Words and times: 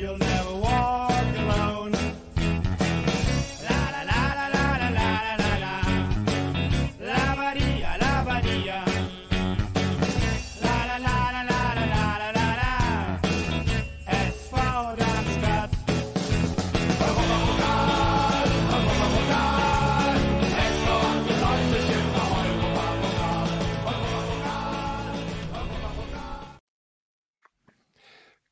you'll 0.00 0.16
never 0.16 0.49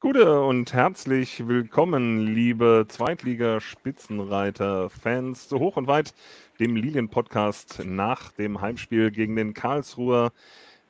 Gute 0.09 0.41
und 0.41 0.73
herzlich 0.73 1.49
willkommen, 1.49 2.29
liebe 2.29 2.87
Zweitliga-Spitzenreiter-Fans, 2.89 5.51
so 5.51 5.59
hoch 5.59 5.77
und 5.77 5.87
weit 5.87 6.15
dem 6.59 6.77
Lilien-Podcast 6.77 7.83
nach 7.85 8.33
dem 8.33 8.63
Heimspiel 8.63 9.11
gegen 9.11 9.37
den 9.37 9.53
Karlsruher 9.53 10.33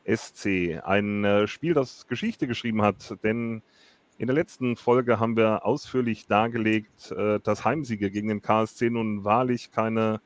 SC. 0.07 0.81
Ein 0.85 1.25
äh, 1.25 1.49
Spiel, 1.49 1.75
das 1.75 2.07
Geschichte 2.07 2.47
geschrieben 2.47 2.83
hat, 2.83 3.17
denn 3.25 3.63
in 4.19 4.29
der 4.29 4.37
letzten 4.37 4.77
Folge 4.77 5.19
haben 5.19 5.37
wir 5.37 5.67
ausführlich 5.67 6.29
dargelegt, 6.29 7.11
äh, 7.11 7.41
dass 7.41 7.65
Heimsiege 7.65 8.13
gegen 8.13 8.29
den 8.29 8.41
KSC 8.41 8.89
nun 8.89 9.25
wahrlich 9.25 9.73
keine 9.73 10.21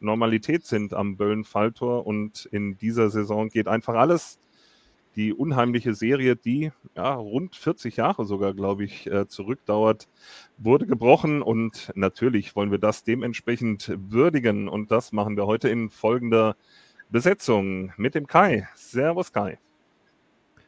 Normalität 0.00 0.66
sind 0.66 0.92
am 0.92 1.16
Böllen-Falltor 1.16 2.06
und 2.06 2.44
in 2.52 2.76
dieser 2.76 3.08
Saison 3.08 3.48
geht 3.48 3.68
einfach 3.68 3.94
alles 3.94 4.38
die 5.18 5.34
unheimliche 5.34 5.94
Serie, 5.94 6.36
die 6.36 6.70
ja, 6.96 7.14
rund 7.14 7.56
40 7.56 7.96
Jahre 7.96 8.24
sogar, 8.24 8.54
glaube 8.54 8.84
ich, 8.84 9.08
äh, 9.08 9.26
zurückdauert, 9.26 10.06
wurde 10.58 10.86
gebrochen 10.86 11.42
und 11.42 11.90
natürlich 11.96 12.54
wollen 12.54 12.70
wir 12.70 12.78
das 12.78 13.02
dementsprechend 13.02 13.92
würdigen 13.98 14.68
und 14.68 14.92
das 14.92 15.10
machen 15.10 15.36
wir 15.36 15.46
heute 15.46 15.68
in 15.68 15.90
folgender 15.90 16.54
Besetzung 17.10 17.92
mit 17.96 18.14
dem 18.14 18.28
Kai. 18.28 18.68
Servus 18.76 19.32
Kai. 19.32 19.58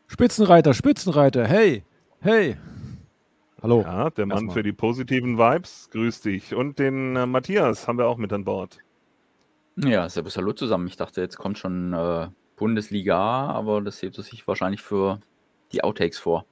Spitzenreiter, 0.08 0.74
Spitzenreiter, 0.74 1.46
hey, 1.46 1.84
hey. 2.18 2.56
Hallo. 3.62 3.82
Ja, 3.82 4.10
der 4.10 4.26
Mann 4.26 4.36
Erstmal. 4.38 4.54
für 4.54 4.62
die 4.64 4.72
positiven 4.72 5.38
Vibes, 5.38 5.90
grüß 5.92 6.22
dich. 6.22 6.56
Und 6.56 6.80
den 6.80 7.14
äh, 7.14 7.24
Matthias 7.24 7.86
haben 7.86 7.98
wir 7.98 8.08
auch 8.08 8.16
mit 8.16 8.32
an 8.32 8.42
Bord. 8.44 8.78
Ja, 9.76 10.08
servus, 10.08 10.36
hallo 10.36 10.52
zusammen. 10.54 10.88
Ich 10.88 10.96
dachte, 10.96 11.20
jetzt 11.20 11.38
kommt 11.38 11.56
schon 11.56 11.92
äh, 11.92 12.28
Bundesliga, 12.60 13.18
aber 13.18 13.80
das 13.80 14.02
hebt 14.02 14.14
sich 14.16 14.46
wahrscheinlich 14.46 14.82
für 14.82 15.18
die 15.72 15.82
Outtakes 15.82 16.18
vor. 16.18 16.44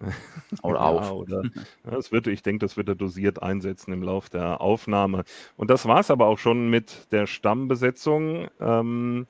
Oder 0.62 0.80
Ja, 0.80 0.86
auf. 0.86 1.10
oder, 1.12 1.42
ja, 1.42 1.50
das 1.90 2.12
wird, 2.12 2.28
ich 2.28 2.42
denke, 2.42 2.64
das 2.64 2.76
wird 2.76 2.88
er 2.88 2.94
dosiert 2.94 3.42
einsetzen 3.42 3.92
im 3.92 4.02
Lauf 4.02 4.28
der 4.28 4.60
Aufnahme. 4.60 5.24
Und 5.56 5.70
das 5.70 5.86
war 5.86 6.00
es 6.00 6.10
aber 6.10 6.26
auch 6.26 6.38
schon 6.38 6.70
mit 6.70 7.10
der 7.12 7.26
Stammbesetzung. 7.26 8.48
Ähm, 8.60 9.26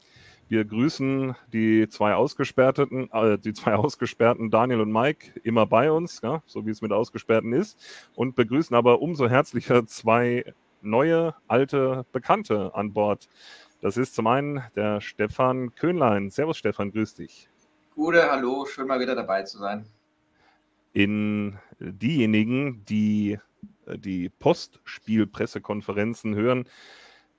wir 0.49 0.65
grüßen 0.65 1.37
die 1.53 1.89
zwei 1.89 2.15
Ausgesperrten, 2.15 3.09
äh, 3.13 3.39
die 3.39 3.53
zwei 3.55 3.77
Ausgesperrten 3.77 4.51
Daniel 4.51 4.81
und 4.81 4.93
Mike 4.93 5.41
immer 5.45 5.67
bei 5.67 5.93
uns, 5.93 6.21
ja, 6.23 6.43
so 6.47 6.67
wie 6.67 6.71
es 6.71 6.83
mit 6.83 6.93
Ausgesperrten 6.93 7.53
ist, 7.53 7.79
und 8.15 8.35
begrüßen 8.35 8.75
aber 8.77 9.01
umso 9.01 9.29
herzlicher 9.29 9.87
zwei 9.87 10.53
neue, 10.83 11.35
alte 11.47 12.05
Bekannte 12.13 12.75
an 12.75 12.93
Bord. 12.93 13.29
Das 13.81 13.97
ist 13.97 14.15
zum 14.15 14.27
einen 14.27 14.63
der 14.75 15.01
Stefan 15.01 15.75
Köhnlein. 15.75 16.31
Servus 16.31 16.59
Stefan, 16.59 16.91
grüß 16.91 17.15
dich. 17.15 17.49
Gute, 17.95 18.31
hallo, 18.31 18.67
schön 18.67 18.87
mal 18.87 19.01
wieder 19.01 19.15
dabei 19.15 19.43
zu 19.43 19.59
sein. 19.59 19.87
in 20.93 21.59
diejenigen, 21.79 22.85
die 22.87 23.39
äh, 23.87 23.99
die 23.99 24.29
Postspiel-Pressekonferenzen 24.29 26.35
hören, 26.35 26.65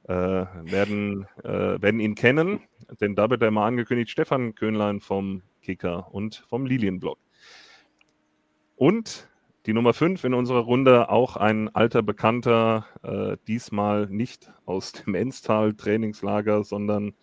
äh, 0.03 0.13
werden, 0.13 1.27
äh, 1.43 1.81
werden 1.81 1.99
ihn 1.99 2.15
kennen, 2.15 2.61
denn 2.99 3.15
da 3.15 3.29
wird 3.29 3.41
er 3.41 3.51
mal 3.51 3.67
angekündigt, 3.67 4.09
Stefan 4.09 4.55
Köhnlein 4.55 5.01
vom 5.01 5.41
Kicker 5.61 6.13
und 6.13 6.35
vom 6.49 6.65
Lilienblock. 6.65 7.19
Und 8.75 9.28
die 9.65 9.73
Nummer 9.73 9.93
5 9.93 10.23
in 10.23 10.33
unserer 10.33 10.59
Runde, 10.59 11.09
auch 11.09 11.35
ein 11.35 11.73
alter 11.75 12.01
Bekannter, 12.01 12.85
äh, 13.03 13.37
diesmal 13.47 14.07
nicht 14.07 14.51
aus 14.65 14.93
dem 14.93 15.15
Enstal-Trainingslager, 15.15 16.63
sondern 16.63 17.13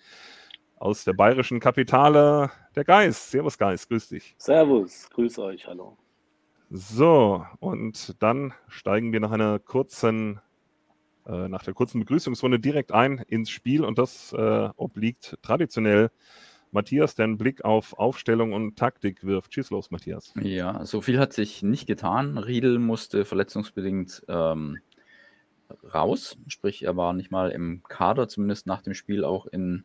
aus 0.76 1.04
der 1.04 1.14
bayerischen 1.14 1.60
Kapitale, 1.60 2.50
der 2.75 2.84
Geist. 2.84 3.30
Servus 3.30 3.56
Geist, 3.56 3.88
grüß 3.88 4.08
dich. 4.08 4.34
Servus, 4.38 5.08
grüß 5.10 5.38
euch, 5.38 5.66
hallo. 5.66 5.96
So, 6.69 7.46
und 7.60 8.20
dann 8.22 8.52
steigen 8.69 9.12
wir 9.12 9.20
nach 9.20 9.30
einer 9.30 9.58
kurzen, 9.58 10.41
äh, 11.26 11.48
nach 11.48 11.62
der 11.62 11.75
kurzen 11.75 12.00
Begrüßungsrunde 12.00 12.58
direkt 12.58 12.92
ein 12.92 13.19
ins 13.28 13.50
Spiel 13.50 13.84
und 13.84 13.98
das 13.98 14.32
äh, 14.32 14.69
obliegt 14.76 15.38
traditionell 15.42 16.10
Matthias, 16.76 17.19
einen 17.19 17.38
Blick 17.38 17.64
auf 17.64 17.98
Aufstellung 17.98 18.53
und 18.53 18.76
Taktik 18.76 19.25
wirft. 19.25 19.54
Schieß 19.54 19.70
los, 19.70 19.91
Matthias. 19.91 20.32
Ja, 20.41 20.84
so 20.84 21.00
viel 21.00 21.19
hat 21.19 21.32
sich 21.32 21.62
nicht 21.62 21.87
getan. 21.87 22.38
Riedel 22.38 22.78
musste 22.78 23.25
verletzungsbedingt 23.25 24.22
ähm, 24.28 24.78
raus, 25.94 26.37
sprich, 26.47 26.84
er 26.84 26.97
war 26.97 27.12
nicht 27.12 27.31
mal 27.31 27.50
im 27.50 27.82
Kader, 27.88 28.28
zumindest 28.28 28.66
nach 28.66 28.82
dem 28.82 28.94
Spiel 28.94 29.25
auch 29.25 29.47
in 29.47 29.84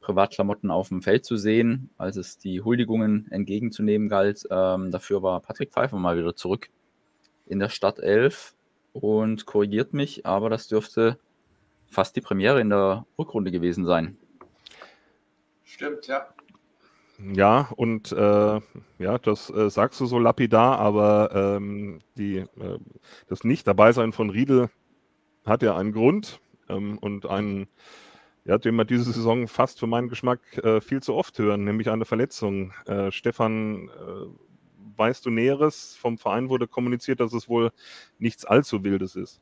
Privatklamotten 0.00 0.70
auf 0.70 0.88
dem 0.88 1.02
Feld 1.02 1.24
zu 1.24 1.36
sehen, 1.36 1.90
als 1.98 2.16
es 2.16 2.38
die 2.38 2.62
Huldigungen 2.62 3.28
entgegenzunehmen 3.30 4.08
galt. 4.08 4.44
Ähm, 4.50 4.90
dafür 4.90 5.22
war 5.22 5.40
Patrick 5.40 5.72
Pfeiffer 5.72 5.98
mal 5.98 6.16
wieder 6.16 6.34
zurück 6.34 6.70
in 7.46 7.58
der 7.58 7.68
Stadtelf 7.68 8.54
und 8.92 9.46
korrigiert 9.46 9.92
mich, 9.92 10.26
aber 10.26 10.50
das 10.50 10.68
dürfte 10.68 11.18
fast 11.86 12.16
die 12.16 12.20
Premiere 12.20 12.60
in 12.60 12.70
der 12.70 13.06
Rückrunde 13.18 13.50
gewesen 13.50 13.84
sein. 13.84 14.16
Stimmt, 15.72 16.06
ja. 16.06 16.26
Ja, 17.18 17.70
und 17.76 18.12
äh, 18.12 18.60
ja, 18.98 19.18
das 19.18 19.48
äh, 19.48 19.70
sagst 19.70 20.00
du 20.00 20.06
so 20.06 20.18
lapidar, 20.18 20.78
aber 20.78 21.30
ähm, 21.56 22.00
die, 22.14 22.38
äh, 22.38 22.78
das 23.28 23.42
Nicht-Dabeisein 23.42 24.12
von 24.12 24.28
Riedel 24.28 24.68
hat 25.46 25.62
ja 25.62 25.74
einen 25.74 25.92
Grund 25.92 26.40
ähm, 26.68 26.98
und 26.98 27.24
einen, 27.24 27.68
ja, 28.44 28.58
den 28.58 28.74
wir 28.74 28.84
diese 28.84 29.12
Saison 29.12 29.48
fast 29.48 29.80
für 29.80 29.86
meinen 29.86 30.10
Geschmack 30.10 30.40
äh, 30.58 30.82
viel 30.82 31.02
zu 31.02 31.14
oft 31.14 31.38
hören, 31.38 31.64
nämlich 31.64 31.88
eine 31.88 32.04
Verletzung. 32.04 32.74
Äh, 32.84 33.10
Stefan, 33.10 33.88
äh, 33.88 34.98
weißt 34.98 35.24
du 35.24 35.30
Näheres? 35.30 35.96
Vom 35.96 36.18
Verein 36.18 36.50
wurde 36.50 36.68
kommuniziert, 36.68 37.20
dass 37.20 37.32
es 37.32 37.48
wohl 37.48 37.72
nichts 38.18 38.44
allzu 38.44 38.84
Wildes 38.84 39.16
ist. 39.16 39.40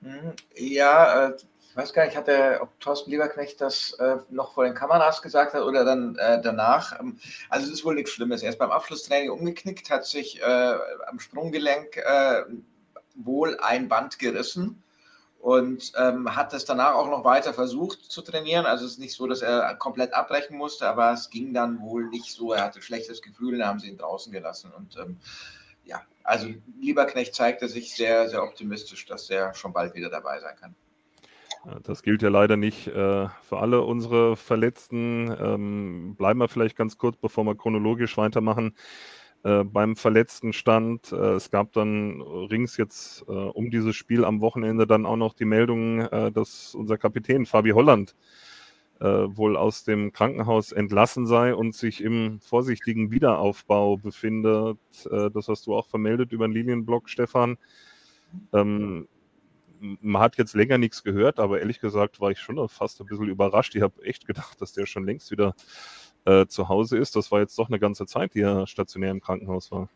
Mhm. 0.00 0.32
Ja, 0.56 1.28
äh, 1.28 1.36
ich 1.72 1.76
weiß 1.78 1.94
gar 1.94 2.04
nicht, 2.04 2.18
hat 2.18 2.26
der, 2.26 2.60
ob 2.60 2.78
Thorsten 2.80 3.10
Lieberknecht 3.10 3.58
das 3.58 3.94
äh, 3.94 4.18
noch 4.28 4.52
vor 4.52 4.64
den 4.64 4.74
Kameras 4.74 5.22
gesagt 5.22 5.54
hat 5.54 5.62
oder 5.62 5.86
dann 5.86 6.16
äh, 6.16 6.38
danach. 6.38 7.00
Ähm, 7.00 7.18
Also 7.48 7.66
es 7.66 7.72
ist 7.72 7.84
wohl 7.86 7.94
nichts 7.94 8.10
Schlimmes. 8.10 8.42
Er 8.42 8.50
ist 8.50 8.58
beim 8.58 8.70
Abschlusstraining 8.70 9.30
umgeknickt, 9.30 9.88
hat 9.88 10.04
sich 10.04 10.42
äh, 10.42 10.74
am 11.06 11.18
Sprunggelenk 11.18 11.96
äh, 11.96 12.42
wohl 13.14 13.58
ein 13.60 13.88
Band 13.88 14.18
gerissen 14.18 14.82
und 15.40 15.92
ähm, 15.96 16.36
hat 16.36 16.52
es 16.52 16.66
danach 16.66 16.94
auch 16.94 17.08
noch 17.08 17.24
weiter 17.24 17.54
versucht 17.54 18.04
zu 18.04 18.20
trainieren. 18.20 18.66
Also 18.66 18.84
es 18.84 18.92
ist 18.92 18.98
nicht 18.98 19.14
so, 19.14 19.26
dass 19.26 19.40
er 19.40 19.74
komplett 19.76 20.12
abbrechen 20.12 20.58
musste, 20.58 20.86
aber 20.86 21.12
es 21.12 21.30
ging 21.30 21.54
dann 21.54 21.80
wohl 21.80 22.04
nicht 22.10 22.34
so. 22.34 22.52
Er 22.52 22.64
hatte 22.64 22.82
schlechtes 22.82 23.22
Gefühl, 23.22 23.56
dann 23.56 23.66
haben 23.66 23.80
sie 23.80 23.88
ihn 23.88 23.96
draußen 23.96 24.30
gelassen 24.30 24.72
und 24.76 24.98
ähm, 24.98 25.16
ja, 25.86 26.02
also 26.22 26.48
Lieberknecht 26.78 27.34
zeigte 27.34 27.66
sich 27.66 27.94
sehr, 27.96 28.28
sehr 28.28 28.42
optimistisch, 28.42 29.06
dass 29.06 29.30
er 29.30 29.54
schon 29.54 29.72
bald 29.72 29.94
wieder 29.94 30.10
dabei 30.10 30.38
sein 30.38 30.54
kann. 30.60 30.74
Das 31.84 32.02
gilt 32.02 32.22
ja 32.22 32.28
leider 32.28 32.56
nicht 32.56 32.88
äh, 32.88 33.28
für 33.42 33.58
alle 33.58 33.82
unsere 33.82 34.36
Verletzten. 34.36 35.32
Ähm, 35.40 36.16
bleiben 36.16 36.40
wir 36.40 36.48
vielleicht 36.48 36.76
ganz 36.76 36.98
kurz, 36.98 37.16
bevor 37.16 37.44
wir 37.44 37.54
chronologisch 37.54 38.16
weitermachen. 38.16 38.74
Äh, 39.44 39.64
beim 39.64 39.96
verletzten 39.96 40.52
Stand, 40.52 41.12
äh, 41.12 41.34
es 41.34 41.50
gab 41.50 41.72
dann 41.72 42.20
rings 42.20 42.76
jetzt 42.76 43.24
äh, 43.28 43.32
um 43.32 43.70
dieses 43.70 43.94
Spiel 43.94 44.24
am 44.24 44.40
Wochenende 44.40 44.86
dann 44.86 45.06
auch 45.06 45.16
noch 45.16 45.34
die 45.34 45.44
Meldung, 45.44 46.00
äh, 46.00 46.32
dass 46.32 46.74
unser 46.74 46.98
Kapitän 46.98 47.46
Fabi 47.46 47.70
Holland 47.70 48.16
wohl 49.00 49.56
aus 49.56 49.82
dem 49.82 50.12
Krankenhaus 50.12 50.70
entlassen 50.70 51.26
sei 51.26 51.56
und 51.56 51.74
sich 51.74 52.04
im 52.04 52.38
vorsichtigen 52.38 53.10
Wiederaufbau 53.10 53.96
befindet. 53.96 54.78
Das 55.10 55.48
hast 55.48 55.66
du 55.66 55.74
auch 55.74 55.88
vermeldet 55.88 56.30
über 56.30 56.46
den 56.46 56.52
Linienblock, 56.52 57.08
Stefan. 57.08 57.58
Ähm, 58.52 59.08
man 59.82 60.22
hat 60.22 60.38
jetzt 60.38 60.54
länger 60.54 60.78
nichts 60.78 61.02
gehört, 61.02 61.38
aber 61.38 61.60
ehrlich 61.60 61.80
gesagt 61.80 62.20
war 62.20 62.30
ich 62.30 62.38
schon 62.38 62.68
fast 62.68 63.00
ein 63.00 63.06
bisschen 63.06 63.28
überrascht. 63.28 63.74
Ich 63.74 63.82
habe 63.82 64.02
echt 64.04 64.26
gedacht, 64.26 64.60
dass 64.60 64.72
der 64.72 64.86
schon 64.86 65.04
längst 65.04 65.30
wieder 65.30 65.54
äh, 66.24 66.46
zu 66.46 66.68
Hause 66.68 66.98
ist. 66.98 67.16
Das 67.16 67.32
war 67.32 67.40
jetzt 67.40 67.58
doch 67.58 67.68
eine 67.68 67.78
ganze 67.78 68.06
Zeit, 68.06 68.34
die 68.34 68.40
er 68.40 68.66
stationär 68.66 69.10
im 69.10 69.20
Krankenhaus 69.20 69.70
war. 69.72 69.88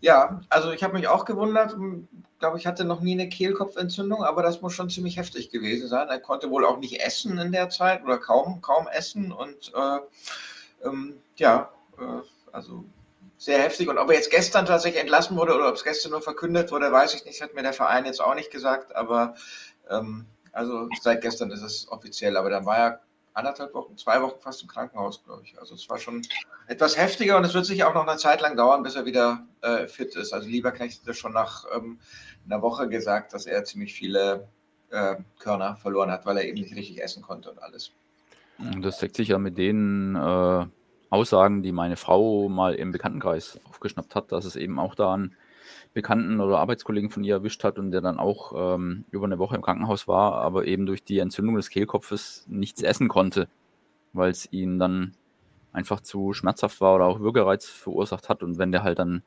Ja, 0.00 0.40
also 0.50 0.72
ich 0.72 0.82
habe 0.82 0.92
mich 0.92 1.08
auch 1.08 1.24
gewundert. 1.24 1.72
Ich 1.72 2.38
glaube, 2.38 2.58
ich 2.58 2.66
hatte 2.66 2.84
noch 2.84 3.00
nie 3.00 3.12
eine 3.12 3.28
Kehlkopfentzündung, 3.28 4.22
aber 4.22 4.42
das 4.42 4.60
muss 4.60 4.74
schon 4.74 4.90
ziemlich 4.90 5.16
heftig 5.16 5.50
gewesen 5.50 5.88
sein. 5.88 6.08
Er 6.08 6.20
konnte 6.20 6.50
wohl 6.50 6.66
auch 6.66 6.78
nicht 6.78 7.00
essen 7.00 7.38
in 7.38 7.50
der 7.50 7.70
Zeit 7.70 8.04
oder 8.04 8.18
kaum, 8.18 8.60
kaum 8.60 8.86
essen. 8.88 9.32
Und 9.32 9.72
äh, 9.74 10.86
ähm, 10.86 11.14
ja, 11.36 11.70
äh, 11.98 12.52
also 12.52 12.84
sehr 13.38 13.60
heftig. 13.60 13.88
Und 13.88 13.98
ob 13.98 14.08
er 14.10 14.16
jetzt 14.16 14.30
gestern 14.30 14.66
tatsächlich 14.66 15.00
entlassen 15.00 15.36
wurde 15.36 15.54
oder 15.54 15.68
ob 15.68 15.74
es 15.74 15.84
gestern 15.84 16.12
nur 16.12 16.22
verkündet 16.22 16.70
wurde, 16.70 16.90
weiß 16.90 17.14
ich 17.14 17.24
nicht. 17.24 17.40
Hat 17.42 17.54
mir 17.54 17.62
der 17.62 17.72
Verein 17.72 18.04
jetzt 18.06 18.20
auch 18.20 18.34
nicht 18.34 18.50
gesagt. 18.50 18.94
Aber 18.94 19.34
ähm, 19.90 20.26
also 20.52 20.88
seit 21.00 21.20
gestern 21.20 21.50
ist 21.50 21.62
es 21.62 21.88
offiziell. 21.90 22.36
Aber 22.36 22.50
dann 22.50 22.66
war 22.66 22.78
er 22.78 23.00
anderthalb 23.34 23.74
Wochen, 23.74 23.96
zwei 23.98 24.22
Wochen 24.22 24.40
fast 24.40 24.62
im 24.62 24.68
Krankenhaus, 24.68 25.22
glaube 25.22 25.42
ich. 25.44 25.58
Also 25.58 25.74
es 25.74 25.88
war 25.90 25.98
schon 25.98 26.22
etwas 26.66 26.96
heftiger 26.96 27.36
und 27.36 27.44
es 27.44 27.52
wird 27.52 27.66
sicher 27.66 27.88
auch 27.88 27.94
noch 27.94 28.06
eine 28.06 28.16
Zeit 28.16 28.40
lang 28.40 28.56
dauern, 28.56 28.82
bis 28.82 28.96
er 28.96 29.04
wieder 29.04 29.46
äh, 29.60 29.86
fit 29.86 30.16
ist. 30.16 30.32
Also 30.32 30.48
Lieberknecht 30.48 31.06
hat 31.06 31.16
schon 31.16 31.34
nach 31.34 31.64
ähm, 31.74 31.98
einer 32.46 32.62
Woche 32.62 32.88
gesagt, 32.88 33.34
dass 33.34 33.44
er 33.44 33.64
ziemlich 33.64 33.92
viele 33.92 34.48
äh, 34.90 35.16
Körner 35.38 35.76
verloren 35.76 36.10
hat, 36.10 36.24
weil 36.24 36.38
er 36.38 36.44
eben 36.44 36.60
nicht 36.60 36.74
richtig 36.74 37.02
essen 37.02 37.22
konnte 37.22 37.50
und 37.50 37.62
alles. 37.62 37.92
Das 38.80 38.98
deckt 38.98 39.16
sich 39.16 39.28
ja 39.28 39.38
mit 39.38 39.58
den 39.58 40.16
äh, 40.16 40.66
Aussagen, 41.16 41.62
die 41.62 41.72
meine 41.72 41.96
Frau 41.96 42.48
mal 42.48 42.74
im 42.74 42.92
Bekanntenkreis 42.92 43.58
aufgeschnappt 43.64 44.14
hat, 44.14 44.32
dass 44.32 44.44
es 44.44 44.56
eben 44.56 44.78
auch 44.78 44.94
da 44.94 45.14
einen 45.14 45.34
Bekannten 45.94 46.40
oder 46.40 46.58
Arbeitskollegen 46.58 47.10
von 47.10 47.24
ihr 47.24 47.36
erwischt 47.36 47.64
hat 47.64 47.78
und 47.78 47.90
der 47.90 48.02
dann 48.02 48.18
auch 48.18 48.52
ähm, 48.54 49.06
über 49.10 49.24
eine 49.24 49.38
Woche 49.38 49.56
im 49.56 49.62
Krankenhaus 49.62 50.06
war, 50.06 50.34
aber 50.34 50.66
eben 50.66 50.84
durch 50.84 51.02
die 51.02 51.18
Entzündung 51.18 51.56
des 51.56 51.70
Kehlkopfes 51.70 52.44
nichts 52.48 52.82
essen 52.82 53.08
konnte, 53.08 53.48
weil 54.12 54.30
es 54.30 54.52
ihn 54.52 54.78
dann 54.78 55.14
einfach 55.72 56.00
zu 56.00 56.34
schmerzhaft 56.34 56.80
war 56.80 56.94
oder 56.94 57.06
auch 57.06 57.20
Würgereiz 57.20 57.66
verursacht 57.66 58.28
hat. 58.28 58.42
Und 58.42 58.58
wenn 58.58 58.72
der 58.72 58.82
halt 58.82 58.98
dann 58.98 59.22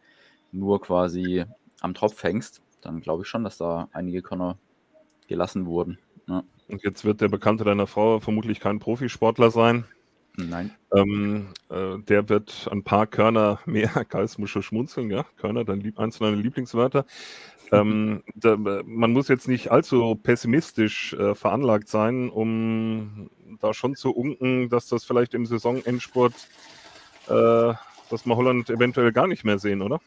nur 0.52 0.80
quasi 0.80 1.46
am 1.82 1.94
Tropf 1.94 2.22
hängst, 2.24 2.62
dann 2.82 3.02
glaube 3.02 3.24
ich 3.24 3.28
schon, 3.28 3.44
dass 3.44 3.58
da 3.58 3.90
einige 3.92 4.22
Körner 4.22 4.58
gelassen 5.28 5.66
wurden. 5.66 5.98
Ja. 6.28 6.44
Und 6.68 6.84
jetzt 6.84 7.04
wird 7.04 7.22
der 7.22 7.30
Bekannte 7.30 7.64
deiner 7.64 7.88
Frau 7.88 8.20
vermutlich 8.20 8.60
kein 8.60 8.80
Profisportler 8.80 9.50
sein. 9.50 9.86
Nein. 10.48 10.72
Ähm, 10.96 11.50
äh, 11.70 11.98
der 12.00 12.30
wird 12.30 12.68
ein 12.72 12.84
paar 12.84 13.08
Körner 13.08 13.60
mehr, 13.66 14.06
Geist 14.08 14.40
muss 14.40 14.50
schon 14.50 14.64
schmunzeln, 14.64 15.10
ja. 15.10 15.26
Körner, 15.38 15.66
dein 15.66 15.82
Lieb 15.82 16.00
eins 16.00 16.20
deiner 16.20 16.36
Lieblingswörter. 16.36 17.06
Ähm, 17.72 18.24
da, 18.34 18.58
man 18.58 19.12
muss 19.12 19.28
jetzt 19.28 19.48
nicht 19.48 19.70
allzu 19.70 20.16
pessimistisch 20.16 21.14
äh, 21.14 21.36
veranlagt 21.36 21.88
sein, 21.88 22.30
um 22.30 23.30
da 23.60 23.74
schon 23.76 23.96
zu 23.96 24.12
unken, 24.12 24.70
dass 24.70 24.88
das 24.88 25.06
vielleicht 25.06 25.36
im 25.36 25.46
Saisonendspurt, 25.46 26.34
äh, 27.28 27.74
dass 28.10 28.26
wir 28.26 28.36
Holland 28.36 28.72
eventuell 28.72 29.12
gar 29.12 29.28
nicht 29.28 29.44
mehr 29.44 29.60
sehen, 29.60 29.84
oder? 29.84 30.02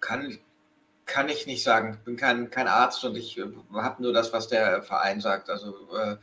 Kann, 0.00 0.38
kann 1.14 1.28
ich 1.28 1.46
nicht 1.46 1.62
sagen. 1.62 1.94
Ich 1.96 2.04
bin 2.04 2.16
kein, 2.16 2.50
kein 2.50 2.66
Arzt 2.66 3.04
und 3.04 3.16
ich 3.16 3.38
äh, 3.38 3.44
habe 3.72 4.02
nur 4.02 4.12
das, 4.12 4.32
was 4.32 4.48
der 4.48 4.82
Verein 4.82 5.20
sagt. 5.20 5.48
Also 5.48 5.68
äh, 5.96 6.16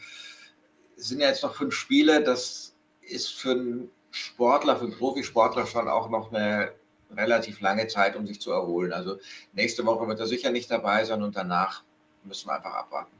sind 0.97 1.21
ja 1.21 1.29
jetzt 1.29 1.43
noch 1.43 1.55
fünf 1.55 1.73
Spiele. 1.73 2.21
Das 2.21 2.75
ist 2.99 3.29
für 3.29 3.51
einen 3.51 3.89
Sportler, 4.11 4.75
für 4.75 4.83
einen 4.83 4.97
Profisportler 4.97 5.65
schon 5.65 5.88
auch 5.88 6.09
noch 6.09 6.33
eine 6.33 6.73
relativ 7.15 7.61
lange 7.61 7.88
Zeit, 7.88 8.17
um 8.17 8.27
sich 8.27 8.41
zu 8.41 8.51
erholen. 8.51 8.91
Also 8.91 9.17
nächste 9.53 9.85
Woche 9.85 10.05
wird 10.09 10.19
er 10.19 10.27
sicher 10.27 10.51
nicht 10.51 10.69
dabei 10.69 11.05
sein 11.05 11.23
und 11.23 11.37
danach 11.37 11.83
müssen 12.25 12.49
wir 12.49 12.55
einfach 12.55 12.73
abwarten. 12.73 13.15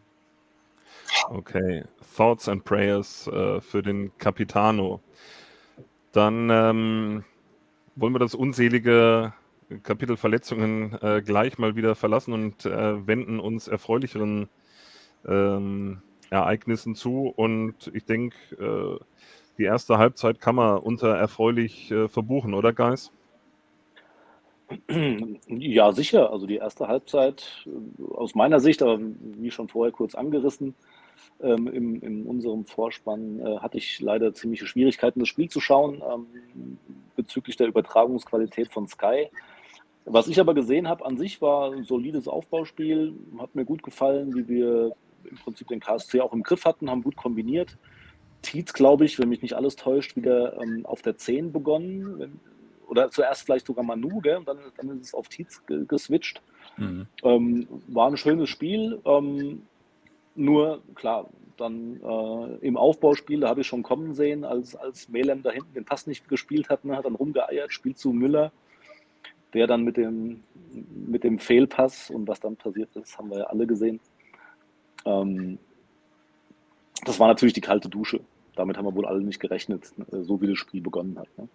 Okay, 1.30 1.86
Thoughts 2.18 2.50
and 2.50 2.66
Prayers 2.66 3.28
äh, 3.28 3.62
für 3.62 3.82
den 3.82 4.12
Capitano. 4.18 5.00
Dann 6.12 6.50
ähm, 6.50 7.24
wollen 7.96 8.14
wir 8.14 8.20
das 8.20 8.36
unselige 8.36 9.32
Kapitel 9.84 10.18
Verletzungen 10.18 10.98
äh, 11.02 11.22
gleich 11.22 11.58
mal 11.58 11.76
wieder 11.76 11.96
verlassen 11.96 12.34
und 12.34 12.66
äh, 12.66 13.08
wenden 13.08 13.40
uns 13.40 13.68
erfreulicheren 13.68 14.50
ähm, 15.28 16.02
Ereignissen 16.30 16.96
zu. 16.96 17.32
Und 17.36 17.92
ich 17.94 18.06
denke, 18.06 18.36
äh, 18.60 19.04
die 19.58 19.64
erste 19.64 19.98
Halbzeit 19.98 20.40
kann 20.40 20.56
man 20.56 20.78
unter 20.78 21.16
erfreulich 21.16 21.92
äh, 21.92 22.08
verbuchen, 22.08 22.54
oder 22.54 22.74
Guys? 22.74 23.12
Ja, 25.48 25.92
sicher. 25.92 26.32
Also 26.32 26.48
die 26.48 26.58
erste 26.58 26.88
Halbzeit 26.88 27.66
äh, 27.68 28.14
aus 28.14 28.36
meiner 28.36 28.60
Sicht, 28.60 28.82
aber 28.82 29.00
wie 29.00 29.52
schon 29.52 29.68
vorher 29.68 29.92
kurz 29.92 30.16
angerissen, 30.16 30.76
ähm, 31.42 31.68
im, 31.68 32.02
in 32.02 32.26
unserem 32.26 32.66
Vorspann 32.66 33.40
äh, 33.40 33.58
hatte 33.58 33.78
ich 33.78 34.00
leider 34.00 34.34
ziemliche 34.34 34.66
Schwierigkeiten, 34.66 35.20
das 35.20 35.30
Spiel 35.30 35.50
zu 35.50 35.60
schauen 35.60 36.02
ähm, 36.02 36.78
bezüglich 37.16 37.58
der 37.58 37.68
Übertragungsqualität 37.68 38.72
von 38.72 38.88
Sky. 38.88 39.30
Was 40.06 40.28
ich 40.28 40.40
aber 40.40 40.54
gesehen 40.54 40.88
habe 40.88 41.06
an 41.06 41.18
sich 41.18 41.42
war 41.42 41.72
ein 41.72 41.84
solides 41.84 42.28
Aufbauspiel, 42.28 43.14
hat 43.38 43.54
mir 43.56 43.66
gut 43.66 43.84
gefallen, 43.84 44.34
wie 44.36 44.48
wir 44.48 44.96
im 45.24 45.38
Prinzip 45.38 45.68
den 45.68 45.80
KSC 45.80 46.22
auch 46.22 46.34
im 46.34 46.44
Griff 46.44 46.66
hatten, 46.66 46.90
haben 46.90 47.04
gut 47.04 47.16
kombiniert. 47.16 47.78
Tietz, 48.42 48.74
glaube 48.74 49.06
ich, 49.06 49.20
wenn 49.20 49.30
mich 49.30 49.44
nicht 49.44 49.54
alles 49.54 49.76
täuscht, 49.76 50.16
wieder 50.16 50.60
ähm, 50.60 50.86
auf 50.86 51.04
der 51.04 51.18
10 51.18 51.52
begonnen. 51.52 52.20
Wenn, 52.20 52.40
oder 52.88 53.12
zuerst 53.12 53.44
vielleicht 53.44 53.68
sogar 53.68 53.86
Manu, 53.86 54.20
gell? 54.22 54.38
Und 54.38 54.48
dann, 54.48 54.58
dann 54.76 55.00
ist 55.00 55.08
es 55.08 55.14
auf 55.14 55.30
Tietz 55.30 55.62
geswitcht. 55.88 56.42
Mhm. 56.78 57.06
Ähm, 57.24 57.68
war 57.88 58.08
ein 58.08 58.18
schönes 58.18 58.50
Spiel. 58.50 59.00
Ähm, 59.06 59.62
nur, 60.34 60.82
klar, 60.96 61.30
dann 61.58 62.02
äh, 62.02 62.66
im 62.66 62.76
Aufbauspiel, 62.76 63.42
da 63.42 63.50
habe 63.50 63.62
ich 63.62 63.68
schon 63.68 63.84
kommen 63.84 64.16
sehen, 64.16 64.44
als, 64.44 64.76
als 64.76 65.08
Melem 65.10 65.44
da 65.44 65.52
hinten 65.52 65.74
den 65.74 65.86
Pass 65.86 66.08
nicht 66.08 66.28
gespielt 66.28 66.70
hat, 66.70 66.84
ne, 66.84 66.98
hat 66.98 67.06
dann 67.06 67.16
rumgeeiert, 67.16 67.72
spielt 67.72 68.00
zu 68.00 68.12
Müller 68.12 68.52
der 69.54 69.68
dann 69.68 69.84
mit 69.84 69.98
dem, 69.98 70.44
mit 71.08 71.24
dem 71.24 71.40
Fehlpass 71.40 72.10
und 72.10 72.28
was 72.28 72.40
dann 72.40 72.56
passiert 72.56 72.96
ist, 72.96 73.18
haben 73.18 73.30
wir 73.30 73.40
ja 73.40 73.46
alle 73.46 73.68
gesehen. 73.68 74.00
Ähm, 75.06 75.58
das 77.06 77.20
war 77.20 77.28
natürlich 77.28 77.54
die 77.54 77.62
kalte 77.62 77.90
Dusche. 77.90 78.22
Damit 78.56 78.78
haben 78.78 78.86
wir 78.86 78.96
wohl 78.96 79.06
alle 79.06 79.22
nicht 79.22 79.40
gerechnet, 79.40 79.92
äh, 80.12 80.22
so 80.22 80.42
wie 80.42 80.48
das 80.48 80.58
Spiel 80.58 80.82
begonnen 80.82 81.18
hat. 81.18 81.28
Ne? 81.38 81.48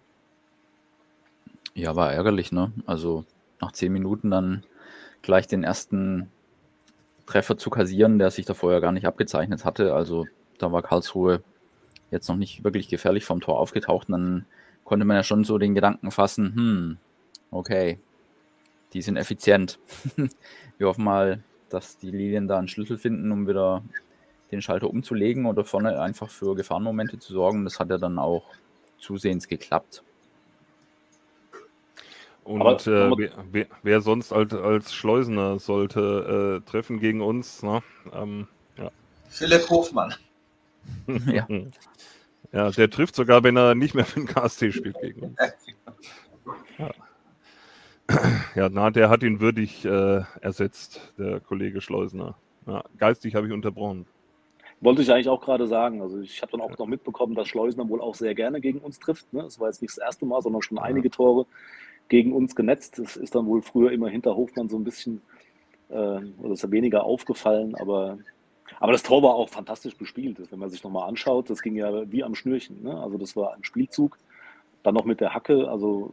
Ja, 1.73 1.95
war 1.95 2.11
ärgerlich, 2.11 2.51
ne? 2.51 2.71
Also 2.85 3.23
nach 3.61 3.71
zehn 3.71 3.93
Minuten 3.93 4.31
dann 4.31 4.63
gleich 5.21 5.47
den 5.47 5.63
ersten 5.63 6.29
Treffer 7.25 7.57
zu 7.57 7.69
kassieren, 7.69 8.19
der 8.19 8.31
sich 8.31 8.45
da 8.45 8.53
vorher 8.53 8.81
gar 8.81 8.91
nicht 8.91 9.05
abgezeichnet 9.05 9.65
hatte. 9.65 9.93
Also 9.93 10.25
da 10.57 10.71
war 10.71 10.81
Karlsruhe 10.81 11.43
jetzt 12.09 12.27
noch 12.29 12.35
nicht 12.35 12.63
wirklich 12.63 12.87
gefährlich 12.87 13.25
vom 13.25 13.41
Tor 13.41 13.59
aufgetaucht. 13.59 14.07
Und 14.07 14.13
dann 14.13 14.45
konnte 14.85 15.05
man 15.05 15.17
ja 15.17 15.23
schon 15.23 15.43
so 15.43 15.57
den 15.57 15.75
Gedanken 15.75 16.11
fassen, 16.11 16.55
hm, 16.55 16.97
Okay. 17.51 17.99
Die 18.93 19.01
sind 19.01 19.17
effizient. 19.17 19.79
Wir 20.77 20.87
hoffen 20.87 21.03
mal, 21.03 21.43
dass 21.69 21.97
die 21.97 22.11
Lilien 22.11 22.47
da 22.47 22.57
einen 22.57 22.67
Schlüssel 22.67 22.97
finden, 22.97 23.31
um 23.31 23.47
wieder 23.47 23.83
den 24.51 24.61
Schalter 24.61 24.89
umzulegen 24.89 25.45
oder 25.45 25.65
vorne 25.65 25.99
einfach 25.99 26.29
für 26.29 26.55
Gefahrenmomente 26.55 27.19
zu 27.19 27.33
sorgen. 27.33 27.65
Das 27.65 27.79
hat 27.79 27.89
ja 27.89 27.97
dann 27.97 28.17
auch 28.17 28.45
zusehends 28.97 29.47
geklappt. 29.47 30.03
Und 32.43 32.61
aber, 32.61 32.77
äh, 32.77 33.11
wer, 33.17 33.31
wer, 33.51 33.65
wer, 33.83 34.01
sonst 34.01 34.31
als, 34.31 34.53
als 34.53 34.93
Schleusener 34.93 35.59
sollte 35.59 36.61
äh, 36.65 36.69
treffen 36.69 37.01
gegen 37.01 37.21
uns? 37.21 37.61
Ne? 37.61 37.83
Ähm, 38.13 38.47
ja. 38.77 38.89
Philipp 39.27 39.69
Hofmann. 39.69 40.15
ja. 41.07 41.45
ja, 42.53 42.71
der 42.71 42.89
trifft 42.89 43.17
sogar, 43.17 43.43
wenn 43.43 43.57
er 43.57 43.75
nicht 43.75 43.93
mehr 43.95 44.05
für 44.05 44.21
den 44.21 44.27
KST 44.27 44.73
spielt 44.73 44.99
gegen 45.01 45.21
uns. 45.21 45.37
Ja. 46.77 46.91
Ja, 48.55 48.69
na, 48.69 48.89
der 48.89 49.09
hat 49.09 49.23
ihn 49.23 49.39
würdig 49.39 49.85
äh, 49.85 50.21
ersetzt, 50.41 51.13
der 51.17 51.39
Kollege 51.39 51.81
Schleusener. 51.81 52.35
Ja, 52.65 52.83
geistig 52.97 53.35
habe 53.35 53.47
ich 53.47 53.53
unterbrochen. 53.53 54.05
Wollte 54.79 55.01
ich 55.01 55.11
eigentlich 55.11 55.29
auch 55.29 55.41
gerade 55.41 55.67
sagen. 55.67 56.01
Also 56.01 56.19
ich 56.19 56.41
habe 56.41 56.51
dann 56.51 56.61
auch 56.61 56.77
noch 56.77 56.85
mitbekommen, 56.85 57.35
dass 57.35 57.47
Schleusener 57.47 57.89
wohl 57.89 58.01
auch 58.01 58.15
sehr 58.15 58.35
gerne 58.35 58.61
gegen 58.61 58.79
uns 58.79 58.99
trifft. 58.99 59.31
Ne? 59.33 59.41
Das 59.41 59.59
war 59.59 59.67
jetzt 59.67 59.81
nicht 59.81 59.95
das 59.95 60.03
erste 60.03 60.25
Mal, 60.25 60.41
sondern 60.41 60.61
schon 60.61 60.77
ja. 60.77 60.83
einige 60.83 61.09
Tore 61.09 61.45
gegen 62.09 62.33
uns 62.33 62.55
genetzt. 62.55 62.99
Das 62.99 63.17
ist 63.17 63.35
dann 63.35 63.47
wohl 63.47 63.61
früher 63.61 63.91
immer 63.91 64.09
hinter 64.09 64.35
Hofmann 64.35 64.69
so 64.69 64.77
ein 64.77 64.83
bisschen, 64.83 65.21
äh, 65.89 65.93
oder 65.95 66.53
ist 66.53 66.63
ja 66.63 66.71
weniger 66.71 67.03
aufgefallen, 67.03 67.75
aber, 67.75 68.19
aber 68.79 68.91
das 68.91 69.03
Tor 69.03 69.23
war 69.23 69.33
auch 69.33 69.49
fantastisch 69.49 69.97
gespielt. 69.97 70.39
Wenn 70.51 70.59
man 70.59 70.69
sich 70.69 70.83
nochmal 70.83 71.09
anschaut, 71.09 71.49
das 71.49 71.61
ging 71.61 71.75
ja 71.75 72.09
wie 72.11 72.23
am 72.23 72.35
Schnürchen. 72.35 72.83
Ne? 72.83 72.99
Also 72.99 73.17
das 73.17 73.35
war 73.35 73.55
ein 73.55 73.63
Spielzug. 73.63 74.17
Dann 74.83 74.93
noch 74.93 75.05
mit 75.05 75.21
der 75.21 75.33
Hacke, 75.33 75.69
also 75.69 76.11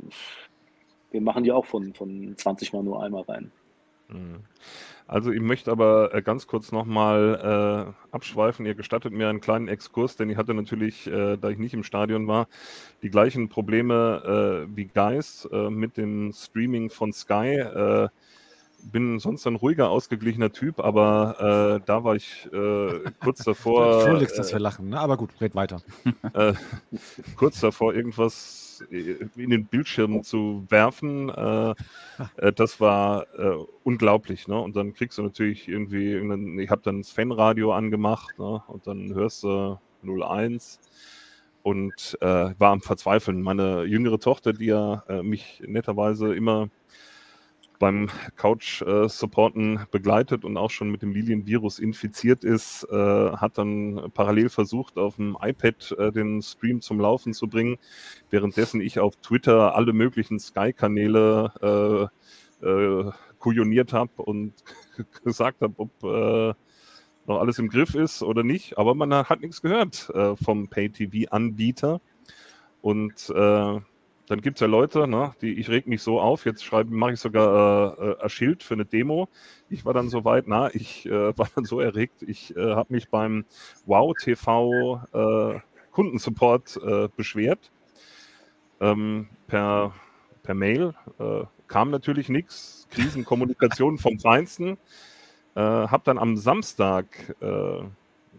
den 1.14 1.25
machen 1.25 1.44
die 1.44 1.52
auch 1.52 1.64
von, 1.64 1.94
von 1.94 2.35
20 2.37 2.73
Mal 2.73 2.83
nur 2.83 3.02
einmal 3.02 3.23
rein. 3.23 3.50
Mhm. 4.09 4.40
Also 5.06 5.33
ich 5.33 5.40
möchte 5.40 5.71
aber 5.71 6.14
äh, 6.14 6.23
ganz 6.23 6.47
kurz 6.47 6.73
nochmal 6.73 7.92
äh, 8.12 8.14
abschweifen. 8.14 8.64
Ihr 8.64 8.75
gestattet 8.75 9.12
mir 9.12 9.28
einen 9.28 9.40
kleinen 9.40 9.68
Exkurs, 9.68 10.16
denn 10.16 10.30
ich 10.30 10.37
hatte 10.37 10.54
natürlich, 10.54 11.06
äh, 11.06 11.37
da 11.37 11.50
ich 11.50 11.59
nicht 11.59 11.75
im 11.75 11.85
Stadion 11.85 12.26
war, 12.26 12.49
die 13.02 13.11
gleichen 13.11 13.49
Probleme 13.49 14.66
äh, 14.66 14.76
wie 14.76 14.87
Geist 14.87 15.49
äh, 15.52 15.68
mit 15.71 15.97
dem 15.99 16.33
Streaming 16.33 16.90
von 16.90 17.12
Sky. 17.12 17.59
Äh, 17.59 18.09
bin 18.90 19.18
sonst 19.18 19.47
ein 19.47 19.56
ruhiger, 19.56 19.88
ausgeglichener 19.90 20.52
Typ, 20.52 20.80
aber 20.80 21.80
äh, 21.80 21.87
da 21.87 22.04
war 22.04 22.16
ich 22.16 22.49
äh, 22.52 23.00
kurz 23.23 23.38
davor. 23.44 24.00
Entschuldigst, 24.00 24.38
dass 24.38 24.52
wir 24.52 24.59
lachen, 24.59 24.90
ne? 24.90 25.00
aber 25.00 25.16
gut, 25.16 25.30
red 25.40 25.54
weiter. 25.54 25.83
Äh, 26.35 26.54
kurz 27.37 27.61
davor, 27.61 27.94
irgendwas 27.94 28.63
in 28.91 29.50
den 29.50 29.67
Bildschirm 29.67 30.23
zu 30.23 30.64
werfen, 30.69 31.29
äh, 31.29 31.75
äh, 32.37 32.53
das 32.53 32.81
war 32.81 33.26
äh, 33.38 33.57
unglaublich. 33.83 34.49
Ne? 34.49 34.59
Und 34.59 34.76
dann 34.76 34.95
kriegst 34.95 35.19
du 35.19 35.23
natürlich 35.23 35.69
irgendwie, 35.69 36.14
ich 36.62 36.71
habe 36.71 36.83
dann 36.83 36.99
das 36.99 37.11
Fanradio 37.11 37.73
angemacht 37.73 38.38
ne? 38.38 38.62
und 38.69 38.87
dann 38.87 39.14
hörst 39.14 39.45
du 39.45 39.79
01 40.03 40.81
und 41.62 42.19
äh, 42.21 42.55
war 42.59 42.73
am 42.73 42.81
Verzweifeln. 42.81 43.41
Meine 43.41 43.85
jüngere 43.85 44.19
Tochter, 44.19 44.53
die 44.53 44.67
ja 44.67 45.03
äh, 45.09 45.23
mich 45.23 45.62
netterweise 45.67 46.35
immer 46.35 46.69
beim 47.78 48.09
Couch-Supporten 48.37 49.87
begleitet 49.90 50.45
und 50.45 50.57
auch 50.57 50.71
schon 50.71 50.90
mit 50.90 51.02
dem 51.02 51.12
Lilienvirus 51.12 51.78
infiziert 51.78 52.45
ist, 52.45 52.87
äh, 52.90 52.97
hat 52.97 53.59
dann 53.59 54.11
parallel 54.14 54.49
versucht, 54.49 54.97
auf 54.97 55.16
dem 55.16 55.37
iPad 55.40 55.93
äh, 55.99 56.12
den 56.12 56.43
Stream 56.43 56.81
zum 56.81 57.00
Laufen 57.00 57.35
zu 57.35 57.49
bringen, 57.49 57.76
währenddessen 58.31 58.81
ich 58.81 59.00
auf 59.00 59.16
Twitter 59.16 59.75
alle 59.75 59.93
möglichen 59.93 60.38
Sky-Kanäle 60.38 62.11
äh, 62.62 62.66
äh, 62.66 63.12
kujoniert 63.38 63.93
habe 63.93 64.23
und 64.23 64.54
gesagt 65.25 65.61
habe, 65.61 65.75
ob 65.76 65.90
äh, 66.04 66.54
noch 67.26 67.40
alles 67.40 67.59
im 67.59 67.69
Griff 67.69 67.95
ist 67.95 68.23
oder 68.23 68.43
nicht. 68.43 68.78
Aber 68.78 68.95
man 68.95 69.12
hat 69.12 69.40
nichts 69.40 69.62
gehört 69.62 70.11
äh, 70.14 70.37
vom 70.37 70.69
Pay-TV-Anbieter. 70.69 72.00
Und 72.81 73.31
äh, 73.31 73.81
dann 74.26 74.40
gibt 74.40 74.57
es 74.57 74.61
ja 74.61 74.66
Leute, 74.66 75.07
ne, 75.07 75.35
die, 75.43 75.52
ich 75.54 75.69
reg 75.69 75.87
mich 75.87 76.02
so 76.02 76.21
auf, 76.21 76.47
jetzt 76.47 76.71
mache 76.73 77.12
ich 77.12 77.21
sogar 77.21 77.99
äh, 77.99 78.11
äh, 78.11 78.21
ein 78.23 78.28
Schild 78.31 78.62
für 78.62 78.75
eine 78.75 78.87
Demo. 78.87 79.28
Ich 79.69 79.85
war 79.85 79.93
dann 79.93 80.09
so 80.09 80.25
weit, 80.25 80.45
na, 80.47 80.75
ich 80.75 81.07
äh, 81.07 81.11
war 81.38 81.49
dann 81.54 81.64
so 81.64 81.81
erregt, 81.81 82.23
ich 82.23 82.57
äh, 82.57 82.75
habe 82.75 82.93
mich 82.93 83.11
beim 83.11 83.45
Wow 83.85 84.14
TV 84.19 85.00
äh, 85.12 85.61
Kundensupport 85.90 86.81
äh, 86.83 87.09
beschwert. 87.14 87.71
Ähm, 88.81 89.28
per, 89.47 89.95
per 90.43 90.54
Mail 90.54 90.95
äh, 91.19 91.45
kam 91.69 91.90
natürlich 91.90 92.28
nichts. 92.28 92.88
Krisenkommunikation 92.90 93.99
vom 93.99 94.19
Feinsten. 94.19 94.78
Äh, 95.54 95.61
habe 95.61 96.02
dann 96.04 96.19
am 96.19 96.37
Samstag, 96.37 97.37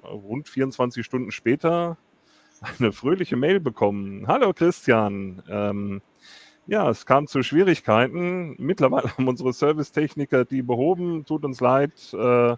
rund 0.03 0.49
24 0.49 1.05
Stunden 1.05 1.31
später, 1.31 1.97
eine 2.61 2.91
fröhliche 2.91 3.35
Mail 3.35 3.59
bekommen. 3.59 4.27
Hallo 4.27 4.53
Christian. 4.53 5.43
Ähm, 5.49 6.01
ja, 6.67 6.89
es 6.89 7.05
kam 7.05 7.27
zu 7.27 7.43
Schwierigkeiten. 7.43 8.55
Mittlerweile 8.57 9.15
haben 9.17 9.27
unsere 9.27 9.53
Servicetechniker 9.53 10.45
die 10.45 10.61
behoben. 10.61 11.25
Tut 11.25 11.45
uns 11.45 11.59
leid. 11.61 11.93
Äh, 12.13 12.55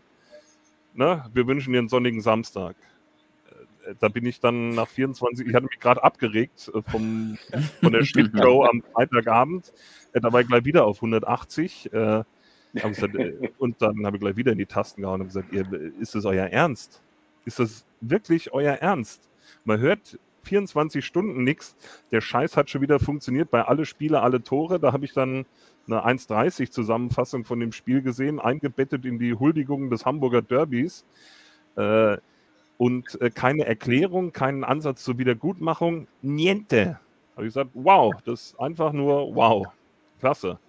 ne? 0.93 1.25
Wir 1.33 1.47
wünschen 1.47 1.73
dir 1.73 1.79
einen 1.79 1.89
sonnigen 1.89 2.21
Samstag. 2.21 2.75
Äh, 3.85 3.95
Da 3.99 4.07
bin 4.07 4.25
ich 4.25 4.39
dann 4.39 4.69
nach 4.69 4.87
24, 4.87 5.47
ich 5.47 5.53
hatte 5.53 5.65
mich 5.65 5.79
gerade 5.79 6.03
abgeregt 6.03 6.71
äh, 6.73 6.81
vom, 6.89 7.37
von 7.81 7.91
der 7.91 8.03
Shitshow 8.03 8.65
am 8.71 8.83
Freitagabend. 8.93 9.73
Äh, 10.13 10.21
Da 10.21 10.31
war 10.31 10.41
ich 10.41 10.47
gleich 10.47 10.65
wieder 10.65 10.85
auf 10.85 10.97
180. 10.97 11.91
Äh, 11.91 12.23
hab 12.81 12.89
gesagt, 12.93 13.15
und 13.57 13.81
dann 13.81 14.05
habe 14.05 14.17
ich 14.17 14.21
gleich 14.21 14.35
wieder 14.35 14.51
in 14.51 14.57
die 14.59 14.65
Tasten 14.65 15.01
gehauen 15.01 15.21
und 15.21 15.27
gesagt, 15.27 15.51
ihr, 15.51 15.65
ist 15.99 16.13
das 16.15 16.25
euer 16.25 16.45
Ernst? 16.45 17.01
Ist 17.45 17.59
das 17.59 17.85
wirklich 18.01 18.53
euer 18.53 18.73
Ernst? 18.75 19.27
Man 19.67 19.81
hört 19.81 20.17
24 20.43 21.05
Stunden 21.05 21.43
nichts. 21.43 21.75
Der 22.11 22.21
Scheiß 22.21 22.55
hat 22.55 22.69
schon 22.69 22.81
wieder 22.81 23.01
funktioniert 23.01 23.51
bei 23.51 23.63
alle 23.63 23.85
Spiele, 23.85 24.21
alle 24.21 24.41
Tore. 24.41 24.79
Da 24.79 24.93
habe 24.93 25.03
ich 25.03 25.11
dann 25.11 25.45
eine 25.87 26.05
1,30 26.05 26.71
Zusammenfassung 26.71 27.43
von 27.43 27.59
dem 27.59 27.73
Spiel 27.73 28.01
gesehen, 28.01 28.39
eingebettet 28.39 29.03
in 29.03 29.19
die 29.19 29.33
Huldigung 29.33 29.89
des 29.89 30.05
Hamburger 30.05 30.41
Derbys. 30.41 31.05
Äh, 31.75 32.15
und 32.77 33.19
äh, 33.19 33.29
keine 33.29 33.65
Erklärung, 33.65 34.31
keinen 34.31 34.63
Ansatz 34.63 35.03
zur 35.03 35.17
Wiedergutmachung. 35.17 36.07
Niente. 36.21 37.01
Habe 37.35 37.47
ich 37.47 37.53
gesagt, 37.53 37.71
wow, 37.73 38.13
das 38.23 38.51
ist 38.51 38.59
einfach 38.61 38.93
nur 38.93 39.35
wow. 39.35 39.67
Klasse. 40.21 40.59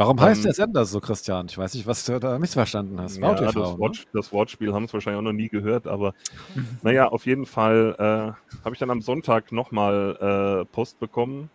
Heißt 0.00 0.40
Ähm, 0.40 0.44
der 0.44 0.54
Sender 0.54 0.84
so, 0.86 1.00
Christian. 1.00 1.46
Ich 1.46 1.58
weiß 1.58 1.74
nicht, 1.74 1.86
was 1.86 2.04
du 2.04 2.18
da 2.18 2.38
missverstanden 2.38 3.00
hast. 3.00 3.18
Ja, 3.18 3.34
das? 3.34 3.54
Wort, 3.54 4.06
das 4.12 4.32
Wortspiel 4.32 4.72
haben 4.72 4.84
es 4.84 4.94
wahrscheinlich 4.94 5.18
auch 5.18 5.24
noch 5.24 5.32
nie 5.32 5.48
gehört, 5.48 5.86
aber 5.86 6.14
naja, 6.82 7.08
auf 7.08 7.26
jeden 7.26 7.44
Fall 7.44 7.94
äh, 7.98 8.62
habe 8.64 8.74
ich 8.74 8.78
dann 8.78 8.90
am 8.90 9.02
Sonntag 9.02 9.52
nochmal 9.52 10.62
äh, 10.62 10.64
Post 10.72 10.98
bekommen. 11.00 11.50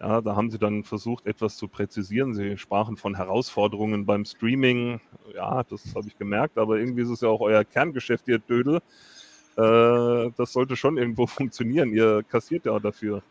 Ja, 0.00 0.20
da 0.20 0.34
haben 0.36 0.50
sie 0.50 0.58
dann 0.58 0.84
versucht, 0.84 1.26
etwas 1.26 1.56
zu 1.56 1.68
präzisieren. 1.68 2.34
Sie 2.34 2.56
sprachen 2.58 2.96
von 2.96 3.16
Herausforderungen 3.16 4.06
beim 4.06 4.24
Streaming. 4.24 5.00
Ja, 5.34 5.62
das 5.62 5.94
habe 5.94 6.08
ich 6.08 6.18
gemerkt, 6.18 6.58
aber 6.58 6.78
irgendwie 6.78 7.02
ist 7.02 7.10
es 7.10 7.20
ja 7.20 7.28
auch 7.28 7.40
euer 7.40 7.64
Kerngeschäft, 7.64 8.28
ihr 8.28 8.38
Dödel. 8.38 8.80
Äh, 9.56 10.30
das 10.36 10.52
sollte 10.52 10.76
schon 10.76 10.96
irgendwo 10.98 11.26
funktionieren. 11.26 11.92
Ihr 11.92 12.22
kassiert 12.24 12.66
ja 12.66 12.78
dafür, 12.78 13.22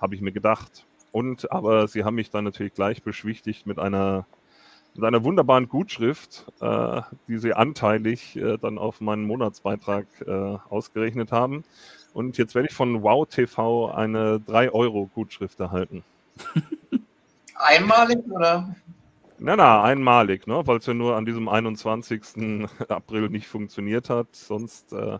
habe 0.00 0.14
ich 0.14 0.20
mir 0.20 0.32
gedacht. 0.32 0.84
Und 1.12 1.50
aber 1.52 1.88
sie 1.88 2.04
haben 2.04 2.16
mich 2.16 2.30
dann 2.30 2.44
natürlich 2.44 2.74
gleich 2.74 3.02
beschwichtigt 3.02 3.66
mit 3.66 3.78
einer 3.78 4.26
mit 4.94 5.04
einer 5.04 5.22
wunderbaren 5.22 5.68
Gutschrift, 5.68 6.46
äh, 6.60 7.02
die 7.28 7.38
sie 7.38 7.54
anteilig 7.54 8.36
äh, 8.36 8.58
dann 8.58 8.78
auf 8.78 9.00
meinen 9.00 9.24
Monatsbeitrag 9.24 10.06
äh, 10.26 10.56
ausgerechnet 10.68 11.30
haben. 11.30 11.64
Und 12.14 12.36
jetzt 12.36 12.54
werde 12.54 12.68
ich 12.68 12.74
von 12.74 13.02
Wow 13.02 13.28
TV 13.28 13.92
eine 13.92 14.38
3-Euro-Gutschrift 14.38 15.60
erhalten. 15.60 16.02
Einmalig 17.54 18.18
oder? 18.30 18.74
Na, 19.38 19.54
na, 19.54 19.84
einmalig, 19.84 20.48
ne? 20.48 20.62
weil 20.66 20.78
es 20.78 20.86
ja 20.86 20.94
nur 20.94 21.16
an 21.16 21.24
diesem 21.24 21.48
21. 21.48 22.66
April 22.88 23.28
nicht 23.28 23.46
funktioniert 23.46 24.10
hat. 24.10 24.34
Sonst, 24.34 24.92
äh, 24.92 25.18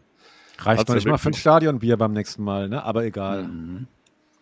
Reicht 0.59 0.80
noch 0.80 0.88
ja 0.88 0.95
nicht 0.97 1.07
mal 1.07 1.18
für 1.18 1.30
ein 1.30 1.35
Stadionbier 1.35 1.97
beim 1.97 2.12
nächsten 2.12 2.42
Mal, 2.42 2.68
ne? 2.68 2.83
Aber 2.83 3.04
egal. 3.04 3.45
Mhm. 3.45 3.87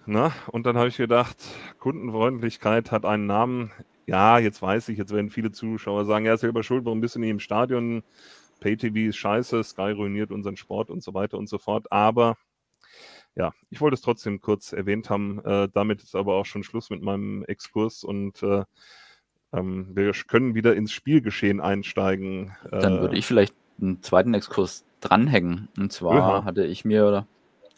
Na, 0.07 0.33
und 0.53 0.67
dann 0.67 0.77
habe 0.77 0.89
ich 0.89 0.97
gedacht, 0.97 1.37
Kundenfreundlichkeit 1.79 2.91
hat 2.93 3.05
einen 3.05 3.27
Namen. 3.27 3.73
Ja, 4.07 4.39
jetzt 4.39 4.63
weiß 4.63 4.89
ich, 4.91 4.99
jetzt 4.99 5.13
werden 5.13 5.31
viele 5.31 5.51
Zuschauer 5.51 6.05
sagen, 6.05 6.27
er 6.27 6.35
ist 6.35 6.41
selber 6.43 6.63
schuld, 6.63 6.85
warum 6.85 7.01
bist 7.01 7.17
du 7.17 7.19
nicht 7.19 7.31
im 7.31 7.41
Stadion? 7.41 8.03
Pay-TV 8.61 9.11
ist 9.11 9.17
scheiße, 9.17 9.63
Sky 9.65 9.91
ruiniert 9.91 10.31
unseren 10.31 10.57
Sport 10.57 10.91
und 10.91 11.03
so 11.03 11.13
weiter 11.13 11.37
und 11.39 11.49
so 11.49 11.59
fort. 11.59 11.91
Aber 11.91 12.37
ja, 13.35 13.53
ich 13.69 13.81
wollte 13.81 13.95
es 13.95 14.01
trotzdem 14.01 14.41
kurz 14.41 14.73
erwähnt 14.73 15.11
haben. 15.11 15.45
Äh, 15.45 15.69
damit 15.75 16.03
ist 16.03 16.15
aber 16.17 16.35
auch 16.37 16.47
schon 16.47 16.63
Schluss 16.63 16.89
mit 16.89 17.03
meinem 17.03 17.45
Exkurs 17.45 18.03
und 18.03 18.43
äh, 18.43 18.65
ähm, 19.53 19.91
wir 19.95 20.13
können 20.13 20.55
wieder 20.55 20.75
ins 20.75 20.93
Spielgeschehen 20.93 21.61
einsteigen. 21.61 22.57
Dann 22.71 22.99
Äh, 22.99 23.01
würde 23.03 23.17
ich 23.17 23.27
vielleicht 23.27 23.55
einen 23.81 24.03
zweiten 24.03 24.35
Exkurs 24.35 24.85
dranhängen. 25.01 25.69
Und 25.77 25.93
zwar 25.93 26.39
Ja. 26.39 26.45
hatte 26.45 26.65
ich 26.65 26.85
mir 26.85 27.27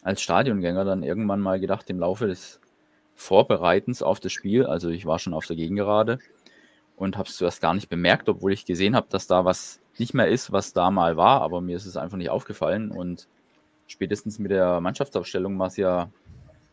als 0.01 0.21
Stadiongänger 0.21 0.85
dann 0.85 1.03
irgendwann 1.03 1.41
mal 1.41 1.59
gedacht, 1.59 1.89
im 1.89 1.99
Laufe 1.99 2.27
des 2.27 2.59
Vorbereitens 3.15 4.01
auf 4.01 4.19
das 4.19 4.31
Spiel, 4.31 4.65
also 4.65 4.89
ich 4.89 5.05
war 5.05 5.19
schon 5.19 5.33
auf 5.33 5.45
der 5.45 5.57
Gegengerade 5.57 6.19
und 6.95 7.17
habe 7.17 7.27
es 7.27 7.35
zuerst 7.35 7.61
gar 7.61 7.73
nicht 7.73 7.89
bemerkt, 7.89 8.29
obwohl 8.29 8.53
ich 8.53 8.65
gesehen 8.65 8.95
habe, 8.95 9.07
dass 9.09 9.27
da 9.27 9.43
was 9.43 9.81
nicht 9.97 10.13
mehr 10.13 10.29
ist, 10.29 10.51
was 10.51 10.71
da 10.71 10.89
mal 10.91 11.17
war, 11.17 11.41
aber 11.41 11.59
mir 11.59 11.75
ist 11.75 11.85
es 11.85 11.97
einfach 11.97 12.17
nicht 12.17 12.29
aufgefallen 12.29 12.91
und 12.91 13.27
spätestens 13.87 14.39
mit 14.39 14.51
der 14.51 14.79
Mannschaftsaufstellung 14.79 15.59
war 15.59 15.67
es 15.67 15.75
ja 15.75 16.09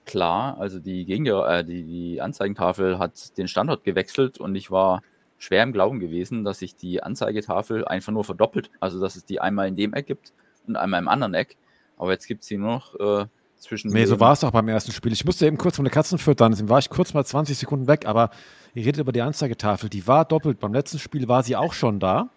klar, 0.04 0.56
also 0.58 0.78
die, 0.78 1.04
Gegenger 1.04 1.48
äh, 1.48 1.64
die, 1.64 1.82
die 1.82 2.20
Anzeigentafel 2.20 2.98
hat 2.98 3.36
den 3.36 3.48
Standort 3.48 3.82
gewechselt 3.82 4.38
und 4.38 4.54
ich 4.54 4.70
war 4.70 5.02
schwer 5.38 5.62
im 5.62 5.72
Glauben 5.72 6.00
gewesen, 6.00 6.44
dass 6.44 6.60
sich 6.60 6.76
die 6.76 7.02
Anzeigetafel 7.02 7.84
einfach 7.84 8.12
nur 8.12 8.24
verdoppelt. 8.24 8.70
Also, 8.80 9.00
dass 9.00 9.16
es 9.16 9.24
die 9.24 9.40
einmal 9.40 9.68
in 9.68 9.76
dem 9.76 9.92
Eck 9.92 10.06
gibt 10.06 10.32
und 10.66 10.76
einmal 10.76 11.00
im 11.00 11.08
anderen 11.08 11.34
Eck. 11.34 11.56
Aber 11.96 12.12
jetzt 12.12 12.26
gibt 12.26 12.42
es 12.42 12.48
sie 12.48 12.56
nur 12.58 12.72
noch 12.72 12.94
äh, 13.22 13.26
zwischen. 13.58 13.90
Nee, 13.90 14.04
so 14.04 14.20
war 14.20 14.32
es 14.32 14.40
doch 14.40 14.50
beim 14.50 14.68
ersten 14.68 14.92
Spiel. 14.92 15.12
Ich 15.12 15.24
musste 15.24 15.46
eben 15.46 15.56
kurz 15.56 15.76
von 15.76 15.84
der 15.84 15.92
Katzen 15.92 16.18
füttern, 16.18 16.52
deswegen 16.52 16.68
war 16.68 16.78
ich 16.78 16.90
kurz 16.90 17.14
mal 17.14 17.24
20 17.24 17.56
Sekunden 17.56 17.86
weg, 17.86 18.06
aber 18.06 18.30
ihr 18.74 18.84
redet 18.84 19.00
über 19.00 19.12
die 19.12 19.22
Anzeigetafel. 19.22 19.88
Die 19.88 20.06
war 20.06 20.24
doppelt. 20.24 20.60
Beim 20.60 20.74
letzten 20.74 20.98
Spiel 20.98 21.26
war 21.28 21.42
sie 21.42 21.56
auch 21.56 21.72
schon 21.72 21.98
da. 22.00 22.28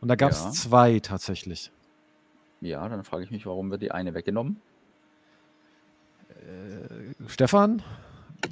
Und 0.00 0.08
da 0.08 0.14
gab 0.16 0.30
es 0.32 0.44
Ja. 0.44 0.50
zwei 0.50 1.00
tatsächlich. 1.00 1.70
Ja, 2.60 2.88
dann 2.88 3.04
frage 3.04 3.24
ich 3.24 3.30
mich, 3.30 3.46
warum 3.46 3.70
wird 3.70 3.82
die 3.82 3.92
eine 3.92 4.14
weggenommen? 4.14 4.60
Stefan, 7.26 7.82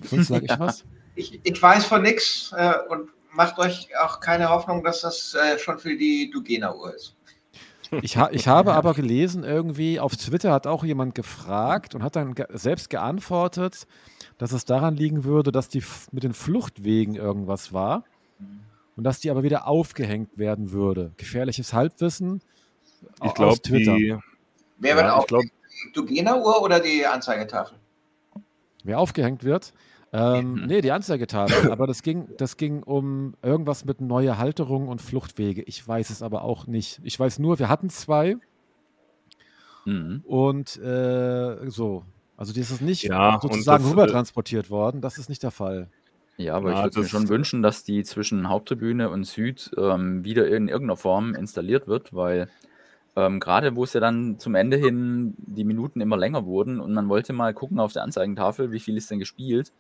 sonst 0.05 0.29
sag 0.29 0.43
ich 0.43 0.51
Ja. 0.51 0.59
was? 0.61 0.85
Ich, 1.15 1.41
ich 1.45 1.63
weiß 1.63 1.87
von 1.87 2.03
nichts 2.03 2.53
äh, 2.57 2.75
und 2.89 3.09
macht 3.33 3.59
euch 3.59 3.89
auch 4.03 4.21
keine 4.21 4.49
Hoffnung, 4.51 4.85
dass 4.85 5.01
das 5.01 5.35
äh, 5.35 5.59
schon 5.59 5.79
für 5.79 5.97
die 5.97 6.31
Dugena-Uhr 6.31 6.95
ist. 6.95 7.15
Ich, 8.03 8.17
ha 8.17 8.29
ich 8.33 8.49
habe 8.49 8.75
aber 8.75 8.95
gelesen, 8.95 9.45
irgendwie 9.45 10.01
auf 10.01 10.17
Twitter 10.17 10.53
hat 10.53 10.67
auch 10.67 10.85
jemand 10.85 11.15
gefragt 11.15 11.95
und 11.95 12.03
hat 12.03 12.17
dann 12.17 12.35
ge 12.35 12.47
selbst 12.51 12.91
geantwortet, 12.91 13.87
dass 14.39 14.53
es 14.53 14.65
daran 14.65 14.97
liegen 14.97 15.25
würde, 15.25 15.53
dass 15.53 15.69
die 15.69 15.83
mit 16.13 16.23
den 16.23 16.35
Fluchtwegen 16.35 17.15
irgendwas 17.15 17.73
war 17.73 18.05
und 18.97 19.05
dass 19.05 19.21
die 19.21 19.31
aber 19.31 19.43
wieder 19.43 19.67
aufgehängt 19.67 20.39
werden 20.39 20.73
würde. 20.73 21.13
Gefährliches 21.17 21.73
Halbwissen. 21.73 22.41
ich 23.23 23.35
glaube, 23.35 23.61
Twitter. 23.61 23.97
die. 23.97 24.17
Wer 24.79 24.97
wird 24.97 25.07
Ja, 25.07 25.15
auf 25.15 25.25
ich 25.25 25.29
glaub, 25.29 25.43
die 25.43 25.93
Dugena-Uhr 25.93 26.63
oder 26.63 26.81
die 26.81 27.07
Anzeigetafel? 27.07 27.79
Wer 28.85 28.99
aufgehängt 28.99 29.45
wird. 29.45 29.73
Ähm, 30.13 30.53
Mhm. 30.53 30.67
nee, 30.67 30.81
die 30.81 30.93
Anzeigetafel. 30.93 31.71
aber 31.73 31.87
das 31.87 32.03
ging, 32.03 32.29
das 32.39 32.57
ging 32.57 32.83
um 32.83 33.35
irgendwas 33.43 33.85
mit 33.85 34.01
neue 34.01 34.39
Halterung 34.39 34.89
und 34.89 35.03
Fluchtwege. 35.03 35.63
Ich 35.63 35.87
weiß 35.87 36.11
es 36.11 36.23
aber 36.23 36.43
auch 36.43 36.67
nicht. 36.67 37.01
Ich 37.03 37.19
weiß 37.19 37.39
nur, 37.39 37.59
wir 37.59 37.69
hatten 37.69 37.91
zwei 37.91 38.37
Mhm. 39.85 40.23
und 40.25 40.77
äh, 40.79 41.69
so. 41.71 42.05
Also 42.37 42.53
das 42.53 42.71
ist 42.71 42.83
nicht 42.83 43.05
Ja, 43.05 43.39
sozusagen 43.41 43.83
das, 43.83 43.91
äh, 43.91 43.95
rübertransportiert 43.95 44.69
worden. 44.71 45.01
Das 45.01 45.17
ist 45.19 45.29
nicht 45.29 45.43
der 45.43 45.51
Fall. 45.53 45.89
Ja, 46.37 46.55
aber 46.57 46.71
Ja, 46.71 46.79
ich 46.79 46.85
würde 46.85 46.99
mir 46.99 47.03
das- 47.05 47.11
schon 47.11 47.29
wünschen, 47.29 47.63
dass 47.63 47.83
die 47.85 48.03
zwischen 48.05 48.49
Haupttribüne 48.49 49.09
und 49.09 49.25
Süd 49.25 49.71
ähm, 49.79 50.23
wieder 50.25 50.47
in 50.49 50.69
irgendeiner 50.69 50.97
Form 50.97 51.35
installiert 51.35 51.87
wird, 51.89 52.15
weil 52.15 52.49
ähm, 53.19 53.41
gerade 53.41 53.75
wo 53.75 53.85
es 53.85 53.95
ja 53.95 54.01
dann 54.01 54.39
zum 54.39 54.55
Ende 54.55 54.77
hin 54.77 55.35
die 55.39 55.65
Minuten 55.65 56.03
immer 56.03 56.19
länger 56.19 56.45
wurden 56.45 56.79
und 56.81 56.93
man 56.93 57.09
wollte 57.09 57.33
mal 57.33 57.55
gucken 57.55 57.81
auf 57.81 57.95
der 57.95 58.03
Anzeigentafel, 58.03 58.73
wie 58.73 58.81
viel 58.81 58.97
ist 58.99 59.11
denn 59.11 59.19
gespielt. 59.19 59.73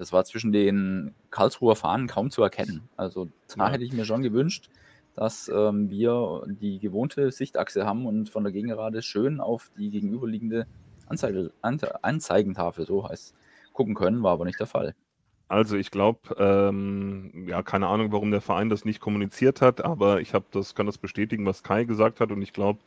Das 0.00 0.14
war 0.14 0.24
zwischen 0.24 0.50
den 0.50 1.14
Karlsruher 1.30 1.76
Fahnen 1.76 2.06
kaum 2.06 2.30
zu 2.30 2.42
erkennen. 2.42 2.88
Also 2.96 3.28
da 3.58 3.66
Ja. 3.66 3.72
hätte 3.72 3.84
ich 3.84 3.92
mir 3.92 4.06
schon 4.06 4.22
gewünscht, 4.22 4.70
dass 5.14 5.50
ähm, 5.54 5.90
wir 5.90 6.42
die 6.46 6.78
gewohnte 6.78 7.30
Sichtachse 7.30 7.84
haben 7.84 8.06
und 8.06 8.30
von 8.30 8.42
der 8.42 8.50
Gegengerade 8.50 9.02
schön 9.02 9.40
auf 9.40 9.70
die 9.76 9.90
gegenüberliegende 9.90 10.66
Anzeige, 11.06 11.52
Ante- 11.60 12.02
Anzeigentafel, 12.02 12.86
so 12.86 13.06
heißt 13.06 13.34
gucken 13.74 13.94
können, 13.94 14.22
war 14.22 14.32
aber 14.32 14.46
nicht 14.46 14.58
der 14.58 14.66
Fall. 14.66 14.94
Also 15.48 15.76
ich 15.76 15.90
glaube, 15.90 16.20
ähm, 16.38 17.46
ja, 17.46 17.62
keine 17.62 17.88
Ahnung, 17.88 18.10
warum 18.10 18.30
der 18.30 18.40
Verein 18.40 18.70
das 18.70 18.86
nicht 18.86 19.00
kommuniziert 19.00 19.60
hat, 19.60 19.84
aber 19.84 20.22
ich 20.22 20.32
habe 20.32 20.46
das, 20.52 20.74
kann 20.74 20.86
das 20.86 20.96
bestätigen, 20.96 21.44
was 21.44 21.62
Kai 21.62 21.84
gesagt 21.84 22.20
hat 22.20 22.30
und 22.32 22.40
ich 22.40 22.54
glaube, 22.54 22.78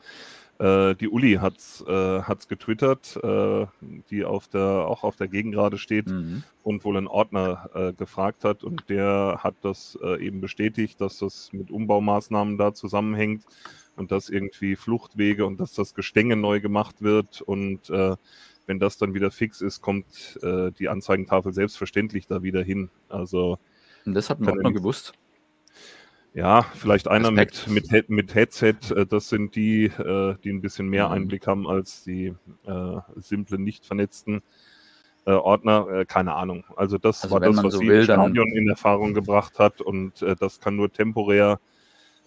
äh, 0.58 0.94
die 0.94 1.08
Uli 1.08 1.34
hat's, 1.34 1.84
äh, 1.86 2.20
hat's 2.22 2.48
getwittert, 2.48 3.18
äh, 3.22 3.66
die 4.10 4.24
auf 4.24 4.48
der, 4.48 4.62
auch 4.62 5.02
auf 5.04 5.16
der 5.16 5.28
Gegengrade 5.28 5.78
steht 5.78 6.06
Mhm. 6.08 6.42
und 6.62 6.84
wohl 6.84 6.96
einen 6.96 7.06
Ordner 7.08 7.70
äh, 7.74 7.92
gefragt 7.92 8.44
hat 8.44 8.64
und 8.64 8.88
der 8.88 9.40
hat 9.42 9.54
das 9.62 9.98
äh, 10.02 10.24
eben 10.24 10.40
bestätigt, 10.40 11.00
dass 11.00 11.18
das 11.18 11.52
mit 11.52 11.70
Umbaumaßnahmen 11.70 12.56
da 12.58 12.72
zusammenhängt 12.74 13.44
und 13.96 14.10
dass 14.12 14.28
irgendwie 14.28 14.76
Fluchtwege 14.76 15.46
und 15.46 15.58
dass 15.60 15.72
das 15.72 15.94
Gestänge 15.94 16.36
neu 16.36 16.60
gemacht 16.60 17.02
wird 17.02 17.40
und 17.42 17.90
äh, 17.90 18.16
wenn 18.66 18.78
das 18.78 18.96
dann 18.96 19.12
wieder 19.12 19.30
fix 19.30 19.60
ist, 19.60 19.82
kommt 19.82 20.38
äh, 20.42 20.70
die 20.72 20.88
Anzeigentafel 20.88 21.52
selbstverständlich 21.52 22.26
da 22.26 22.42
wieder 22.42 22.62
hin. 22.62 22.88
Also 23.10 23.58
Und 24.06 24.14
das 24.14 24.30
hat 24.30 24.38
Ordner 24.40 24.54
er 24.56 24.62
nicht- 24.70 24.76
gewusst. 24.78 25.12
Ja, 26.34 26.62
vielleicht 26.74 27.08
einer 27.08 27.30
mit, 27.30 27.52
Respekt. 27.66 27.92
mit, 27.92 28.10
mit 28.10 28.34
Headset, 28.34 28.74
äh, 28.94 29.06
das 29.06 29.28
sind 29.28 29.54
die, 29.54 29.84
äh, 29.86 30.34
die 30.44 30.50
ein 30.50 30.60
bisschen 30.60 30.88
mehr 30.88 31.06
Mhm. 31.08 31.14
Einblick 31.14 31.46
haben 31.46 31.66
als 31.68 32.02
die 32.04 32.34
äh, 32.66 32.96
simplen, 33.16 33.62
nicht 33.64 33.86
vernetzten 33.86 34.42
äh, 35.26 35.30
Ordner. 35.32 35.88
Äh, 35.88 36.04
keine 36.04 36.34
Ahnung. 36.34 36.64
Also 36.76 36.98
das 36.98 37.22
Also 37.22 37.32
war 37.34 37.40
das, 37.40 37.56
was 37.62 37.72
so 37.74 37.78
sie 37.78 37.88
will, 37.88 38.00
im 38.02 38.06
dann- 38.06 38.20
Stadion 38.20 38.48
in 38.52 38.68
Erfahrung 38.68 39.14
gebracht 39.14 39.58
hat 39.58 39.80
und 39.80 40.20
äh, 40.22 40.34
das 40.36 40.60
kann 40.60 40.76
nur 40.76 40.92
temporär 40.92 41.60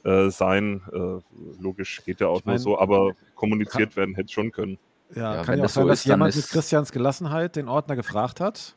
äh, 0.03 0.29
sein. 0.29 0.81
Äh, 0.93 1.19
logisch 1.61 2.01
geht 2.05 2.21
ja 2.21 2.27
auch 2.27 2.39
Ich 2.39 2.45
mein, 2.45 2.55
nur 2.55 2.59
so, 2.59 2.79
aber 2.79 3.11
kommuniziert 3.35 3.95
werden 3.97 4.15
hätte 4.15 4.25
es 4.27 4.31
schon 4.31 4.51
können. 4.51 4.77
Ja, 5.15 5.35
Ja, 5.35 5.43
kann 5.43 5.57
ja 5.59 5.65
auch 5.65 5.69
sein, 5.69 5.83
so 5.83 5.89
dass 5.89 6.05
jemand 6.05 6.35
mit 6.35 6.43
ist- 6.45 6.51
Christians 6.51 6.91
Gelassenheit 6.91 7.55
den 7.55 7.67
Ordner 7.67 7.95
gefragt 7.95 8.39
hat 8.39 8.75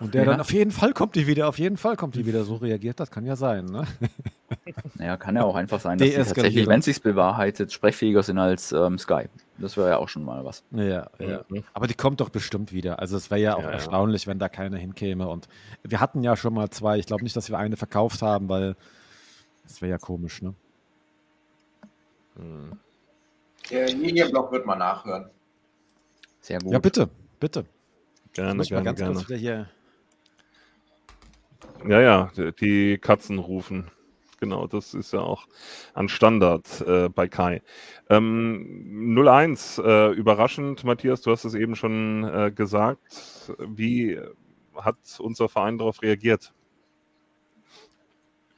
und 0.00 0.14
der 0.14 0.24
Ja. 0.24 0.30
dann 0.32 0.40
auf 0.40 0.52
jeden 0.52 0.70
Fall 0.70 0.92
kommt 0.92 1.14
die 1.16 1.26
wieder, 1.26 1.48
auf 1.48 1.58
jeden 1.58 1.76
Fall 1.76 1.96
kommt 1.96 2.14
die 2.14 2.26
wieder 2.26 2.44
so 2.44 2.56
reagiert 2.56 3.00
hat. 3.00 3.10
Kann 3.10 3.24
ja 3.26 3.36
sein, 3.36 3.64
ne? 3.66 3.86
Naja, 4.94 5.16
kann 5.16 5.36
ja 5.36 5.42
auch 5.42 5.56
einfach 5.56 5.80
sein, 5.80 5.98
dass 5.98 6.08
die 6.08 6.14
tatsächlich, 6.14 6.66
wenn 6.66 6.78
es 6.78 6.84
sich 6.86 7.02
bewahrheitet, 7.02 7.72
sprechfähiger 7.72 8.22
sind 8.22 8.38
als 8.38 8.72
ähm, 8.72 8.98
Sky. 8.98 9.24
Das 9.58 9.76
wäre 9.76 9.90
ja 9.90 9.96
auch 9.98 10.08
schon 10.08 10.24
mal 10.24 10.44
was. 10.44 10.62
Ja, 10.70 11.08
ja. 11.18 11.44
Mhm. 11.48 11.64
Aber 11.74 11.86
die 11.86 11.94
kommt 11.94 12.20
doch 12.20 12.28
bestimmt 12.30 12.72
wieder. 12.72 12.98
Also 12.98 13.16
es 13.16 13.30
wäre 13.30 13.40
ja 13.40 13.54
auch 13.56 13.62
Ja, 13.62 13.66
ja. 13.68 13.72
erstaunlich, 13.72 14.26
wenn 14.26 14.38
da 14.38 14.48
keine 14.48 14.78
hinkäme. 14.78 15.28
Und 15.28 15.48
wir 15.82 16.00
hatten 16.00 16.22
ja 16.22 16.36
schon 16.36 16.54
mal 16.54 16.70
zwei. 16.70 16.98
Ich 16.98 17.06
glaube 17.06 17.24
nicht, 17.24 17.36
dass 17.36 17.50
wir 17.50 17.58
eine 17.58 17.76
verkauft 17.76 18.22
haben, 18.22 18.48
weil 18.48 18.76
das 19.64 19.82
wäre 19.82 19.90
ja 19.90 19.98
komisch, 19.98 20.40
ne? 20.42 20.54
Hm. 22.36 22.72
Der 23.70 23.88
Linienblock 23.88 24.52
wird 24.52 24.64
mal 24.66 24.76
nachhören. 24.76 25.28
Sehr 26.40 26.60
gut. 26.60 26.72
Ja, 26.72 26.78
bitte, 26.78 27.08
bitte. 27.40 27.64
Ich 28.26 28.32
Gerne, 28.34 28.54
muss 28.54 28.70
mal 28.70 28.76
gerne, 28.76 28.84
ganz 28.84 28.98
gerne. 28.98 29.14
kurz 29.14 29.28
wieder 29.28 29.38
hier. 29.38 29.68
Ja, 31.86 32.00
ja, 32.00 32.30
die- 32.60 32.98
Katzen 32.98 33.38
rufen. 33.38 33.90
Genau, 34.40 34.66
das 34.66 34.92
ist 34.92 35.12
ja 35.12 35.20
auch 35.20 35.46
an 35.94 36.08
Standard 36.10 36.82
äh, 36.86 37.08
bei 37.08 37.26
Kai. 37.26 37.62
Ähm, 38.10 39.14
0-1, 39.14 39.78
äh, 39.78 40.10
überraschend, 40.12 40.84
Matthias, 40.84 41.22
du 41.22 41.30
hast 41.30 41.44
es 41.46 41.54
eben 41.54 41.74
schon 41.74 42.24
äh, 42.24 42.50
gesagt. 42.54 43.52
Wie 43.58 44.20
hat 44.74 44.96
unser 45.18 45.48
Verein 45.48 45.78
darauf 45.78 46.02
reagiert? 46.02 46.52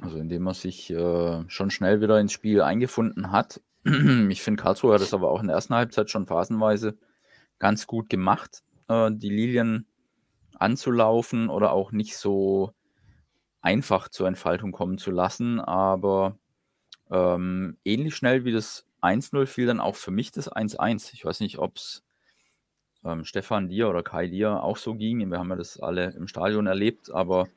Also 0.01 0.19
indem 0.19 0.47
er 0.47 0.55
sich 0.55 0.91
äh, 0.91 1.45
schon 1.49 1.71
schnell 1.71 2.01
wieder 2.01 2.21
ins 2.21 2.33
Spiel 2.33 2.63
eingefunden 2.63 3.33
hat. 3.33 3.61
Ich 4.31 4.43
finde, 4.43 4.63
Karlsruhe 4.63 4.95
hat 4.95 5.01
es 5.01 5.15
aber 5.15 5.31
auch 5.31 5.41
in 5.41 5.47
der 5.47 5.57
ersten 5.57 5.75
Halbzeit 5.75 6.11
schon 6.11 6.27
phasenweise 6.27 6.97
ganz 7.59 7.87
gut 7.87 8.11
gemacht, 8.11 8.63
äh, 8.89 9.11
die 9.13 9.31
Lilien 9.31 9.87
anzulaufen 10.59 11.49
oder 11.51 11.73
auch 11.73 11.93
nicht 11.93 12.17
so 12.17 12.73
einfach 13.61 14.09
zur 14.09 14.29
Entfaltung 14.29 14.73
kommen 14.73 14.99
zu 14.99 15.11
lassen. 15.11 15.61
Aber 15.61 16.37
ähm, 17.11 17.77
ähnlich 17.85 18.17
schnell 18.17 18.45
wie 18.45 18.53
das 18.53 18.87
1-0 19.03 19.47
fiel 19.47 19.67
dann 19.67 19.81
auch 19.81 19.97
für 19.97 20.11
mich 20.11 20.33
das 20.33 20.51
1-1. 20.51 21.15
Ich 21.15 21.25
weiß 21.25 21.41
nicht, 21.41 21.59
ob 21.59 21.77
es 21.77 22.03
ähm, 23.05 23.25
Stefan 23.25 23.69
dir 23.69 23.89
oder 23.89 24.03
Kai 24.03 24.27
dir 24.27 24.63
auch 24.63 24.77
so 24.77 24.95
ging. 24.95 25.31
Wir 25.31 25.39
haben 25.39 25.51
ja 25.51 25.57
das 25.57 25.79
alle 25.79 26.11
im 26.13 26.29
Stadion 26.29 26.67
erlebt, 26.67 27.11
aber 27.11 27.49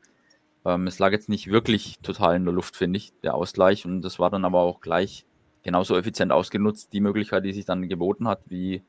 ähm, 0.65 0.87
es 0.87 0.99
lag 0.99 1.11
jetzt 1.11 1.29
nicht 1.29 1.47
wirklich 1.47 1.99
total 1.99 2.35
in 2.35 2.45
der 2.45 2.53
Luft, 2.53 2.75
finde 2.75 2.97
ich, 2.97 3.13
der 3.23 3.35
Ausgleich. 3.35 3.85
Und 3.85 4.01
das 4.01 4.19
war 4.19 4.29
dann 4.29 4.45
aber 4.45 4.59
auch 4.59 4.81
gleich 4.81 5.25
genauso 5.63 5.97
effizient 5.97 6.31
ausgenutzt, 6.31 6.93
die 6.93 7.01
Möglichkeit, 7.01 7.45
die 7.45 7.53
sich 7.53 7.65
dann 7.65 7.87
geboten 7.87 8.27
hat, 8.27 8.41
wie 8.47 8.83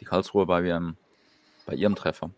die 0.00 0.04
Karlsruhe 0.04 0.46
bei 0.46 0.62
bei 1.66 1.74
ihrem 1.74 1.94
Treffer. 1.94 2.30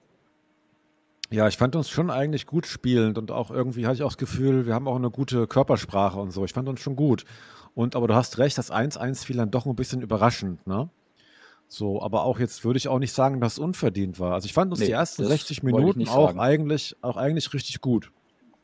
Ja, 1.33 1.47
ich 1.47 1.57
fand 1.57 1.77
uns 1.77 1.89
schon 1.89 2.11
eigentlich 2.11 2.47
gut 2.47 2.67
spielend 2.67 3.17
und 3.17 3.31
auch 3.31 3.51
irgendwie 3.51 3.87
hatte 3.87 3.97
ich 3.97 4.03
auch 4.03 4.09
das 4.09 4.19
Gefühl, 4.19 4.67
wir 4.67 4.75
haben 4.75 4.89
auch 4.89 4.97
eine 4.97 5.11
gute 5.11 5.47
Körpersprache 5.47 6.19
und 6.19 6.33
so. 6.33 6.45
Ich 6.45 6.53
fand 6.53 6.69
uns 6.69 6.81
schon 6.81 6.97
gut. 6.97 7.25
Und 7.75 7.95
aber 7.95 8.09
du 8.09 8.15
hast 8.15 8.39
recht, 8.39 8.59
das 8.59 8.73
1-1 8.73 9.25
fiel 9.25 9.37
dann 9.37 9.51
doch 9.53 9.65
ein 9.67 9.77
bisschen 9.77 10.03
überraschend, 10.03 10.67
ne? 10.67 10.91
So, 11.69 12.03
aber 12.03 12.25
auch 12.25 12.41
jetzt 12.41 12.65
würde 12.65 12.79
ich 12.79 12.89
auch 12.89 12.99
nicht 12.99 13.13
sagen, 13.13 13.41
dass 13.41 13.53
es 13.53 13.59
unverdient 13.61 14.19
war. 14.19 14.33
Also 14.35 14.47
ich 14.47 14.53
fand 14.53 14.73
uns 14.73 14.81
Nee, 14.81 14.87
die 14.87 14.93
ersten 14.93 15.23
das 15.23 15.31
60 15.31 15.63
wollte 15.63 15.77
ich 15.77 15.95
Minuten 15.97 16.09
auch 16.09 16.27
sagen. 16.29 16.41
eigentlich, 16.41 16.97
auch 17.01 17.17
eigentlich 17.17 17.55
richtig 17.55 17.81
gut, 17.81 18.11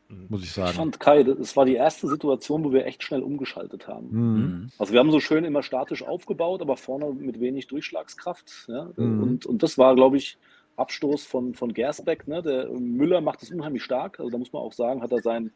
Mhm. 0.08 0.26
muss 0.28 0.40
ich 0.40 0.46
Ich 0.48 0.54
sagen. 0.54 0.72
fand 0.76 0.98
Kai, 0.98 1.22
das 1.22 1.56
war 1.56 1.66
die 1.66 1.76
erste 1.76 2.08
Situation, 2.08 2.64
wo 2.64 2.72
wir 2.72 2.84
echt 2.84 3.04
schnell 3.04 3.22
umgeschaltet 3.22 3.86
haben. 3.86 4.08
Mhm. 4.10 4.34
Mhm. 4.40 4.70
Also 4.78 4.92
wir 4.92 4.98
haben 4.98 5.12
so 5.12 5.20
schön 5.20 5.44
immer 5.44 5.62
statisch 5.62 6.02
aufgebaut, 6.02 6.60
aber 6.62 6.76
vorne 6.76 7.12
mit 7.12 7.38
wenig 7.38 7.68
Durchschlagskraft. 7.68 8.66
Ja? 8.66 8.88
Mhm. 8.96 9.22
Und, 9.22 9.46
und 9.46 9.62
das 9.62 9.78
war, 9.78 9.94
glaube 9.94 10.16
ich, 10.16 10.36
Abstoß 10.76 11.24
von, 11.24 11.54
von 11.54 11.72
Gersbeck. 11.72 12.28
Ne? 12.28 12.42
Der 12.42 12.68
Müller 12.68 13.20
macht 13.20 13.42
das 13.42 13.50
unheimlich 13.50 13.82
stark. 13.82 14.20
Also 14.20 14.30
da 14.30 14.38
muss 14.38 14.52
man 14.52 14.62
auch 14.62 14.72
sagen, 14.72 15.02
hat 15.02 15.12
er 15.12 15.22
seinen 15.22 15.52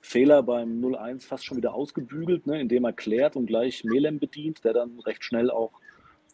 Fehler 0.00 0.42
beim 0.42 0.80
0-1 0.80 1.26
fast 1.26 1.44
schon 1.44 1.56
wieder 1.56 1.74
ausgebügelt, 1.74 2.46
ne? 2.46 2.60
indem 2.60 2.84
er 2.84 2.92
klärt 2.92 3.36
und 3.36 3.46
gleich 3.46 3.84
Melem 3.84 4.18
bedient, 4.18 4.64
der 4.64 4.72
dann 4.72 4.98
recht 5.00 5.24
schnell 5.24 5.50
auch 5.50 5.72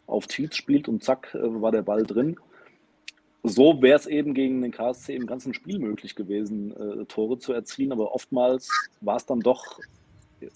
auf 0.05 0.27
Tweets 0.27 0.57
spielt 0.57 0.87
und 0.87 1.03
zack, 1.03 1.33
äh, 1.33 1.61
war 1.61 1.71
der 1.71 1.81
Ball 1.81 2.03
drin. 2.03 2.37
So 3.43 3.81
wäre 3.81 3.97
es 3.97 4.05
eben 4.05 4.33
gegen 4.33 4.61
den 4.61 4.71
KSC 4.71 5.15
im 5.15 5.25
ganzen 5.25 5.53
Spiel 5.53 5.79
möglich 5.79 6.15
gewesen, 6.15 6.71
äh, 6.75 7.05
Tore 7.05 7.37
zu 7.37 7.51
erzielen, 7.51 7.91
aber 7.91 8.13
oftmals 8.13 8.69
war 9.01 9.17
es 9.17 9.25
dann 9.25 9.41
doch 9.41 9.79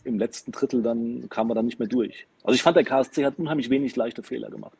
im 0.04 0.20
letzten 0.20 0.52
Drittel, 0.52 0.82
dann 0.82 1.28
kam 1.30 1.50
er 1.50 1.56
dann 1.56 1.66
nicht 1.66 1.80
mehr 1.80 1.88
durch. 1.88 2.28
Also 2.44 2.56
ich 2.56 2.64
fand, 2.64 2.78
der 2.78 2.84
KSC 2.84 3.26
hat 3.26 3.40
unheimlich 3.40 3.70
wenig 3.70 3.96
leichte 3.96 4.24
Fehler 4.24 4.50
gemacht. 4.50 4.78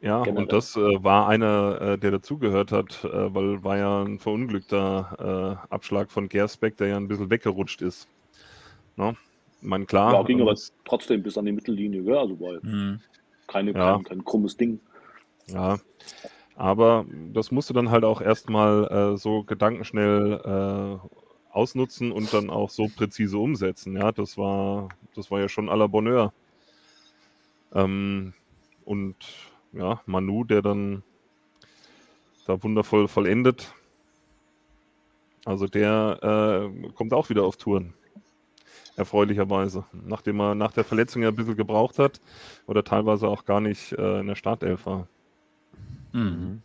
Ja, 0.00 0.22
Generell. 0.22 0.44
und 0.44 0.52
das 0.52 0.76
äh, 0.76 1.02
war 1.02 1.28
einer, 1.28 1.80
äh, 1.80 1.98
der 1.98 2.10
dazugehört 2.10 2.70
hat, 2.70 3.02
äh, 3.04 3.34
weil 3.34 3.64
war 3.64 3.78
ja 3.78 4.02
ein 4.02 4.18
verunglückter 4.18 5.58
äh, 5.68 5.74
Abschlag 5.74 6.10
von 6.10 6.28
Gersbeck, 6.28 6.76
der 6.76 6.88
ja 6.88 6.96
ein 6.96 7.08
bisschen 7.08 7.30
weggerutscht 7.30 7.80
ist. 7.80 8.06
Ne? 8.96 9.16
Ich 9.60 9.66
meine, 9.66 9.86
klar. 9.86 10.12
ja, 10.12 10.22
ging 10.22 10.38
ähm, 10.38 10.48
aber 10.48 10.56
trotzdem 10.84 11.22
bis 11.22 11.38
an 11.38 11.46
die 11.46 11.52
Mittellinie, 11.52 12.02
ja, 12.02 12.20
also 12.20 12.38
war 12.38 12.62
Mhm. 12.62 13.00
keine, 13.46 13.72
Ja. 13.72 13.94
kein, 13.94 14.04
kein 14.04 14.24
krummes 14.24 14.56
Ding. 14.56 14.80
Ja, 15.46 15.78
aber 16.56 17.06
das 17.32 17.50
musst 17.50 17.70
du 17.70 17.74
dann 17.74 17.90
halt 17.90 18.04
auch 18.04 18.20
erstmal 18.20 19.14
äh, 19.14 19.16
so 19.16 19.44
gedankenschnell 19.44 20.40
äh, 20.44 21.08
ausnutzen 21.50 22.12
und 22.12 22.32
dann 22.34 22.50
auch 22.50 22.68
so 22.68 22.88
präzise 22.94 23.38
umsetzen. 23.38 23.96
Ja, 23.96 24.12
das 24.12 24.36
war, 24.36 24.88
das 25.14 25.30
war 25.30 25.40
ja 25.40 25.48
schon 25.48 25.70
à 25.70 25.76
la 25.76 25.86
Bonheur. 25.86 26.32
Ähm, 27.72 28.34
und 28.84 29.16
ja, 29.76 30.00
Manu, 30.06 30.44
der 30.44 30.62
dann 30.62 31.02
da 32.46 32.62
wundervoll 32.62 33.08
vollendet. 33.08 33.72
Also 35.44 35.66
der 35.66 36.70
äh, 36.82 36.88
kommt 36.92 37.12
auch 37.12 37.28
wieder 37.28 37.44
auf 37.44 37.56
Touren. 37.56 37.94
Erfreulicherweise. 38.96 39.84
Nachdem 39.92 40.40
er 40.40 40.54
nach 40.54 40.72
der 40.72 40.84
Verletzung 40.84 41.22
ja 41.22 41.28
ein 41.28 41.34
bisschen 41.34 41.56
gebraucht 41.56 41.98
hat 41.98 42.20
oder 42.66 42.82
teilweise 42.82 43.28
auch 43.28 43.44
gar 43.44 43.60
nicht 43.60 43.92
äh, 43.92 44.20
in 44.20 44.26
der 44.26 44.36
Startelf 44.36 44.86
war. 44.86 45.06
Mhm. 46.12 46.62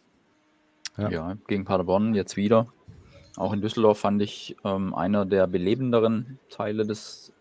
Ja. 0.97 1.09
Ja. 1.09 1.37
gegen 1.47 1.65
Paderborn 1.65 2.15
jetzt 2.15 2.37
wieder. 2.37 2.67
Auch 3.37 3.53
in 3.53 3.61
Düsseldorf 3.61 3.99
fand 3.99 4.21
ich 4.21 4.55
ähm, 4.63 4.93
einer 4.93 5.25
der 5.25 5.47
belebenderen 5.47 6.39
Teile 6.49 6.85
des, 6.85 7.33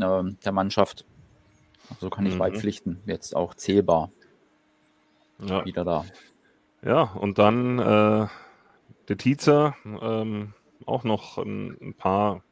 ähm, 0.00 0.36
der 0.44 0.52
Mannschaft. 0.52 1.04
So 2.00 2.10
kann 2.10 2.26
ich 2.26 2.34
Mhm. 2.34 2.38
beipflichten. 2.38 3.00
Jetzt 3.06 3.36
auch 3.36 3.54
zählbar 3.54 4.10
Ja, 5.40 5.64
wieder 5.64 5.84
da. 5.84 6.04
ja 6.82 7.02
und 7.02 7.38
dann 7.38 7.78
äh, 7.78 8.26
der 9.08 9.18
Tietzer 9.18 9.76
ähm, 9.84 10.54
auch 10.86 11.04
noch 11.04 11.38
ein, 11.38 11.76
ein 11.80 11.94
paar, 11.94 12.42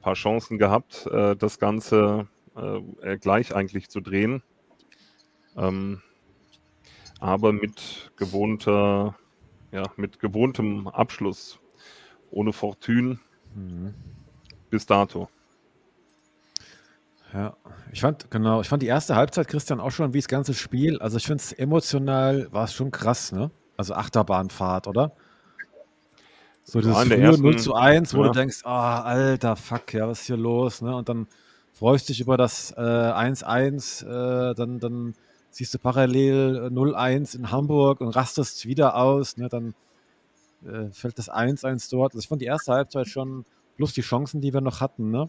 paar 0.00 0.14
Chancen 0.14 0.58
gehabt, 0.58 1.06
äh, 1.06 1.36
das 1.36 1.58
Ganze 1.58 2.28
äh, 2.54 3.18
gleich 3.18 3.54
eigentlich 3.54 3.88
zu 3.88 4.00
drehen. 4.00 4.42
Ähm, 5.56 6.02
aber 7.20 7.52
mit 7.52 8.12
gewohnter, 8.16 9.16
ja, 9.72 9.84
mit 9.96 10.18
gewohntem 10.18 10.88
Abschluss. 10.88 11.58
Ohne 12.30 12.52
Fortune 12.52 13.18
Mhm. 13.54 13.94
bis 14.68 14.84
dato. 14.84 15.30
Ja, 17.36 17.54
ich 17.92 18.00
fand, 18.00 18.30
genau, 18.30 18.62
ich 18.62 18.68
fand 18.68 18.82
die 18.82 18.86
erste 18.86 19.14
Halbzeit, 19.14 19.46
Christian, 19.48 19.78
auch 19.78 19.90
schon 19.90 20.14
wie 20.14 20.18
das 20.18 20.26
ganze 20.28 20.54
Spiel. 20.54 20.98
Also 21.00 21.18
ich 21.18 21.26
finde 21.26 21.42
es 21.42 21.52
emotional, 21.52 22.48
war 22.50 22.64
es 22.64 22.72
schon 22.72 22.90
krass, 22.90 23.30
ne? 23.30 23.50
Also 23.76 23.92
Achterbahnfahrt, 23.92 24.86
oder? 24.86 25.12
So 26.64 26.80
dieses 26.80 26.96
Ja, 26.96 27.04
frühe 27.04 27.16
ersten- 27.18 27.42
0 27.42 27.58
zu 27.58 27.74
1, 27.74 28.14
wo 28.14 28.22
ja. 28.22 28.28
du 28.28 28.38
denkst, 28.38 28.62
ah, 28.64 29.02
alter 29.02 29.54
Fuck, 29.54 29.92
ja, 29.92 30.08
was 30.08 30.20
ist 30.20 30.26
hier 30.28 30.38
los, 30.38 30.80
ne? 30.80 30.96
Und 30.96 31.10
dann 31.10 31.26
freust 31.74 32.08
dich 32.08 32.20
über 32.22 32.38
das 32.38 32.72
äh, 32.72 32.80
1-1, 32.80 34.02
äh, 34.02 34.54
dann, 34.54 34.78
dann 34.80 35.14
siehst 35.50 35.74
du 35.74 35.78
parallel 35.78 36.56
äh, 36.56 36.70
0-1 36.70 37.36
in 37.36 37.50
Hamburg 37.50 38.00
und 38.00 38.08
rastest 38.16 38.64
wieder 38.64 38.96
aus, 38.96 39.36
ne? 39.36 39.50
Dann 39.50 39.74
äh, 40.66 40.90
fällt 40.90 41.18
das 41.18 41.30
1-1 41.30 41.90
dort. 41.90 42.12
Also 42.14 42.20
ich 42.20 42.28
fand 42.28 42.40
die 42.40 42.46
erste 42.46 42.72
Halbzeit 42.72 43.08
schon, 43.08 43.44
plus 43.76 43.92
die 43.92 44.00
Chancen, 44.00 44.40
die 44.40 44.54
wir 44.54 44.62
noch 44.62 44.80
hatten, 44.80 45.10
ne? 45.10 45.28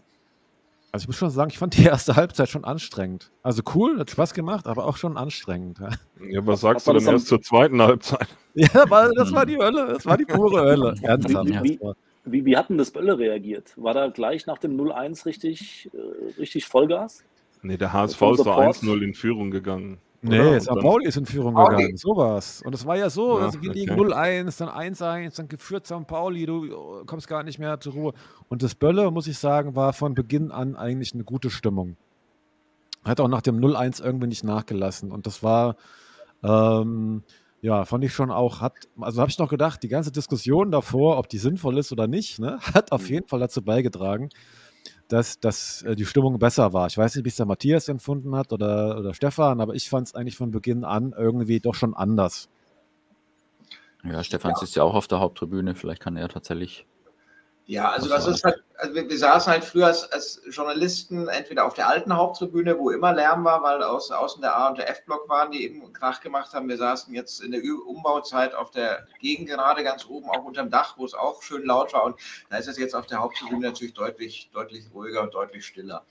Also 0.90 1.04
ich 1.04 1.08
muss 1.08 1.16
schon 1.16 1.30
sagen, 1.30 1.50
ich 1.50 1.58
fand 1.58 1.76
die 1.76 1.84
erste 1.84 2.16
Halbzeit 2.16 2.48
schon 2.48 2.64
anstrengend. 2.64 3.30
Also 3.42 3.62
cool, 3.74 3.98
hat 3.98 4.10
Spaß 4.10 4.32
gemacht, 4.32 4.66
aber 4.66 4.86
auch 4.86 4.96
schon 4.96 5.16
anstrengend. 5.16 5.78
Ja, 5.80 5.90
Ja, 6.28 6.46
was 6.46 6.62
sagst 6.62 6.86
du 6.86 6.94
denn 6.94 7.06
erst 7.06 7.26
zur 7.26 7.42
zweiten 7.42 7.80
Halbzeit? 7.82 8.26
ja 8.54 8.68
weil 8.88 9.12
das 9.14 9.30
war 9.32 9.44
die 9.44 9.58
Hölle, 9.58 9.86
das 9.94 10.06
war 10.06 10.16
die 10.16 10.24
pure 10.24 10.62
Hölle. 10.62 10.94
Ernsthaft. 11.02 11.48
Wie- 11.48 11.78
wie- 11.80 11.92
Wie, 12.24 12.44
wie 12.44 12.56
hat 12.56 12.68
denn 12.68 12.76
das 12.78 12.90
Bölle 12.90 13.18
reagiert? 13.18 13.72
War 13.76 13.94
da 13.94 14.08
gleich 14.08 14.46
nach 14.46 14.58
dem 14.58 14.76
0-1 14.78 15.24
richtig, 15.24 15.88
äh, 15.94 16.40
richtig 16.40 16.66
Vollgas? 16.66 17.24
Nee, 17.62 17.76
der 17.78 17.92
HSV 17.92 18.12
ist 18.14 18.18
so 18.18 18.34
Support? 18.36 18.76
1-0 18.76 19.02
in 19.02 19.14
Führung 19.14 19.50
gegangen. 19.50 19.98
Nee. 20.20 20.40
Und 20.56 20.66
dann- 20.66 20.78
Pauli 20.80 21.06
ist 21.06 21.16
in 21.16 21.26
Führung 21.26 21.54
Pauli. 21.54 21.76
gegangen, 21.76 21.96
sowas. 21.96 22.60
Und 22.64 22.74
es 22.74 22.84
war 22.84 22.96
ja 22.96 23.08
so, 23.08 23.38
Ja, 23.38 23.46
also 23.46 23.62
wir 23.62 23.72
liegen 23.72 23.92
okay. 23.92 24.00
0-1, 24.00 24.58
dann 24.58 24.68
1-1, 24.68 25.36
dann 25.36 25.48
geführt 25.48 25.86
St. 25.86 26.06
Pauli, 26.06 26.44
du 26.46 26.64
äh, 26.66 27.04
kommst 27.06 27.28
gar 27.28 27.42
nicht 27.44 27.58
mehr 27.58 27.78
zur 27.78 27.92
Ruhe. 27.92 28.12
Und 28.48 28.62
das 28.62 28.74
Bölle, 28.74 29.10
muss 29.12 29.28
ich 29.28 29.38
sagen, 29.38 29.76
war 29.76 29.92
von 29.92 30.14
Beginn 30.14 30.50
an 30.50 30.74
eigentlich 30.74 31.14
eine 31.14 31.22
gute 31.24 31.50
Stimmung. 31.50 31.96
Hat 33.04 33.20
auch 33.20 33.28
nach 33.28 33.42
dem 33.42 33.58
0-1 33.60 34.00
irgendwie 34.02 34.26
nicht 34.26 34.42
nachgelassen. 34.42 35.12
Und 35.12 35.26
das 35.26 35.42
war, 35.44 35.76
ähm, 36.42 37.22
ja, 37.60 37.84
fand 37.84 38.04
ich 38.04 38.12
schon 38.12 38.30
auch, 38.32 38.60
hat, 38.60 38.74
also 39.00 39.20
habe 39.20 39.30
ich 39.30 39.38
noch 39.38 39.48
gedacht, 39.48 39.82
die 39.84 39.88
ganze 39.88 40.10
Diskussion 40.10 40.70
davor, 40.72 41.18
ob 41.18 41.28
die 41.28 41.38
sinnvoll 41.38 41.78
ist 41.78 41.92
oder 41.92 42.06
nicht, 42.08 42.38
ne, 42.40 42.58
hat 42.74 42.90
auf 42.92 43.08
jeden 43.08 43.28
Fall 43.28 43.40
dazu 43.40 43.62
beigetragen, 43.62 44.28
dass, 45.08 45.40
dass 45.40 45.82
äh, 45.82 45.96
die 45.96 46.04
Stimmung 46.04 46.38
besser 46.38 46.72
war. 46.72 46.86
Ich 46.86 46.98
weiß 46.98 47.16
nicht, 47.16 47.24
wie 47.24 47.28
es 47.30 47.36
der 47.36 47.46
Matthias 47.46 47.88
empfunden 47.88 48.36
hat 48.36 48.52
oder, 48.52 48.98
oder 48.98 49.14
Stefan, 49.14 49.60
aber 49.60 49.74
ich 49.74 49.88
fand 49.88 50.08
es 50.08 50.14
eigentlich 50.14 50.36
von 50.36 50.50
Beginn 50.50 50.84
an 50.84 51.14
irgendwie 51.16 51.60
doch 51.60 51.74
schon 51.74 51.94
anders. 51.94 52.48
Ja, 54.04 54.22
Stefan 54.22 54.54
ist 54.62 54.76
ja 54.76 54.82
auch 54.84 54.94
auf 54.94 55.08
der 55.08 55.20
Haupttribüne. 55.20 55.74
Vielleicht 55.74 56.00
kann 56.00 56.16
er 56.16 56.28
tatsächlich. 56.28 56.86
Ja, 57.70 57.90
also 57.90 58.08
das 58.08 58.26
ist 58.26 58.42
halt, 58.44 58.64
also 58.78 58.94
wir, 58.94 59.06
wir 59.10 59.18
saßen 59.18 59.52
halt 59.52 59.62
früher 59.62 59.88
als, 59.88 60.10
als 60.10 60.40
Journalisten 60.48 61.28
entweder 61.28 61.66
auf 61.66 61.74
der 61.74 61.86
alten 61.86 62.16
Haupttribüne, 62.16 62.78
wo 62.78 62.88
immer 62.88 63.12
Lärm 63.12 63.44
war, 63.44 63.62
weil 63.62 63.82
aus, 63.82 64.10
außen 64.10 64.40
der 64.40 64.56
A- 64.56 64.68
und 64.68 64.78
der 64.78 64.88
F-Block 64.88 65.28
waren, 65.28 65.50
die 65.50 65.64
eben 65.64 65.92
Krach 65.92 66.22
gemacht 66.22 66.54
haben. 66.54 66.66
Wir 66.66 66.78
saßen 66.78 67.12
jetzt 67.12 67.42
in 67.42 67.52
der 67.52 67.62
Ü- 67.62 67.82
Umbauzeit 67.84 68.54
auf 68.54 68.70
der 68.70 69.06
Gegengerade 69.20 69.84
ganz 69.84 70.06
oben, 70.06 70.30
auch 70.30 70.44
unterm 70.44 70.70
Dach, 70.70 70.96
wo 70.96 71.04
es 71.04 71.12
auch 71.12 71.42
schön 71.42 71.62
laut 71.66 71.92
war. 71.92 72.04
Und 72.04 72.16
da 72.48 72.56
ist 72.56 72.68
es 72.68 72.78
jetzt 72.78 72.94
auf 72.94 73.04
der 73.04 73.18
Haupttribüne 73.18 73.66
natürlich 73.66 73.92
deutlich, 73.92 74.48
deutlich 74.54 74.86
ruhiger 74.94 75.20
und 75.20 75.34
deutlich 75.34 75.66
stiller. 75.66 76.06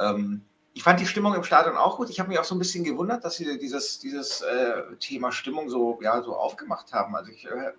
Ähm, 0.00 0.42
ich 0.74 0.82
fand 0.82 0.98
die 0.98 1.06
Stimmung 1.06 1.34
im 1.36 1.44
Stadion 1.44 1.76
auch 1.76 1.98
gut. 1.98 2.10
Ich 2.10 2.18
habe 2.18 2.30
mich 2.30 2.40
auch 2.40 2.44
so 2.44 2.56
ein 2.56 2.58
bisschen 2.58 2.82
gewundert, 2.82 3.24
dass 3.24 3.36
sie 3.36 3.60
dieses, 3.60 4.00
dieses 4.00 4.40
äh, 4.40 4.82
Thema 4.98 5.30
Stimmung 5.30 5.70
so, 5.70 6.00
ja, 6.02 6.20
so 6.20 6.34
aufgemacht 6.34 6.92
haben. 6.92 7.14
Also 7.14 7.30
ich 7.30 7.46
äh, 7.46 7.74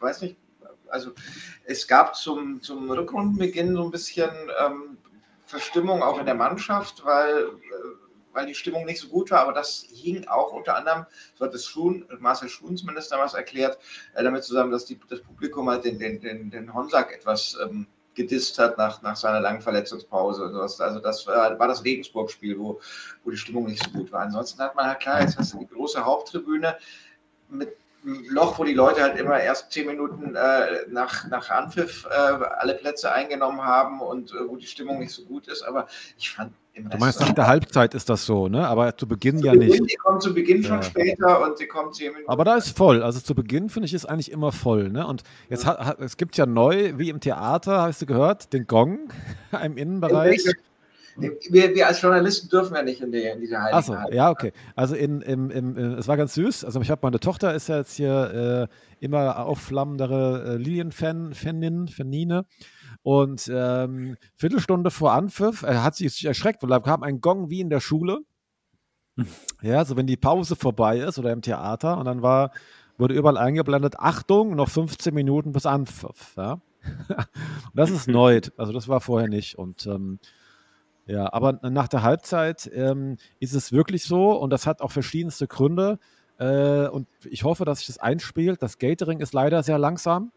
weiß 0.00 0.22
nicht, 0.22 0.38
also 0.88 1.12
es 1.64 1.86
gab 1.86 2.14
zum, 2.16 2.62
zum 2.62 2.90
Rückrundenbeginn 2.90 3.74
so 3.74 3.84
ein 3.84 3.90
bisschen 3.90 4.30
ähm, 4.64 4.98
Verstimmung 5.44 6.02
auch 6.02 6.18
in 6.18 6.26
der 6.26 6.34
Mannschaft, 6.34 7.04
weil, 7.04 7.38
äh, 7.38 7.52
weil 8.32 8.46
die 8.46 8.54
Stimmung 8.54 8.84
nicht 8.84 9.00
so 9.00 9.08
gut 9.08 9.30
war, 9.30 9.40
aber 9.40 9.52
das 9.52 9.86
hing 9.92 10.26
auch 10.28 10.52
unter 10.52 10.76
anderem, 10.76 11.06
so 11.34 11.44
hat 11.44 11.54
es 11.54 11.66
Schun, 11.66 12.04
Marcel 12.18 12.48
Schun 12.48 12.76
zumindest 12.76 13.12
damals 13.12 13.34
erklärt, 13.34 13.78
äh, 14.14 14.22
damit 14.22 14.44
zusammen, 14.44 14.72
dass 14.72 14.84
die, 14.84 14.98
das 15.08 15.20
Publikum 15.20 15.70
halt 15.70 15.84
den, 15.84 15.98
den, 15.98 16.20
den, 16.20 16.50
den 16.50 16.74
Honsack 16.74 17.12
etwas 17.12 17.56
ähm, 17.62 17.86
gedisst 18.16 18.58
hat 18.58 18.76
nach, 18.78 19.02
nach 19.02 19.14
seiner 19.14 19.40
langen 19.40 19.60
Verletzungspause. 19.60 20.44
Und 20.44 20.54
sowas. 20.54 20.80
Also 20.80 20.98
das 20.98 21.26
war, 21.26 21.56
war 21.58 21.68
das 21.68 21.84
Regensburg-Spiel, 21.84 22.58
wo, 22.58 22.80
wo 23.22 23.30
die 23.30 23.36
Stimmung 23.36 23.66
nicht 23.66 23.84
so 23.84 23.90
gut 23.90 24.10
war. 24.10 24.22
Ansonsten 24.22 24.60
hat 24.62 24.74
man 24.74 24.86
halt 24.86 25.00
klar, 25.00 25.20
jetzt 25.20 25.38
hast 25.38 25.52
du 25.52 25.58
die 25.58 25.68
große 25.68 26.04
Haupttribüne 26.04 26.76
mit 27.48 27.76
Loch, 28.28 28.58
wo 28.58 28.64
die 28.64 28.74
Leute 28.74 29.02
halt 29.02 29.18
immer 29.18 29.40
erst 29.40 29.72
zehn 29.72 29.86
Minuten 29.86 30.36
äh, 30.36 30.86
nach, 30.88 31.26
nach 31.28 31.50
Anpfiff 31.50 32.06
äh, 32.08 32.14
alle 32.14 32.74
Plätze 32.74 33.12
eingenommen 33.12 33.60
haben 33.62 34.00
und 34.00 34.30
äh, 34.30 34.48
wo 34.48 34.56
die 34.56 34.66
Stimmung 34.66 35.00
nicht 35.00 35.12
so 35.12 35.24
gut 35.24 35.48
ist. 35.48 35.62
Aber 35.62 35.88
ich 36.16 36.30
fand 36.30 36.52
im 36.74 36.88
Du 36.88 36.98
meinst, 36.98 37.20
nach 37.20 37.32
der 37.32 37.48
Halbzeit 37.48 37.94
ist 37.94 38.08
das 38.08 38.24
so, 38.24 38.46
ne? 38.48 38.68
Aber 38.68 38.96
zu 38.96 39.08
Beginn 39.08 39.38
ja 39.40 39.52
Beginn, 39.52 39.68
nicht. 39.68 39.90
Die 39.92 39.96
kommt 39.96 40.22
zu 40.22 40.32
Beginn 40.34 40.62
schon 40.62 40.76
Ja. 40.76 40.82
später 40.82 41.42
und 41.42 41.58
sie 41.58 41.66
kommt 41.66 41.96
zehn 41.96 42.12
Minuten. 42.12 42.30
Aber 42.30 42.44
da 42.44 42.54
ist 42.56 42.76
voll. 42.76 43.02
Also 43.02 43.18
zu 43.18 43.34
Beginn 43.34 43.70
finde 43.70 43.86
ich 43.86 43.94
ist 43.94 44.06
eigentlich 44.06 44.30
immer 44.30 44.52
voll. 44.52 44.88
Ne? 44.90 45.04
Und 45.04 45.24
jetzt 45.48 45.66
hat, 45.66 45.80
hat, 45.80 45.98
es 46.00 46.16
gibt 46.16 46.36
ja 46.36 46.46
neu, 46.46 46.92
wie 46.98 47.08
im 47.08 47.18
Theater, 47.18 47.82
hast 47.82 48.02
du 48.02 48.06
gehört, 48.06 48.52
den 48.52 48.68
Gong 48.68 49.08
im 49.64 49.76
Innenbereich. 49.76 50.44
Wir, 51.16 51.74
wir 51.74 51.86
als 51.86 52.00
Journalisten 52.00 52.48
dürfen 52.48 52.74
ja 52.74 52.82
nicht 52.82 53.00
in, 53.00 53.12
die, 53.12 53.22
in 53.22 53.40
diese 53.40 53.60
heiligen 53.60 53.76
Achso, 53.76 53.94
ja, 54.12 54.30
okay. 54.30 54.52
Also 54.74 54.94
in, 54.94 55.20
im, 55.20 55.50
im, 55.50 55.76
im, 55.76 55.92
es 55.94 56.08
war 56.08 56.16
ganz 56.16 56.34
süß. 56.34 56.64
Also 56.64 56.80
ich 56.80 56.90
habe 56.90 57.00
meine 57.02 57.20
Tochter 57.20 57.54
ist 57.54 57.68
ja 57.68 57.78
jetzt 57.78 57.94
hier 57.94 58.68
äh, 59.00 59.04
immer 59.04 59.38
aufflammendere 59.38 60.54
äh, 60.54 60.56
Lilien-Fan, 60.56 61.34
Fanin, 61.34 61.88
Fanine. 61.88 62.46
Und 63.02 63.50
ähm, 63.52 64.16
Viertelstunde 64.34 64.90
vor 64.90 65.12
Anpfiff, 65.12 65.62
er 65.62 65.84
hat 65.84 65.94
sich 65.94 66.24
erschreckt, 66.24 66.62
weil 66.62 66.70
da 66.70 66.80
kam 66.80 67.02
ein 67.02 67.20
Gong 67.20 67.50
wie 67.50 67.60
in 67.60 67.70
der 67.70 67.80
Schule. 67.80 68.20
Ja, 69.62 69.78
also 69.78 69.96
wenn 69.96 70.06
die 70.06 70.16
Pause 70.16 70.56
vorbei 70.56 70.98
ist 70.98 71.18
oder 71.18 71.32
im 71.32 71.40
Theater 71.40 71.98
und 71.98 72.04
dann 72.04 72.22
war, 72.22 72.50
wurde 72.98 73.14
überall 73.14 73.38
eingeblendet, 73.38 73.98
Achtung, 73.98 74.54
noch 74.54 74.68
15 74.68 75.14
Minuten 75.14 75.52
bis 75.52 75.66
Anpfiff. 75.66 76.34
Ja? 76.36 76.60
und 77.08 77.74
das 77.74 77.90
ist 77.90 78.08
neu, 78.08 78.40
also 78.56 78.72
das 78.72 78.88
war 78.88 79.00
vorher 79.00 79.28
nicht. 79.28 79.56
Und 79.56 79.86
ähm, 79.86 80.18
ja, 81.06 81.32
aber 81.32 81.60
nach 81.70 81.86
der 81.86 82.02
Halbzeit 82.02 82.68
ähm, 82.74 83.16
ist 83.38 83.54
es 83.54 83.70
wirklich 83.72 84.04
so 84.04 84.32
und 84.32 84.50
das 84.50 84.66
hat 84.66 84.82
auch 84.82 84.90
verschiedenste 84.90 85.46
Gründe. 85.46 86.00
Äh, 86.38 86.88
und 86.88 87.06
ich 87.24 87.44
hoffe, 87.44 87.64
dass 87.64 87.78
sich 87.78 87.86
das 87.86 87.98
einspielt. 87.98 88.60
Das 88.60 88.78
Catering 88.78 89.20
ist 89.20 89.32
leider 89.32 89.62
sehr 89.62 89.78
langsam. 89.78 90.32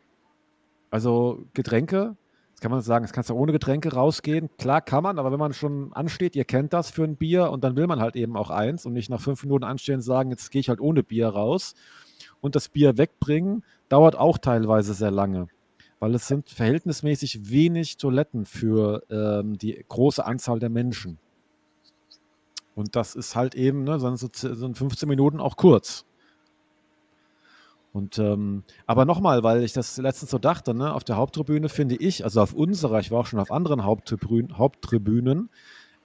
Also 0.92 1.44
Getränke, 1.54 2.16
das 2.52 2.62
kann 2.62 2.72
man 2.72 2.82
sagen, 2.82 3.04
das 3.04 3.14
kannst 3.14 3.32
du 3.32 3.36
ohne 3.36 3.52
Getränke 3.52 3.94
rausgehen. 3.94 4.50
Klar 4.58 4.82
kann 4.82 5.04
man, 5.04 5.18
aber 5.18 5.32
wenn 5.32 5.40
man 5.40 5.54
schon 5.54 5.92
ansteht, 5.94 6.36
ihr 6.36 6.46
kennt 6.46 6.72
das 6.72 6.92
für 6.92 7.04
ein 7.04 7.16
Bier 7.16 7.50
und 7.50 7.64
dann 7.64 7.76
will 7.76 7.88
man 7.88 8.00
halt 8.00 8.16
eben 8.16 8.38
auch 8.38 8.52
eins 8.52 8.86
und 8.86 8.94
nicht 8.94 9.10
nach 9.10 9.22
fünf 9.22 9.44
Minuten 9.44 9.64
anstehen 9.64 9.96
und 9.96 10.02
sagen, 10.02 10.30
jetzt 10.30 10.52
gehe 10.52 10.60
ich 10.60 10.70
halt 10.70 10.82
ohne 10.82 11.02
Bier 11.02 11.30
raus. 11.30 11.74
Und 12.42 12.56
das 12.56 12.70
Bier 12.70 12.98
wegbringen 12.98 13.64
dauert 13.90 14.16
auch 14.16 14.38
teilweise 14.38 14.94
sehr 14.94 15.12
lange 15.12 15.48
weil 16.00 16.16
es 16.16 16.28
sind 16.28 16.50
verhältnismäßig 16.50 17.50
wenig 17.50 17.98
Toiletten 17.98 18.46
für 18.46 19.04
ähm, 19.10 19.58
die 19.58 19.84
große 19.88 20.26
Anzahl 20.26 20.60
der 20.60 20.70
Menschen. 20.70 21.18
Und 22.76 22.96
das 22.96 23.16
ist 23.16 23.36
halt 23.36 23.56
eben, 23.56 23.84
ne, 23.84 24.00
sind, 24.00 24.18
so, 24.18 24.54
sind 24.54 24.78
15 24.78 25.10
Minuten 25.10 25.40
auch 25.40 25.58
kurz. 25.58 26.06
Und 27.92 28.20
ähm, 28.20 28.64
aber 28.86 29.06
nochmal, 29.06 29.44
weil 29.44 29.64
ich 29.64 29.74
das 29.74 29.98
letztens 29.98 30.32
so 30.32 30.38
dachte, 30.38 30.74
ne, 30.74 30.94
auf 30.94 31.04
der 31.04 31.18
Haupttribüne 31.18 31.70
finde 31.70 31.96
ich, 31.96 32.24
also 32.24 32.42
auf 32.42 32.54
unserer, 32.54 33.00
ich 33.00 33.12
war 33.12 33.20
auch 33.22 33.26
schon 33.26 33.40
auf 33.40 33.52
anderen 33.52 33.84
Haupttribünen, 33.84 34.58
Haupttribünen 34.58 35.50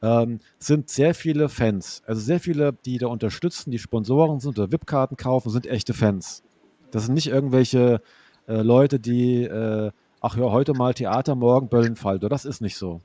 ähm, 0.02 0.40
sind 0.58 0.88
sehr 0.88 1.14
viele 1.14 1.48
Fans. 1.48 2.02
Also 2.06 2.20
sehr 2.20 2.40
viele, 2.40 2.72
die 2.72 2.98
da 2.98 3.06
unterstützen, 3.08 3.70
die 3.70 3.78
Sponsoren 3.78 4.40
sind 4.40 4.58
oder 4.58 4.72
VIP-Karten 4.72 5.16
kaufen, 5.16 5.50
sind 5.50 5.66
echte 5.66 5.94
Fans. 5.94 6.42
Das 6.90 7.04
sind 7.06 7.14
nicht 7.14 7.28
irgendwelche 7.28 8.00
äh, 8.46 8.62
Leute, 8.62 9.00
die, 9.00 9.44
äh, 9.44 9.90
ach 10.20 10.36
ja, 10.36 10.44
heute 10.44 10.74
mal 10.74 10.94
Theater, 10.94 11.34
morgen 11.34 11.68
Böllenfalter. 11.68 12.28
Das 12.28 12.44
ist 12.44 12.60
nicht 12.60 12.76
so. 12.76 13.00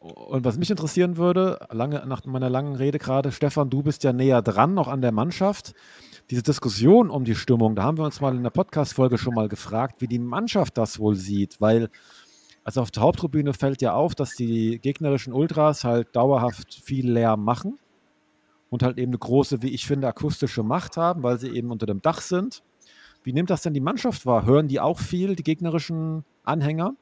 Und 0.00 0.44
was 0.44 0.58
mich 0.58 0.70
interessieren 0.70 1.16
würde, 1.16 1.66
lange, 1.70 2.04
nach 2.06 2.24
meiner 2.26 2.50
langen 2.50 2.76
Rede 2.76 2.98
gerade, 2.98 3.32
Stefan, 3.32 3.70
du 3.70 3.82
bist 3.82 4.04
ja 4.04 4.12
näher 4.12 4.42
dran, 4.42 4.74
noch 4.74 4.88
an 4.88 5.00
der 5.00 5.12
Mannschaft. 5.12 5.74
Diese 6.30 6.42
Diskussion 6.42 7.08
um 7.08 7.24
die 7.24 7.34
Stimmung, 7.34 7.74
da 7.74 7.84
haben 7.84 7.96
wir 7.96 8.04
uns 8.04 8.20
mal 8.20 8.34
in 8.34 8.42
der 8.42 8.50
Podcast-Folge 8.50 9.16
schon 9.16 9.34
mal 9.34 9.48
gefragt, 9.48 10.00
wie 10.00 10.06
die 10.06 10.18
Mannschaft 10.18 10.76
das 10.76 10.98
wohl 10.98 11.14
sieht, 11.14 11.60
weil 11.60 11.88
also 12.64 12.80
auf 12.80 12.90
der 12.90 13.02
Haupttribüne 13.02 13.52
fällt 13.52 13.82
ja 13.82 13.94
auf, 13.94 14.14
dass 14.14 14.34
die 14.34 14.78
gegnerischen 14.78 15.34
Ultras 15.34 15.84
halt 15.84 16.16
dauerhaft 16.16 16.80
viel 16.82 17.10
Lärm 17.10 17.44
machen 17.44 17.78
und 18.74 18.82
halt 18.82 18.98
eben 18.98 19.10
eine 19.10 19.18
große, 19.18 19.62
wie 19.62 19.70
ich 19.70 19.86
finde, 19.86 20.08
akustische 20.08 20.62
Macht 20.62 20.96
haben, 20.96 21.22
weil 21.22 21.38
sie 21.38 21.48
eben 21.48 21.70
unter 21.70 21.86
dem 21.86 22.02
Dach 22.02 22.20
sind. 22.20 22.62
Wie 23.22 23.32
nimmt 23.32 23.48
das 23.48 23.62
denn 23.62 23.72
die 23.72 23.80
Mannschaft 23.80 24.26
wahr? 24.26 24.44
Hören 24.44 24.68
die 24.68 24.80
auch 24.80 24.98
viel, 24.98 25.36
die 25.36 25.44
gegnerischen 25.44 26.24
Anhänger? 26.42 26.94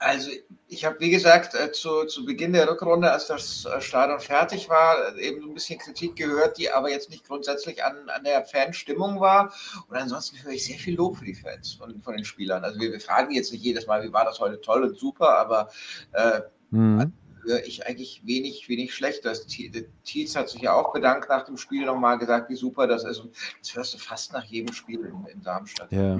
Also 0.00 0.30
ich 0.66 0.84
habe, 0.84 0.98
wie 1.00 1.10
gesagt, 1.10 1.54
äh, 1.54 1.72
zu, 1.72 2.04
zu 2.06 2.24
Beginn 2.24 2.52
der 2.52 2.68
Rückrunde, 2.68 3.12
als 3.12 3.26
das 3.26 3.66
äh, 3.66 3.80
Stadion 3.80 4.18
fertig 4.18 4.68
war, 4.68 5.16
eben 5.18 5.40
so 5.42 5.48
ein 5.48 5.54
bisschen 5.54 5.78
Kritik 5.78 6.16
gehört, 6.16 6.58
die 6.58 6.70
aber 6.70 6.90
jetzt 6.90 7.10
nicht 7.10 7.26
grundsätzlich 7.26 7.84
an, 7.84 8.08
an 8.08 8.24
der 8.24 8.44
Fanstimmung 8.44 9.20
war. 9.20 9.52
Und 9.88 9.96
ansonsten 9.96 10.42
höre 10.42 10.52
ich 10.52 10.64
sehr 10.64 10.78
viel 10.78 10.96
Lob 10.96 11.18
für 11.18 11.26
die 11.26 11.34
Fans 11.34 11.74
von, 11.74 12.00
von 12.02 12.16
den 12.16 12.24
Spielern. 12.24 12.64
Also 12.64 12.80
wir, 12.80 12.90
wir 12.92 13.00
fragen 13.00 13.32
jetzt 13.32 13.52
nicht 13.52 13.62
jedes 13.62 13.86
Mal, 13.86 14.02
wie 14.02 14.12
war 14.12 14.24
das 14.24 14.40
heute 14.40 14.60
toll 14.60 14.82
und 14.82 14.98
super, 14.98 15.38
aber 15.38 15.68
äh, 16.12 16.40
mhm 16.70 17.12
höre 17.42 17.64
ich 17.64 17.86
eigentlich 17.86 18.22
wenig, 18.24 18.68
wenig 18.68 18.94
Schlechtes. 18.94 19.46
Tietz 19.46 20.36
hat 20.36 20.48
sich 20.48 20.62
ja 20.62 20.74
auch 20.74 20.92
bedankt 20.92 21.28
nach 21.28 21.44
dem 21.44 21.56
Spiel 21.56 21.86
nochmal 21.86 22.18
gesagt, 22.18 22.50
wie 22.50 22.56
super 22.56 22.86
das 22.86 23.04
ist. 23.04 23.20
Und 23.20 23.34
das 23.60 23.74
hörst 23.74 23.94
du 23.94 23.98
fast 23.98 24.32
nach 24.32 24.44
jedem 24.44 24.72
Spiel 24.74 25.00
in, 25.00 25.26
in 25.32 25.42
Darmstadt. 25.42 25.90
Ja. 25.92 26.18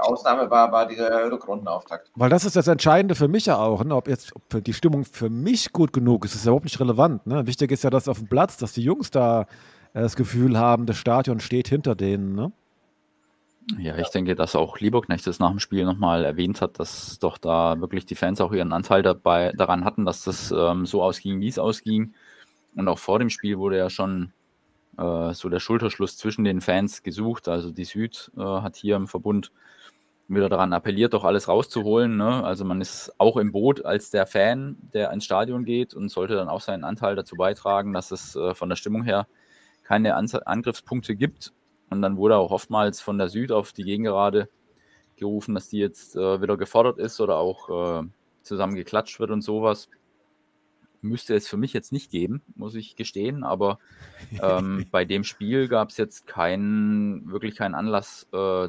Ausnahme 0.00 0.50
war, 0.50 0.70
war 0.72 0.86
dieser 0.86 1.30
Rückrundenauftakt. 1.30 2.10
Weil 2.14 2.30
das 2.30 2.44
ist 2.44 2.56
das 2.56 2.68
Entscheidende 2.68 3.14
für 3.14 3.28
mich 3.28 3.46
ja 3.46 3.58
auch, 3.58 3.84
ne? 3.84 3.94
ob 3.94 4.08
jetzt 4.08 4.34
ob 4.34 4.64
die 4.64 4.72
Stimmung 4.72 5.04
für 5.04 5.30
mich 5.30 5.72
gut 5.72 5.92
genug 5.92 6.24
ist, 6.24 6.34
ist 6.34 6.44
ja 6.44 6.50
überhaupt 6.50 6.64
nicht 6.64 6.80
relevant. 6.80 7.26
Ne? 7.26 7.46
Wichtig 7.46 7.70
ist 7.72 7.84
ja, 7.84 7.90
dass 7.90 8.08
auf 8.08 8.18
dem 8.18 8.28
Platz, 8.28 8.56
dass 8.56 8.72
die 8.72 8.82
Jungs 8.82 9.10
da 9.10 9.42
äh, 9.92 10.02
das 10.02 10.16
Gefühl 10.16 10.58
haben, 10.58 10.86
das 10.86 10.96
Stadion 10.96 11.40
steht 11.40 11.68
hinter 11.68 11.94
denen. 11.94 12.34
Ne? 12.34 12.52
Ja, 13.78 13.96
ich 13.96 14.08
denke, 14.08 14.34
dass 14.34 14.56
auch 14.56 14.78
Lieberknecht 14.78 15.26
das 15.26 15.38
nach 15.38 15.50
dem 15.50 15.58
Spiel 15.58 15.84
nochmal 15.84 16.24
erwähnt 16.24 16.60
hat, 16.60 16.78
dass 16.78 17.18
doch 17.18 17.38
da 17.38 17.80
wirklich 17.80 18.04
die 18.04 18.14
Fans 18.14 18.40
auch 18.42 18.52
ihren 18.52 18.74
Anteil 18.74 19.02
dabei, 19.02 19.52
daran 19.56 19.84
hatten, 19.84 20.04
dass 20.04 20.22
das 20.24 20.52
ähm, 20.52 20.84
so 20.84 21.02
ausging, 21.02 21.40
wie 21.40 21.48
es 21.48 21.58
ausging. 21.58 22.14
Und 22.74 22.88
auch 22.88 22.98
vor 22.98 23.18
dem 23.18 23.30
Spiel 23.30 23.58
wurde 23.58 23.78
ja 23.78 23.88
schon 23.88 24.32
äh, 24.98 25.32
so 25.32 25.48
der 25.48 25.60
Schulterschluss 25.60 26.18
zwischen 26.18 26.44
den 26.44 26.60
Fans 26.60 27.02
gesucht. 27.02 27.48
Also 27.48 27.70
die 27.70 27.84
Süd 27.84 28.30
äh, 28.36 28.40
hat 28.42 28.76
hier 28.76 28.96
im 28.96 29.08
Verbund 29.08 29.50
wieder 30.28 30.50
daran 30.50 30.74
appelliert, 30.74 31.14
doch 31.14 31.24
alles 31.24 31.48
rauszuholen. 31.48 32.18
Ne? 32.18 32.44
Also 32.44 32.66
man 32.66 32.82
ist 32.82 33.12
auch 33.18 33.38
im 33.38 33.52
Boot 33.52 33.84
als 33.84 34.10
der 34.10 34.26
Fan, 34.26 34.76
der 34.92 35.10
ins 35.10 35.24
Stadion 35.24 35.64
geht 35.64 35.94
und 35.94 36.10
sollte 36.10 36.34
dann 36.34 36.48
auch 36.50 36.60
seinen 36.60 36.84
Anteil 36.84 37.16
dazu 37.16 37.36
beitragen, 37.36 37.94
dass 37.94 38.10
es 38.10 38.36
äh, 38.36 38.54
von 38.54 38.68
der 38.68 38.76
Stimmung 38.76 39.04
her 39.04 39.26
keine 39.84 40.16
An 40.16 40.30
Angriffspunkte 40.44 41.16
gibt 41.16 41.52
und 41.90 42.02
dann 42.02 42.16
wurde 42.16 42.36
auch 42.36 42.50
oftmals 42.50 43.00
von 43.00 43.18
der 43.18 43.28
Süd 43.28 43.52
auf 43.52 43.72
die 43.72 43.84
Gegengerade 43.84 44.48
gerufen, 45.16 45.54
dass 45.54 45.68
die 45.68 45.78
jetzt 45.78 46.16
äh, 46.16 46.40
wieder 46.40 46.56
gefordert 46.56 46.98
ist 46.98 47.20
oder 47.20 47.36
auch 47.36 48.02
äh, 48.02 48.06
zusammen 48.42 48.74
geklatscht 48.74 49.20
wird 49.20 49.30
und 49.30 49.42
sowas. 49.42 49.88
Müsste 51.00 51.34
es 51.34 51.48
für 51.48 51.56
mich 51.56 51.72
jetzt 51.72 51.92
nicht 51.92 52.10
geben, 52.10 52.42
muss 52.56 52.74
ich 52.74 52.96
gestehen, 52.96 53.44
aber 53.44 53.78
ähm, 54.42 54.86
bei 54.90 55.04
dem 55.04 55.22
Spiel 55.22 55.68
gab 55.68 55.90
es 55.90 55.98
jetzt 55.98 56.26
keinen, 56.26 57.30
wirklich 57.30 57.56
keinen 57.56 57.74
Anlass, 57.74 58.26
äh, 58.32 58.68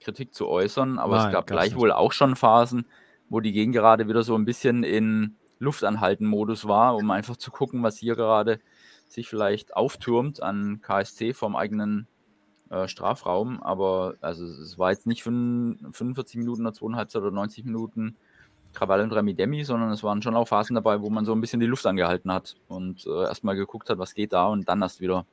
Kritik 0.00 0.34
zu 0.34 0.48
äußern, 0.48 0.98
aber 0.98 1.16
Nein, 1.16 1.26
es 1.28 1.32
gab 1.32 1.46
gleichwohl 1.46 1.88
nicht. 1.88 1.96
auch 1.96 2.12
schon 2.12 2.36
Phasen, 2.36 2.86
wo 3.28 3.40
die 3.40 3.52
Gegengerade 3.52 4.08
wieder 4.08 4.22
so 4.22 4.34
ein 4.34 4.44
bisschen 4.44 4.82
in 4.82 5.36
Luftanhalten-Modus 5.60 6.66
war, 6.66 6.96
um 6.96 7.10
einfach 7.10 7.36
zu 7.36 7.50
gucken, 7.50 7.82
was 7.82 7.96
hier 7.96 8.16
gerade 8.16 8.60
sich 9.08 9.28
vielleicht 9.28 9.76
auftürmt 9.76 10.42
an 10.42 10.80
KSC 10.82 11.32
vom 11.32 11.54
eigenen 11.54 12.08
äh, 12.72 12.88
Strafraum, 12.88 13.62
aber 13.62 14.14
also 14.22 14.46
es 14.46 14.78
war 14.78 14.90
jetzt 14.90 15.06
nicht 15.06 15.22
45 15.22 16.36
Minuten 16.36 16.62
oder 16.62 16.72
zweieinhalb 16.72 17.14
oder 17.14 17.30
90 17.30 17.64
Minuten 17.66 18.16
Krawall 18.72 19.02
und 19.02 19.12
Remi 19.12 19.34
Demi, 19.34 19.62
sondern 19.64 19.90
es 19.90 20.02
waren 20.02 20.22
schon 20.22 20.34
auch 20.34 20.48
Phasen 20.48 20.74
dabei, 20.74 21.02
wo 21.02 21.10
man 21.10 21.26
so 21.26 21.34
ein 21.34 21.40
bisschen 21.42 21.60
die 21.60 21.66
Luft 21.66 21.84
angehalten 21.86 22.32
hat 22.32 22.56
und 22.68 23.06
äh, 23.06 23.24
erstmal 23.24 23.56
geguckt 23.56 23.90
hat, 23.90 23.98
was 23.98 24.14
geht 24.14 24.32
da 24.32 24.46
und 24.46 24.66
dann 24.68 24.80
erst 24.80 25.02
wieder 25.02 25.26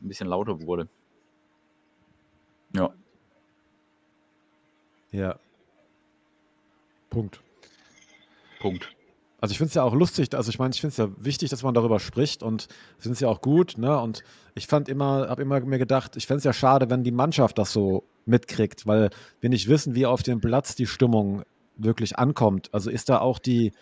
ein 0.00 0.08
bisschen 0.08 0.28
lauter 0.28 0.62
wurde. 0.62 0.88
Ja. 2.74 2.94
Ja. 5.10 5.38
Punkt. 7.10 7.42
Punkt. 8.60 8.96
Also 9.42 9.50
ich 9.50 9.58
finde 9.58 9.70
es 9.70 9.74
ja 9.74 9.82
auch 9.82 9.94
lustig, 9.94 10.32
also 10.36 10.50
ich 10.50 10.60
meine, 10.60 10.72
ich 10.72 10.80
finde 10.80 10.92
es 10.92 10.98
ja 10.98 11.08
wichtig, 11.18 11.50
dass 11.50 11.64
man 11.64 11.74
darüber 11.74 11.98
spricht 11.98 12.44
und 12.44 12.68
finde 12.96 13.14
es 13.14 13.20
ja 13.20 13.26
auch 13.26 13.40
gut, 13.40 13.76
ne? 13.76 13.98
Und 13.98 14.22
ich 14.54 14.68
fand 14.68 14.88
immer, 14.88 15.28
habe 15.28 15.42
immer 15.42 15.58
mir 15.58 15.80
gedacht, 15.80 16.16
ich 16.16 16.28
fände 16.28 16.38
es 16.38 16.44
ja 16.44 16.52
schade, 16.52 16.90
wenn 16.90 17.02
die 17.02 17.10
Mannschaft 17.10 17.58
das 17.58 17.72
so 17.72 18.04
mitkriegt, 18.24 18.86
weil 18.86 19.10
wir 19.40 19.50
nicht 19.50 19.68
wissen, 19.68 19.96
wie 19.96 20.06
auf 20.06 20.22
dem 20.22 20.40
Platz 20.40 20.76
die 20.76 20.86
Stimmung 20.86 21.42
wirklich 21.76 22.20
ankommt. 22.20 22.68
Also 22.70 22.88
ist 22.88 23.08
da 23.08 23.18
auch 23.18 23.40
die, 23.40 23.72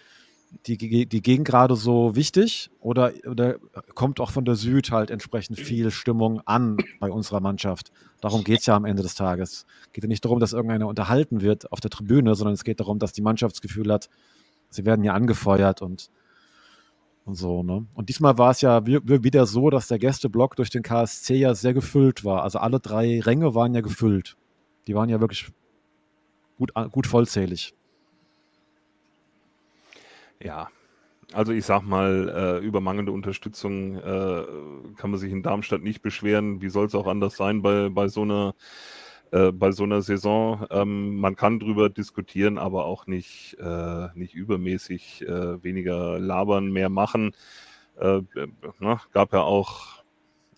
die, 0.64 0.78
die 1.06 1.22
Gegend 1.22 1.46
gerade 1.46 1.76
so 1.76 2.16
wichtig 2.16 2.70
oder, 2.80 3.12
oder 3.28 3.56
kommt 3.94 4.18
auch 4.18 4.30
von 4.30 4.46
der 4.46 4.54
Süd 4.54 4.90
halt 4.90 5.10
entsprechend 5.10 5.60
viel 5.60 5.90
Stimmung 5.90 6.40
an 6.46 6.78
bei 7.00 7.10
unserer 7.10 7.40
Mannschaft? 7.40 7.92
Darum 8.22 8.44
geht 8.44 8.60
es 8.60 8.66
ja 8.66 8.76
am 8.76 8.86
Ende 8.86 9.02
des 9.02 9.14
Tages. 9.14 9.66
Es 9.82 9.92
geht 9.92 10.04
ja 10.04 10.08
nicht 10.08 10.24
darum, 10.24 10.40
dass 10.40 10.54
irgendeiner 10.54 10.88
unterhalten 10.88 11.42
wird 11.42 11.70
auf 11.70 11.80
der 11.80 11.90
Tribüne, 11.90 12.34
sondern 12.34 12.54
es 12.54 12.64
geht 12.64 12.80
darum, 12.80 12.98
dass 12.98 13.12
die 13.12 13.20
Mannschaft 13.20 13.60
hat, 13.88 14.08
sie 14.70 14.86
werden 14.86 15.04
ja 15.04 15.12
angefeuert 15.12 15.82
und, 15.82 16.10
und 17.24 17.34
so. 17.34 17.62
Ne? 17.62 17.86
Und 17.94 18.08
diesmal 18.08 18.38
war 18.38 18.52
es 18.52 18.60
ja 18.60 18.86
wieder 18.86 19.46
so, 19.46 19.70
dass 19.70 19.88
der 19.88 19.98
Gästeblock 19.98 20.56
durch 20.56 20.70
den 20.70 20.82
KSC 20.82 21.36
ja 21.36 21.54
sehr 21.54 21.74
gefüllt 21.74 22.24
war. 22.24 22.42
Also 22.42 22.58
alle 22.58 22.80
drei 22.80 23.20
Ränge 23.20 23.54
waren 23.54 23.74
ja 23.74 23.82
gefüllt. 23.82 24.36
Die 24.86 24.94
waren 24.94 25.08
ja 25.08 25.20
wirklich 25.20 25.50
gut, 26.58 26.72
gut 26.90 27.06
vollzählig. 27.06 27.74
Ja, 30.42 30.68
also 31.32 31.52
ich 31.52 31.64
sag 31.64 31.82
mal, 31.82 32.60
äh, 32.60 32.64
über 32.64 32.80
mangelnde 32.80 33.12
Unterstützung 33.12 33.96
äh, 33.96 34.44
kann 34.96 35.10
man 35.10 35.18
sich 35.18 35.30
in 35.32 35.42
Darmstadt 35.42 35.82
nicht 35.82 36.02
beschweren. 36.02 36.60
Wie 36.60 36.70
soll 36.70 36.86
es 36.86 36.94
auch 36.94 37.06
anders 37.06 37.36
sein 37.36 37.62
bei, 37.62 37.88
bei 37.88 38.08
so 38.08 38.22
einer 38.22 38.54
äh, 39.32 39.52
bei 39.52 39.70
so 39.70 39.84
einer 39.84 40.02
Saison. 40.02 40.66
Ähm, 40.70 41.16
man 41.16 41.36
kann 41.36 41.60
drüber 41.60 41.88
diskutieren, 41.88 42.58
aber 42.58 42.86
auch 42.86 43.06
nicht, 43.06 43.56
äh, 43.60 44.08
nicht 44.14 44.34
übermäßig 44.34 45.22
äh, 45.22 45.62
weniger 45.62 46.18
labern, 46.18 46.72
mehr 46.72 46.88
machen. 46.88 47.32
Äh, 47.96 48.22
ne? 48.80 49.00
Gab 49.12 49.32
ja 49.32 49.42
auch 49.42 50.02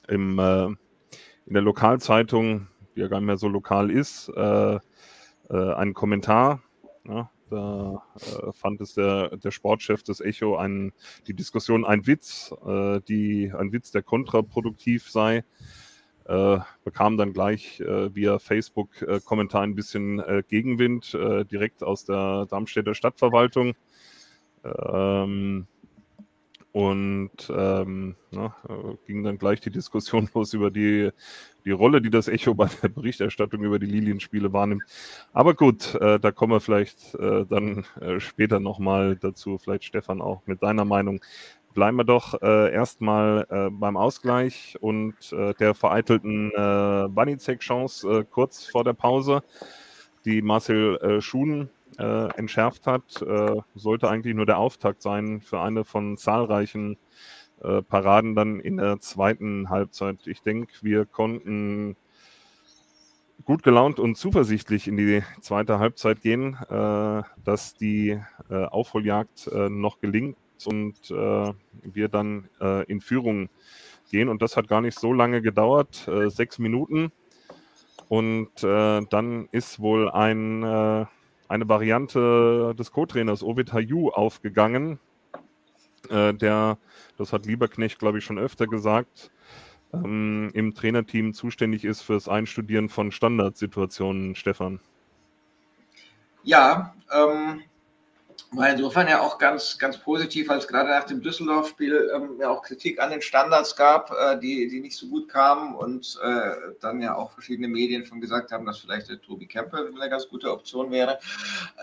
im, 0.09 0.39
äh, 0.39 0.67
in 0.67 1.55
der 1.55 1.63
Lokalzeitung, 1.63 2.69
die 2.97 3.01
ja 3.01 3.09
gar 3.09 3.21
nicht 3.21 3.27
mehr 3.27 3.37
so 3.37 3.49
lokal 3.49 3.91
ist, 3.91 4.29
äh, 4.29 4.79
einen 5.49 5.93
Kommentar. 5.93 6.63
Ja? 7.07 7.31
Da 7.51 8.03
fand 8.55 8.81
es 8.81 8.95
der, 8.95 9.37
der 9.37 9.51
Sportchef 9.51 10.03
des 10.03 10.21
Echo 10.21 10.57
ein, 10.57 10.93
die 11.27 11.35
Diskussion 11.35 11.85
ein 11.85 12.07
Witz, 12.07 12.55
die, 13.07 13.53
ein 13.55 13.73
Witz, 13.73 13.91
der 13.91 14.03
kontraproduktiv 14.03 15.11
sei 15.11 15.45
äh, 16.27 16.59
bekam 16.85 17.17
dann 17.17 17.33
gleich 17.33 17.81
äh, 17.81 18.15
via 18.15 18.39
Facebook-Kommentar 18.39 19.63
äh, 19.63 19.65
ein 19.65 19.75
bisschen 19.75 20.21
äh, 20.21 20.43
Gegenwind 20.47 21.15
äh, 21.15 21.45
direkt 21.45 21.83
aus 21.83 22.05
der 22.05 22.47
Darmstädter 22.47 22.95
Stadtverwaltung. 22.95 23.75
Ähm, 24.65 25.67
und 26.73 27.53
ähm, 27.55 28.17
na, 28.31 28.57
ging 29.07 29.23
dann 29.23 29.37
gleich 29.37 29.61
die 29.61 29.71
Diskussion 29.71 30.29
los 30.35 30.55
über 30.55 30.71
die, 30.71 31.11
die 31.67 31.71
Rolle, 31.71 32.01
die 32.01 32.09
das 32.09 32.29
Echo 32.29 32.55
bei 32.55 32.69
der 32.83 32.89
Berichterstattung 32.89 33.63
über 33.63 33.79
die 33.79 33.87
Lilienspiele 33.87 34.55
wahrnimmt. 34.55 34.83
Aber 35.35 35.53
gut, 35.53 35.95
äh, 35.97 36.19
da 36.19 36.33
kommen 36.33 36.55
wir 36.55 36.61
vielleicht 36.61 37.15
äh, 37.17 37.45
dann 37.45 37.85
äh, 38.01 38.21
später 38.21 38.59
nochmal 38.59 39.17
dazu, 39.17 39.59
vielleicht 39.59 39.85
Stefan 39.85 40.23
auch 40.23 40.41
mit 40.47 40.63
deiner 40.63 40.87
Meinung 40.87 41.21
bleiben 41.75 41.97
wir 41.97 42.05
doch 42.05 42.41
äh, 42.43 42.73
erstmal 42.73 43.47
äh, 43.51 43.71
beim 43.71 43.97
Ausgleich 43.97 44.77
und 44.81 45.15
äh, 45.33 45.55
der 45.55 45.75
vereitelten 45.75 46.51
äh, 46.51 47.09
Banizek-Chance 47.09 48.21
äh, 48.21 48.25
kurz 48.31 48.67
vor 48.67 48.85
der 48.85 48.93
Pause, 48.93 49.43
die 50.25 50.43
Marcel 50.43 50.97
äh, 50.97 51.21
Schuhen 51.21 51.71
äh, 51.99 52.29
entschärft 52.37 52.87
hat. 52.87 53.23
Sollte 53.75 54.09
eigentlich 54.09 54.35
nur 54.35 54.47
der 54.47 54.59
Auftakt 54.59 55.03
sein 55.03 55.43
für 55.43 55.61
eine 55.61 55.85
von 55.85 56.17
zahlreichen 56.17 56.97
Paraden 57.61 58.35
dann 58.35 58.59
in 58.59 58.79
der 58.79 58.99
zweiten 58.99 59.69
Halbzeit. 59.69 60.27
Ich 60.27 60.41
denke, 60.43 60.73
wir 60.81 61.05
konnten 61.05 61.95
gut 63.45 63.63
gelaunt 63.63 64.01
und 64.01 64.17
zuversichtlich 64.17 64.89
in 64.89 64.97
die 64.97 65.23
zweite 65.43 65.79
Halbzeit 65.79 66.23
gehen, 66.23 66.57
dass 67.45 67.75
die 67.75 68.19
Aufholjagd 68.49 69.51
noch 69.69 70.01
gelingt 70.01 70.37
und 70.67 71.11
äh, 71.11 71.53
wir 71.83 72.09
dann 72.09 72.49
äh, 72.61 72.85
in 72.85 73.01
Führung 73.01 73.49
gehen. 74.11 74.29
Und 74.29 74.43
das 74.43 74.57
hat 74.57 74.69
gar 74.69 74.81
nicht 74.81 74.99
so 74.99 75.13
lange 75.13 75.43
gedauert, 75.43 76.07
äh, 76.09 76.31
sechs 76.31 76.59
Minuten. 76.59 77.13
Und 78.09 78.63
äh, 78.63 79.01
dann 79.09 79.49
ist 79.53 79.81
wohl 79.81 80.11
ein, 80.11 80.63
äh, 80.63 81.07
eine 81.49 81.69
Variante 81.69 82.75
des 82.79 82.93
Co-Trainers 82.93 83.43
Ovid 83.43 83.73
Hayu 83.73 84.11
aufgegangen, 84.11 84.99
äh, 86.11 86.35
der, 86.35 86.79
das 87.17 87.33
hat 87.33 87.47
Lieberknecht, 87.47 87.99
glaube 87.99 88.19
ich, 88.19 88.25
schon 88.25 88.39
öfter 88.39 88.67
gesagt, 88.67 89.31
ähm, 89.93 90.51
im 90.55 90.75
Trainerteam 90.75 91.33
zuständig 91.33 91.85
ist 91.85 92.03
fürs 92.03 92.29
Einstudieren 92.29 92.89
von 92.89 93.13
Standardsituationen, 93.13 94.35
Stefan. 94.35 94.81
Ja, 96.43 96.95
ähm, 97.15 97.63
war 98.53 98.69
insofern 98.71 99.09
ja 99.09 99.21
auch 99.21 99.39
ganz, 99.39 99.79
ganz 99.79 99.97
positiv, 99.99 100.51
als 100.51 100.69
gerade 100.69 100.91
nach 100.91 101.05
dem 101.05 101.23
Düsseldorf-Spiel 101.23 102.11
ähm, 102.15 102.39
ja 102.39 102.51
auch 102.51 102.63
Kritik 102.63 103.01
an 103.01 103.11
den 103.11 103.23
Standards 103.23 103.77
gab, 103.77 104.11
äh, 104.11 104.39
die, 104.39 104.69
die 104.69 104.81
nicht 104.81 104.97
so 104.97 105.09
gut 105.09 105.29
kamen 105.29 105.75
und 105.75 106.19
äh, 106.23 106.51
dann 106.81 107.01
ja 107.01 107.15
auch 107.15 107.33
verschiedene 107.33 107.69
Medien 107.69 108.05
schon 108.05 108.21
gesagt 108.21 108.53
haben, 108.53 108.67
dass 108.67 108.79
vielleicht 108.79 109.09
der 109.09 109.21
Tobi 109.21 109.47
Kempe 109.47 109.91
eine 109.95 110.11
ganz 110.11 110.29
gute 110.29 110.53
Option 110.53 110.91
wäre. 110.91 111.19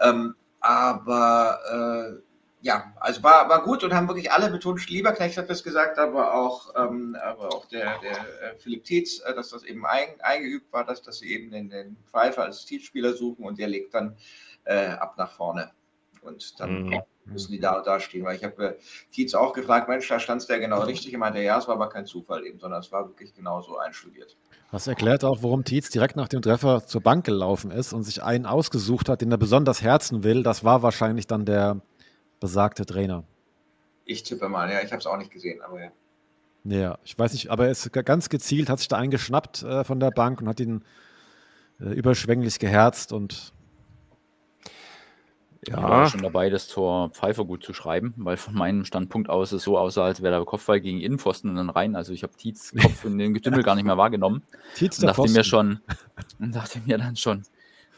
Ähm, 0.01 0.35
aber 0.59 2.19
äh, 2.19 2.21
ja, 2.61 2.93
also 2.99 3.23
war, 3.23 3.47
war 3.49 3.63
gut 3.63 3.83
und 3.83 3.93
haben 3.93 4.07
wirklich 4.07 4.31
alle 4.31 4.51
betont, 4.51 4.87
Lieberknecht 4.89 5.37
hat 5.37 5.49
das 5.49 5.63
gesagt, 5.63 5.97
aber 5.97 6.33
auch, 6.33 6.73
ähm, 6.75 7.17
aber 7.23 7.53
auch 7.53 7.65
der, 7.65 7.97
der 7.99 8.11
äh, 8.11 8.55
Philipp 8.59 8.83
Tietz, 8.83 9.21
äh, 9.21 9.33
dass 9.33 9.49
das 9.49 9.63
eben 9.63 9.85
ein, 9.85 10.09
eingeübt 10.19 10.71
war, 10.71 10.83
dass, 10.83 11.01
dass 11.01 11.19
sie 11.19 11.33
eben 11.33 11.51
den, 11.51 11.69
den 11.69 11.97
Pfeiffer 12.11 12.43
als 12.43 12.65
Tietz-Spieler 12.65 13.13
suchen 13.13 13.45
und 13.45 13.57
der 13.57 13.69
legt 13.69 13.93
dann 13.93 14.17
äh, 14.65 14.87
ab 14.89 15.15
nach 15.17 15.31
vorne. 15.31 15.71
Und 16.21 16.59
dann 16.59 16.85
Mhm. 16.85 17.01
müssen 17.25 17.51
die 17.51 17.59
da, 17.59 17.81
da 17.81 17.99
stehen. 17.99 18.25
Weil 18.25 18.35
ich 18.37 18.43
habe 18.43 18.69
äh, 18.69 18.75
Tietz 19.11 19.33
auch 19.33 19.53
gefragt, 19.53 19.87
Mensch, 19.87 20.07
da 20.07 20.19
stand 20.19 20.41
es 20.41 20.47
der 20.47 20.59
genau 20.59 20.81
richtig. 20.81 21.11
Ich 21.13 21.17
meinte, 21.17 21.39
ja, 21.41 21.57
es 21.57 21.67
war 21.67 21.75
aber 21.75 21.89
kein 21.89 22.05
Zufall 22.05 22.45
eben, 22.45 22.59
sondern 22.59 22.79
es 22.81 22.91
war 22.91 23.07
wirklich 23.07 23.33
genau 23.33 23.61
so 23.61 23.77
einstudiert. 23.77 24.35
Das 24.71 24.87
erklärt 24.87 25.23
auch, 25.23 25.41
warum 25.41 25.63
Tietz 25.63 25.89
direkt 25.89 26.15
nach 26.15 26.27
dem 26.27 26.41
Treffer 26.41 26.85
zur 26.85 27.01
Bank 27.01 27.25
gelaufen 27.25 27.71
ist 27.71 27.93
und 27.93 28.03
sich 28.03 28.21
einen 28.21 28.45
ausgesucht 28.45 29.09
hat, 29.09 29.21
den 29.21 29.31
er 29.31 29.37
besonders 29.37 29.81
herzen 29.81 30.23
will. 30.23 30.43
Das 30.43 30.63
war 30.63 30.83
wahrscheinlich 30.83 31.25
dann 31.27 31.45
der 31.45 31.81
besagte 32.39 32.85
Trainer. 32.85 33.23
Ich 34.05 34.23
tippe 34.23 34.49
mal, 34.49 34.71
ja, 34.71 34.81
ich 34.81 34.91
habe 34.91 34.99
es 34.99 35.05
auch 35.07 35.17
nicht 35.17 35.31
gesehen, 35.31 35.61
aber 35.61 35.83
ja. 35.83 35.91
Ja, 36.65 36.97
ich 37.03 37.17
weiß 37.17 37.33
nicht, 37.33 37.49
aber 37.49 37.65
er 37.65 37.71
ist 37.71 37.91
ga- 37.93 38.01
ganz 38.01 38.29
gezielt, 38.29 38.69
hat 38.69 38.79
sich 38.79 38.87
da 38.89 38.97
einen 38.97 39.11
geschnappt 39.11 39.63
äh, 39.63 39.83
von 39.83 39.99
der 39.99 40.11
Bank 40.11 40.41
und 40.41 40.47
hat 40.47 40.59
ihn 40.59 40.83
äh, 41.79 41.85
überschwänglich 41.93 42.59
geherzt 42.59 43.13
und 43.13 43.53
Ich 45.61 45.73
war 45.73 46.05
Ja, 46.05 46.05
schon 46.05 46.21
dabei, 46.21 46.49
das 46.49 46.67
Tor 46.67 47.09
Pfeiffer 47.11 47.43
gut 47.45 47.63
zu 47.63 47.73
schreiben, 47.73 48.13
weil 48.17 48.37
von 48.37 48.53
meinem 48.53 48.85
Standpunkt 48.85 49.29
aus 49.29 49.51
es 49.51 49.63
so 49.63 49.77
aussah, 49.77 50.05
als 50.05 50.21
wäre 50.21 50.35
der 50.35 50.45
Kopfball 50.45 50.79
gegen 50.79 51.01
Innenpfosten 51.01 51.49
und 51.49 51.57
dann 51.57 51.69
rein. 51.69 51.95
Also 51.95 52.13
ich 52.13 52.23
habe 52.23 52.33
Tietz 52.35 52.73
Kopf 52.75 53.03
in 53.03 53.17
dem 53.17 53.33
Getümmel 53.33 53.63
gar 53.63 53.75
nicht 53.75 53.83
mehr 53.85 53.97
wahrgenommen. 53.97 54.43
Tietz 54.73 54.99
Und 54.99 55.07
dachte 55.07 55.27
mir 55.27 55.43
schon, 55.43 55.81
und 56.39 56.55
dachte 56.55 56.79
mir 56.85 56.97
dann 56.97 57.15
schon, 57.17 57.45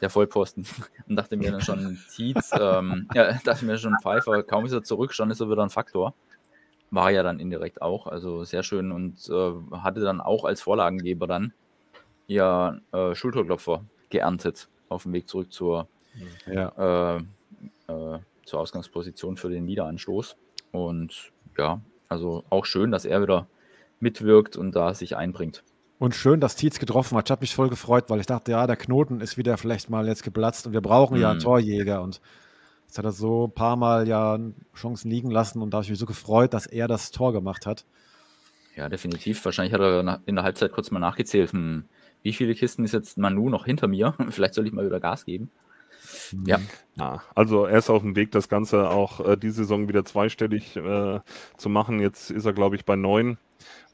der 0.02 0.10
Vollposten, 0.10 0.66
und 1.08 1.16
dachte 1.16 1.38
mir 1.38 1.52
dann 1.52 1.62
schon, 1.62 2.00
Tietz, 2.08 2.52
ähm, 2.58 3.08
ja, 3.14 3.34
dachte 3.44 3.66
mir 3.66 3.78
schon, 3.78 4.00
Pfeiffer, 4.00 4.42
kaum 4.44 4.66
ist 4.66 4.72
er 4.74 4.84
zurück, 4.84 5.14
schon 5.14 5.30
ist 5.30 5.40
er 5.40 5.50
wieder 5.50 5.64
ein 5.64 5.70
Faktor. 5.70 6.16
War 6.90 7.12
ja 7.12 7.24
dann 7.24 7.40
indirekt 7.40 7.82
auch, 7.82 8.08
also 8.08 8.44
sehr 8.44 8.64
schön 8.64 8.92
und 8.92 9.30
äh, 9.30 9.78
hatte 9.78 10.02
dann 10.02 10.20
auch 10.20 10.44
als 10.46 10.62
Vorlagengeber 10.62 11.28
dann 11.28 11.54
ja 12.28 12.80
äh, 12.92 13.14
Schulterklopfer 13.16 13.86
geerntet 14.10 14.68
auf 14.90 15.04
dem 15.04 15.14
Weg 15.14 15.30
zurück 15.30 15.54
zur, 15.54 15.88
Ja. 16.48 17.18
äh, 17.18 17.24
äh, 17.88 18.20
zur 18.46 18.60
Ausgangsposition 18.60 19.38
für 19.38 19.50
den 19.50 19.68
Wiederanstoß. 19.68 20.36
Und 20.72 21.32
ja, 21.58 21.82
also 22.08 22.44
auch 22.50 22.66
schön, 22.66 22.92
dass 22.92 23.06
er 23.06 23.22
wieder 23.22 23.48
mitwirkt 24.00 24.56
und 24.58 24.76
da 24.76 24.94
sich 24.94 25.16
einbringt. 25.16 25.64
Und 26.00 26.16
schön, 26.16 26.40
dass 26.40 26.56
Tietz 26.56 26.80
getroffen 26.80 27.18
hat. 27.18 27.28
Ich 27.28 27.32
habe 27.32 27.42
mich 27.42 27.54
voll 27.54 27.70
gefreut, 27.70 28.06
weil 28.10 28.20
ich 28.20 28.26
dachte, 28.26 28.52
ja, 28.52 28.66
der 28.66 28.76
Knoten 28.76 29.22
ist 29.22 29.38
wieder 29.38 29.58
vielleicht 29.58 29.90
mal 29.90 30.08
jetzt 30.08 30.24
geplatzt 30.24 30.66
und 30.66 30.74
wir 30.74 30.82
brauchen 30.82 31.18
ja 31.20 31.30
einen 31.30 31.38
Mhm. 31.38 31.44
Torjäger. 31.44 32.02
Und 32.02 32.22
jetzt 32.88 32.98
hat 32.98 33.06
er 33.06 33.12
so 33.12 33.46
ein 33.48 33.52
paar 33.54 33.76
Mal 33.76 34.08
ja 34.08 34.40
Chancen 34.76 35.12
liegen 35.12 35.30
lassen 35.30 35.62
und 35.62 35.72
da 35.72 35.78
habe 35.78 35.84
ich 35.84 35.92
mich 35.92 36.00
so 36.00 36.08
gefreut, 36.08 36.54
dass 36.56 36.66
er 36.66 36.88
das 36.88 37.12
Tor 37.12 37.34
gemacht 37.34 37.68
hat. 37.68 37.86
Ja, 38.76 38.90
definitiv. 38.90 39.44
Wahrscheinlich 39.46 39.74
hat 39.74 39.82
er 39.82 40.22
in 40.26 40.36
der 40.36 40.44
Halbzeit 40.44 40.72
kurz 40.72 40.90
mal 40.90 41.00
nachgezählt. 41.00 41.52
Hm, 41.52 41.86
wie 42.24 42.34
viele 42.34 42.56
Kisten 42.56 42.84
ist 42.84 42.94
jetzt 42.94 43.18
Manu 43.18 43.50
noch 43.50 43.66
hinter 43.66 43.88
mir? 43.88 44.16
Vielleicht 44.30 44.54
soll 44.56 44.66
ich 44.66 44.74
mal 44.74 44.86
wieder 44.86 45.00
Gas 45.00 45.26
geben. 45.26 45.52
Ja, 46.46 46.60
Ja, 46.98 47.24
also 47.36 47.66
er 47.66 47.78
ist 47.80 47.90
auf 47.90 48.02
dem 48.02 48.16
Weg, 48.16 48.32
das 48.32 48.50
Ganze 48.50 48.90
auch 48.90 49.26
äh, 49.26 49.38
die 49.38 49.50
Saison 49.50 49.88
wieder 49.88 50.04
zweistellig 50.06 50.76
äh, 50.76 51.20
zu 51.58 51.70
machen. 51.70 52.00
Jetzt 52.00 52.32
ist 52.32 52.46
er, 52.46 52.54
glaube 52.54 52.76
ich, 52.76 52.86
bei 52.86 52.96
neun. 52.96 53.38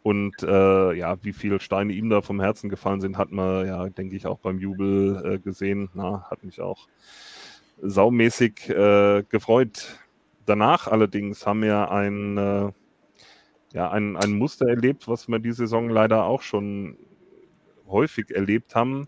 Und 0.04 0.42
äh, 0.44 0.94
ja, 0.94 1.18
wie 1.24 1.34
viele 1.34 1.60
Steine 1.60 1.94
ihm 1.94 2.10
da 2.10 2.22
vom 2.22 2.40
Herzen 2.40 2.70
gefallen 2.70 3.02
sind, 3.02 3.18
hat 3.18 3.32
man 3.32 3.68
ja, 3.68 3.90
denke 3.90 4.16
ich, 4.16 4.26
auch 4.26 4.40
beim 4.40 4.60
Jubel 4.60 5.36
äh, 5.36 5.40
gesehen. 5.40 5.90
Na, 5.94 6.28
hat 6.32 6.44
mich 6.44 6.62
auch 6.62 6.88
saumäßig 7.82 8.70
äh, 8.70 9.24
gefreut. 9.30 10.00
Danach 10.46 10.88
allerdings 10.88 11.46
haben 11.46 11.62
wir 11.62 11.92
ein, 11.92 12.38
äh, 12.38 12.72
ja, 13.74 13.92
ein, 13.92 14.16
ein 14.18 14.32
Muster 14.38 14.68
erlebt, 14.70 15.08
was 15.08 15.28
wir 15.28 15.40
die 15.40 15.52
Saison 15.52 15.90
leider 15.90 16.24
auch 16.24 16.42
schon 16.42 16.98
häufig 17.88 18.32
erlebt 18.32 18.76
haben. 18.76 19.08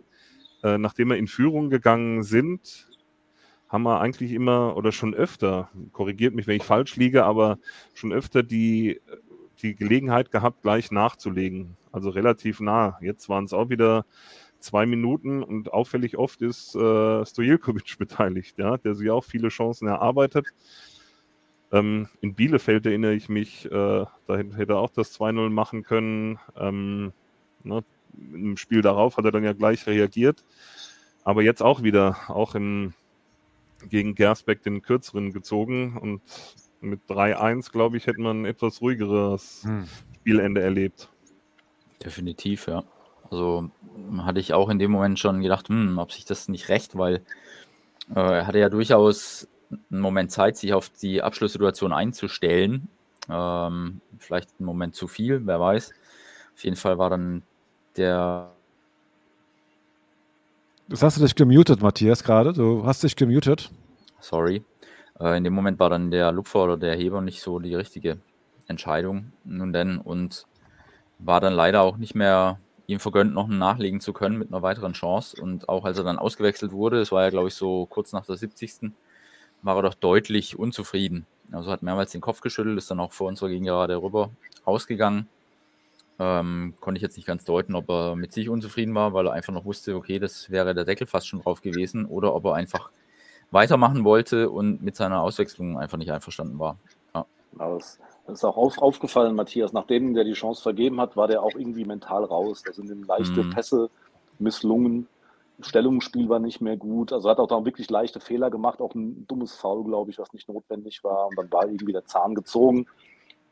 Nachdem 0.62 1.10
wir 1.10 1.18
in 1.18 1.28
Führung 1.28 1.70
gegangen 1.70 2.22
sind, 2.24 2.89
haben 3.70 3.84
wir 3.84 4.02
eigentlich 4.02 4.32
immer 4.32 4.76
oder 4.76 4.92
schon 4.92 5.14
öfter, 5.14 5.70
korrigiert 5.94 6.34
mich, 6.34 6.48
wenn 6.48 6.58
ich 6.58 6.64
falsch 6.64 6.96
liege, 6.96 7.24
aber 7.24 7.60
schon 7.94 8.12
öfter 8.12 8.42
die, 8.42 9.00
die 9.62 9.76
Gelegenheit 9.76 10.32
gehabt, 10.32 10.64
gleich 10.64 10.92
nachzulegen. 10.92 11.78
Also 11.92 12.10
relativ 12.10 12.60
nah. 12.60 12.98
Jetzt 13.02 13.30
waren 13.30 13.46
es 13.46 13.54
auch 13.54 13.70
wieder 13.70 14.06
zwei 14.60 14.86
Minuten 14.86 15.44
und 15.44 15.72
auffällig 15.72 16.18
oft 16.18 16.42
ist 16.42 16.76
äh, 16.76 17.26
Stojilkovic 17.26 17.98
beteiligt, 18.00 18.58
ja, 18.58 18.78
der 18.78 18.96
sich 18.96 19.10
auch 19.12 19.24
viele 19.24 19.50
Chancen 19.50 19.88
erarbeitet. 19.88 20.48
Ähm, 21.72 22.10
in 22.22 22.34
Bielefeld 22.34 22.86
erinnere 22.88 23.14
ich 23.14 23.30
mich, 23.30 23.66
äh, 23.66 23.70
da 23.70 24.38
hätte 24.38 24.74
er 24.74 24.80
auch 24.80 24.90
das 24.90 25.18
2-0 25.20 25.50
machen 25.50 25.84
können. 25.84 26.40
Ähm, 26.58 27.14
ne, 27.64 27.84
Im 28.34 28.58
Spiel 28.58 28.82
darauf 28.82 29.18
hat 29.18 29.26
er 29.26 29.32
dann 29.32 29.44
ja 29.44 29.54
gleich 29.54 29.86
reagiert. 29.86 30.44
Aber 31.24 31.44
jetzt 31.44 31.62
auch 31.62 31.84
wieder, 31.84 32.18
auch 32.28 32.56
im, 32.56 32.94
gegen 33.88 34.16
Gersbeck 34.16 34.64
den 34.64 34.82
kürzeren 34.82 35.32
gezogen 35.34 35.98
und 35.98 36.22
mit 36.82 37.02
3-1, 37.10 37.72
glaube 37.72 37.98
ich, 37.98 38.08
hätte 38.08 38.22
man 38.22 38.42
ein 38.42 38.46
etwas 38.46 38.82
ruhigeres 38.82 39.64
Hm. 39.64 39.88
Spielende 40.16 40.62
erlebt. 40.62 41.10
definitiv, 42.04 42.68
ja. 42.68 42.84
Also 43.30 43.70
hatte 44.20 44.40
ich 44.40 44.54
auch 44.54 44.70
in 44.70 44.80
dem 44.80 44.92
Moment 44.92 45.20
schon 45.20 45.42
gedacht, 45.42 45.70
hm, 45.70 45.98
ob 46.00 46.12
sich 46.12 46.26
das 46.26 46.48
nicht 46.48 46.70
recht, 46.70 46.98
weil 46.98 47.18
äh, 48.16 48.20
er 48.20 48.48
hatte 48.48 48.60
ja 48.60 48.70
durchaus 48.70 49.48
einen 49.92 50.02
Moment 50.02 50.32
Zeit, 50.32 50.58
sich 50.58 50.74
auf 50.74 50.90
die 50.90 51.22
Abschlusssituation 51.22 51.94
einzustellen. 51.94 52.90
Ähm, 53.30 54.02
vielleicht 54.18 54.50
einen 54.60 54.66
Moment 54.66 54.96
zu 54.96 55.08
viel, 55.08 55.46
wer 55.46 55.60
weiß. 55.60 55.92
Auf 56.56 56.64
jeden 56.64 56.76
Fall 56.78 56.98
war 56.98 57.10
dann 57.10 57.44
der 57.98 58.52
Das 60.90 61.04
hast 61.04 61.18
du 61.18 61.22
dich 61.22 61.36
gemutet, 61.36 61.84
Matthias, 61.84 62.24
gerade. 62.24 62.52
Du 62.52 62.84
hast 62.84 63.04
dich 63.04 63.16
gemutet. 63.16 63.70
Sorry. 64.22 64.64
Äh, 65.20 65.38
in 65.38 65.44
dem 65.44 65.54
Moment 65.54 65.80
war 65.80 65.92
dann 65.92 66.10
der 66.10 66.32
Lupfer 66.32 66.64
oder 66.64 66.78
der 66.78 66.96
Heber 66.96 67.22
nicht 67.22 67.44
so 67.44 67.60
die 67.60 67.76
richtige 67.76 68.18
Entscheidung. 68.68 69.32
Nun 69.44 69.72
denn, 69.72 70.00
und 70.00 70.48
war 71.20 71.42
dann 71.42 71.54
leider 71.54 71.84
auch 71.84 71.98
nicht 71.98 72.16
mehr 72.16 72.60
ihm 72.88 73.00
vergönnt, 73.00 73.36
noch 73.36 73.48
nachlegen 73.48 74.00
zu 74.00 74.14
können 74.14 74.40
mit 74.40 74.48
einer 74.52 74.64
weiteren 74.64 74.94
Chance. 74.94 75.40
Und 75.40 75.70
auch 75.70 75.86
als 75.86 76.00
er 76.00 76.06
dann 76.06 76.18
ausgewechselt 76.18 76.72
wurde, 76.72 77.00
es 77.00 77.12
war 77.12 77.22
ja, 77.22 77.30
glaube 77.30 77.50
ich, 77.50 77.54
so 77.54 77.86
kurz 77.86 78.12
nach 78.12 78.26
der 78.26 78.38
70. 78.38 78.92
war 79.62 79.76
er 79.76 79.84
doch 79.84 79.94
deutlich 79.94 80.58
unzufrieden. 80.58 81.28
Also 81.52 81.70
hat 81.70 81.84
mehrmals 81.84 82.14
den 82.14 82.22
Kopf 82.22 82.42
geschüttelt, 82.42 82.80
ist 82.80 82.90
dann 82.90 83.00
auch 83.00 83.14
vor 83.14 83.28
unserer 83.28 83.50
Gegengerade 83.50 84.02
rüber 84.02 84.32
rausgegangen. 84.66 85.28
Ähm, 86.20 86.74
konnte 86.82 86.98
ich 86.98 87.02
jetzt 87.02 87.16
nicht 87.16 87.26
ganz 87.26 87.46
deuten, 87.46 87.76
ob 87.76 87.90
er 87.90 88.16
mit 88.16 88.34
sich 88.34 88.50
unzufrieden 88.50 88.94
war, 88.94 89.14
weil 89.14 89.28
er 89.28 89.34
einfach 89.34 89.54
noch 89.54 89.66
wusste, 89.66 89.96
okay, 89.96 90.20
das 90.20 90.50
wäre 90.50 90.76
der 90.76 90.84
Deckel 90.84 91.08
fast 91.08 91.28
schon 91.28 91.42
drauf 91.42 91.62
gewesen, 91.62 92.06
oder 92.06 92.36
ob 92.36 92.46
er 92.46 92.56
einfach 92.56 92.92
weitermachen 93.52 94.04
wollte 94.04 94.50
und 94.50 94.84
mit 94.84 94.96
seiner 94.96 95.22
Auswechslung 95.22 95.80
einfach 95.80 95.98
nicht 95.98 96.12
einverstanden 96.12 96.60
war. 96.60 96.78
Ja. 97.16 97.26
Das 97.58 98.00
ist 98.28 98.44
auch 98.44 98.58
auf, 98.58 98.78
aufgefallen, 98.80 99.36
Matthias. 99.36 99.74
Nachdem 99.74 100.14
der 100.14 100.24
die 100.24 100.34
Chance 100.34 100.62
vergeben 100.62 101.00
hat, 101.02 101.18
war 101.18 101.28
der 101.28 101.42
auch 101.42 101.56
irgendwie 101.56 101.86
mental 101.86 102.24
raus. 102.26 102.62
Da 102.64 102.74
sind 102.74 102.90
ihm 102.90 103.04
leichte 103.04 103.44
Mhm. 103.44 103.50
Pässe 103.50 103.90
misslungen. 104.38 105.08
Stellungsspiel 105.62 106.30
war 106.30 106.40
nicht 106.40 106.62
mehr 106.62 106.78
gut. 106.78 107.12
Also 107.12 107.30
hat 107.30 107.40
auch 107.40 107.48
da 107.48 107.66
wirklich 107.66 107.90
leichte 107.90 108.20
Fehler 108.20 108.50
gemacht. 108.50 108.82
Auch 108.82 108.94
ein 108.94 109.26
dummes 109.28 109.56
Foul, 109.56 109.84
glaube 109.84 110.12
ich, 110.12 110.20
was 110.20 110.32
nicht 110.32 110.48
notwendig 110.48 111.04
war. 111.04 111.28
Und 111.28 111.38
dann 111.38 111.52
war 111.52 111.66
irgendwie 111.66 111.92
der 111.92 112.06
Zahn 112.06 112.36
gezogen. 112.36 112.86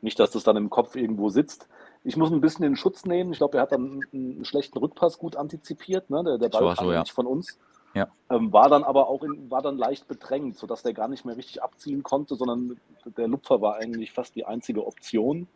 Nicht, 0.01 0.19
dass 0.19 0.31
das 0.31 0.43
dann 0.43 0.57
im 0.57 0.69
Kopf 0.69 0.95
irgendwo 0.95 1.29
sitzt. 1.29 1.67
Ich 2.07 2.15
muss 2.15 2.31
ein 2.31 2.39
bisschen 2.39 2.63
den 2.63 2.77
Schutz 2.77 3.03
nehmen. 3.03 3.33
Ich 3.33 3.39
glaube, 3.39 3.57
er 3.57 3.63
hat 3.63 3.73
dann 3.73 3.99
einen 4.13 4.45
schlechten 4.45 4.77
Rückpass 4.77 5.17
gut 5.17 5.35
antizipiert. 5.35 6.09
Ne? 6.09 6.23
Der, 6.23 6.37
der 6.37 6.47
Ball 6.47 6.63
war 6.63 6.75
so, 6.77 6.89
ja. 6.89 7.01
nicht 7.01 7.11
von 7.11 7.25
uns. 7.25 7.59
Ja. 7.93 8.07
Ähm, 8.29 8.53
war 8.53 8.69
dann 8.69 8.85
aber 8.85 9.09
auch 9.09 9.23
in, 9.23 9.51
war 9.51 9.61
dann 9.61 9.77
leicht 9.77 10.07
bedrängt, 10.07 10.57
sodass 10.57 10.83
der 10.83 10.93
gar 10.93 11.09
nicht 11.09 11.25
mehr 11.25 11.35
richtig 11.35 11.61
abziehen 11.61 12.03
konnte, 12.03 12.35
sondern 12.35 12.79
der 13.17 13.27
Lupfer 13.27 13.61
war 13.61 13.75
eigentlich 13.75 14.13
fast 14.13 14.35
die 14.35 14.45
einzige 14.45 14.87
Option. 14.87 15.49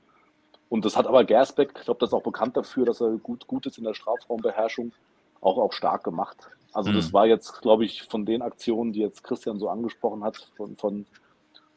Und 0.68 0.84
das 0.84 0.98
hat 0.98 1.08
aber 1.08 1.24
Gersbeck, 1.24 1.72
ich 1.78 1.86
glaube, 1.86 2.02
das 2.02 2.10
ist 2.10 2.14
auch 2.14 2.24
bekannt 2.24 2.58
dafür, 2.58 2.86
dass 2.86 3.00
er 3.00 3.12
gut, 3.12 3.48
gut 3.48 3.66
ist 3.66 3.78
in 3.78 3.86
der 3.86 3.94
Strafraumbeherrschung, 3.94 4.92
auch, 5.40 5.58
auch 5.58 5.72
stark 5.72 6.04
gemacht. 6.04 6.50
Also 6.74 6.92
Mhm. 6.92 6.96
das 6.96 7.14
war 7.14 7.28
jetzt, 7.28 7.62
glaube 7.62 7.86
ich, 7.86 8.04
von 8.04 8.26
den 8.26 8.42
Aktionen, 8.42 8.92
die 8.92 9.00
jetzt 9.00 9.24
Christian 9.24 9.58
so 9.58 9.70
angesprochen 9.70 10.24
hat, 10.24 10.36
von, 10.58 10.76
von, 10.76 11.06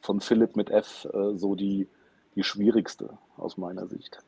von 0.01 0.21
Philipp 0.21 0.57
mit 0.57 0.71
F, 0.71 1.07
äh, 1.13 1.37
so 1.37 1.55
die, 1.55 1.89
die 2.35 2.43
schwierigste 2.43 3.19
aus 3.37 3.57
meiner 3.57 3.87
Sicht, 3.87 4.19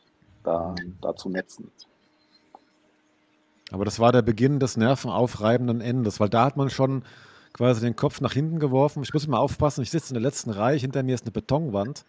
da, 0.47 0.75
da 1.01 1.15
zu 1.17 1.29
netzen. 1.29 1.71
Aber 3.73 3.85
das 3.85 3.99
war 3.99 4.13
der 4.13 4.23
Beginn 4.23 4.61
des 4.61 4.77
nervenaufreibenden 4.77 5.81
Endes, 5.81 6.21
weil 6.21 6.29
da 6.29 6.45
hat 6.45 6.57
man 6.57 6.71
schon 6.71 7.03
quasi 7.53 7.81
den 7.81 7.97
Kopf 7.97 8.21
nach 8.21 8.33
hinten 8.33 8.61
geworfen. 8.61 9.03
Ich 9.03 9.13
muss 9.13 9.25
immer 9.25 9.41
aufpassen, 9.41 9.83
ich 9.83 9.91
sitze 9.91 10.11
in 10.11 10.15
der 10.15 10.23
letzten 10.23 10.51
Reihe, 10.51 10.79
hinter 10.79 11.03
mir 11.03 11.15
ist 11.15 11.25
eine 11.25 11.33
Betonwand. 11.33 12.05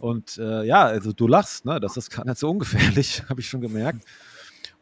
Und 0.00 0.38
äh, 0.38 0.64
ja, 0.64 0.84
also 0.84 1.12
du 1.12 1.26
lachst, 1.26 1.64
ne? 1.64 1.80
Das 1.80 1.96
ist 1.96 2.10
gar 2.10 2.24
nicht 2.24 2.38
so 2.38 2.48
ungefährlich, 2.48 3.24
habe 3.28 3.40
ich 3.40 3.48
schon 3.48 3.60
gemerkt. 3.60 4.02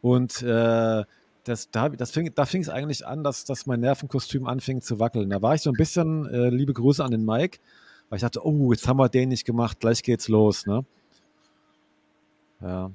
Und 0.03 0.43
äh, 0.43 1.05
das, 1.45 1.71
da, 1.71 1.89
das 1.89 2.11
fing, 2.11 2.31
da 2.35 2.45
fing 2.45 2.61
es 2.61 2.69
eigentlich 2.69 3.07
an, 3.07 3.25
dass, 3.25 3.45
dass 3.45 3.67
mein 3.67 3.81
Nervenkostüm 3.81 4.47
anfing 4.47 4.83
zu 4.83 5.01
wackeln. 5.01 5.31
Da 5.31 5.41
war 5.43 5.55
ich 5.55 5.63
so 5.63 5.71
ein 5.71 5.77
bisschen, 5.77 6.27
äh, 6.27 6.51
liebe 6.51 6.73
Grüße 6.73 7.03
an 7.03 7.13
den 7.13 7.25
Mike, 7.25 7.59
weil 8.09 8.17
ich 8.17 8.23
dachte, 8.23 8.45
oh, 8.45 8.73
jetzt 8.73 8.87
haben 8.87 8.99
wir 8.99 9.09
den 9.09 9.31
nicht 9.31 9.45
gemacht, 9.45 9.81
gleich 9.81 10.03
geht's 10.03 10.29
los. 10.29 10.67
Ne? 10.67 10.85
Ja. 12.61 12.91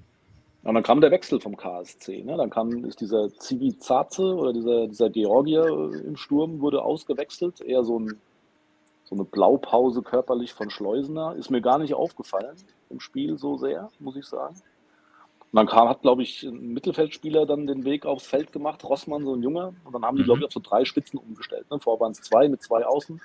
Und 0.64 0.76
dann 0.76 0.84
kam 0.84 1.02
der 1.02 1.12
Wechsel 1.12 1.40
vom 1.40 1.58
KSC. 1.58 2.24
Ne? 2.24 2.38
Dann 2.38 2.52
kam 2.52 2.86
ist 2.86 3.02
dieser 3.02 3.30
Zivizaze 3.34 4.36
oder 4.36 4.54
dieser, 4.54 4.88
dieser 4.88 5.10
Georgier 5.10 5.66
im 5.66 6.16
Sturm 6.16 6.62
wurde 6.62 6.84
ausgewechselt. 6.84 7.62
Eher 7.62 7.84
so, 7.84 8.00
ein, 8.00 8.20
so 9.04 9.16
eine 9.16 9.24
Blaupause 9.24 10.04
körperlich 10.04 10.54
von 10.54 10.70
Schleusener. 10.70 11.36
Ist 11.36 11.50
mir 11.50 11.62
gar 11.62 11.80
nicht 11.80 11.96
aufgefallen 11.96 12.56
im 12.90 13.00
Spiel 13.00 13.38
so 13.38 13.58
sehr, 13.58 13.90
muss 14.00 14.16
ich 14.16 14.26
sagen. 14.26 14.56
Und 15.52 15.58
dann 15.58 15.68
kam, 15.68 15.90
hat, 15.90 16.02
glaube 16.02 16.22
ich, 16.22 16.44
ein 16.44 16.74
Mittelfeldspieler 16.74 17.46
dann 17.46 17.66
den 17.66 17.84
Weg 17.84 18.06
aufs 18.06 18.28
Feld 18.28 18.54
gemacht, 18.54 18.84
Rossmann, 18.84 19.26
so 19.26 19.34
ein 19.34 19.42
Junger. 19.42 19.74
Und 19.84 19.94
dann 19.94 20.06
haben 20.06 20.16
die, 20.16 20.22
mhm. 20.22 20.28
glaube 20.28 20.40
ich, 20.42 20.46
auf 20.46 20.54
so 20.54 20.62
drei 20.62 20.86
Spitzen 20.86 21.20
umgestellt. 21.20 21.70
Ne? 21.72 21.80
Vor 21.80 22.00
waren 22.00 22.12
es 22.12 22.22
zwei 22.22 22.48
mit 22.48 22.62
zwei 22.62 22.86
Außen. 22.86 23.20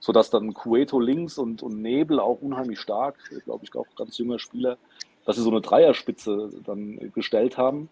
Sodass 0.00 0.30
dann 0.30 0.52
Cueto 0.52 0.98
links 0.98 1.38
und, 1.38 1.62
und 1.62 1.80
Nebel 1.80 2.20
auch 2.20 2.40
unheimlich 2.40 2.80
stark, 2.80 3.16
glaube 3.44 3.64
ich, 3.64 3.74
auch 3.74 3.86
ganz 3.96 4.18
junger 4.18 4.38
Spieler, 4.38 4.78
dass 5.24 5.36
sie 5.36 5.42
so 5.42 5.50
eine 5.50 5.60
Dreierspitze 5.60 6.50
dann 6.64 7.12
gestellt 7.14 7.56
haben. 7.58 7.88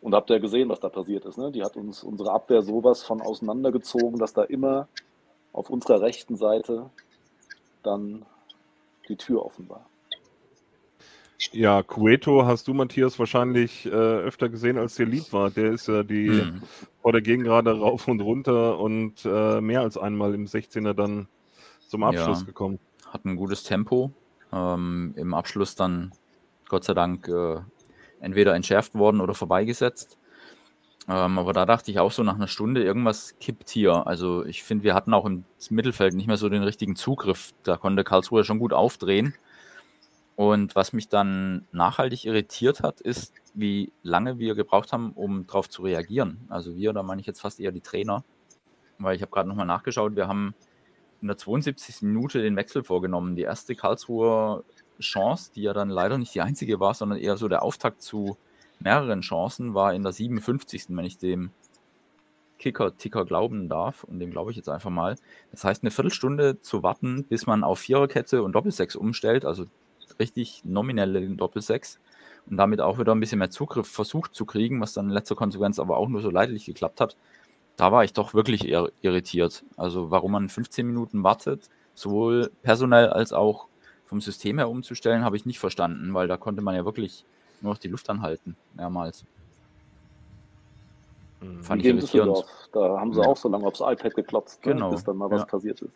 Und 0.00 0.14
habt 0.14 0.30
ihr 0.30 0.38
gesehen, 0.38 0.68
was 0.68 0.78
da 0.78 0.88
passiert 0.88 1.24
ist. 1.24 1.38
Ne? 1.38 1.50
Die 1.50 1.62
hat 1.62 1.76
uns 1.76 2.04
unsere 2.04 2.30
Abwehr 2.30 2.62
sowas 2.62 3.02
von 3.02 3.20
auseinandergezogen, 3.20 4.18
dass 4.18 4.32
da 4.32 4.44
immer 4.44 4.86
auf 5.52 5.70
unserer 5.70 6.00
rechten 6.00 6.36
Seite 6.36 6.90
dann 7.82 8.24
die 9.08 9.16
Tür 9.16 9.44
offen 9.44 9.68
war. 9.68 9.86
Ja, 11.52 11.82
Cueto 11.82 12.44
hast 12.46 12.68
du, 12.68 12.74
Matthias, 12.74 13.18
wahrscheinlich 13.18 13.86
äh, 13.86 13.90
öfter 13.90 14.48
gesehen, 14.48 14.76
als 14.76 14.96
dir 14.96 15.06
lieb 15.06 15.32
war. 15.32 15.50
Der 15.50 15.72
ist 15.72 15.86
ja 15.88 16.02
die 16.02 16.28
hm. 16.28 16.62
vor 17.00 17.12
der 17.12 17.22
Gegengrade 17.22 17.78
rauf 17.78 18.08
und 18.08 18.20
runter 18.20 18.78
und 18.78 19.24
äh, 19.24 19.60
mehr 19.60 19.80
als 19.80 19.96
einmal 19.96 20.34
im 20.34 20.46
16er 20.46 20.94
dann 20.94 21.28
zum 21.86 22.02
Abschluss 22.02 22.40
ja, 22.40 22.46
gekommen. 22.46 22.78
Hat 23.06 23.24
ein 23.24 23.36
gutes 23.36 23.62
Tempo. 23.62 24.12
Ähm, 24.52 25.14
Im 25.16 25.32
Abschluss 25.32 25.74
dann 25.74 26.12
Gott 26.68 26.84
sei 26.84 26.94
Dank 26.94 27.28
äh, 27.28 27.60
entweder 28.20 28.54
entschärft 28.54 28.94
worden 28.94 29.20
oder 29.20 29.34
vorbeigesetzt. 29.34 30.18
Ähm, 31.08 31.38
aber 31.38 31.52
da 31.54 31.64
dachte 31.64 31.90
ich 31.90 31.98
auch 31.98 32.12
so 32.12 32.22
nach 32.22 32.34
einer 32.34 32.48
Stunde, 32.48 32.84
irgendwas 32.84 33.38
kippt 33.38 33.70
hier. 33.70 34.06
Also 34.06 34.44
ich 34.44 34.62
finde, 34.62 34.84
wir 34.84 34.94
hatten 34.94 35.14
auch 35.14 35.24
im 35.24 35.44
Mittelfeld 35.70 36.14
nicht 36.14 36.26
mehr 36.26 36.36
so 36.36 36.48
den 36.48 36.62
richtigen 36.62 36.96
Zugriff. 36.96 37.54
Da 37.62 37.76
konnte 37.76 38.04
Karlsruhe 38.04 38.44
schon 38.44 38.58
gut 38.58 38.72
aufdrehen. 38.72 39.34
Und 40.36 40.76
was 40.76 40.92
mich 40.92 41.08
dann 41.08 41.66
nachhaltig 41.72 42.24
irritiert 42.24 42.82
hat, 42.82 43.00
ist, 43.00 43.34
wie 43.54 43.92
lange 44.02 44.38
wir 44.38 44.54
gebraucht 44.54 44.92
haben, 44.92 45.12
um 45.12 45.46
darauf 45.46 45.68
zu 45.68 45.82
reagieren. 45.82 46.46
Also 46.48 46.76
wir, 46.76 46.92
da 46.92 47.02
meine 47.02 47.20
ich 47.20 47.26
jetzt 47.26 47.40
fast 47.40 47.58
eher 47.58 47.72
die 47.72 47.80
Trainer, 47.80 48.22
weil 48.98 49.16
ich 49.16 49.22
habe 49.22 49.32
gerade 49.32 49.48
nochmal 49.48 49.66
nachgeschaut, 49.66 50.14
wir 50.14 50.28
haben 50.28 50.54
in 51.20 51.26
der 51.26 51.36
72. 51.36 52.02
Minute 52.02 52.40
den 52.40 52.54
Wechsel 52.54 52.84
vorgenommen. 52.84 53.34
Die 53.34 53.42
erste 53.42 53.74
Karlsruher 53.74 54.62
Chance, 55.00 55.50
die 55.54 55.62
ja 55.62 55.72
dann 55.72 55.90
leider 55.90 56.18
nicht 56.18 56.34
die 56.34 56.40
einzige 56.40 56.80
war, 56.80 56.94
sondern 56.94 57.18
eher 57.18 57.36
so 57.36 57.48
der 57.48 57.62
Auftakt 57.62 58.02
zu 58.02 58.36
mehreren 58.80 59.20
Chancen, 59.20 59.74
war 59.74 59.94
in 59.94 60.02
der 60.02 60.12
57. 60.12 60.86
wenn 60.90 61.04
ich 61.04 61.18
dem 61.18 61.50
Kicker-Ticker 62.58 63.24
glauben 63.24 63.68
darf. 63.68 64.04
Und 64.04 64.18
dem 64.18 64.30
glaube 64.30 64.50
ich 64.50 64.56
jetzt 64.56 64.68
einfach 64.68 64.90
mal. 64.90 65.16
Das 65.50 65.64
heißt, 65.64 65.82
eine 65.82 65.90
Viertelstunde 65.90 66.60
zu 66.60 66.82
warten, 66.82 67.24
bis 67.24 67.46
man 67.46 67.64
auf 67.64 67.80
Viererkette 67.80 68.42
und 68.42 68.52
Doppelsechs 68.52 68.96
umstellt, 68.96 69.44
also 69.44 69.66
richtig 70.18 70.62
nominelle 70.64 71.28
Doppelsechs 71.28 72.00
und 72.46 72.56
damit 72.56 72.80
auch 72.80 72.98
wieder 72.98 73.14
ein 73.14 73.20
bisschen 73.20 73.38
mehr 73.38 73.50
Zugriff 73.50 73.88
versucht 73.88 74.34
zu 74.34 74.44
kriegen, 74.44 74.80
was 74.80 74.92
dann 74.92 75.06
in 75.06 75.12
letzter 75.12 75.36
Konsequenz 75.36 75.78
aber 75.78 75.96
auch 75.96 76.08
nur 76.08 76.20
so 76.20 76.30
leidlich 76.30 76.64
geklappt 76.64 77.00
hat. 77.00 77.16
Da 77.76 77.92
war 77.92 78.04
ich 78.04 78.12
doch 78.12 78.34
wirklich 78.34 78.66
irritiert. 78.66 79.64
Also 79.76 80.10
warum 80.10 80.32
man 80.32 80.48
15 80.48 80.86
Minuten 80.86 81.22
wartet, 81.22 81.68
sowohl 81.94 82.50
personell 82.62 83.08
als 83.08 83.32
auch 83.32 83.67
vom 84.08 84.22
System 84.22 84.56
her 84.56 84.70
umzustellen, 84.70 85.22
habe 85.22 85.36
ich 85.36 85.44
nicht 85.44 85.58
verstanden, 85.58 86.14
weil 86.14 86.28
da 86.28 86.38
konnte 86.38 86.62
man 86.62 86.74
ja 86.74 86.84
wirklich 86.84 87.26
nur 87.60 87.74
noch 87.74 87.78
die 87.78 87.88
Luft 87.88 88.08
anhalten, 88.08 88.56
mehrmals. 88.74 89.24
Mhm. 91.42 91.62
Fand 91.62 91.82
ich 91.82 91.88
irritierend. 91.88 92.44
Da 92.72 92.98
haben 92.98 93.12
sie 93.12 93.20
auch 93.20 93.36
so 93.36 93.50
lange 93.50 93.66
aufs 93.66 93.80
iPad 93.80 94.14
geklotzt, 94.14 94.64
ne, 94.64 94.72
genau. 94.72 94.90
bis 94.90 95.04
dann 95.04 95.16
mal 95.18 95.30
was 95.30 95.42
ja. 95.42 95.46
passiert 95.46 95.82
ist. 95.82 95.92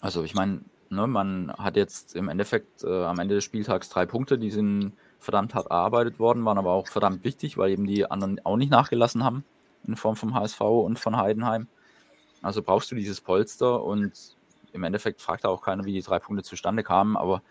Also 0.00 0.22
ich 0.24 0.34
meine, 0.34 0.62
ne, 0.88 1.06
man 1.06 1.52
hat 1.52 1.76
jetzt 1.76 2.16
im 2.16 2.30
Endeffekt 2.30 2.82
äh, 2.82 3.04
am 3.04 3.18
Ende 3.18 3.34
des 3.34 3.44
Spieltags 3.44 3.90
drei 3.90 4.06
Punkte, 4.06 4.38
die 4.38 4.50
sind 4.50 4.94
verdammt 5.18 5.54
hart 5.54 5.66
erarbeitet 5.66 6.18
worden, 6.18 6.44
waren 6.46 6.56
aber 6.56 6.72
auch 6.72 6.88
verdammt 6.88 7.24
wichtig, 7.24 7.58
weil 7.58 7.70
eben 7.70 7.86
die 7.86 8.10
anderen 8.10 8.40
auch 8.46 8.56
nicht 8.56 8.70
nachgelassen 8.70 9.22
haben 9.22 9.44
in 9.86 9.96
Form 9.96 10.16
vom 10.16 10.34
HSV 10.34 10.60
und 10.62 10.98
von 10.98 11.16
Heidenheim. 11.18 11.66
Also 12.40 12.62
brauchst 12.62 12.90
du 12.90 12.94
dieses 12.94 13.20
Polster 13.20 13.82
und 13.82 14.37
im 14.78 14.84
Endeffekt 14.84 15.20
fragt 15.20 15.44
auch 15.44 15.60
keiner, 15.60 15.84
wie 15.84 15.92
die 15.92 16.02
drei 16.02 16.18
Punkte 16.18 16.42
zustande 16.42 16.82
kamen, 16.82 17.16
aber 17.16 17.42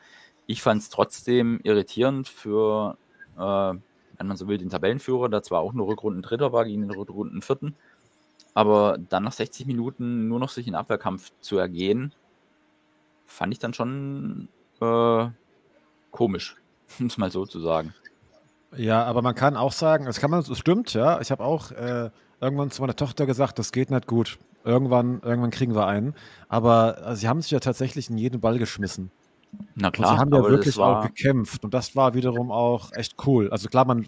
ich 0.47 0.61
fand 0.61 0.81
es 0.81 0.89
trotzdem 0.89 1.59
irritierend 1.63 2.27
für, 2.27 2.97
äh, 3.35 3.39
wenn 3.39 4.27
man 4.27 4.37
so 4.37 4.47
will, 4.47 4.57
den 4.57 4.69
Tabellenführer, 4.69 5.29
der 5.29 5.43
zwar 5.43 5.59
auch 5.59 5.73
nur 5.73 5.87
Rückrunden 5.87 6.21
Dritter 6.21 6.53
war 6.53 6.65
gegen 6.65 6.81
den 6.81 6.91
Rückrunden 6.91 7.41
Vierten, 7.41 7.75
aber 8.53 8.97
dann 8.97 9.23
nach 9.23 9.33
60 9.33 9.67
Minuten 9.67 10.27
nur 10.27 10.39
noch 10.39 10.49
sich 10.49 10.67
in 10.67 10.75
Abwehrkampf 10.75 11.31
zu 11.41 11.57
ergehen, 11.57 12.13
fand 13.25 13.53
ich 13.53 13.59
dann 13.59 13.73
schon 13.73 14.47
äh, 14.81 15.27
komisch, 16.11 16.55
um 16.99 17.07
es 17.07 17.17
mal 17.17 17.29
so 17.29 17.45
zu 17.45 17.59
sagen. 17.59 17.93
Ja, 18.75 19.03
aber 19.03 19.21
man 19.21 19.35
kann 19.35 19.55
auch 19.55 19.71
sagen, 19.71 20.05
das 20.05 20.19
kann 20.19 20.31
man, 20.31 20.39
es 20.39 20.57
stimmt, 20.57 20.93
ja. 20.93 21.21
Ich 21.21 21.31
habe 21.31 21.43
auch 21.43 21.71
äh, 21.71 22.09
irgendwann 22.41 22.71
zu 22.71 22.81
meiner 22.81 22.95
Tochter 22.95 23.25
gesagt, 23.25 23.59
das 23.59 23.71
geht 23.71 23.91
nicht 23.91 24.07
gut. 24.07 24.39
Irgendwann, 24.63 25.21
irgendwann 25.23 25.51
kriegen 25.51 25.75
wir 25.75 25.87
einen. 25.87 26.13
Aber 26.49 26.97
also, 27.03 27.21
sie 27.21 27.27
haben 27.27 27.41
sich 27.41 27.51
ja 27.51 27.59
tatsächlich 27.59 28.09
in 28.09 28.17
jeden 28.17 28.41
Ball 28.41 28.57
geschmissen. 28.57 29.11
Na 29.75 29.91
klar, 29.91 30.11
und 30.11 30.15
sie 30.15 30.21
haben 30.21 30.33
ja 30.33 30.49
wirklich 30.49 30.77
auch 30.77 31.03
gekämpft. 31.03 31.63
Und 31.63 31.73
das 31.73 31.95
war 31.95 32.13
wiederum 32.13 32.51
auch 32.51 32.91
echt 32.93 33.15
cool. 33.25 33.49
Also 33.49 33.69
klar, 33.69 33.85
man 33.85 34.07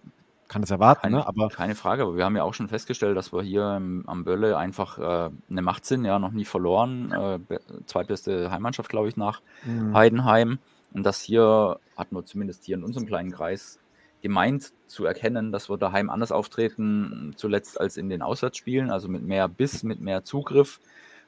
kann 0.49 0.63
es 0.63 0.71
erwarten, 0.71 1.03
keine, 1.03 1.17
ne? 1.17 1.27
aber. 1.27 1.47
Keine 1.49 1.75
Frage, 1.75 2.03
aber 2.03 2.17
wir 2.17 2.25
haben 2.25 2.35
ja 2.35 2.43
auch 2.43 2.53
schon 2.53 2.67
festgestellt, 2.67 3.15
dass 3.15 3.31
wir 3.31 3.41
hier 3.41 3.75
im, 3.77 4.03
am 4.07 4.25
Bölle 4.25 4.57
einfach 4.57 4.97
äh, 4.97 5.29
eine 5.49 5.61
Macht 5.61 5.85
sind, 5.85 6.03
ja, 6.05 6.19
noch 6.19 6.31
nie 6.31 6.45
verloren. 6.45 7.11
Äh, 7.11 7.59
zweitbeste 7.85 8.51
Heimmannschaft, 8.51 8.89
glaube 8.89 9.07
ich, 9.07 9.15
nach 9.15 9.41
mhm. 9.63 9.95
Heidenheim. 9.95 10.59
Und 10.93 11.05
das 11.05 11.21
hier 11.21 11.79
hat 11.95 12.11
nur 12.11 12.25
zumindest 12.25 12.65
hier 12.65 12.75
in 12.75 12.83
unserem 12.83 13.05
kleinen 13.05 13.31
Kreis 13.31 13.79
gemeint 14.21 14.73
zu 14.87 15.05
erkennen, 15.05 15.51
dass 15.51 15.69
wir 15.69 15.77
daheim 15.77 16.09
anders 16.09 16.31
auftreten, 16.31 17.33
zuletzt 17.35 17.79
als 17.79 17.97
in 17.97 18.09
den 18.09 18.21
Auswärtsspielen, 18.21 18.91
also 18.91 19.07
mit 19.07 19.23
mehr 19.23 19.47
Biss, 19.47 19.83
mit 19.83 20.01
mehr 20.01 20.23
Zugriff. 20.23 20.79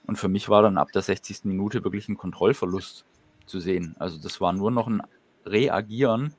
Und 0.06 0.18
für 0.18 0.28
mich 0.28 0.50
war 0.50 0.62
dann 0.62 0.78
ab 0.78 0.92
der 0.92 1.02
60. 1.02 1.46
Minute 1.46 1.84
wirklich 1.84 2.10
ein 2.10 2.18
Kontrollverlust 2.18 3.06
zu 3.46 3.60
sehen. 3.60 3.96
Also 4.00 4.18
das 4.22 4.42
war 4.42 4.54
nur 4.54 4.72
noch 4.72 4.88
ein 4.88 5.02
Reagieren 5.46 6.34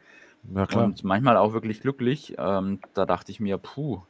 ja, 0.54 0.64
und 0.76 1.04
manchmal 1.04 1.36
auch 1.36 1.52
wirklich 1.52 1.80
glücklich. 1.80 2.34
Ähm, 2.38 2.80
da 2.94 3.06
dachte 3.06 3.30
ich 3.30 3.40
mir, 3.40 3.58
puh. 3.58 4.00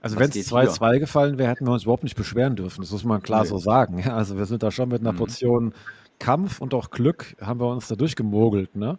Also 0.00 0.18
wenn 0.18 0.30
es 0.30 0.52
2-2 0.52 0.98
gefallen 0.98 1.38
wäre, 1.38 1.50
hätten 1.50 1.66
wir 1.66 1.72
uns 1.72 1.84
überhaupt 1.84 2.04
nicht 2.04 2.16
beschweren 2.16 2.56
dürfen. 2.56 2.82
Das 2.82 2.90
muss 2.90 3.04
man 3.04 3.22
klar 3.22 3.42
nee. 3.42 3.48
so 3.48 3.58
sagen. 3.58 4.08
Also 4.08 4.36
wir 4.36 4.44
sind 4.46 4.62
da 4.62 4.70
schon 4.70 4.90
mit 4.90 5.00
einer 5.00 5.12
mhm. 5.12 5.18
Portion 5.18 5.74
Kampf 6.18 6.60
und 6.60 6.74
auch 6.74 6.90
Glück 6.90 7.36
haben 7.40 7.60
wir 7.60 7.68
uns 7.68 7.88
da 7.88 7.96
durchgemogelt. 7.96 8.76
Ne? 8.76 8.98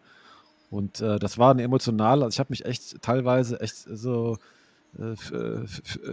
Und 0.76 1.02
äh, 1.02 1.20
das 1.20 1.38
war 1.38 1.52
eine 1.52 1.64
emotionale, 1.64 2.26
also 2.26 2.36
ich 2.36 2.40
habe 2.40 2.52
mich 2.52 2.66
echt 2.66 3.02
teilweise 3.02 3.60
echt 3.62 3.76
so 3.76 4.38
äh, 5.00 5.16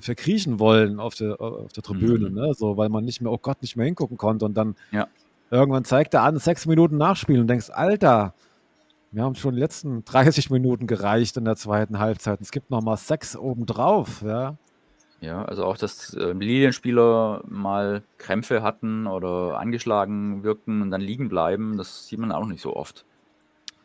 verkriechen 0.00 0.58
wollen 0.58 0.98
auf 0.98 1.14
der, 1.14 1.40
auf 1.40 1.72
der 1.72 1.82
Tribüne, 1.82 2.30
mhm. 2.30 2.34
ne? 2.34 2.54
so, 2.54 2.76
weil 2.76 2.88
man 2.88 3.04
nicht 3.04 3.20
mehr, 3.20 3.30
oh 3.30 3.38
Gott, 3.38 3.62
nicht 3.62 3.76
mehr 3.76 3.86
hingucken 3.86 4.16
konnte. 4.16 4.44
Und 4.44 4.54
dann 4.54 4.76
ja. 4.90 5.06
irgendwann 5.50 5.84
zeigt 5.84 6.14
er 6.14 6.22
an, 6.22 6.38
sechs 6.38 6.66
Minuten 6.66 6.96
nachspielen 6.96 7.42
und 7.42 7.48
denkst, 7.48 7.70
Alter, 7.70 8.34
wir 9.12 9.22
haben 9.22 9.34
schon 9.34 9.54
die 9.54 9.60
letzten 9.60 10.04
30 10.04 10.50
Minuten 10.50 10.86
gereicht 10.86 11.36
in 11.36 11.44
der 11.44 11.56
zweiten 11.56 11.98
Halbzeit. 11.98 12.40
Es 12.40 12.50
gibt 12.50 12.70
noch 12.70 12.82
mal 12.82 12.96
sechs 12.96 13.36
obendrauf, 13.36 14.22
ja. 14.22 14.56
Ja, 15.20 15.44
also 15.44 15.64
auch, 15.64 15.76
dass 15.76 16.14
äh, 16.14 16.32
Lilienspieler 16.32 17.42
mal 17.46 18.02
Krämpfe 18.18 18.62
hatten 18.62 19.06
oder 19.06 19.60
angeschlagen 19.60 20.42
wirkten 20.42 20.82
und 20.82 20.90
dann 20.90 21.00
liegen 21.00 21.28
bleiben, 21.28 21.76
das 21.76 22.08
sieht 22.08 22.18
man 22.18 22.32
auch 22.32 22.46
nicht 22.46 22.60
so 22.60 22.74
oft. 22.74 23.04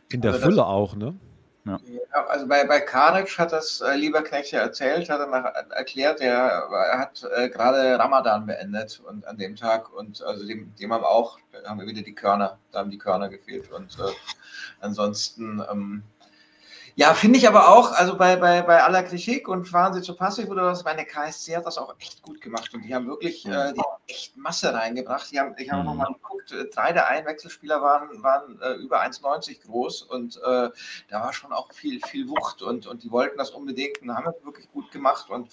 In 0.10 0.22
der 0.22 0.34
also 0.34 0.46
Fülle 0.46 0.66
auch, 0.66 0.96
ne? 0.96 1.16
Ja. 1.66 1.80
ja. 1.86 2.26
also 2.28 2.48
bei, 2.48 2.64
bei 2.66 2.80
Karic 2.80 3.38
hat 3.38 3.52
das 3.52 3.82
äh, 3.82 3.96
Lieberknecht 3.96 4.52
ja 4.52 4.62
erzählt, 4.62 5.10
hat 5.10 5.20
er 5.20 5.28
nach, 5.28 5.46
erklärt, 5.72 6.22
er, 6.22 6.70
er 6.72 7.00
hat 7.00 7.28
äh, 7.36 7.50
gerade 7.50 8.00
Ramadan 8.00 8.46
beendet 8.46 9.02
und 9.06 9.28
an 9.28 9.38
dem 9.38 9.56
Tag 9.56 9.94
und 9.94 10.22
also 10.22 10.48
dem, 10.48 10.74
dem 10.76 10.94
haben 10.94 11.04
auch, 11.04 11.38
da 11.52 11.70
haben 11.70 11.80
wir 11.80 11.88
wieder 11.88 12.04
die 12.04 12.16
Körner, 12.16 12.58
da 12.72 12.80
haben 12.80 12.92
die 12.92 12.98
Körner 12.98 13.28
gefehlt 13.28 13.70
und 13.72 13.98
äh, 14.00 14.14
ansonsten 14.80 15.62
ähm, 15.70 16.04
ja, 16.98 17.14
finde 17.14 17.38
ich 17.38 17.48
aber 17.48 17.70
auch, 17.70 17.92
also 17.92 18.18
bei, 18.18 18.38
bei, 18.38 18.64
bei 18.64 18.84
aller 18.84 19.04
Kritik 19.04 19.48
und 19.48 19.68
fahren 19.68 19.94
sie 19.94 20.02
zu 20.02 20.16
passiv 20.16 20.50
oder 20.50 20.64
was, 20.64 20.84
meine 20.84 21.06
KSC 21.06 21.56
hat 21.56 21.68
das 21.68 21.78
auch 21.78 21.94
echt 22.00 22.24
gut 22.24 22.42
gemacht 22.42 22.74
und 22.74 22.82
die 22.82 22.96
haben 22.96 23.06
wirklich 23.06 23.46
äh, 23.46 23.72
die 23.74 23.82
echt 24.08 24.36
Masse 24.36 24.74
reingebracht. 24.74 25.32
Die 25.32 25.40
haben, 25.40 25.54
ich 25.60 25.70
habe 25.70 25.84
mhm. 25.84 25.90
nochmal 25.90 26.12
geguckt, 26.14 26.56
drei 26.74 26.94
der 26.94 27.08
Einwechselspieler 27.08 27.84
waren, 27.84 28.24
waren 28.24 28.60
äh, 28.62 28.74
über 28.78 29.04
1,90 29.04 29.62
groß 29.62 30.02
und 30.02 30.38
äh, 30.38 30.72
da 31.10 31.22
war 31.22 31.34
schon 31.34 31.54
auch 31.54 31.72
viel, 31.72 32.02
viel 32.02 32.28
Wucht 32.30 32.64
und, 32.64 32.88
und 32.88 33.04
die 33.04 33.12
wollten 33.12 33.38
das 33.38 33.52
unbedingt 33.52 34.02
und 34.02 34.16
haben 34.16 34.26
das 34.26 34.44
wirklich 34.44 34.68
gut 34.72 34.90
gemacht 34.90 35.30
und 35.30 35.50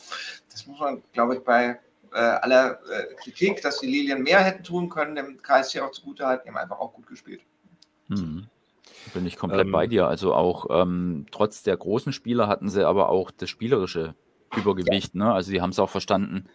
das 0.50 0.66
muss 0.66 0.80
man, 0.80 1.02
glaube 1.12 1.34
ich, 1.34 1.44
bei 1.44 1.78
äh, 2.14 2.18
aller 2.20 2.78
äh, 2.88 3.14
Kritik, 3.16 3.60
dass 3.60 3.80
die 3.80 3.86
Lilien 3.86 4.22
mehr 4.22 4.40
hätten 4.40 4.64
tun 4.64 4.88
können, 4.88 5.14
dem 5.14 5.42
KSC 5.42 5.80
auch 5.80 5.90
zugutehalten, 5.90 6.44
die 6.46 6.50
haben 6.52 6.62
einfach 6.62 6.78
auch 6.78 6.94
gut 6.94 7.06
gespielt. 7.06 7.42
Mhm. 8.08 8.48
Bin 9.12 9.26
ich 9.26 9.36
komplett 9.36 9.66
Ähm, 9.66 9.72
bei 9.72 9.86
dir. 9.86 10.06
Also 10.06 10.34
auch 10.34 10.66
ähm, 10.70 11.26
trotz 11.30 11.62
der 11.62 11.76
großen 11.76 12.12
Spieler 12.12 12.48
hatten 12.48 12.68
sie 12.68 12.86
aber 12.86 13.10
auch 13.10 13.30
das 13.30 13.50
spielerische 13.50 14.14
Übergewicht. 14.56 15.14
Ne? 15.14 15.32
Also 15.32 15.50
sie 15.50 15.60
haben 15.60 15.70
es 15.70 15.78
auch 15.78 15.90
verstanden, 15.90 16.46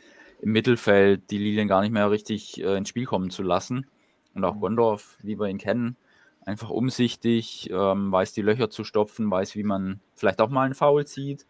im 0.41 0.51
Mittelfeld 0.51 1.29
die 1.31 1.37
Lilien 1.37 1.67
gar 1.67 1.81
nicht 1.81 1.91
mehr 1.91 2.09
richtig 2.09 2.61
äh, 2.61 2.77
ins 2.77 2.89
Spiel 2.89 3.05
kommen 3.05 3.29
zu 3.29 3.43
lassen. 3.43 3.87
Und 4.33 4.45
auch 4.45 4.59
Gondorf, 4.59 5.17
wie 5.21 5.39
wir 5.39 5.47
ihn 5.47 5.57
kennen, 5.57 5.97
einfach 6.45 6.69
umsichtig, 6.69 7.69
ähm, 7.71 8.11
weiß 8.11 8.33
die 8.33 8.41
Löcher 8.41 8.69
zu 8.69 8.83
stopfen, 8.83 9.29
weiß, 9.29 9.55
wie 9.55 9.63
man 9.63 9.99
vielleicht 10.15 10.41
auch 10.41 10.49
mal 10.49 10.63
einen 10.63 10.75
Foul 10.75 11.05
zieht 11.05 11.45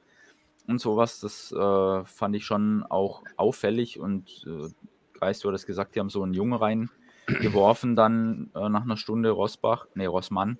und 0.67 0.79
sowas. 0.79 1.19
Das 1.19 1.51
äh, 1.51 2.05
fand 2.05 2.35
ich 2.35 2.45
schon 2.45 2.83
auch 2.83 3.23
auffällig. 3.37 3.99
Und 3.99 4.45
äh, 4.47 4.69
Geist, 5.19 5.43
du 5.43 5.49
hattest 5.49 5.67
gesagt, 5.67 5.95
die 5.95 5.99
haben 5.99 6.09
so 6.09 6.23
einen 6.23 6.33
Jungen 6.33 6.53
reingeworfen, 6.53 7.95
dann 7.95 8.49
äh, 8.55 8.69
nach 8.69 8.83
einer 8.83 8.97
Stunde 8.97 9.29
Rosbach, 9.31 9.87
nee, 9.95 10.05
Rossmann. 10.05 10.57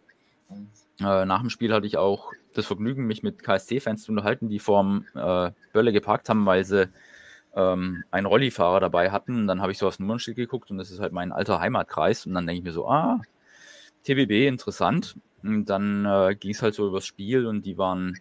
Äh, 0.99 1.25
nach 1.25 1.41
dem 1.41 1.49
Spiel 1.49 1.73
hatte 1.73 1.87
ich 1.87 1.97
auch 1.97 2.31
das 2.53 2.65
Vergnügen, 2.65 3.05
mich 3.05 3.23
mit 3.23 3.43
KSC-Fans 3.43 4.03
zu 4.03 4.11
unterhalten, 4.11 4.49
die 4.49 4.59
vorm 4.59 5.05
äh, 5.15 5.51
Bölle 5.71 5.93
geparkt 5.93 6.29
haben, 6.29 6.45
weil 6.45 6.65
sie 6.65 6.89
ähm, 7.55 8.03
einen 8.11 8.25
Rollifahrer 8.25 8.79
dabei 8.79 9.11
hatten. 9.11 9.35
Und 9.41 9.47
dann 9.47 9.61
habe 9.61 9.71
ich 9.71 9.77
so 9.77 9.87
aufs 9.87 9.99
Nummernschild 9.99 10.37
geguckt 10.37 10.71
und 10.71 10.77
das 10.77 10.91
ist 10.91 10.99
halt 10.99 11.13
mein 11.13 11.31
alter 11.31 11.59
Heimatkreis. 11.59 12.25
Und 12.25 12.33
dann 12.33 12.45
denke 12.47 12.59
ich 12.59 12.63
mir 12.65 12.73
so, 12.73 12.87
ah, 12.87 13.21
TBB, 14.03 14.47
interessant. 14.47 15.15
Und 15.43 15.65
dann 15.65 16.05
äh, 16.05 16.35
ging 16.35 16.51
es 16.51 16.61
halt 16.61 16.73
so 16.75 16.87
übers 16.87 17.05
Spiel 17.05 17.45
und 17.45 17.65
die 17.65 17.77
waren 17.77 18.19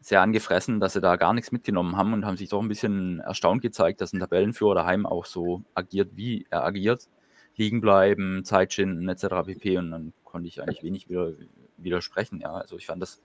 sehr 0.00 0.20
angefressen, 0.20 0.80
dass 0.80 0.92
sie 0.92 1.00
da 1.00 1.16
gar 1.16 1.32
nichts 1.32 1.50
mitgenommen 1.50 1.96
haben 1.96 2.12
und 2.12 2.26
haben 2.26 2.36
sich 2.36 2.50
doch 2.50 2.60
ein 2.60 2.68
bisschen 2.68 3.20
erstaunt 3.20 3.62
gezeigt, 3.62 4.02
dass 4.02 4.12
ein 4.12 4.20
Tabellenführer 4.20 4.74
daheim 4.74 5.06
auch 5.06 5.24
so 5.24 5.62
agiert, 5.74 6.10
wie 6.14 6.46
er 6.50 6.64
agiert. 6.64 7.08
Liegen 7.56 7.80
bleiben, 7.80 8.44
Zeit 8.44 8.72
schinden, 8.72 9.08
etc. 9.08 9.26
pp. 9.46 9.78
Und 9.78 9.90
dann 9.90 10.12
konnte 10.24 10.48
ich 10.48 10.60
eigentlich 10.60 10.82
wenig 10.82 11.08
wieder, 11.08 11.32
widersprechen. 11.76 12.40
Ja, 12.40 12.54
also 12.54 12.76
ich 12.76 12.86
fand 12.86 13.00
das, 13.02 13.20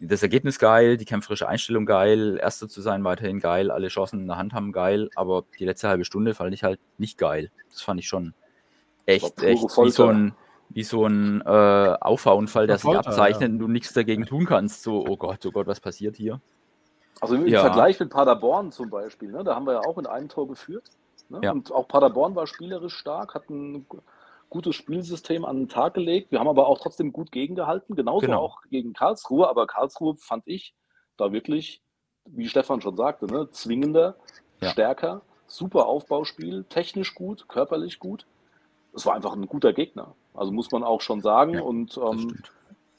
das 0.00 0.22
Ergebnis 0.22 0.58
geil, 0.58 0.96
die 0.96 1.04
kämpferische 1.04 1.48
Einstellung 1.48 1.86
geil, 1.86 2.38
Erster 2.40 2.68
zu 2.68 2.80
sein 2.80 3.02
weiterhin 3.04 3.40
geil, 3.40 3.70
alle 3.70 3.88
Chancen 3.88 4.20
in 4.20 4.26
der 4.26 4.36
Hand 4.36 4.52
haben 4.52 4.72
geil, 4.72 5.10
aber 5.16 5.44
die 5.58 5.64
letzte 5.64 5.88
halbe 5.88 6.04
Stunde 6.04 6.34
fand 6.34 6.54
ich 6.54 6.62
halt 6.62 6.78
nicht 6.98 7.18
geil. 7.18 7.50
Das 7.70 7.82
fand 7.82 8.00
ich 8.00 8.08
schon 8.08 8.34
echt, 9.06 9.42
echt 9.42 9.62
wie 9.62 9.90
so 9.90 10.06
ein, 10.06 10.34
wie 10.68 10.84
so 10.84 11.06
ein 11.06 11.40
äh, 11.40 11.96
Auffahrunfall, 12.00 12.66
der 12.66 12.78
sich 12.78 12.90
abzeichnet 12.90 13.48
ja. 13.48 13.48
und 13.48 13.58
du 13.58 13.68
nichts 13.68 13.92
dagegen 13.92 14.26
tun 14.26 14.44
kannst. 14.44 14.82
So, 14.82 15.04
oh 15.06 15.16
Gott, 15.16 15.44
oh 15.46 15.50
Gott, 15.50 15.66
was 15.66 15.80
passiert 15.80 16.16
hier? 16.16 16.40
Also 17.20 17.34
im 17.34 17.46
Ja. 17.46 17.62
Vergleich 17.62 17.98
mit 17.98 18.10
Paderborn 18.10 18.70
zum 18.70 18.90
Beispiel, 18.90 19.32
ne, 19.32 19.42
da 19.42 19.54
haben 19.54 19.66
wir 19.66 19.72
ja 19.72 19.80
auch 19.80 19.96
mit 19.96 20.06
einem 20.06 20.28
Tor 20.28 20.46
geführt. 20.46 20.84
Ne? 21.28 21.40
Ja. 21.42 21.52
Und 21.52 21.72
auch 21.72 21.88
Paderborn 21.88 22.34
war 22.34 22.46
spielerisch 22.46 22.94
stark, 22.96 23.34
hat 23.34 23.48
ein 23.50 23.86
gu- 23.88 24.00
gutes 24.48 24.74
Spielsystem 24.76 25.44
an 25.44 25.56
den 25.56 25.68
Tag 25.68 25.94
gelegt. 25.94 26.30
Wir 26.32 26.40
haben 26.40 26.48
aber 26.48 26.66
auch 26.66 26.78
trotzdem 26.78 27.12
gut 27.12 27.30
gegengehalten, 27.32 27.94
genauso 27.96 28.26
Genau. 28.26 28.40
auch 28.42 28.62
gegen 28.70 28.92
Karlsruhe. 28.94 29.48
Aber 29.48 29.66
Karlsruhe 29.66 30.16
fand 30.16 30.44
ich 30.46 30.74
da 31.16 31.32
wirklich, 31.32 31.82
wie 32.24 32.48
Stefan 32.48 32.80
schon 32.80 32.96
sagte, 32.96 33.26
ne, 33.26 33.50
zwingender, 33.50 34.16
Ja. 34.60 34.70
stärker, 34.70 35.20
super 35.46 35.86
Aufbauspiel, 35.86 36.64
technisch 36.64 37.14
gut, 37.14 37.48
körperlich 37.48 37.98
gut. 37.98 38.26
Es 38.94 39.04
war 39.06 39.14
einfach 39.14 39.34
ein 39.34 39.46
guter 39.46 39.72
Gegner. 39.72 40.14
Also 40.34 40.50
muss 40.52 40.70
man 40.70 40.82
auch 40.82 41.00
schon 41.02 41.20
sagen. 41.20 41.54
Ja, 41.54 41.62
und 41.62 41.96
ähm. 41.98 42.38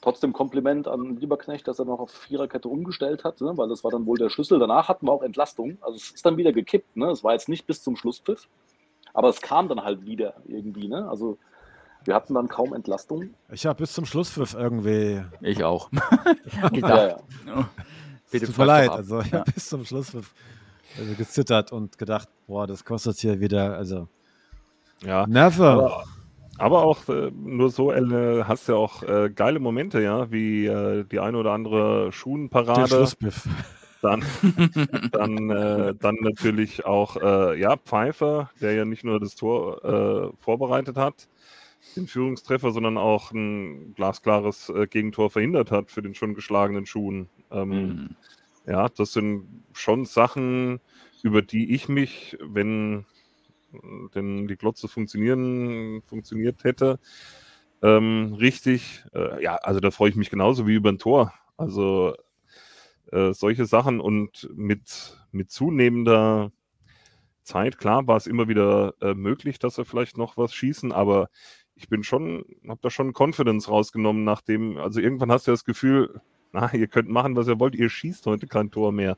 Trotzdem 0.02 0.32
Kompliment 0.32 0.88
an 0.88 1.16
Lieberknecht, 1.18 1.68
dass 1.68 1.78
er 1.78 1.84
noch 1.84 1.98
auf 1.98 2.10
Viererkette 2.10 2.68
umgestellt 2.68 3.22
hat, 3.24 3.40
ne? 3.42 3.52
weil 3.56 3.68
das 3.68 3.84
war 3.84 3.90
dann 3.90 4.06
wohl 4.06 4.16
der 4.16 4.30
Schlüssel. 4.30 4.58
Danach 4.58 4.88
hatten 4.88 5.06
wir 5.06 5.12
auch 5.12 5.22
Entlastung. 5.22 5.76
Also 5.82 5.96
es 5.96 6.10
ist 6.12 6.24
dann 6.24 6.38
wieder 6.38 6.52
gekippt. 6.52 6.96
Ne? 6.96 7.10
Es 7.10 7.22
war 7.22 7.32
jetzt 7.34 7.50
nicht 7.50 7.66
bis 7.66 7.82
zum 7.82 7.96
Schlusspfiff, 7.96 8.48
aber 9.12 9.28
es 9.28 9.42
kam 9.42 9.68
dann 9.68 9.82
halt 9.84 10.06
wieder 10.06 10.34
irgendwie. 10.46 10.88
Ne? 10.88 11.06
Also 11.08 11.36
wir 12.06 12.14
hatten 12.14 12.32
dann 12.32 12.48
kaum 12.48 12.72
Entlastung. 12.72 13.34
Ich 13.52 13.66
habe 13.66 13.80
bis 13.82 13.92
zum 13.92 14.06
Schlusspfiff 14.06 14.54
irgendwie. 14.54 15.22
Ich 15.42 15.62
auch. 15.64 15.90
Ja, 16.62 16.68
Gedacht. 16.72 17.16
ja. 17.46 17.68
Bitte 18.30 18.46
Tut 18.46 18.56
mir 18.56 18.64
leid. 18.64 18.90
Also 18.90 19.20
ich 19.20 19.30
Ja. 19.32 19.40
habe 19.40 19.52
bis 19.52 19.68
zum 19.68 19.84
Schlusspfiff 19.84 20.32
also 20.98 21.14
gezittert 21.14 21.72
und 21.72 21.98
gedacht, 21.98 22.28
boah, 22.46 22.66
das 22.66 22.84
kostet 22.86 23.18
hier 23.18 23.38
wieder. 23.40 23.76
Also 23.76 24.08
Ja, 25.02 25.26
never. 25.26 25.68
aber, 25.72 26.04
aber 26.60 26.84
auch 26.84 27.08
äh, 27.08 27.30
nur 27.32 27.70
so 27.70 27.92
äh, 27.92 28.44
hast 28.44 28.68
du 28.68 28.72
ja 28.72 28.78
auch 28.78 29.02
äh, 29.02 29.30
geile 29.30 29.58
Momente, 29.58 30.00
ja, 30.02 30.30
wie 30.30 30.66
äh, 30.66 31.04
die 31.04 31.20
eine 31.20 31.38
oder 31.38 31.52
andere 31.52 32.12
Schuhenparade. 32.12 32.88
Schlusspfiff. 32.88 33.48
Dann, 34.02 34.24
dann, 35.12 35.50
äh, 35.50 35.94
dann 35.94 36.16
natürlich 36.20 36.86
auch 36.86 37.16
äh, 37.16 37.60
ja, 37.60 37.76
Pfeiffer, 37.76 38.50
der 38.60 38.72
ja 38.72 38.84
nicht 38.84 39.04
nur 39.04 39.20
das 39.20 39.34
Tor 39.34 39.84
äh, 39.84 40.42
vorbereitet 40.42 40.96
hat, 40.96 41.28
den 41.96 42.06
Führungstreffer, 42.06 42.72
sondern 42.72 42.96
auch 42.96 43.32
ein 43.32 43.94
glasklares 43.94 44.72
Gegentor 44.90 45.30
verhindert 45.30 45.70
hat 45.70 45.90
für 45.90 46.02
den 46.02 46.14
schon 46.14 46.34
geschlagenen 46.34 46.86
Schuhen. 46.86 47.28
Ähm, 47.50 47.68
Mhm. 47.68 48.16
Ja, 48.66 48.88
das 48.88 49.12
sind 49.12 49.64
schon 49.72 50.04
Sachen, 50.04 50.80
über 51.22 51.42
die 51.42 51.74
ich 51.74 51.88
mich, 51.88 52.36
wenn 52.40 53.04
denn 54.14 54.48
die 54.48 54.56
Glotze 54.56 54.88
funktionieren, 54.88 56.02
funktioniert 56.02 56.64
hätte, 56.64 56.98
ähm, 57.82 58.34
richtig, 58.38 59.04
äh, 59.14 59.42
ja, 59.42 59.56
also 59.56 59.80
da 59.80 59.90
freue 59.90 60.10
ich 60.10 60.16
mich 60.16 60.30
genauso 60.30 60.66
wie 60.66 60.74
über 60.74 60.90
ein 60.90 60.98
Tor. 60.98 61.32
Also 61.56 62.14
äh, 63.12 63.32
solche 63.32 63.66
Sachen 63.66 64.00
und 64.00 64.48
mit, 64.54 65.16
mit 65.32 65.50
zunehmender 65.50 66.52
Zeit, 67.42 67.78
klar, 67.78 68.06
war 68.06 68.16
es 68.16 68.26
immer 68.26 68.48
wieder 68.48 68.94
äh, 69.00 69.14
möglich, 69.14 69.58
dass 69.58 69.78
wir 69.78 69.84
vielleicht 69.84 70.18
noch 70.18 70.36
was 70.36 70.54
schießen, 70.54 70.92
aber 70.92 71.28
ich 71.74 71.88
bin 71.88 72.02
schon, 72.04 72.44
habe 72.68 72.80
da 72.82 72.90
schon 72.90 73.14
Confidence 73.14 73.68
rausgenommen, 73.68 74.24
nachdem, 74.24 74.76
also 74.76 75.00
irgendwann 75.00 75.32
hast 75.32 75.46
du 75.46 75.50
das 75.50 75.64
Gefühl, 75.64 76.20
na, 76.52 76.72
ihr 76.74 76.88
könnt 76.88 77.08
machen, 77.08 77.36
was 77.36 77.48
ihr 77.48 77.58
wollt, 77.58 77.74
ihr 77.74 77.88
schießt 77.88 78.26
heute 78.26 78.46
kein 78.46 78.70
Tor 78.70 78.92
mehr. 78.92 79.16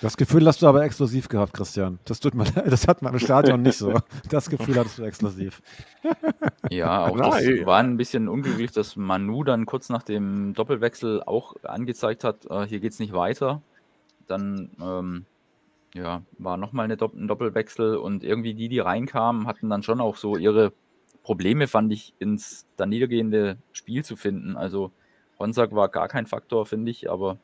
Das 0.00 0.16
Gefühl 0.16 0.46
hast 0.46 0.62
du 0.62 0.66
aber 0.66 0.84
explosiv 0.84 1.28
gehabt, 1.28 1.52
Christian. 1.54 1.98
Das 2.04 2.20
tut 2.20 2.34
mir 2.34 2.44
leid, 2.54 2.70
das 2.70 2.86
hat 2.86 3.02
man 3.02 3.12
im 3.12 3.18
Stadion 3.18 3.62
nicht 3.62 3.78
so. 3.78 3.94
Das 4.30 4.48
Gefühl 4.48 4.76
hattest 4.76 4.98
du 4.98 5.02
explosiv. 5.04 5.62
Ja, 6.70 7.06
auch 7.06 7.16
das 7.16 7.44
war 7.64 7.78
ein 7.78 7.96
bisschen 7.96 8.28
unglücklich, 8.28 8.72
dass 8.72 8.94
Manu 8.94 9.42
dann 9.42 9.64
kurz 9.64 9.88
nach 9.88 10.02
dem 10.02 10.52
Doppelwechsel 10.52 11.22
auch 11.22 11.54
angezeigt 11.62 12.24
hat, 12.24 12.46
äh, 12.50 12.66
hier 12.66 12.80
geht 12.80 12.92
es 12.92 12.98
nicht 12.98 13.14
weiter. 13.14 13.62
Dann 14.26 14.70
ähm, 14.80 15.24
ja, 15.94 16.22
war 16.38 16.56
nochmal 16.58 16.84
eine 16.84 16.96
Dopp 16.96 17.14
ein 17.14 17.26
Doppelwechsel 17.26 17.96
und 17.96 18.22
irgendwie 18.22 18.54
die, 18.54 18.68
die 18.68 18.80
reinkamen, 18.80 19.46
hatten 19.46 19.70
dann 19.70 19.82
schon 19.82 20.00
auch 20.00 20.16
so 20.16 20.36
ihre 20.36 20.72
Probleme, 21.22 21.66
fand 21.68 21.92
ich, 21.92 22.14
ins 22.18 22.66
dann 22.76 22.90
niedergehende 22.90 23.56
Spiel 23.72 24.04
zu 24.04 24.16
finden. 24.16 24.56
Also 24.56 24.92
Honsack 25.38 25.74
war 25.74 25.88
gar 25.88 26.08
kein 26.08 26.26
Faktor, 26.26 26.66
finde 26.66 26.90
ich, 26.90 27.10
aber 27.10 27.38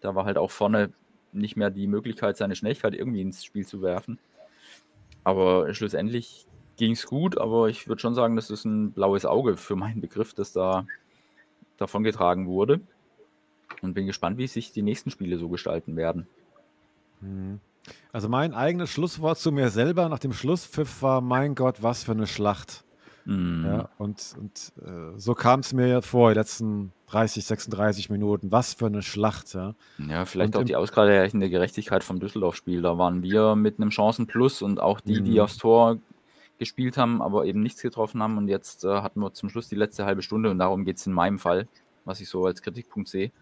da 0.00 0.14
war 0.14 0.24
halt 0.24 0.38
auch 0.38 0.50
vorne 0.50 0.90
nicht 1.32 1.56
mehr 1.56 1.70
die 1.70 1.86
Möglichkeit, 1.86 2.36
seine 2.36 2.56
Schnelligkeit 2.56 2.94
irgendwie 2.94 3.22
ins 3.22 3.44
Spiel 3.44 3.66
zu 3.66 3.82
werfen. 3.82 4.18
Aber 5.24 5.72
schlussendlich 5.74 6.46
ging 6.76 6.92
es 6.92 7.06
gut, 7.06 7.38
aber 7.38 7.68
ich 7.68 7.88
würde 7.88 8.00
schon 8.00 8.14
sagen, 8.14 8.36
das 8.36 8.50
ist 8.50 8.64
ein 8.64 8.92
blaues 8.92 9.26
Auge 9.26 9.56
für 9.56 9.76
meinen 9.76 10.00
Begriff, 10.00 10.34
das 10.34 10.52
da 10.52 10.86
davongetragen 11.76 12.46
wurde. 12.46 12.80
Und 13.82 13.94
bin 13.94 14.06
gespannt, 14.06 14.38
wie 14.38 14.46
sich 14.46 14.72
die 14.72 14.82
nächsten 14.82 15.10
Spiele 15.10 15.38
so 15.38 15.48
gestalten 15.48 15.96
werden. 15.96 16.26
Mhm. 17.20 17.60
Also 18.12 18.28
mein 18.28 18.54
eigenes 18.54 18.90
Schlusswort 18.90 19.38
zu 19.38 19.52
mir 19.52 19.70
selber 19.70 20.08
nach 20.08 20.18
dem 20.18 20.32
Schlusspfiff 20.32 21.02
war, 21.02 21.20
mein 21.20 21.54
Gott, 21.54 21.82
was 21.82 22.04
für 22.04 22.12
eine 22.12 22.26
Schlacht. 22.26 22.84
Mhm. 23.24 23.64
Ja, 23.66 23.88
und 23.98 24.34
und 24.38 24.72
äh, 24.84 25.18
so 25.18 25.34
kam 25.34 25.60
es 25.60 25.72
mir 25.72 25.86
ja 25.86 26.00
vor, 26.00 26.30
die 26.30 26.38
letzten 26.38 26.92
30, 27.08 27.44
36 27.44 28.10
Minuten. 28.10 28.50
Was 28.52 28.74
für 28.74 28.86
eine 28.86 29.02
Schlacht, 29.02 29.52
ja. 29.54 29.74
Ja, 29.98 30.24
vielleicht 30.24 30.54
Und 30.56 30.62
auch 30.62 30.64
die 30.64 30.76
ausgleichende 30.76 31.50
Gerechtigkeit 31.50 32.04
vom 32.04 32.20
Düsseldorf-Spiel. 32.20 32.82
Da 32.82 32.98
waren 32.98 33.22
wir 33.22 33.56
mit 33.56 33.78
einem 33.78 33.90
Chancenplus 33.90 34.62
und 34.62 34.80
auch 34.80 35.00
die, 35.00 35.20
die 35.22 35.32
Mhm. 35.32 35.40
aufs 35.40 35.58
Tor 35.58 35.98
gespielt 36.58 36.96
haben, 36.96 37.20
aber 37.22 37.46
eben 37.46 37.60
nichts 37.60 37.82
getroffen 37.82 38.22
haben. 38.22 38.36
Und 38.38 38.48
jetzt 38.48 38.84
äh, 38.84 38.88
hatten 39.02 39.20
wir 39.20 39.32
zum 39.32 39.48
Schluss 39.48 39.68
die 39.68 39.76
letzte 39.76 40.04
halbe 40.04 40.22
Stunde 40.22 40.50
und 40.50 40.58
darum 40.58 40.84
geht 40.84 40.98
es 40.98 41.06
in 41.06 41.12
meinem 41.12 41.38
Fall, 41.38 41.68
was 42.04 42.20
ich 42.20 42.28
so 42.28 42.44
als 42.46 42.62
Kritikpunkt 42.62 43.08
sehe. 43.08 43.32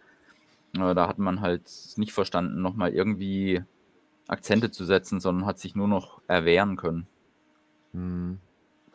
Äh, 0.77 0.95
da 0.95 1.09
hat 1.09 1.19
man 1.19 1.41
halt 1.41 1.63
nicht 1.97 2.13
verstanden, 2.13 2.63
nochmal 2.63 2.93
irgendwie 2.93 3.63
Akzente 4.29 4.71
zu 4.71 4.85
setzen, 4.85 5.21
sondern 5.21 5.47
hat 5.47 5.59
sich 5.59 5.75
nur 5.75 5.89
noch 5.89 6.21
erwehren 6.29 6.77
können. 6.77 7.07
Mhm. 7.93 8.39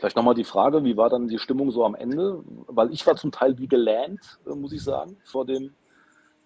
Vielleicht 0.04 0.18
nochmal 0.18 0.36
die 0.36 0.44
Frage, 0.44 0.84
wie 0.84 0.98
war 0.98 1.10
dann 1.10 1.30
die 1.30 1.40
Stimmung 1.40 1.72
so 1.72 1.86
am 1.86 1.96
Ende? 1.96 2.44
Weil 2.68 2.92
ich 2.92 3.08
war 3.08 3.16
zum 3.16 3.32
Teil 3.32 3.58
wie 3.58 3.70
gelähmt, 3.70 4.38
äh, 4.46 4.54
muss 4.54 4.74
ich 4.74 4.84
sagen, 4.84 5.16
vor 5.24 5.46
dem 5.46 5.72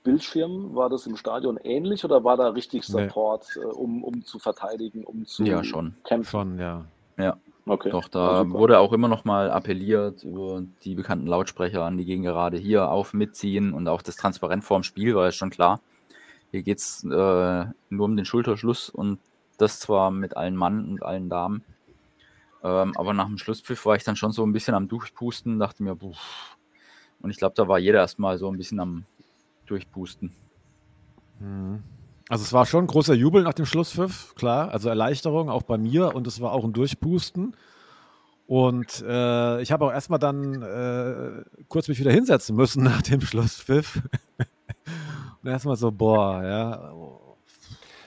Bildschirm. 0.04 0.76
War 0.76 0.90
das 0.92 1.08
im 1.08 1.18
Stadion 1.18 1.58
ähnlich 1.64 2.06
oder 2.06 2.24
war 2.24 2.38
da 2.38 2.50
richtig 2.50 2.88
Nee. 2.88 3.06
Support, 3.08 3.48
äh, 3.56 3.66
um, 3.66 4.04
um 4.04 4.24
zu 4.24 4.38
verteidigen, 4.38 5.04
um 5.04 5.26
zu 5.26 5.44
Ja, 5.44 5.64
schon. 5.64 5.96
kämpfen? 6.04 6.30
Schon, 6.30 6.60
ja. 6.60 6.86
Ja, 7.18 7.38
Okay. 7.66 7.90
doch, 7.90 8.04
Ja, 8.04 8.10
da 8.12 8.44
super. 8.46 8.60
wurde 8.60 8.78
auch 8.78 8.94
immer 8.94 9.08
noch 9.08 9.26
mal 9.26 9.50
appelliert 9.50 10.24
über 10.24 10.62
die 10.84 10.94
bekannten 10.94 11.26
Lautsprecher 11.26 11.84
an 11.84 11.98
die 11.98 12.06
Gegengerade 12.06 12.58
hier 12.58 12.92
auf 12.92 13.16
mitziehen 13.16 13.74
und 13.74 13.88
auch 13.88 14.04
das 14.04 14.18
Transparent 14.18 14.66
vorm 14.66 14.84
Spiel 14.84 15.16
war 15.16 15.26
ja 15.26 15.32
schon 15.32 15.50
klar. 15.50 15.82
Hier 16.52 16.62
geht 16.62 16.78
es 16.78 17.04
äh, 17.04 17.66
nur 17.90 18.06
um 18.06 18.16
den 18.16 18.26
Schulterschluss 18.26 18.92
und 18.92 19.18
das 19.58 19.80
zwar 19.80 20.12
mit 20.12 20.38
allen 20.38 20.56
Mann 20.56 20.88
und 20.88 21.02
allen 21.02 21.28
Damen. 21.28 21.64
Ähm, 22.64 22.94
aber 22.96 23.14
nach 23.14 23.28
dem 23.28 23.38
Schlusspfiff 23.38 23.86
war 23.86 23.96
ich 23.96 24.04
dann 24.04 24.16
schon 24.16 24.32
so 24.32 24.46
ein 24.46 24.54
bisschen 24.54 24.74
am 24.74 24.88
Durchpusten, 24.88 25.60
dachte 25.60 25.84
mir, 25.84 25.96
puh. 25.96 26.14
Und 27.20 27.30
ich 27.30 27.38
glaube, 27.38 27.56
da 27.56 27.68
war 27.68 27.80
jeder 27.80 28.00
erstmal 28.00 28.38
so 28.38 28.50
ein 28.50 28.58
bisschen 28.58 28.80
am 28.80 29.06
Durchpusten. 29.66 30.32
Mhm. 31.40 31.84
Also 32.30 32.44
es 32.44 32.52
war 32.52 32.66
schon 32.66 32.84
ein 32.84 32.88
großer 32.88 33.14
Jubel 33.14 33.44
nach 33.44 33.54
dem 33.54 33.66
Schlusspfiff, 33.66 34.36
klar. 34.36 34.72
Also 34.72 34.90
Erleichterung 34.90 35.50
auch 35.50 35.64
bei 35.64 35.78
mir 35.78 36.14
und 36.14 36.28
es 36.28 36.42
war 36.42 36.52
auch 36.52 36.66
ein 36.66 36.74
Durchpusten. 36.74 37.56
Und 38.48 39.04
äh, 39.06 39.62
ich 39.62 39.72
habe 39.72 39.86
auch 39.86 39.92
erstmal 39.92 40.20
dann 40.20 40.62
äh, 40.62 41.44
kurz 41.68 41.88
mich 41.88 42.00
wieder 42.00 42.12
hinsetzen 42.12 42.56
müssen 42.56 42.84
nach 42.86 43.02
dem 43.02 43.22
Schlusspfiff. 43.22 44.02
und 45.44 45.50
erstmal 45.50 45.76
so, 45.78 45.92
boah, 45.92 46.44
ja. 46.44 46.94
oh, 46.94 47.38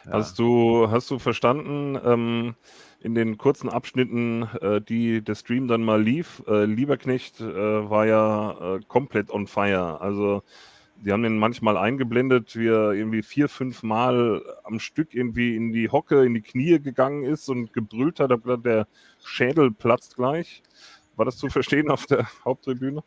ja. 0.05 0.13
Hast 0.13 0.39
du, 0.39 0.91
hast 0.91 1.11
du 1.11 1.19
verstanden, 1.19 1.99
ähm, 2.05 2.55
in 3.01 3.15
den 3.15 3.39
kurzen 3.39 3.69
Abschnitten, 3.69 4.43
äh, 4.61 4.81
die 4.81 5.23
der 5.23 5.35
Stream 5.35 5.69
dann 5.69 5.83
mal 5.83 6.03
lief, 6.03 6.43
äh, 6.47 6.65
Lieberknecht 6.65 7.41
äh, 7.41 7.91
war 7.91 8.07
ja 8.07 8.77
äh, 8.77 8.81
komplett 8.89 9.31
on 9.31 9.47
fire. 9.47 10.01
Also 10.01 10.43
die 10.97 11.13
haben 11.13 11.23
den 11.23 11.39
manchmal 11.39 11.79
eingeblendet, 11.79 12.57
wie 12.57 12.69
er 12.69 12.93
irgendwie 12.93 13.23
vier, 13.23 13.49
fünf 13.49 13.83
Mal 13.83 14.43
am 14.65 14.79
Stück 14.81 15.15
irgendwie 15.15 15.57
in 15.57 15.73
die 15.73 15.89
Hocke, 15.89 16.25
in 16.25 16.35
die 16.35 16.43
Knie 16.43 16.79
gegangen 16.79 17.25
ist 17.25 17.49
und 17.49 17.73
gebrüllt 17.73 18.21
hat, 18.21 18.31
hab 18.31 18.63
der 18.63 18.87
Schädel 19.25 19.71
platzt 19.71 20.17
gleich. 20.17 20.63
War 21.17 21.25
das 21.25 21.39
zu 21.39 21.49
verstehen 21.49 21.91
auf 21.91 22.07
der 22.07 22.27
Haupttribüne? 22.45 23.03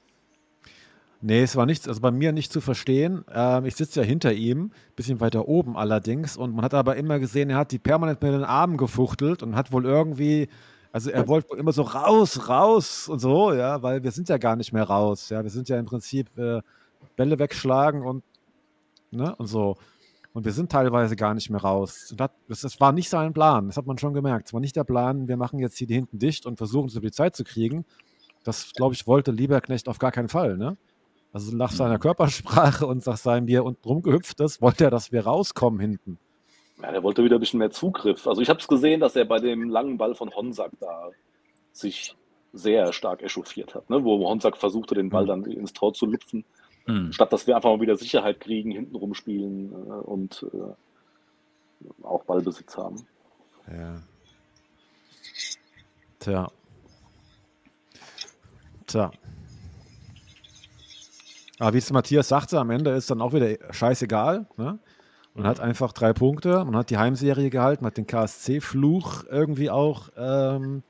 Nee, 1.26 1.43
es 1.43 1.55
war 1.55 1.65
nichts, 1.65 1.88
also 1.88 2.01
bei 2.01 2.11
mir 2.11 2.34
nicht 2.34 2.51
zu 2.51 2.59
verstehen. 2.59 3.24
Ähm, 3.34 3.63
ich 3.63 3.78
sitze 3.78 4.01
ja 4.01 4.05
hinter 4.05 4.34
ihm, 4.34 4.71
bisschen 4.97 5.21
weiter 5.21 5.47
oben 5.47 5.78
allerdings. 5.78 6.36
Und 6.36 6.53
man 6.53 6.65
hat 6.65 6.74
aber 6.74 6.97
immer 6.97 7.17
gesehen, 7.17 7.49
er 7.49 7.55
hat 7.55 7.71
die 7.71 7.80
permanent 7.80 8.21
mit 8.21 8.34
den 8.34 8.43
Armen 8.43 8.76
gefuchtelt 8.76 9.41
und 9.41 9.55
hat 9.55 9.71
wohl 9.71 9.86
irgendwie, 9.86 10.49
also 10.91 11.09
er 11.09 11.26
wollte 11.30 11.49
wohl 11.49 11.59
immer 11.59 11.71
so 11.71 11.84
raus, 11.84 12.49
raus 12.49 13.07
und 13.07 13.19
so, 13.19 13.53
ja, 13.53 13.82
weil 13.82 14.03
wir 14.03 14.11
sind 14.11 14.28
ja 14.28 14.38
gar 14.38 14.57
nicht 14.57 14.74
mehr 14.74 14.84
raus. 14.84 15.30
Ja, 15.30 15.43
wir 15.43 15.49
sind 15.49 15.69
ja 15.69 15.80
im 15.80 15.86
Prinzip 15.86 16.38
äh, 16.38 16.61
Bälle 17.15 17.39
wegschlagen 17.39 18.03
und, 18.03 18.21
ne, 19.11 19.34
und 19.38 19.47
so. 19.47 19.78
Und 20.34 20.43
wir 20.43 20.51
sind 20.51 20.74
teilweise 20.74 21.15
gar 21.15 21.34
nicht 21.34 21.49
mehr 21.49 21.61
raus. 21.61 22.09
Und 22.11 22.19
das, 22.19 22.32
das, 22.49 22.61
das 22.61 22.82
war 22.82 22.91
nicht 22.91 23.09
sein 23.09 23.32
Plan, 23.32 23.67
das 23.67 23.78
hat 23.78 23.86
man 23.86 23.97
schon 23.97 24.13
gemerkt. 24.13 24.47
Es 24.47 24.53
war 24.53 24.59
nicht 24.59 24.76
der 24.76 24.84
Plan, 24.84 25.30
wir 25.30 25.38
machen 25.38 25.59
jetzt 25.59 25.78
hier 25.78 25.88
die 25.88 25.95
hinten 25.95 26.19
dicht 26.19 26.45
und 26.45 26.57
versuchen 26.57 26.88
es 26.88 26.95
über 26.95 27.07
die 27.07 27.13
Zeit 27.13 27.34
zu 27.38 27.45
kriegen. 27.45 27.86
Das, 28.43 28.74
glaube 28.74 28.93
ich, 28.93 29.07
wollte 29.07 29.32
Lieberknecht 29.32 29.88
auf 29.88 29.99
gar 29.99 30.11
keinen 30.11 30.28
Fall, 30.28 30.57
ne? 30.57 30.76
Also 31.34 31.55
nach 31.55 31.71
seiner 31.71 31.97
Körpersprache 31.97 32.86
und 32.86 33.05
nach 33.05 33.17
seinem, 33.17 33.47
wie 33.47 33.55
er 33.55 33.65
unten 33.65 33.88
rumgehüpft 33.88 34.39
ist, 34.39 34.61
wollte 34.61 34.86
er, 34.86 34.91
dass 34.91 35.11
wir 35.11 35.25
rauskommen 35.25 35.79
hinten. 35.79 36.19
Ja, 36.81 36.91
der 36.91 37.01
wollte 37.03 37.23
wieder 37.23 37.38
ein 37.38 37.39
bisschen 37.39 37.59
mehr 37.59 37.71
Zugriff. 37.71 38.27
Also 38.27 38.41
ich 38.41 38.49
habe 38.49 38.59
es 38.59 38.67
gesehen, 38.67 38.99
dass 38.99 39.15
er 39.15 39.25
bei 39.25 39.39
dem 39.39 39.69
langen 39.69 39.97
Ball 39.97 40.13
von 40.15 40.34
Honsack 40.36 40.71
da 40.79 41.09
sich 41.71 42.15
sehr 42.53 42.93
stark 42.93 43.23
echauffiert 43.23 43.73
hat, 43.73 43.89
ne? 43.89 44.03
wo 44.03 44.27
Honsack 44.27 44.57
versuchte, 44.57 44.93
den 44.93 45.09
Ball 45.09 45.25
dann 45.25 45.43
ins 45.45 45.73
Tor 45.73 45.93
zu 45.93 46.05
lupfen, 46.05 46.45
Hm. 46.86 47.13
statt 47.13 47.31
dass 47.31 47.47
wir 47.47 47.55
einfach 47.55 47.69
mal 47.69 47.79
wieder 47.79 47.95
Sicherheit 47.95 48.41
kriegen, 48.41 48.71
hinten 48.71 48.95
rumspielen 48.95 49.71
äh, 49.71 49.75
und 49.75 50.45
äh, 50.53 52.03
auch 52.05 52.25
Ballbesitz 52.25 52.75
haben. 52.77 53.05
Ja. 53.71 54.01
Tja. 56.19 56.51
Tja. 58.86 59.11
Aber 61.64 61.76
wie 61.76 61.78
es 61.78 61.93
Matthias 61.93 62.28
sagte, 62.28 62.59
am 62.59 62.72
Ende 62.72 62.91
ist 62.91 63.09
dann 63.09 63.22
auch 63.22 63.32
wieder 63.32 63.55
scheißegal. 63.72 64.47
Ne? 64.57 64.80
Man 65.34 65.47
hat 65.47 65.61
einfach 65.61 65.93
drei 65.93 66.11
Punkte, 66.11 66.66
man 66.66 66.76
hat 66.76 66.89
die 66.89 66.97
Heimserie 66.97 67.49
gehalten, 67.49 67.86
hat 67.86 67.95
den 67.95 68.05
KSC-Fluch 68.05 69.24
irgendwie 69.30 69.70
auch 69.70 70.09
ähm, 70.18 70.84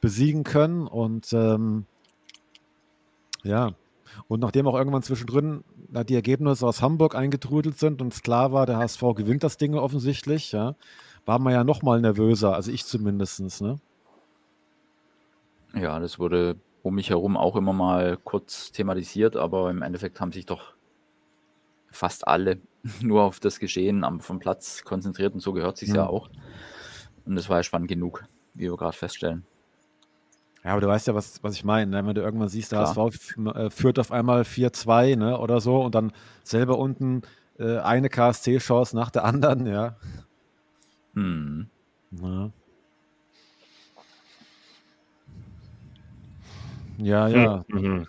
besiegen 0.00 0.42
können 0.42 0.88
und 0.88 1.32
ähm, 1.32 1.86
ja. 3.44 3.74
Und 4.26 4.40
nachdem 4.40 4.66
auch 4.66 4.74
irgendwann 4.74 5.04
zwischendrin 5.04 5.62
die 6.08 6.16
Ergebnisse 6.16 6.66
aus 6.66 6.82
Hamburg 6.82 7.14
eingetrudelt 7.14 7.78
sind 7.78 8.02
und 8.02 8.12
es 8.12 8.22
klar 8.22 8.50
war, 8.50 8.66
der 8.66 8.78
HSV 8.78 9.00
gewinnt 9.14 9.44
das 9.44 9.56
Ding 9.56 9.76
offensichtlich, 9.76 10.50
ja, 10.50 10.74
war 11.26 11.38
man 11.38 11.52
ja 11.52 11.62
noch 11.62 11.82
mal 11.82 12.00
nervöser, 12.00 12.56
also 12.56 12.72
ich 12.72 12.84
zumindest. 12.84 13.62
Ne? 13.62 13.76
Ja, 15.74 16.00
das 16.00 16.18
wurde 16.18 16.56
um 16.82 16.94
mich 16.94 17.10
herum 17.10 17.36
auch 17.36 17.56
immer 17.56 17.72
mal 17.72 18.16
kurz 18.24 18.72
thematisiert, 18.72 19.36
aber 19.36 19.70
im 19.70 19.82
Endeffekt 19.82 20.20
haben 20.20 20.32
sich 20.32 20.46
doch 20.46 20.74
fast 21.90 22.26
alle 22.26 22.60
nur 23.00 23.22
auf 23.22 23.40
das 23.40 23.58
Geschehen 23.58 24.04
am 24.04 24.20
vom 24.20 24.38
Platz 24.38 24.84
konzentriert 24.84 25.34
und 25.34 25.40
so 25.40 25.52
gehört 25.52 25.76
sich 25.76 25.90
ja 25.90 26.04
Mhm. 26.04 26.08
auch. 26.08 26.30
Und 27.24 27.36
das 27.36 27.48
war 27.48 27.58
ja 27.58 27.62
spannend 27.62 27.88
genug, 27.88 28.24
wie 28.54 28.70
wir 28.70 28.76
gerade 28.76 28.96
feststellen. 28.96 29.44
Ja, 30.64 30.72
aber 30.72 30.80
du 30.80 30.88
weißt 30.88 31.06
ja, 31.06 31.14
was, 31.14 31.42
was 31.42 31.54
ich 31.54 31.64
meine. 31.64 31.90
Ne? 31.90 32.06
Wenn 32.06 32.14
du 32.14 32.20
irgendwann 32.20 32.48
siehst, 32.48 32.72
der 32.72 32.80
Klar. 32.80 33.10
HSV 33.10 33.36
äh, 33.54 33.70
führt 33.70 33.98
auf 33.98 34.10
einmal 34.10 34.42
4-2 34.42 35.16
ne? 35.16 35.38
oder 35.38 35.60
so 35.60 35.80
und 35.82 35.94
dann 35.94 36.12
selber 36.42 36.78
unten 36.78 37.22
äh, 37.58 37.78
eine 37.78 38.08
KSC-Chance 38.08 38.96
nach 38.96 39.10
der 39.10 39.24
anderen, 39.24 39.66
ja. 39.66 39.96
Hm. 41.14 41.68
Ja, 42.10 42.50
ja. 46.98 47.28
ja. 47.28 47.64
Mhm. 47.68 48.06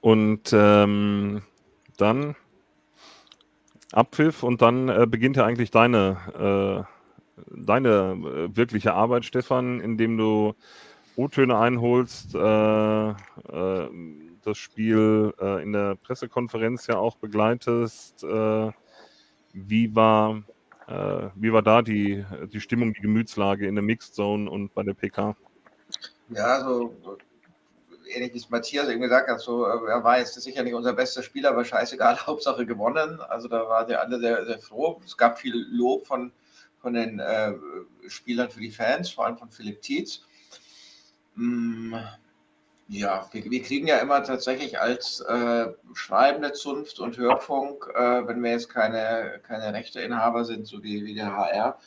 Und 0.00 0.50
ähm, 0.52 1.42
dann 1.96 2.34
Abpfiff 3.92 4.42
und 4.42 4.62
dann 4.62 4.88
äh, 4.88 5.06
beginnt 5.06 5.36
ja 5.36 5.44
eigentlich 5.44 5.70
deine, 5.70 6.86
äh, 7.36 7.62
deine 7.64 7.88
äh, 8.24 8.56
wirkliche 8.56 8.94
Arbeit, 8.94 9.24
Stefan, 9.24 9.80
indem 9.80 10.16
du 10.16 10.54
O-Töne 11.16 11.58
einholst, 11.58 12.34
äh, 12.34 13.10
äh, 13.10 13.14
das 14.42 14.58
Spiel 14.58 15.34
äh, 15.40 15.62
in 15.62 15.72
der 15.72 15.96
Pressekonferenz 15.96 16.86
ja 16.86 16.96
auch 16.96 17.16
begleitest. 17.16 18.24
Wie 19.52 19.94
war 19.94 20.42
wie 21.36 21.52
war 21.52 21.62
da 21.62 21.82
die, 21.82 22.24
die 22.52 22.60
Stimmung, 22.60 22.92
die 22.94 23.00
Gemütslage 23.00 23.68
in 23.68 23.76
der 23.76 23.84
Mixed 23.84 24.12
Zone 24.12 24.50
und 24.50 24.74
bei 24.74 24.82
der 24.82 24.94
PK? 24.94 25.36
Ja, 26.30 26.60
so 26.60 26.94
ähnlich 28.10 28.34
wie 28.34 28.38
es 28.38 28.50
Matthias 28.50 28.88
eben 28.88 29.00
gesagt 29.00 29.28
hat, 29.28 29.40
so, 29.40 29.66
äh, 29.66 29.90
er 29.90 30.04
war 30.04 30.18
jetzt 30.18 30.34
sicher 30.40 30.62
nicht 30.62 30.74
unser 30.74 30.92
bester 30.92 31.22
Spieler, 31.22 31.50
aber 31.50 31.64
scheißegal, 31.64 32.18
Hauptsache 32.26 32.66
gewonnen. 32.66 33.20
Also 33.20 33.48
da 33.48 33.68
waren 33.68 33.88
wir 33.88 34.00
alle 34.00 34.18
sehr, 34.18 34.44
sehr 34.46 34.58
froh. 34.58 35.00
Es 35.04 35.16
gab 35.16 35.38
viel 35.38 35.66
Lob 35.70 36.06
von, 36.06 36.32
von 36.78 36.94
den 36.94 37.20
äh, 37.20 37.52
Spielern 38.08 38.50
für 38.50 38.60
die 38.60 38.70
Fans, 38.70 39.10
vor 39.10 39.26
allem 39.26 39.38
von 39.38 39.50
Philipp 39.50 39.82
Tietz. 39.82 40.22
Mm, 41.34 41.94
ja, 42.88 43.28
wir, 43.32 43.44
wir 43.50 43.62
kriegen 43.62 43.86
ja 43.86 43.98
immer 43.98 44.22
tatsächlich 44.24 44.80
als 44.80 45.20
äh, 45.20 45.68
schreibende 45.94 46.52
Zunft 46.52 46.98
und 46.98 47.16
Hörfunk, 47.18 47.88
äh, 47.94 48.26
wenn 48.26 48.42
wir 48.42 48.50
jetzt 48.50 48.68
keine, 48.68 49.40
keine 49.46 49.72
Rechteinhaber 49.72 50.44
sind, 50.44 50.66
so 50.66 50.82
wie, 50.82 51.04
wie 51.04 51.14
der 51.14 51.36
HR, 51.36 51.78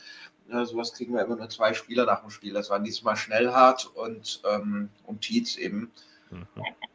äh, 0.50 0.64
sowas 0.64 0.92
kriegen 0.92 1.14
wir 1.14 1.24
immer 1.24 1.36
nur 1.36 1.48
zwei 1.48 1.74
Spieler 1.74 2.06
nach 2.06 2.20
dem 2.20 2.30
Spiel. 2.30 2.52
Das 2.52 2.70
waren 2.70 2.84
diesmal 2.84 3.16
Schnellhardt 3.16 3.86
und, 3.94 4.42
ähm, 4.50 4.90
und 5.06 5.20
Tietz 5.20 5.56
eben. 5.56 5.90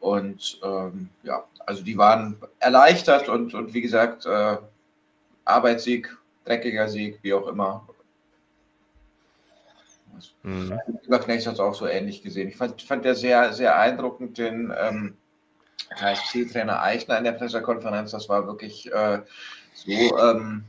Und 0.00 0.60
ähm, 0.62 1.08
ja, 1.22 1.44
also 1.66 1.82
die 1.82 1.96
waren 1.96 2.36
erleichtert 2.58 3.28
und, 3.28 3.54
und 3.54 3.74
wie 3.74 3.80
gesagt, 3.80 4.26
äh, 4.26 4.56
Arbeitssieg, 5.44 6.16
dreckiger 6.44 6.88
Sieg, 6.88 7.18
wie 7.22 7.34
auch 7.34 7.46
immer. 7.46 7.86
Mhm. 10.42 10.78
Überknecht 11.06 11.46
hat 11.46 11.54
es 11.54 11.60
auch 11.60 11.74
so 11.74 11.86
ähnlich 11.86 12.22
gesehen. 12.22 12.48
Ich 12.48 12.56
fand, 12.56 12.82
fand 12.82 13.04
ja 13.04 13.14
sehr, 13.14 13.52
sehr 13.52 13.78
eindruckend 13.78 14.36
den 14.38 14.72
ähm, 14.78 15.16
KSC-Trainer 15.96 16.82
Eichner 16.82 17.18
in 17.18 17.24
der 17.24 17.32
Pressekonferenz. 17.32 18.10
Das 18.10 18.28
war 18.28 18.46
wirklich 18.46 18.92
äh, 18.92 19.20
so 19.74 20.18
ähm, 20.18 20.64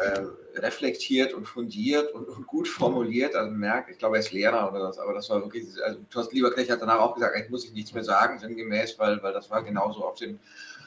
äh, 0.00 0.22
reflektiert 0.56 1.32
und 1.34 1.46
fundiert 1.46 2.12
und, 2.14 2.28
und 2.28 2.46
gut 2.46 2.68
formuliert. 2.68 3.34
Also 3.34 3.50
merkt, 3.50 3.90
ich 3.90 3.98
glaube, 3.98 4.16
er 4.16 4.20
ist 4.20 4.32
Lehrer 4.32 4.70
oder 4.70 4.80
das, 4.80 4.98
aber 4.98 5.14
das 5.14 5.30
war 5.30 5.42
wirklich, 5.42 5.66
also 5.84 6.00
Thorsten 6.10 6.36
Lieberknecht 6.36 6.70
hat 6.70 6.82
danach 6.82 7.00
auch 7.00 7.14
gesagt, 7.14 7.34
eigentlich 7.34 7.50
muss 7.50 7.64
ich 7.64 7.72
nichts 7.72 7.94
mehr 7.94 8.04
sagen, 8.04 8.38
sinngemäß, 8.38 8.98
weil, 8.98 9.22
weil 9.22 9.32
das 9.32 9.50
war 9.50 9.62
genauso 9.62 10.04
auf 10.04 10.16
den, 10.16 10.38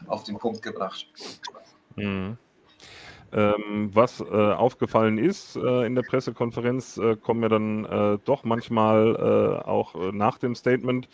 auf 0.07 0.23
den 0.23 0.37
Punkt 0.37 0.61
gebracht. 0.61 1.07
Mhm. 1.95 2.37
Ähm, 3.33 3.89
was 3.93 4.21
äh, 4.21 4.23
aufgefallen 4.23 5.17
ist 5.17 5.57
äh, 5.57 5.85
in 5.85 5.95
der 5.95 6.03
Pressekonferenz, 6.03 6.97
äh, 6.97 7.17
kommen 7.17 7.41
ja 7.43 7.49
dann 7.49 7.83
äh, 7.83 8.17
doch 8.23 8.43
manchmal 8.43 9.15
äh, 9.15 9.67
auch 9.67 9.95
äh, 9.95 10.11
nach 10.11 10.37
dem 10.37 10.55
Statement 10.55 11.09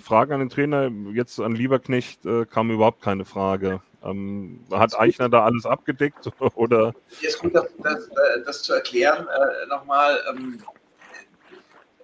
Fragen 0.00 0.32
an 0.32 0.40
den 0.40 0.48
Trainer. 0.48 0.90
Jetzt 1.12 1.38
an 1.38 1.54
Lieberknecht 1.54 2.22
kam 2.50 2.72
überhaupt 2.72 3.02
keine 3.02 3.24
Frage. 3.24 3.80
Ähm, 4.04 4.64
hat 4.70 4.98
Eichner 4.98 5.28
da 5.28 5.44
alles 5.44 5.66
abgedeckt 5.66 6.30
oder? 6.54 6.94
Hier 7.20 7.28
ist 7.28 7.38
gut, 7.40 7.54
das, 7.54 7.66
das, 7.82 8.08
äh, 8.08 8.42
das 8.44 8.62
zu 8.62 8.74
erklären. 8.74 9.26
Äh, 9.26 9.66
Nochmal, 9.68 10.18
ähm, 10.30 10.58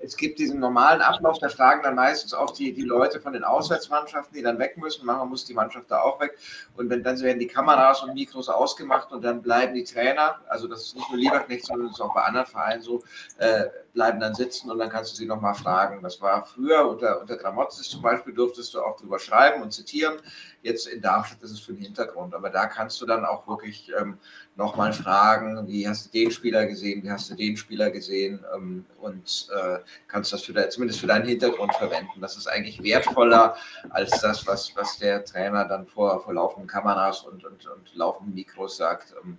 es 0.03 0.16
gibt 0.16 0.38
diesen 0.40 0.59
normalen 0.59 1.01
Ablauf, 1.01 1.38
da 1.38 1.49
fragen 1.49 1.82
dann 1.84 1.95
meistens 1.95 2.34
auch 2.34 2.51
die, 2.51 2.72
die 2.72 2.82
Leute 2.82 3.20
von 3.20 3.32
den 3.32 3.45
Auswärtsmannschaften, 3.45 4.34
die 4.34 4.43
dann 4.43 4.59
weg 4.59 4.76
müssen. 4.76 5.07
Manchmal 5.07 5.28
muss 5.28 5.45
die 5.45 5.55
Mannschaft 5.55 5.90
da 5.90 6.01
auch 6.01 6.20
weg. 6.20 6.36
Und 6.76 6.90
wenn, 6.90 7.05
dann 7.05 7.20
werden 7.20 7.38
die 7.38 7.47
Kameras 7.47 8.03
und 8.03 8.14
Mikros 8.14 8.49
ausgemacht 8.49 9.12
und 9.12 9.22
dann 9.22 9.43
bleiben 9.43 9.74
die 9.74 9.84
Trainer, 9.84 10.40
also 10.49 10.66
das 10.66 10.82
ist 10.82 10.97
nicht 10.97 11.09
nur 11.09 11.18
Lieberknecht, 11.18 11.66
sondern 11.66 11.86
das 11.86 11.97
ist 11.97 12.01
auch 12.01 12.14
bei 12.14 12.22
anderen 12.22 12.47
Vereinen 12.47 12.82
so, 12.82 13.05
äh, 13.38 13.66
bleiben 13.93 14.18
dann 14.18 14.34
sitzen 14.34 14.70
und 14.70 14.78
dann 14.78 14.88
kannst 14.88 15.12
du 15.12 15.16
sie 15.16 15.26
nochmal 15.26 15.55
fragen. 15.55 16.03
Das 16.03 16.20
war 16.20 16.45
früher 16.47 16.88
unter, 16.88 17.20
unter 17.20 17.36
Gramotzes 17.36 17.88
zum 17.88 18.03
Beispiel, 18.03 18.34
durftest 18.34 18.74
du 18.74 18.82
auch 18.82 18.97
drüber 18.97 19.20
schreiben 19.20 19.62
und 19.62 19.72
zitieren. 19.72 20.16
Jetzt 20.63 20.87
in 20.87 21.01
Darmstadt 21.01 21.43
ist 21.43 21.51
es 21.51 21.61
für 21.61 21.73
den 21.73 21.83
Hintergrund. 21.83 22.35
Aber 22.35 22.51
da 22.51 22.67
kannst 22.67 23.01
du 23.01 23.07
dann 23.07 23.25
auch 23.25 23.47
wirklich 23.47 23.93
ähm, 24.01 24.19
nochmal 24.57 24.93
fragen, 24.93 25.67
wie 25.67 25.89
hast 25.89 26.07
du 26.07 26.11
den 26.11 26.31
Spieler 26.31 26.67
gesehen, 26.67 27.03
wie 27.03 27.11
hast 27.11 27.31
du 27.31 27.35
den 27.35 27.57
Spieler 27.57 27.91
gesehen 27.91 28.45
ähm, 28.55 28.85
und 29.01 29.49
äh, 29.55 29.79
kannst 30.09 30.33
das 30.33 30.43
für 30.43 30.53
de, 30.53 30.69
zumindest 30.69 31.01
für 31.01 31.07
deinen 31.07 31.27
Hintergrund 31.27 31.75
verwenden. 31.75 32.21
Das 32.21 32.37
ist 32.37 32.47
eigentlich 32.47 32.83
wertvoller 32.83 33.57
als 33.91 34.21
das, 34.21 34.47
was, 34.47 34.75
was 34.77 34.99
der 34.99 35.25
Trainer 35.25 35.65
dann 35.65 35.87
vor, 35.87 36.23
vor 36.23 36.35
laufenden 36.35 36.69
Kameras 36.69 37.23
und, 37.23 37.45
und, 37.45 37.67
und 37.67 37.95
laufenden 37.95 38.35
Mikros 38.35 38.77
sagt. 38.77 39.15
Ähm, 39.25 39.39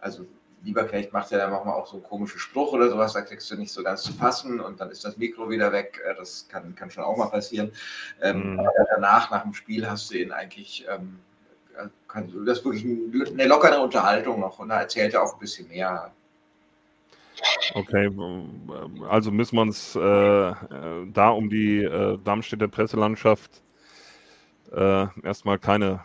also 0.00 0.26
Lieberknecht 0.64 1.12
macht 1.12 1.30
ja 1.30 1.38
dann 1.38 1.50
manchmal 1.50 1.74
auch 1.74 1.86
so 1.86 1.96
einen 1.96 2.04
komischen 2.04 2.38
Spruch 2.38 2.72
oder 2.72 2.88
sowas, 2.88 3.12
da 3.12 3.22
kriegst 3.22 3.50
du 3.50 3.56
nicht 3.56 3.72
so 3.72 3.82
ganz 3.82 4.02
zu 4.02 4.12
fassen 4.12 4.60
und 4.60 4.80
dann 4.80 4.90
ist 4.90 5.04
das 5.04 5.16
Mikro 5.16 5.50
wieder 5.50 5.72
weg. 5.72 6.00
Äh, 6.04 6.14
das 6.14 6.46
kann, 6.48 6.74
kann 6.74 6.90
schon 6.90 7.04
auch 7.04 7.16
mal 7.16 7.26
passieren. 7.26 7.72
Ähm, 8.20 8.52
mhm. 8.52 8.60
Aber 8.60 8.70
danach, 8.94 9.30
nach 9.30 9.42
dem 9.42 9.54
Spiel, 9.54 9.88
hast 9.88 10.10
du 10.10 10.18
ihn 10.18 10.32
eigentlich, 10.32 10.86
ähm, 10.88 11.18
kann, 12.06 12.32
das 12.46 12.58
ist 12.58 12.64
wirklich 12.64 12.84
eine 12.84 13.46
lockere 13.46 13.80
Unterhaltung 13.80 14.40
noch 14.40 14.58
und 14.58 14.68
da 14.68 14.80
erzählt 14.80 15.14
er 15.14 15.22
auch 15.22 15.34
ein 15.34 15.40
bisschen 15.40 15.68
mehr. 15.68 16.12
Okay, 17.74 18.10
also 19.08 19.30
müssen 19.30 19.56
wir 19.56 19.62
uns 19.62 19.96
äh, 19.96 20.54
da 21.12 21.30
um 21.30 21.48
die 21.48 21.82
äh, 21.82 22.18
Darmstädter 22.22 22.68
Presselandschaft 22.68 23.62
äh, 24.70 25.06
erstmal 25.22 25.58
keine 25.58 26.04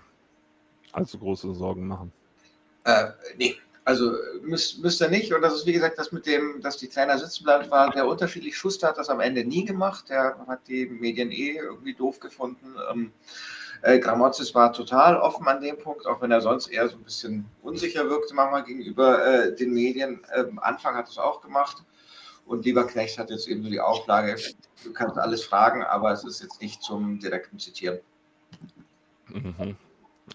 allzu 0.93 1.19
große 1.19 1.53
Sorgen 1.53 1.87
machen. 1.87 2.11
Äh, 2.85 3.09
nee, 3.37 3.55
also 3.87 4.17
müsst, 4.41 4.83
müsst 4.83 5.01
ihr 5.01 5.07
nicht. 5.07 5.31
Und 5.31 5.41
das 5.41 5.53
ist, 5.53 5.65
wie 5.65 5.71
gesagt, 5.71 5.97
das 5.97 6.11
mit 6.11 6.25
dem, 6.25 6.59
dass 6.59 6.75
die 6.75 6.89
Trainer 6.89 7.17
sitzen 7.17 7.45
bleiben, 7.45 7.71
war 7.71 7.93
sehr 7.93 8.05
unterschiedlich. 8.05 8.57
Schuster 8.57 8.89
hat 8.89 8.97
das 8.97 9.07
am 9.07 9.21
Ende 9.21 9.45
nie 9.45 9.63
gemacht. 9.63 10.09
Der 10.09 10.37
hat 10.45 10.67
die 10.67 10.87
Medien 10.87 11.31
eh 11.31 11.55
irgendwie 11.55 11.93
doof 11.93 12.19
gefunden. 12.19 12.75
Ähm, 12.91 13.13
äh, 13.83 13.97
Gramozis 13.99 14.53
war 14.53 14.73
total 14.73 15.15
offen 15.15 15.47
an 15.47 15.61
dem 15.61 15.77
Punkt, 15.77 16.05
auch 16.05 16.21
wenn 16.21 16.31
er 16.31 16.41
sonst 16.41 16.67
eher 16.67 16.89
so 16.89 16.97
ein 16.97 17.03
bisschen 17.03 17.45
unsicher 17.61 18.09
wirkte 18.09 18.33
manchmal 18.33 18.65
gegenüber 18.65 19.25
äh, 19.25 19.55
den 19.55 19.73
Medien. 19.73 20.19
Ähm, 20.35 20.59
Anfang 20.59 20.95
hat 20.95 21.07
es 21.07 21.17
auch 21.17 21.39
gemacht. 21.39 21.77
Und 22.45 22.65
lieber 22.65 22.85
Knecht 22.85 23.17
hat 23.17 23.29
jetzt 23.29 23.47
eben 23.47 23.63
so 23.63 23.69
die 23.69 23.79
Auflage, 23.79 24.35
du 24.83 24.91
kannst 24.91 25.17
alles 25.17 25.45
fragen, 25.45 25.83
aber 25.83 26.11
es 26.11 26.25
ist 26.25 26.41
jetzt 26.41 26.61
nicht 26.61 26.83
zum 26.83 27.19
direkten 27.19 27.57
Zitieren. 27.57 27.99
Mhm. 29.29 29.77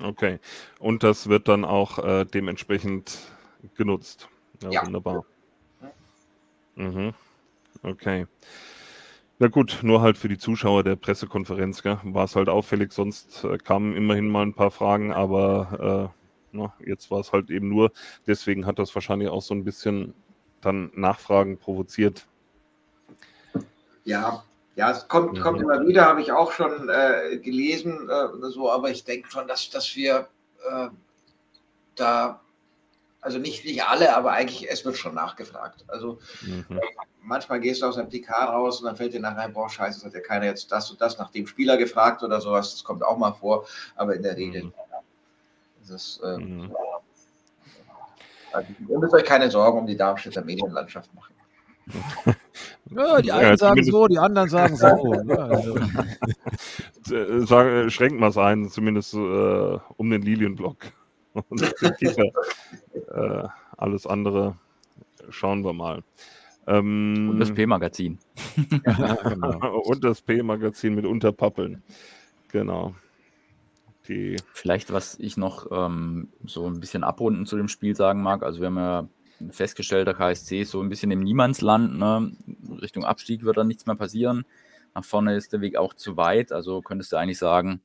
Okay. 0.02 0.38
Und 0.78 1.02
das 1.02 1.28
wird 1.28 1.48
dann 1.48 1.66
auch 1.66 1.98
äh, 1.98 2.24
dementsprechend 2.24 3.18
genutzt. 3.76 4.28
Ja, 4.62 4.70
ja. 4.70 4.86
wunderbar. 4.86 5.24
Mhm. 6.76 7.12
Okay. 7.82 8.26
Na 9.38 9.48
gut, 9.48 9.80
nur 9.82 10.02
halt 10.02 10.18
für 10.18 10.28
die 10.28 10.38
Zuschauer 10.38 10.84
der 10.84 10.96
Pressekonferenz 10.96 11.84
war 11.84 12.24
es 12.24 12.36
halt 12.36 12.48
auffällig, 12.48 12.92
sonst 12.92 13.44
äh, 13.44 13.58
kamen 13.58 13.96
immerhin 13.96 14.28
mal 14.28 14.42
ein 14.42 14.54
paar 14.54 14.70
Fragen, 14.70 15.12
aber 15.12 16.12
äh, 16.12 16.56
na, 16.56 16.72
jetzt 16.84 17.10
war 17.10 17.20
es 17.20 17.32
halt 17.32 17.50
eben 17.50 17.68
nur, 17.68 17.90
deswegen 18.26 18.66
hat 18.66 18.78
das 18.78 18.94
wahrscheinlich 18.94 19.28
auch 19.28 19.42
so 19.42 19.54
ein 19.54 19.64
bisschen 19.64 20.14
dann 20.60 20.92
Nachfragen 20.94 21.58
provoziert. 21.58 22.26
Ja, 24.04 24.44
ja, 24.76 24.90
es 24.90 25.08
kommt, 25.08 25.40
kommt 25.40 25.58
mhm. 25.58 25.64
immer 25.64 25.86
wieder, 25.86 26.06
habe 26.06 26.20
ich 26.20 26.30
auch 26.30 26.52
schon 26.52 26.88
äh, 26.88 27.38
gelesen, 27.38 28.08
äh, 28.08 28.48
so, 28.48 28.70
aber 28.70 28.90
ich 28.90 29.04
denke 29.04 29.28
schon, 29.30 29.48
dass, 29.48 29.70
dass 29.70 29.96
wir 29.96 30.28
äh, 30.70 30.88
da 31.96 32.41
also 33.22 33.38
nicht, 33.38 33.64
nicht 33.64 33.84
alle, 33.84 34.14
aber 34.14 34.32
eigentlich, 34.32 34.68
es 34.68 34.84
wird 34.84 34.96
schon 34.96 35.14
nachgefragt. 35.14 35.84
Also 35.86 36.18
mhm. 36.42 36.80
manchmal 37.22 37.60
gehst 37.60 37.80
du 37.80 37.86
aus 37.86 37.96
einem 37.96 38.08
PK 38.08 38.46
raus 38.46 38.80
und 38.80 38.86
dann 38.86 38.96
fällt 38.96 39.14
dir 39.14 39.20
nachher 39.20 39.42
ein, 39.42 39.52
boah, 39.52 39.70
scheiße, 39.70 40.00
das 40.00 40.06
hat 40.06 40.14
ja 40.14 40.20
keiner 40.20 40.46
jetzt 40.46 40.70
das 40.72 40.90
und 40.90 41.00
das 41.00 41.18
nach 41.18 41.30
dem 41.30 41.46
Spieler 41.46 41.76
gefragt 41.76 42.24
oder 42.24 42.40
sowas. 42.40 42.72
Das 42.72 42.84
kommt 42.84 43.04
auch 43.04 43.16
mal 43.16 43.32
vor, 43.32 43.64
aber 43.94 44.16
in 44.16 44.22
der 44.22 44.36
Regel. 44.36 44.64
Mhm. 44.64 44.72
Das, 45.88 46.20
äh, 46.22 46.36
mhm. 46.36 46.74
also, 48.52 48.68
ihr 48.88 48.98
müsst 48.98 49.14
euch 49.14 49.24
keine 49.24 49.50
Sorgen 49.50 49.78
um 49.78 49.86
die 49.86 49.96
Darmstädter 49.96 50.42
Medienlandschaft 50.42 51.10
machen. 51.14 51.34
Ja, 52.94 53.22
die 53.22 53.32
einen 53.32 53.42
ja, 53.42 53.56
sagen 53.56 53.82
so, 53.82 54.06
die 54.06 54.18
anderen 54.18 54.50
sagen 54.50 54.76
so. 54.76 54.86
Ne? 55.24 55.38
Also. 55.38 55.76
Äh, 57.10 57.46
sag, 57.46 57.90
schränkt 57.90 58.20
mal 58.20 58.28
es 58.28 58.36
ein, 58.36 58.68
zumindest 58.68 59.14
äh, 59.14 59.78
um 59.96 60.10
den 60.10 60.20
Lilienblock 60.20 60.76
und. 61.48 61.62
Äh, 61.62 63.48
alles 63.76 64.06
andere 64.06 64.56
schauen 65.30 65.64
wir 65.64 65.72
mal. 65.72 66.02
Ähm, 66.66 67.30
und 67.30 67.40
das 67.40 67.52
P-Magazin. 67.52 68.18
genau. 68.84 69.80
Und 69.84 70.04
das 70.04 70.22
P-Magazin 70.22 70.94
mit 70.94 71.06
Unterpappeln. 71.06 71.82
Genau. 72.48 72.94
Die 74.08 74.36
Vielleicht, 74.52 74.92
was 74.92 75.18
ich 75.18 75.36
noch 75.36 75.66
ähm, 75.72 76.28
so 76.44 76.66
ein 76.66 76.80
bisschen 76.80 77.04
abrunden 77.04 77.46
zu 77.46 77.56
dem 77.56 77.68
Spiel 77.68 77.96
sagen 77.96 78.22
mag. 78.22 78.42
Also, 78.42 78.60
wir 78.60 78.66
haben 78.66 78.76
ja 78.76 79.08
festgestellt, 79.50 80.06
der 80.06 80.14
KSC 80.14 80.60
ist 80.60 80.70
so 80.70 80.80
ein 80.80 80.88
bisschen 80.88 81.10
im 81.10 81.20
Niemandsland. 81.20 81.98
Ne? 81.98 82.32
Richtung 82.80 83.04
Abstieg 83.04 83.42
wird 83.42 83.56
da 83.56 83.64
nichts 83.64 83.86
mehr 83.86 83.96
passieren. 83.96 84.44
Nach 84.94 85.04
vorne 85.04 85.34
ist 85.34 85.52
der 85.52 85.62
Weg 85.62 85.76
auch 85.76 85.94
zu 85.94 86.16
weit. 86.16 86.52
Also, 86.52 86.80
könntest 86.80 87.12
du 87.12 87.16
eigentlich 87.16 87.38
sagen, 87.38 87.80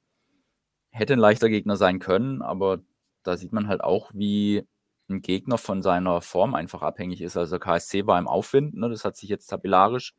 hätte 0.91 1.14
ein 1.14 1.20
leichter 1.20 1.50
Gegner 1.50 1.78
sein 1.78 2.00
können, 2.00 2.43
aber 2.43 2.80
da 3.28 3.38
sieht 3.38 3.53
man 3.53 3.67
halt 3.67 3.82
auch, 3.82 4.11
wie 4.13 4.67
ein 5.09 5.21
Gegner 5.21 5.57
von 5.57 5.82
seiner 5.82 6.21
Form 6.21 6.55
einfach 6.55 6.82
abhängig 6.82 7.21
ist. 7.21 7.38
Also 7.38 7.59
KSC 7.59 8.07
war 8.07 8.19
im 8.19 8.28
Aufwind, 8.28 8.75
ne? 8.75 8.89
das 8.89 9.05
hat 9.05 9.15
sich 9.17 9.30
jetzt 9.30 9.47
tabellarisch 9.47 10.15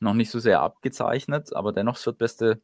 noch 0.00 0.14
nicht 0.14 0.30
so 0.30 0.38
sehr 0.38 0.60
abgezeichnet, 0.60 1.54
aber 1.54 1.72
dennoch 1.72 1.98
das 2.02 2.14
beste 2.14 2.60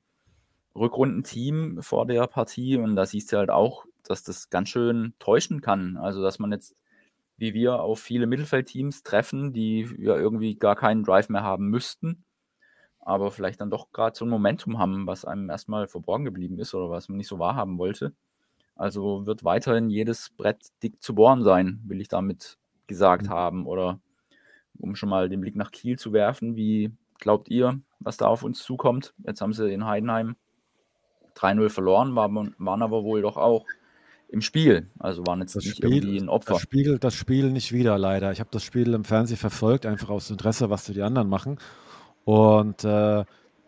Rückrundenteam 0.76 1.82
vor 1.82 2.06
der 2.06 2.26
Partie 2.26 2.76
und 2.76 2.96
da 2.96 3.06
siehst 3.06 3.32
du 3.32 3.38
halt 3.38 3.50
auch, 3.50 3.86
dass 4.02 4.22
das 4.22 4.50
ganz 4.50 4.68
schön 4.68 5.14
täuschen 5.18 5.60
kann. 5.60 5.96
Also 5.96 6.22
dass 6.22 6.38
man 6.38 6.52
jetzt, 6.52 6.76
wie 7.36 7.54
wir, 7.54 7.80
auf 7.80 8.00
viele 8.00 8.26
Mittelfeldteams 8.26 9.02
treffen, 9.02 9.52
die 9.52 9.88
ja 9.98 10.16
irgendwie 10.16 10.56
gar 10.56 10.76
keinen 10.76 11.04
Drive 11.04 11.28
mehr 11.28 11.42
haben 11.42 11.68
müssten, 11.68 12.24
aber 13.00 13.30
vielleicht 13.30 13.60
dann 13.60 13.70
doch 13.70 13.92
gerade 13.92 14.16
so 14.16 14.24
ein 14.24 14.30
Momentum 14.30 14.78
haben, 14.78 15.06
was 15.06 15.24
einem 15.24 15.50
erstmal 15.50 15.86
verborgen 15.88 16.24
geblieben 16.24 16.58
ist 16.58 16.74
oder 16.74 16.90
was 16.90 17.08
man 17.08 17.18
nicht 17.18 17.28
so 17.28 17.38
wahrhaben 17.38 17.78
wollte. 17.78 18.14
Also 18.76 19.26
wird 19.26 19.44
weiterhin 19.44 19.88
jedes 19.88 20.30
Brett 20.30 20.68
dick 20.82 21.02
zu 21.02 21.14
bohren 21.14 21.42
sein, 21.42 21.80
will 21.84 22.00
ich 22.00 22.08
damit 22.08 22.58
gesagt 22.86 23.26
mhm. 23.26 23.30
haben. 23.30 23.66
Oder 23.66 24.00
um 24.78 24.96
schon 24.96 25.08
mal 25.08 25.28
den 25.28 25.40
Blick 25.40 25.56
nach 25.56 25.70
Kiel 25.70 25.98
zu 25.98 26.12
werfen, 26.12 26.56
wie 26.56 26.92
glaubt 27.18 27.48
ihr, 27.48 27.80
was 28.00 28.16
da 28.16 28.26
auf 28.26 28.42
uns 28.42 28.62
zukommt? 28.62 29.14
Jetzt 29.24 29.40
haben 29.40 29.52
sie 29.52 29.72
in 29.72 29.86
Heidenheim 29.86 30.36
3-0 31.36 31.68
verloren, 31.68 32.16
waren, 32.16 32.54
waren 32.58 32.82
aber 32.82 33.04
wohl 33.04 33.22
doch 33.22 33.36
auch 33.36 33.64
im 34.28 34.40
Spiel. 34.40 34.90
Also 34.98 35.26
waren 35.26 35.40
jetzt 35.40 35.54
das 35.54 35.64
nicht 35.64 35.76
Spiel, 35.76 35.94
irgendwie 35.94 36.18
ein 36.18 36.28
Opfer. 36.28 36.54
Das 36.54 36.62
Spiel, 36.62 36.98
das 36.98 37.14
Spiel 37.14 37.50
nicht 37.50 37.72
wieder, 37.72 37.98
leider. 37.98 38.32
Ich 38.32 38.40
habe 38.40 38.50
das 38.52 38.64
Spiel 38.64 38.92
im 38.92 39.04
Fernsehen 39.04 39.36
verfolgt, 39.36 39.86
einfach 39.86 40.10
aus 40.10 40.30
Interesse, 40.30 40.70
was 40.70 40.84
die 40.84 41.02
anderen 41.02 41.28
machen. 41.28 41.58
Und 42.24 42.84
äh, 42.84 43.24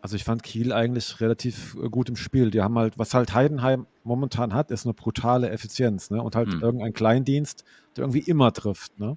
also 0.07 0.15
ich 0.15 0.23
fand 0.23 0.45
Kiel 0.45 0.73
eigentlich 0.73 1.21
relativ 1.21 1.77
äh, 1.83 1.89
gut 1.89 2.09
im 2.09 2.15
Spiel. 2.15 2.53
Die 2.53 2.63
haben 2.63 2.79
halt, 2.79 2.97
was 2.97 3.13
halt 3.13 3.35
Heidenheim 3.35 3.87
momentan 4.05 4.55
hat, 4.55 4.71
ist 4.71 4.87
eine 4.87 4.95
brutale 4.95 5.51
Effizienz, 5.51 6.11
ne? 6.11 6.23
Und 6.23 6.37
halt 6.37 6.47
mhm. 6.47 6.63
irgendein 6.63 6.93
Kleindienst, 6.93 7.65
der 7.97 8.05
irgendwie 8.05 8.21
immer 8.21 8.53
trifft, 8.53 9.01
ne? 9.01 9.17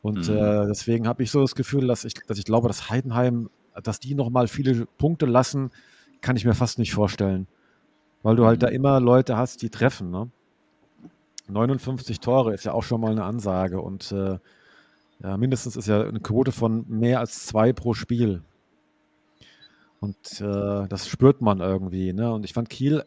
Und 0.00 0.26
mhm. 0.30 0.36
äh, 0.38 0.66
deswegen 0.68 1.06
habe 1.06 1.22
ich 1.22 1.30
so 1.30 1.42
das 1.42 1.54
Gefühl, 1.54 1.86
dass 1.86 2.06
ich, 2.06 2.14
dass 2.26 2.38
ich 2.38 2.46
glaube, 2.46 2.66
dass 2.66 2.88
Heidenheim, 2.88 3.50
dass 3.82 4.00
die 4.00 4.14
nochmal 4.14 4.48
viele 4.48 4.86
Punkte 4.96 5.26
lassen, 5.26 5.70
kann 6.22 6.34
ich 6.34 6.46
mir 6.46 6.54
fast 6.54 6.78
nicht 6.78 6.94
vorstellen. 6.94 7.46
Weil 8.22 8.36
du 8.36 8.46
halt 8.46 8.62
da 8.62 8.68
mhm. 8.68 8.76
immer 8.76 9.00
Leute 9.00 9.36
hast, 9.36 9.60
die 9.60 9.68
treffen, 9.68 10.10
ne? 10.10 10.30
59 11.48 12.20
Tore 12.20 12.54
ist 12.54 12.64
ja 12.64 12.72
auch 12.72 12.84
schon 12.84 13.02
mal 13.02 13.10
eine 13.10 13.24
Ansage 13.24 13.82
und 13.82 14.12
äh, 14.12 14.38
ja, 15.22 15.36
mindestens 15.36 15.76
ist 15.76 15.88
ja 15.88 16.00
eine 16.00 16.20
Quote 16.20 16.52
von 16.52 16.86
mehr 16.88 17.20
als 17.20 17.44
zwei 17.44 17.74
pro 17.74 17.92
Spiel. 17.92 18.42
Und 20.00 20.40
äh, 20.40 20.88
das 20.88 21.08
spürt 21.08 21.42
man 21.42 21.60
irgendwie. 21.60 22.12
Ne? 22.12 22.32
Und 22.32 22.44
ich 22.44 22.54
fand 22.54 22.70
Kiel, 22.70 23.04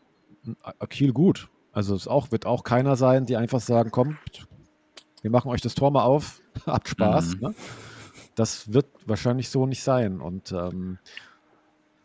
äh, 0.64 0.88
Kiel 0.88 1.12
gut. 1.12 1.50
Also 1.72 1.96
es 1.96 2.08
auch, 2.08 2.32
wird 2.32 2.46
auch 2.46 2.64
keiner 2.64 2.96
sein, 2.96 3.26
die 3.26 3.36
einfach 3.36 3.60
sagen, 3.60 3.90
kommt, 3.90 4.18
wir 5.22 5.32
machen 5.32 5.50
euch 5.50 5.62
das 5.62 5.74
Tor 5.74 5.92
mal 5.92 6.04
auf, 6.04 6.42
habt 6.68 6.88
Spaß. 6.88 7.36
Mhm. 7.36 7.42
Ne? 7.42 7.56
Das 8.36 8.72
wird 8.72 8.86
wahrscheinlich 9.06 9.50
so 9.50 9.66
nicht 9.66 9.82
sein. 9.84 10.22
Und 10.22 10.52
ähm, 10.52 11.00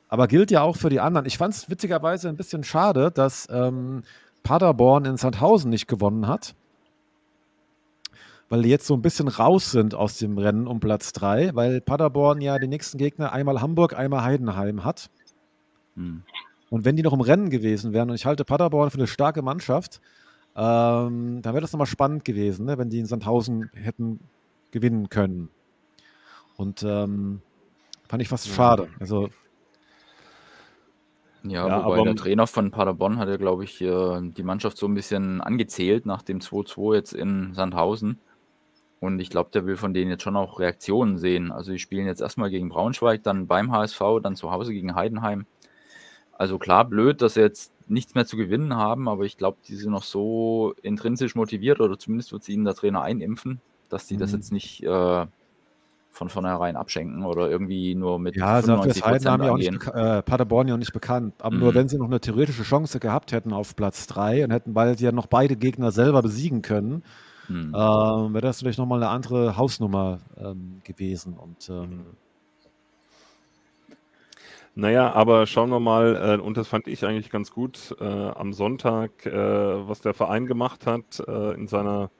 aber 0.09 0.27
gilt 0.27 0.51
ja 0.51 0.63
auch 0.63 0.77
für 0.77 0.89
die 0.89 1.01
anderen. 1.01 1.27
Ich 1.27 1.37
fand 1.37 1.55
es 1.55 1.69
witzigerweise 1.69 2.31
ein 2.31 2.37
bisschen 2.37 2.65
schade, 2.65 3.11
dass 3.11 3.47
ähm, 3.51 4.03
Paderborn 4.43 5.05
in 5.05 5.19
Sandhausen 5.19 5.71
nicht 5.71 5.87
gewonnen 5.87 6.27
hat. 6.27 6.55
Weil 8.49 8.63
die 8.63 8.69
jetzt 8.71 8.87
so 8.87 8.95
ein 8.95 9.03
bisschen 9.03 9.29
raus 9.29 9.71
sind 9.71 9.95
aus 9.95 10.19
dem 10.19 10.39
Rennen 10.39 10.67
um 10.67 10.81
Platz 10.81 11.13
3, 11.13 11.55
weil 11.55 11.81
Paderborn 11.81 12.41
ja 12.41 12.59
den 12.59 12.71
nächsten 12.71 12.99
Gegner 12.99 13.33
einmal 13.33 13.61
Hamburg, 13.61 13.97
einmal 13.99 14.23
Heidenheim 14.25 14.85
hat. 14.85 15.11
Hm. 15.97 16.23
Und 16.71 16.85
wenn 16.85 16.97
die 16.97 17.03
noch 17.03 17.13
im 17.13 17.21
Rennen 17.21 17.51
gewesen 17.51 17.93
wären, 17.93 18.11
und 18.11 18.17
ich 18.17 18.27
halte 18.27 18.45
Paderborn 18.45 18.91
für 18.91 18.99
eine 18.99 19.07
starke 19.07 19.43
Mannschaft, 19.43 20.01
ähm, 20.57 21.41
dann 21.43 21.55
wäre 21.55 21.61
das 21.61 21.73
nochmal 21.73 21.87
spannend 21.87 22.25
gewesen, 22.25 22.67
ne, 22.67 22.79
wenn 22.79 22.91
die 22.91 22.99
in 22.99 23.07
Sandhausen 23.07 23.71
hätten 23.75 24.21
gewinnen 24.71 25.09
können. 25.09 25.51
Und 26.57 26.83
ähm, 26.83 27.41
fand 28.09 28.23
ich 28.23 28.29
fast 28.29 28.49
schade. 28.49 28.89
Also, 28.99 29.29
Ja, 31.45 31.69
Ja, 31.69 31.85
wobei 31.85 31.97
aber- 31.97 32.05
der 32.05 32.17
Trainer 32.17 32.47
von 32.47 32.71
Paderborn 32.71 33.19
hat 33.19 33.29
ja, 33.29 33.37
glaube 33.37 33.65
ich, 33.65 33.81
äh, 33.81 34.21
die 34.23 34.43
Mannschaft 34.43 34.77
so 34.77 34.87
ein 34.87 34.95
bisschen 34.95 35.41
angezählt 35.41 36.05
nach 36.05 36.23
dem 36.23 36.41
2-2 36.41 36.95
jetzt 36.97 37.13
in 37.13 37.55
Sandhausen. 37.55 38.19
Und 39.01 39.21
ich 39.21 39.31
glaube, 39.31 39.51
der 39.53 39.65
will 39.65 39.77
von 39.77 39.95
denen 39.95 40.11
jetzt 40.11 40.25
schon 40.25 40.37
auch 40.37 40.59
Reaktionen 40.59 41.19
sehen. 41.19 41.53
Also 41.53 41.71
die 41.73 41.79
spielen 41.79 42.07
jetzt 42.07 42.21
erstmal 42.21 42.51
gegen 42.51 42.69
Braunschweig, 42.69 43.23
dann 43.23 43.47
beim 43.47 43.71
HSV, 43.71 44.01
dann 44.23 44.35
zu 44.35 44.51
Hause 44.51 44.73
gegen 44.73 44.95
Heidenheim. 44.97 45.47
Also 46.33 46.59
klar, 46.59 46.85
blöd, 46.85 47.23
dass 47.23 47.35
sie 47.35 47.41
jetzt 47.41 47.73
nichts 47.89 48.15
mehr 48.15 48.27
zu 48.27 48.37
gewinnen 48.37 48.75
haben, 48.77 49.09
aber 49.09 49.25
ich 49.25 49.37
glaube, 49.37 49.59
die 49.67 49.75
sind 49.77 49.91
noch 49.93 50.03
so 50.03 50.75
intrinsisch 50.83 51.35
motiviert 51.35 51.81
oder 51.81 51.99
zumindest 51.99 52.33
wird 52.33 52.43
es 52.43 52.49
ihnen 52.49 52.65
der 52.65 52.75
Trainer 52.75 53.03
einimpfen, 53.03 53.61
dass 53.89 54.07
die 54.07 54.17
das 54.17 54.33
Mhm. 54.33 54.37
jetzt 54.37 54.53
nicht 54.53 54.83
äh, 54.85 55.27
von 56.11 56.29
vornherein 56.29 56.77
abschenken 56.77 57.25
oder 57.25 57.49
irgendwie 57.51 57.95
nur 57.95 58.19
mit 58.19 58.37
ja, 58.37 58.63
dafür 58.63 58.91
ist 58.91 59.03
95% 59.03 59.05
Heidenheim 59.05 59.43
ja 59.43 59.53
auch 59.53 59.57
nicht, 59.57 59.73
äh, 59.87 60.23
Paderborn 60.23 60.69
ja 60.69 60.75
auch 60.75 60.79
nicht 60.79 60.93
bekannt. 60.93 61.35
Aber 61.39 61.57
nur 61.57 61.73
Mhm. 61.73 61.75
wenn 61.75 61.89
sie 61.89 61.99
noch 61.99 62.07
eine 62.07 62.21
theoretische 62.21 62.63
Chance 62.65 63.01
gehabt 63.01 63.33
hätten 63.33 63.53
auf 63.53 63.75
Platz 63.77 64.07
3 64.09 64.45
und 64.45 64.51
hätten, 64.51 64.75
weil 64.75 64.99
sie 64.99 65.05
ja 65.07 65.13
noch 65.13 65.27
beide 65.27 65.57
Gegner 65.57 65.93
selber 65.93 66.23
besiegen 66.23 66.63
können, 66.63 67.03
Hm. 67.49 67.75
ähm, 67.75 68.35
wäre 68.35 68.41
das 68.43 68.61
vielleicht 68.61 68.79
nochmal 68.79 69.03
eine 69.03 69.11
andere 69.11 69.57
Hausnummer 69.57 70.21
ähm, 70.37 70.81
gewesen. 70.85 71.37
Und 71.39 71.69
ähm, 71.71 72.19
Naja, 74.75 75.13
aber 75.13 75.47
schauen 75.47 75.71
wir 75.71 75.81
mal, 75.81 76.39
äh, 76.39 76.41
und 76.41 76.57
das 76.57 76.69
fand 76.69 76.87
ich 76.87 77.05
eigentlich 77.05 77.31
ganz 77.31 77.51
gut 77.51 77.97
äh, 78.01 78.05
am 78.05 78.53
Sonntag, 78.53 79.27
äh, 79.27 79.33
was 79.89 80.01
der 80.03 80.15
Verein 80.15 80.47
gemacht 80.47 80.87
hat 80.87 81.21
äh, 81.27 81.55
in 81.55 81.67
seiner 81.67 82.11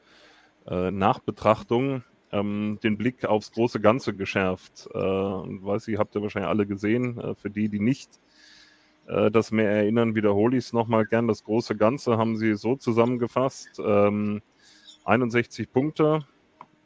äh, 0.67 0.91
Nachbetrachtung, 0.91 2.03
ähm, 2.33 2.79
den 2.83 2.99
Blick 2.99 3.25
aufs 3.27 3.53
große 3.53 3.81
Ganze 3.81 4.15
geschärft. 4.15 4.89
Äh, 4.95 4.99
und 4.99 5.65
weiß 5.65 5.89
ich, 5.89 5.99
habt 5.99 6.17
ihr 6.17 6.23
wahrscheinlich 6.23 6.49
alle 6.51 6.67
gesehen. 6.67 7.19
Äh, 7.21 7.35
für 7.37 7.51
die, 7.51 7.69
die 7.69 7.81
nicht 7.81 8.21
äh, 9.07 9.31
das 9.31 9.53
mehr 9.53 9.71
erinnern, 9.71 10.15
wiederhole 10.17 10.57
ich 10.57 10.67
es 10.67 10.73
nochmal 10.73 11.07
gern. 11.07 11.29
Das 11.29 11.45
große 11.45 11.77
Ganze 11.77 12.19
haben 12.19 12.37
sie 12.37 12.55
so 12.57 12.77
zusammengefasst. 12.77 13.81
Ähm, 13.85 14.43
61 15.09 15.73
Punkte, 15.73 16.27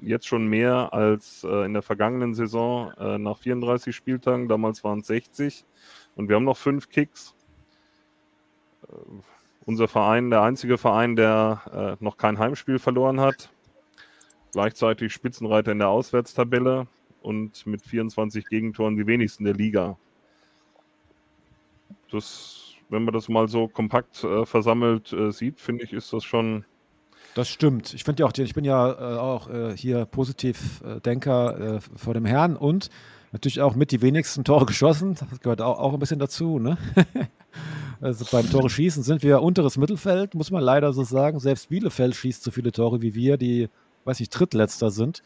jetzt 0.01 0.27
schon 0.27 0.47
mehr 0.47 0.93
als 0.93 1.45
äh, 1.45 1.65
in 1.65 1.73
der 1.73 1.83
vergangenen 1.83 2.35
Saison 2.35 2.93
äh, 2.99 3.19
nach 3.19 3.39
34 3.39 3.95
Spieltagen. 3.95 4.49
Damals 4.49 4.85
waren 4.85 5.01
es 5.01 5.09
60 5.09 5.65
und 6.17 6.29
wir 6.29 6.37
haben 6.37 6.45
noch 6.45 6.57
fünf 6.57 6.89
Kicks. 6.89 7.35
Äh, 8.89 8.95
unser 9.65 9.89
Verein, 9.89 10.31
der 10.31 10.43
einzige 10.43 10.79
Verein, 10.79 11.17
der 11.17 11.99
äh, 12.01 12.05
noch 12.05 12.17
kein 12.17 12.39
Heimspiel 12.39 12.79
verloren 12.79 13.21
hat. 13.21 13.51
Gleichzeitig 14.53 15.13
Spitzenreiter 15.13 15.73
in 15.73 15.79
der 15.79 15.89
Auswärtstabelle 15.89 16.87
und 17.23 17.67
mit 17.67 17.83
24 17.83 18.49
Gegentoren 18.49 18.97
die 18.97 19.07
wenigsten 19.07 19.45
der 19.45 19.55
Liga. 19.55 19.97
Das, 22.11 22.75
wenn 22.89 23.05
man 23.05 23.15
das 23.15 23.29
mal 23.29 23.49
so 23.49 23.69
kompakt 23.69 24.23
äh, 24.25 24.45
versammelt 24.45 25.13
äh, 25.13 25.33
sieht, 25.33 25.61
finde 25.61 25.85
ich, 25.85 25.93
ist 25.93 26.13
das 26.13 26.25
schon 26.25 26.65
das 27.35 27.49
stimmt. 27.49 27.95
Ich 27.95 28.05
finde 28.05 28.23
ja 28.23 28.29
auch, 28.29 28.33
ich 28.37 28.55
bin 28.55 28.65
ja 28.65 28.91
äh, 28.91 29.19
auch 29.19 29.49
äh, 29.49 29.77
hier 29.77 30.05
positiv 30.05 30.83
äh, 30.83 31.01
Denker 31.01 31.77
äh, 31.77 31.81
vor 31.97 32.15
dem 32.15 32.25
Herrn 32.25 32.57
und 32.57 32.91
natürlich 33.33 33.61
auch 33.61 33.75
mit 33.75 33.91
die 33.91 34.03
wenigsten 34.03 34.45
Tore 34.45 34.67
geschossen. 34.67 35.17
Das 35.31 35.41
gehört 35.41 35.63
auch, 35.63 35.79
auch 35.79 35.95
ein 35.95 35.99
bisschen 35.99 36.19
dazu. 36.19 36.59
Ne? 36.59 36.77
also 38.01 38.27
beim 38.31 38.51
Tore 38.51 38.69
schießen 38.69 39.03
sind 39.03 39.23
wir 39.23 39.43
unteres 39.43 39.79
Mittelfeld, 39.79 40.35
muss 40.35 40.51
man 40.51 40.63
leider 40.63 40.93
so 40.93 41.05
sagen. 41.05 41.41
Selbst 41.41 41.71
Bielefeld 41.71 42.15
schießt 42.15 42.43
so 42.43 42.51
viele 42.51 42.71
Tore 42.71 43.01
wie 43.01 43.15
wir, 43.15 43.39
die, 43.39 43.71
weiß 44.05 44.21
ich, 44.21 44.29
drittletzter 44.29 44.91
sind. 44.91 45.23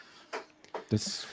Das, 0.90 1.26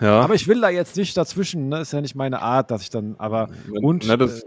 ja. 0.00 0.20
aber 0.20 0.34
ich 0.34 0.48
will 0.48 0.60
da 0.60 0.70
jetzt 0.70 0.96
nicht 0.96 1.16
dazwischen, 1.16 1.68
ne? 1.68 1.80
ist 1.80 1.92
ja 1.92 2.00
nicht 2.00 2.16
meine 2.16 2.42
Art, 2.42 2.72
dass 2.72 2.82
ich 2.82 2.90
dann, 2.90 3.14
aber 3.18 3.50
und 3.70 4.04
Na, 4.08 4.16
das, 4.16 4.42
äh, 4.42 4.46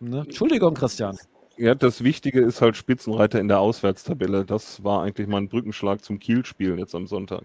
ne? 0.00 0.20
Entschuldigung, 0.22 0.74
Christian. 0.74 1.16
Ja, 1.60 1.74
das 1.74 2.02
Wichtige 2.02 2.40
ist 2.40 2.62
halt 2.62 2.74
Spitzenreiter 2.74 3.38
in 3.38 3.48
der 3.48 3.60
Auswärtstabelle. 3.60 4.46
Das 4.46 4.82
war 4.82 5.02
eigentlich 5.02 5.26
mein 5.26 5.50
Brückenschlag 5.50 6.02
zum 6.02 6.18
Kiel-Spiel 6.18 6.78
jetzt 6.78 6.94
am 6.94 7.06
Sonntag. 7.06 7.44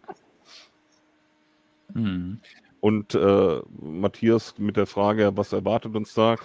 Hm. 1.91 2.39
Und 2.79 3.13
äh, 3.13 3.61
Matthias 3.81 4.57
mit 4.57 4.77
der 4.77 4.85
Frage, 4.85 5.35
was 5.35 5.51
erwartet 5.51 5.97
uns 5.97 6.13
da? 6.13 6.37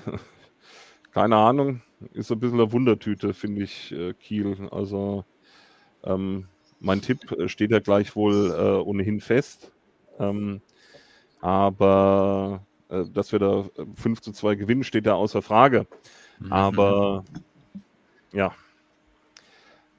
Keine 1.12 1.36
Ahnung. 1.36 1.80
Ist 2.12 2.32
ein 2.32 2.40
bisschen 2.40 2.58
eine 2.58 2.72
Wundertüte, 2.72 3.34
finde 3.34 3.62
ich, 3.62 3.92
äh, 3.92 4.14
Kiel. 4.14 4.68
Also 4.72 5.24
ähm, 6.02 6.48
mein 6.80 7.02
Tipp 7.02 7.30
äh, 7.30 7.48
steht 7.48 7.70
ja 7.70 7.78
gleichwohl 7.78 8.50
äh, 8.50 8.82
ohnehin 8.82 9.20
fest. 9.20 9.70
Ähm, 10.18 10.60
aber 11.40 12.66
äh, 12.88 13.04
dass 13.04 13.30
wir 13.30 13.38
da 13.38 13.60
äh, 13.76 13.86
5 13.94 14.22
zu 14.22 14.32
2 14.32 14.56
gewinnen, 14.56 14.82
steht 14.82 15.06
ja 15.06 15.14
außer 15.14 15.40
Frage. 15.40 15.86
Mhm. 16.40 16.52
Aber 16.52 17.24
ja, 18.32 18.54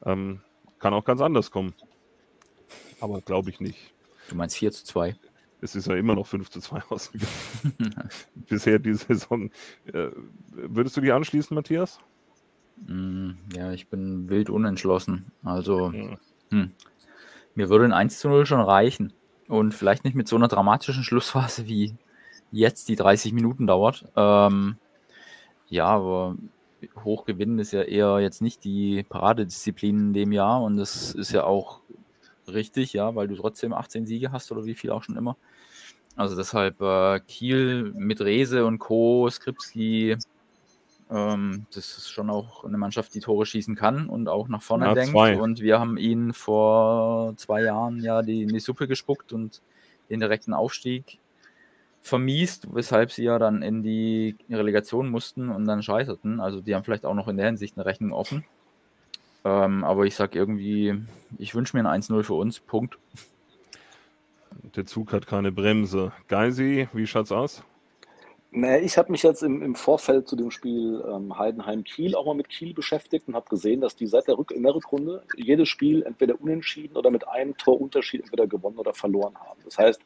ähm, 0.06 0.42
kann 0.80 0.94
auch 0.94 1.06
ganz 1.06 1.22
anders 1.22 1.52
kommen. 1.52 1.74
Aber 3.00 3.22
glaube 3.22 3.50
ich 3.50 3.60
nicht. 3.60 3.94
Du 4.30 4.36
meinst 4.36 4.58
4 4.58 4.72
zu 4.72 4.84
2. 4.86 5.16
Es 5.62 5.76
ist 5.76 5.88
ja 5.88 5.96
immer 5.96 6.16
noch 6.16 6.26
5 6.28 6.50
zu 6.50 6.60
2 6.60 6.82
ausgegangen. 6.90 7.30
Bisher 8.36 8.80
diese 8.80 9.06
Saison. 9.06 9.52
Äh, 9.94 10.10
würdest 10.52 10.98
du 10.98 11.02
dich 11.02 11.14
anschließen, 11.14 11.54
Matthias? 11.56 12.00
Hm, 12.88 13.38
Ja, 13.56 13.72
ich 13.72 13.88
bin 13.90 14.30
wild 14.30 14.50
unentschlossen. 14.50 15.32
Also, 15.44 15.92
Ja. 15.92 16.18
hm. 16.50 16.72
mir 17.56 17.70
würde 17.70 17.86
ein 17.86 17.94
1 17.94 18.20
zu 18.20 18.30
0 18.30 18.46
schon 18.46 18.62
reichen. 18.62 19.14
Und 19.48 19.74
vielleicht 19.74 20.06
nicht 20.06 20.16
mit 20.16 20.28
so 20.28 20.36
einer 20.38 20.48
dramatischen 20.48 21.04
Schlussphase 21.04 21.68
wie 21.68 21.96
jetzt 22.52 22.90
die 22.90 22.96
30 22.96 23.34
Minuten 23.34 23.68
dauert. 23.68 24.06
Ähm, 24.16 24.78
ja, 25.70 25.86
aber 25.88 26.36
hoch 27.04 27.26
gewinnen 27.26 27.60
ist 27.60 27.72
ja 27.72 27.82
eher 27.82 28.20
jetzt 28.20 28.42
nicht 28.42 28.64
die 28.64 29.04
Paradedisziplin 29.08 29.98
in 29.98 30.14
dem 30.14 30.32
Jahr. 30.32 30.62
Und 30.62 30.78
das 30.78 31.14
ist 31.14 31.32
ja 31.32 31.44
auch 31.44 31.82
richtig, 32.48 32.94
ja, 32.94 33.16
weil 33.16 33.28
du 33.28 33.36
trotzdem 33.36 33.74
18 33.74 34.06
Siege 34.06 34.32
hast 34.32 34.52
oder 34.52 34.66
wie 34.66 34.76
viel 34.76 34.92
auch 34.92 35.04
schon 35.04 35.18
immer. 35.18 35.38
Also 36.16 36.36
deshalb 36.36 36.82
äh, 36.82 37.20
Kiel 37.22 37.92
mit 37.96 38.20
Rese 38.22 38.66
und 38.66 38.80
Co., 38.80 39.30
Skripski, 39.30 40.18
ähm, 41.10 41.66
das 41.74 41.98
ist 41.98 42.10
schon 42.10 42.30
auch 42.30 42.64
eine 42.64 42.78
Mannschaft, 42.78 43.14
die 43.14 43.20
Tore 43.20 43.46
schießen 43.46 43.76
kann 43.76 44.08
und 44.08 44.28
auch 44.28 44.48
nach 44.48 44.62
vorne 44.62 44.86
Ja, 44.86 44.94
denkt. 44.94 45.12
zwei. 45.12 45.38
Und 45.38 45.62
wir 45.62 45.80
haben 45.80 45.98
ihnen 45.98 46.34
vor 46.34 47.34
zwei 47.38 47.64
Jahren 47.64 48.02
ja 48.02 48.22
die, 48.22 48.44
in 48.44 48.50
die 48.50 48.60
Suppe 48.60 48.88
gespuckt 48.88 49.34
und 49.34 49.62
den 50.10 50.20
direkten 50.20 50.54
Aufstieg 50.54 51.20
vermiest, 52.02 52.68
weshalb 52.74 53.12
sie 53.12 53.24
ja 53.24 53.39
dann 53.39 53.62
in 53.62 53.84
die 53.84 54.36
Relegation 54.49 55.10
mussten 55.10 55.49
und 55.49 55.66
dann 55.66 55.84
scheiterten. 55.84 56.39
Also 56.39 56.62
die 56.62 56.76
haben 56.76 56.84
vielleicht 56.84 57.06
auch 57.06 57.14
noch 57.14 57.28
in 57.28 57.38
der 57.38 57.45
Hinsicht 57.45 57.78
eine 57.78 57.86
Rechnung 57.86 58.12
offen. 58.12 58.43
Ähm, 59.43 59.84
aber 59.84 60.06
ich 60.06 60.16
sag 60.16 60.36
irgendwie, 60.36 60.95
ich 61.38 61.56
wünsche 61.56 61.78
mir 61.78 61.88
ein 61.88 62.02
1-0 62.02 62.24
für 62.24 62.34
uns. 62.34 62.60
Punkt. 62.60 62.97
Der 64.76 64.86
Zug 64.86 65.14
hat 65.14 65.28
keine 65.28 65.52
Bremse. 65.52 66.12
Geisi, 66.28 66.88
wie 66.93 67.08
schaut's 67.08 67.32
aus? 67.32 67.64
Nee, 68.54 68.80
ich 68.80 68.97
habe 68.97 69.12
mich 69.14 69.24
jetzt 69.24 69.43
im, 69.43 69.62
im 69.62 69.76
Vorfeld 69.76 70.28
zu 70.28 70.36
dem 70.36 70.52
Spiel 70.52 71.02
ähm, 71.08 71.38
Heidenheim-Kiel 71.38 72.16
auch 72.16 72.26
mal 72.26 72.36
mit 72.36 72.49
Kiel 72.49 72.74
beschäftigt 72.74 73.30
und 73.30 73.36
habe 73.36 73.47
gesehen, 73.49 73.80
dass 73.80 73.95
die 73.95 74.08
seit 74.08 74.28
der 74.28 74.38
Rück 74.38 74.52
in 74.52 74.64
der 74.64 74.76
Rückrunde 74.76 75.24
jedes 75.38 75.70
Spiel 75.70 76.04
entweder 76.04 76.39
unentschieden 76.41 76.97
oder 76.97 77.12
mit 77.12 77.26
einem 77.30 77.56
Torunterschied 77.56 78.24
entweder 78.24 78.47
gewonnen 78.47 78.78
oder 78.78 78.93
verloren 78.93 79.36
haben. 79.36 79.62
Das 79.64 79.78
heißt, 79.78 80.02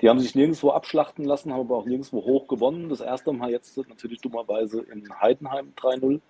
die 0.00 0.08
haben 0.08 0.20
sich 0.20 0.34
nirgendwo 0.34 0.70
abschlachten 0.70 1.24
lassen, 1.24 1.52
haben 1.52 1.60
aber 1.60 1.76
auch 1.76 1.86
nirgendwo 1.86 2.22
hoch 2.24 2.48
gewonnen. 2.48 2.88
Das 2.88 3.00
erste 3.00 3.32
Mal 3.32 3.50
jetzt 3.50 3.76
natürlich 3.88 4.20
dummerweise 4.20 4.82
in 4.82 5.08
Heidenheim 5.20 5.72
3-0. 5.76 6.20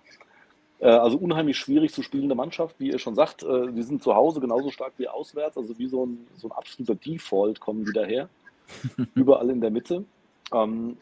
Äh, 0.79 0.87
also 0.87 1.17
unheimlich 1.17 1.57
schwierig 1.57 1.93
zu 1.93 2.01
spielende 2.01 2.35
Mannschaft, 2.35 2.79
wie 2.79 2.91
ihr 2.91 2.99
schon 2.99 3.15
sagt. 3.15 3.43
Äh, 3.43 3.71
die 3.73 3.83
sind 3.83 4.03
zu 4.03 4.15
Hause 4.15 4.39
genauso 4.39 4.71
stark 4.71 4.93
wie 4.97 5.07
auswärts, 5.07 5.57
also 5.57 5.77
wie 5.77 5.87
so 5.87 6.05
ein, 6.05 6.27
so 6.35 6.47
ein 6.47 6.51
absoluter 6.53 6.95
Default 6.95 7.59
kommen 7.59 7.85
die 7.85 7.93
daher. 7.93 8.29
Überall 9.15 9.49
in 9.49 9.61
der 9.61 9.71
Mitte. 9.71 10.05
Ähm, 10.53 10.97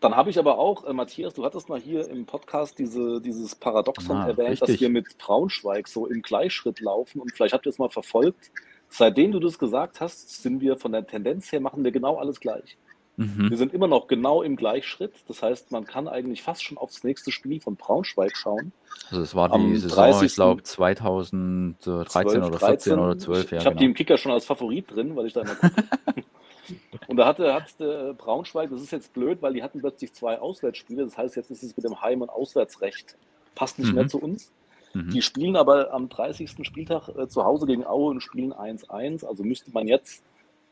dann 0.00 0.16
habe 0.16 0.30
ich 0.30 0.38
aber 0.38 0.58
auch, 0.58 0.84
äh, 0.84 0.92
Matthias, 0.92 1.34
du 1.34 1.44
hattest 1.44 1.68
mal 1.68 1.78
hier 1.78 2.08
im 2.08 2.26
Podcast 2.26 2.78
diese, 2.78 3.20
dieses 3.20 3.54
Paradoxon 3.54 4.16
Ah, 4.16 4.28
erwähnt, 4.28 4.60
dass 4.60 4.68
richtig. 4.68 4.80
wir 4.80 4.88
mit 4.88 5.16
Braunschweig 5.18 5.86
so 5.86 6.06
im 6.06 6.22
Gleichschritt 6.22 6.80
laufen 6.80 7.20
und 7.20 7.32
vielleicht 7.32 7.54
habt 7.54 7.66
ihr 7.66 7.70
es 7.70 7.78
mal 7.78 7.88
verfolgt. 7.88 8.50
Seitdem 8.94 9.32
du 9.32 9.40
das 9.40 9.58
gesagt 9.58 10.00
hast, 10.00 10.42
sind 10.42 10.60
wir 10.60 10.76
von 10.76 10.92
der 10.92 11.06
Tendenz 11.06 11.50
her, 11.50 11.60
machen 11.60 11.82
wir 11.82 11.92
genau 11.92 12.16
alles 12.18 12.40
gleich. 12.40 12.76
Wir 13.16 13.26
Mhm. 13.26 13.56
sind 13.56 13.72
immer 13.74 13.88
noch 13.88 14.06
genau 14.06 14.42
im 14.42 14.54
Gleichschritt. 14.56 15.12
Das 15.28 15.42
heißt, 15.42 15.70
man 15.70 15.84
kann 15.86 16.08
eigentlich 16.08 16.42
fast 16.42 16.62
schon 16.62 16.76
aufs 16.78 17.02
nächste 17.04 17.30
Spiel 17.30 17.60
von 17.60 17.76
Braunschweig 17.76 18.36
schauen. 18.36 18.72
Also 19.10 19.20
das 19.20 19.34
war 19.34 19.50
Am 19.52 19.66
die 19.68 19.76
Saison, 19.76 19.96
30. 19.96 20.22
ich 20.26 20.34
glaube 20.34 20.62
2013 20.62 21.76
12, 21.78 22.46
oder 22.46 22.58
14 22.58 22.98
oder 22.98 23.18
12, 23.18 23.44
Ich, 23.44 23.50
ja 23.52 23.58
ich 23.58 23.64
habe 23.66 23.76
die 23.76 23.80
genau. 23.80 23.90
im 23.90 23.94
Kicker 23.94 24.16
schon 24.18 24.32
als 24.32 24.44
Favorit 24.44 24.90
drin, 24.90 25.16
weil 25.16 25.26
ich 25.26 25.32
da 25.32 25.42
immer. 25.42 25.56
Und 27.08 27.16
da 27.16 27.26
hatte, 27.26 27.52
hat 27.52 27.64
äh, 27.80 28.12
Braunschweig, 28.14 28.70
das 28.70 28.80
ist 28.82 28.92
jetzt 28.92 29.12
blöd, 29.12 29.38
weil 29.42 29.54
die 29.54 29.62
hatten 29.62 29.80
plötzlich 29.80 30.12
zwei 30.14 30.38
Auswärtsspiele. 30.38 31.04
Das 31.04 31.18
heißt, 31.18 31.36
jetzt 31.36 31.50
ist 31.50 31.62
es 31.62 31.76
mit 31.76 31.84
dem 31.84 32.00
Heim- 32.00 32.22
und 32.22 32.30
Auswärtsrecht. 32.30 33.16
Passt 33.54 33.78
nicht 33.78 33.92
mehr 33.92 34.04
Mhm. 34.04 34.08
zu 34.08 34.18
uns. 34.20 34.52
Mhm. 34.94 35.10
Die 35.10 35.22
spielen 35.22 35.56
aber 35.56 35.92
am 35.92 36.08
30. 36.08 36.66
Spieltag 36.66 37.08
äh, 37.08 37.28
zu 37.28 37.44
Hause 37.44 37.66
gegen 37.66 37.86
Aue 37.86 38.10
und 38.10 38.20
spielen 38.20 38.52
1-1. 38.52 39.24
Also 39.24 39.44
müsste 39.44 39.70
man 39.72 39.88
jetzt 39.88 40.22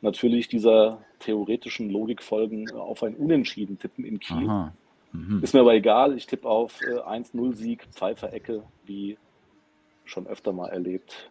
natürlich 0.02 0.48
dieser 0.48 0.98
theoretischen 1.18 1.90
Logik 1.90 2.22
folgen, 2.22 2.68
äh, 2.68 2.72
auf 2.72 3.02
ein 3.02 3.14
Unentschieden 3.14 3.78
tippen 3.78 4.04
in 4.04 4.20
Kiel. 4.20 4.70
Mhm. 5.12 5.42
Ist 5.42 5.54
mir 5.54 5.60
aber 5.60 5.74
egal. 5.74 6.16
Ich 6.16 6.26
tippe 6.26 6.48
auf 6.48 6.80
äh, 6.82 6.98
1-0-Sieg, 6.98 7.86
Pfeiffer-Ecke, 7.92 8.62
wie 8.84 9.16
schon 10.04 10.26
öfter 10.26 10.52
mal 10.52 10.68
erlebt, 10.68 11.30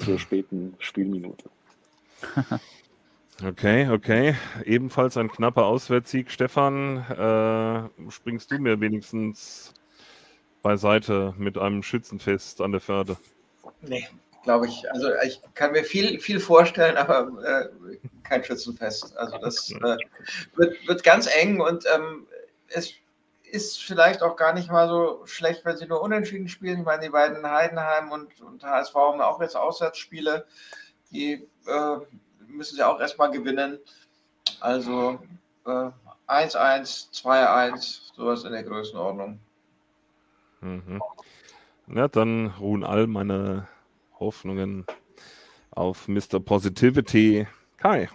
zur 0.00 0.18
späten 0.18 0.74
Spielminute. 0.78 1.50
Okay, 3.44 3.88
okay. 3.88 4.34
Ebenfalls 4.64 5.16
ein 5.16 5.30
knapper 5.30 5.64
Auswärtssieg. 5.66 6.28
Stefan, 6.28 6.96
äh, 6.96 8.10
springst 8.10 8.50
du 8.50 8.58
mir 8.58 8.80
wenigstens 8.80 9.74
beiseite 10.62 11.34
mit 11.36 11.58
einem 11.58 11.82
Schützenfest 11.82 12.60
an 12.60 12.72
der 12.72 12.80
Förde? 12.80 13.16
Nee, 13.82 14.06
glaube 14.42 14.66
ich. 14.66 14.90
Also 14.92 15.10
ich 15.24 15.40
kann 15.54 15.72
mir 15.72 15.84
viel, 15.84 16.20
viel 16.20 16.40
vorstellen, 16.40 16.96
aber 16.96 17.30
äh, 17.44 17.96
kein 18.22 18.44
Schützenfest. 18.44 19.16
Also 19.16 19.38
das 19.38 19.70
äh, 19.70 19.96
wird, 20.56 20.88
wird 20.88 21.04
ganz 21.04 21.28
eng 21.34 21.60
und 21.60 21.84
ähm, 21.94 22.26
es 22.68 22.92
ist 23.50 23.82
vielleicht 23.82 24.22
auch 24.22 24.36
gar 24.36 24.52
nicht 24.52 24.70
mal 24.70 24.88
so 24.88 25.22
schlecht, 25.24 25.64
wenn 25.64 25.76
sie 25.76 25.86
nur 25.86 26.02
unentschieden 26.02 26.48
spielen. 26.48 26.80
Ich 26.80 26.84
meine, 26.84 27.02
die 27.02 27.10
beiden 27.10 27.48
Heidenheim 27.48 28.12
und, 28.12 28.40
und 28.42 28.62
HSV 28.62 28.94
haben 28.94 29.20
auch 29.20 29.40
jetzt 29.40 29.56
Auswärtsspiele. 29.56 30.46
Die 31.10 31.46
äh, 31.66 31.96
müssen 32.46 32.76
sie 32.76 32.82
auch 32.82 33.00
erstmal 33.00 33.30
gewinnen. 33.30 33.78
Also 34.60 35.18
äh, 35.66 35.90
1-1, 36.28 37.10
2-1, 37.12 38.14
sowas 38.14 38.44
in 38.44 38.52
der 38.52 38.64
Größenordnung. 38.64 39.40
Mhm. 40.60 41.00
Ja, 41.94 42.08
dann 42.08 42.48
ruhen 42.58 42.84
all 42.84 43.06
meine 43.06 43.68
Hoffnungen 44.18 44.84
auf 45.70 46.08
Mr. 46.08 46.40
Positivity. 46.40 47.46
Kai. 47.76 48.08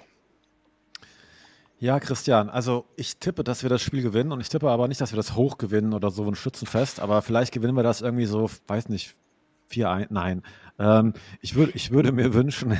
Ja, 1.79 1.99
Christian, 1.99 2.49
also 2.49 2.85
ich 2.95 3.17
tippe, 3.17 3.43
dass 3.43 3.63
wir 3.63 3.69
das 3.69 3.81
Spiel 3.81 4.03
gewinnen 4.03 4.31
und 4.31 4.39
ich 4.39 4.49
tippe 4.49 4.69
aber 4.69 4.87
nicht, 4.87 5.01
dass 5.01 5.11
wir 5.11 5.17
das 5.17 5.35
hoch 5.35 5.57
gewinnen 5.57 5.93
oder 5.93 6.11
so 6.11 6.25
ein 6.25 6.35
Schützenfest, 6.35 6.99
aber 6.99 7.21
vielleicht 7.21 7.51
gewinnen 7.53 7.75
wir 7.75 7.83
das 7.83 8.01
irgendwie 8.01 8.25
so, 8.25 8.49
weiß 8.67 8.87
nicht, 8.89 9.15
4-1, 9.69 10.07
nein. 10.09 10.43
Ähm, 10.79 11.13
ich, 11.41 11.55
würd, 11.55 11.75
ich 11.75 11.91
würde 11.91 12.11
mir 12.11 12.33
wünschen, 12.33 12.77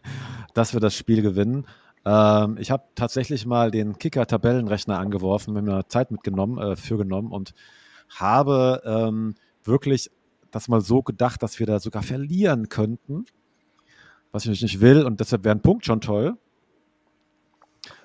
dass 0.54 0.74
wir 0.74 0.80
das 0.80 0.94
Spiel 0.94 1.22
gewinnen. 1.22 1.66
Ähm, 2.04 2.56
ich 2.58 2.70
habe 2.70 2.84
tatsächlich 2.94 3.46
mal 3.46 3.70
den 3.70 3.98
Kicker-Tabellenrechner 3.98 4.98
angeworfen, 4.98 5.54
mir 5.54 5.86
Zeit 5.88 6.10
mitgenommen, 6.10 6.58
äh, 6.58 6.76
für 6.76 6.98
genommen 6.98 7.32
und 7.32 7.54
habe 8.20 8.82
ähm, 8.84 9.34
wirklich 9.64 10.10
das 10.50 10.68
mal 10.68 10.80
so 10.80 11.02
gedacht, 11.02 11.42
dass 11.42 11.58
wir 11.58 11.66
da 11.66 11.80
sogar 11.80 12.02
verlieren 12.02 12.68
könnten, 12.68 13.24
was 14.32 14.46
ich 14.46 14.62
nicht 14.62 14.80
will 14.80 15.04
und 15.04 15.20
deshalb 15.20 15.44
wäre 15.44 15.54
ein 15.54 15.62
Punkt 15.62 15.84
schon 15.86 16.00
toll. 16.00 16.36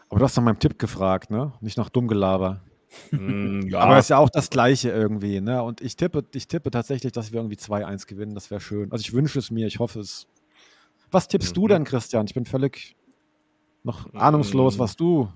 Aber 0.10 0.20
du 0.20 0.26
hast 0.26 0.38
nach 0.38 0.44
meinem 0.44 0.60
Tipp 0.60 0.80
gefragt, 0.80 1.30
ne? 1.30 1.52
Nicht 1.60 1.78
nach 1.78 1.90
Dummgelaber. 1.90 2.62
Mm, 3.12 3.68
ja, 3.68 3.80
Aber 3.80 4.00
ist 4.00 4.10
ja 4.10 4.18
auch 4.18 4.30
das 4.30 4.50
Gleiche 4.50 4.90
irgendwie, 4.90 5.42
ne? 5.42 5.62
Und 5.62 5.82
ich 5.82 5.98
tippe, 5.98 6.24
ich 6.34 6.48
tippe 6.48 6.72
tatsächlich, 6.72 7.12
dass 7.12 7.34
wir 7.34 7.40
irgendwie 7.42 7.58
2-1 7.58 8.08
gewinnen. 8.08 8.34
Das 8.34 8.50
wäre 8.50 8.62
schön. 8.62 8.90
Also 8.94 9.02
ich 9.02 9.12
wünsche 9.14 9.38
es 9.40 9.52
mir, 9.52 9.68
ich 9.68 9.80
hoffe 9.80 10.00
es. 10.00 10.28
Was 11.12 11.28
tippst 11.28 11.56
du 11.58 11.64
Mhm. 11.66 11.68
denn, 11.68 11.84
Christian? 11.84 12.26
Ich 12.26 12.34
bin 12.34 12.46
völlig 12.46 12.96
noch 13.84 14.14
ahnungslos, 14.14 14.78
Mm. 14.78 14.80
was 14.80 14.96
du 14.96 15.30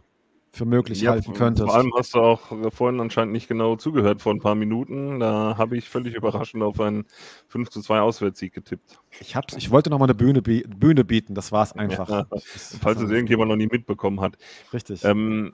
für 0.53 0.65
möglich 0.65 1.01
ja, 1.01 1.11
halten 1.11 1.33
könntest. 1.33 1.69
Vor 1.69 1.77
allem 1.77 1.93
hast 1.97 2.13
du 2.13 2.19
auch 2.19 2.41
vorhin 2.73 2.99
anscheinend 2.99 3.31
nicht 3.31 3.47
genau 3.47 3.77
zugehört 3.77 4.21
vor 4.21 4.33
ein 4.33 4.39
paar 4.39 4.55
Minuten. 4.55 5.19
Da 5.21 5.55
habe 5.57 5.77
ich 5.77 5.87
völlig 5.87 6.13
überraschend 6.13 6.61
auf 6.61 6.79
einen 6.81 7.05
5 7.47 7.69
zu 7.69 7.81
2 7.81 8.01
Auswärtssieg 8.01 8.53
getippt. 8.53 8.99
Ich, 9.21 9.35
hab's, 9.35 9.55
ich 9.55 9.71
wollte 9.71 9.89
noch 9.89 9.97
mal 9.97 10.05
eine 10.05 10.15
Bühne, 10.15 10.41
Bühne 10.41 11.05
bieten, 11.05 11.35
das 11.35 11.53
war 11.53 11.63
es 11.63 11.71
einfach. 11.71 12.09
Ja, 12.09 12.27
Falls 12.81 13.01
es 13.01 13.09
irgendjemand 13.09 13.49
noch 13.49 13.55
nie 13.55 13.67
mitbekommen 13.67 14.19
hat. 14.19 14.37
Richtig. 14.73 15.05
Ähm, 15.05 15.53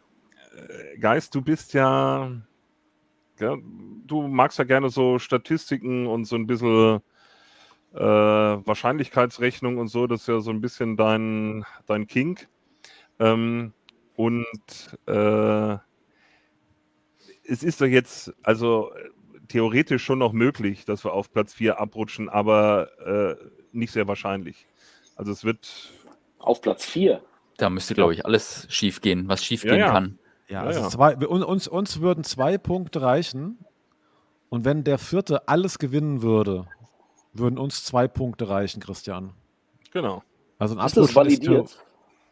äh, 0.56 0.98
Geist, 0.98 1.36
du 1.36 1.42
bist 1.44 1.74
ja, 1.74 2.32
ja, 3.40 3.56
du 4.08 4.28
magst 4.28 4.58
ja 4.58 4.64
gerne 4.64 4.90
so 4.90 5.20
Statistiken 5.20 6.08
und 6.08 6.26
so 6.26 6.36
ein 6.36 6.48
bisschen 6.48 7.02
äh, 7.94 8.00
Wahrscheinlichkeitsrechnung 8.00 9.78
und 9.78 9.90
so, 9.90 10.08
das 10.08 10.22
ist 10.22 10.28
ja 10.28 10.40
so 10.40 10.50
ein 10.50 10.62
bisschen 10.62 10.98
dein, 10.98 11.66
dein 11.86 12.08
Kink. 12.08 12.48
Ähm, 13.20 13.74
und 14.18 14.46
äh, 15.06 15.78
es 17.46 17.64
ist 17.64 17.80
doch 17.80 17.86
jetzt, 17.86 18.34
also 18.44 18.92
theoretisch 19.48 20.04
schon 20.04 20.20
noch 20.20 20.34
möglich, 20.34 20.86
dass 20.86 21.04
wir 21.06 21.14
auf 21.14 21.32
Platz 21.32 21.54
4 21.54 21.80
abrutschen, 21.80 22.28
aber 22.28 22.90
äh, 23.06 23.36
nicht 23.72 23.92
sehr 23.92 24.08
wahrscheinlich. 24.08 24.66
Also 25.16 25.32
es 25.32 25.46
wird 25.46 25.94
Auf 26.40 26.62
Platz 26.62 26.84
4. 26.86 27.22
Da 27.58 27.70
müsste, 27.70 27.94
glaube 27.94 28.14
ich, 28.14 28.26
alles 28.26 28.66
schief 28.70 29.02
gehen, 29.02 29.28
was 29.30 29.44
schief 29.46 29.64
Ja, 29.64 29.72
gehen 29.72 29.80
ja. 29.80 29.92
kann. 29.92 30.20
ja, 30.50 30.62
ja, 30.62 30.64
also 30.64 30.80
ja. 30.82 30.90
Zwei, 30.90 31.16
uns, 31.16 31.68
uns 31.68 32.02
würden 32.02 32.24
zwei 32.24 32.58
Punkte 32.58 33.02
reichen. 33.02 33.60
Und 34.50 34.66
wenn 34.66 34.84
der 34.84 34.98
vierte 34.98 35.48
alles 35.48 35.78
gewinnen 35.78 36.22
würde, 36.24 36.68
würden 37.34 37.60
uns 37.60 37.84
zwei 37.84 38.08
Punkte 38.08 38.50
reichen, 38.50 38.82
Christian. 38.82 39.34
genau. 39.92 40.24
Also 40.60 40.76
ein 40.76 40.86
Ist 40.86 40.98
das 40.98 41.10
ist 41.10 41.16
validiert? 41.16 41.78
Weil, 41.78 41.87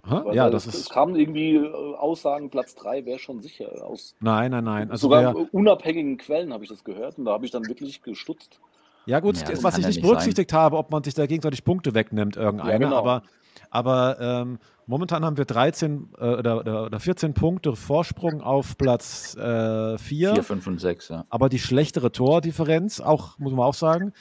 Ja, 0.07 0.49
das 0.49 0.67
es, 0.67 0.73
es 0.73 0.81
ist. 0.81 0.89
kamen 0.89 1.15
irgendwie 1.15 1.55
äh, 1.55 1.95
Aussagen, 1.95 2.49
Platz 2.49 2.75
3 2.75 3.05
wäre 3.05 3.19
schon 3.19 3.41
sicher. 3.41 3.69
Aus 3.85 4.15
Nein, 4.19 4.51
nein, 4.51 4.63
nein. 4.63 4.91
Also 4.91 5.07
sogar 5.07 5.35
wer, 5.35 5.53
unabhängigen 5.53 6.17
Quellen 6.17 6.53
habe 6.53 6.63
ich 6.63 6.69
das 6.69 6.83
gehört 6.83 7.17
und 7.17 7.25
da 7.25 7.31
habe 7.31 7.45
ich 7.45 7.51
dann 7.51 7.67
wirklich 7.67 8.01
gestutzt. 8.01 8.59
ja, 9.05 9.19
gut, 9.19 9.37
Ja, 9.37 9.63
was 9.63 9.77
ich 9.77 9.85
nicht 9.85 10.01
berücksichtigt 10.01 10.53
habe, 10.53 10.77
ob 10.77 10.91
man 10.91 11.03
sich 11.03 11.13
da 11.13 11.25
gegenseitig 11.25 11.63
Punkte 11.63 11.93
wegnimmt, 11.93 12.37
irgendeiner. 12.37 12.71
Ja, 12.71 12.77
genau. 12.77 12.97
Aber, 12.97 13.23
aber 13.71 14.17
ähm, 14.19 14.59
momentan 14.85 15.25
haben 15.25 15.37
wir 15.37 15.45
13 15.45 16.09
äh, 16.17 16.35
oder, 16.35 16.59
oder, 16.59 16.85
oder 16.85 16.99
14 16.99 17.33
Punkte 17.33 17.75
Vorsprung 17.75 18.41
auf 18.41 18.77
Platz 18.77 19.35
äh, 19.35 19.97
4. 19.97 20.33
4, 20.35 20.43
5 20.43 20.67
und 20.67 20.79
6, 20.79 21.09
ja. 21.09 21.25
aber 21.29 21.49
die 21.49 21.59
schlechtere 21.59 22.11
Tordifferenz, 22.11 23.01
auch, 23.01 23.39
muss 23.39 23.53
man 23.53 23.65
auch 23.65 23.73
sagen. 23.73 24.13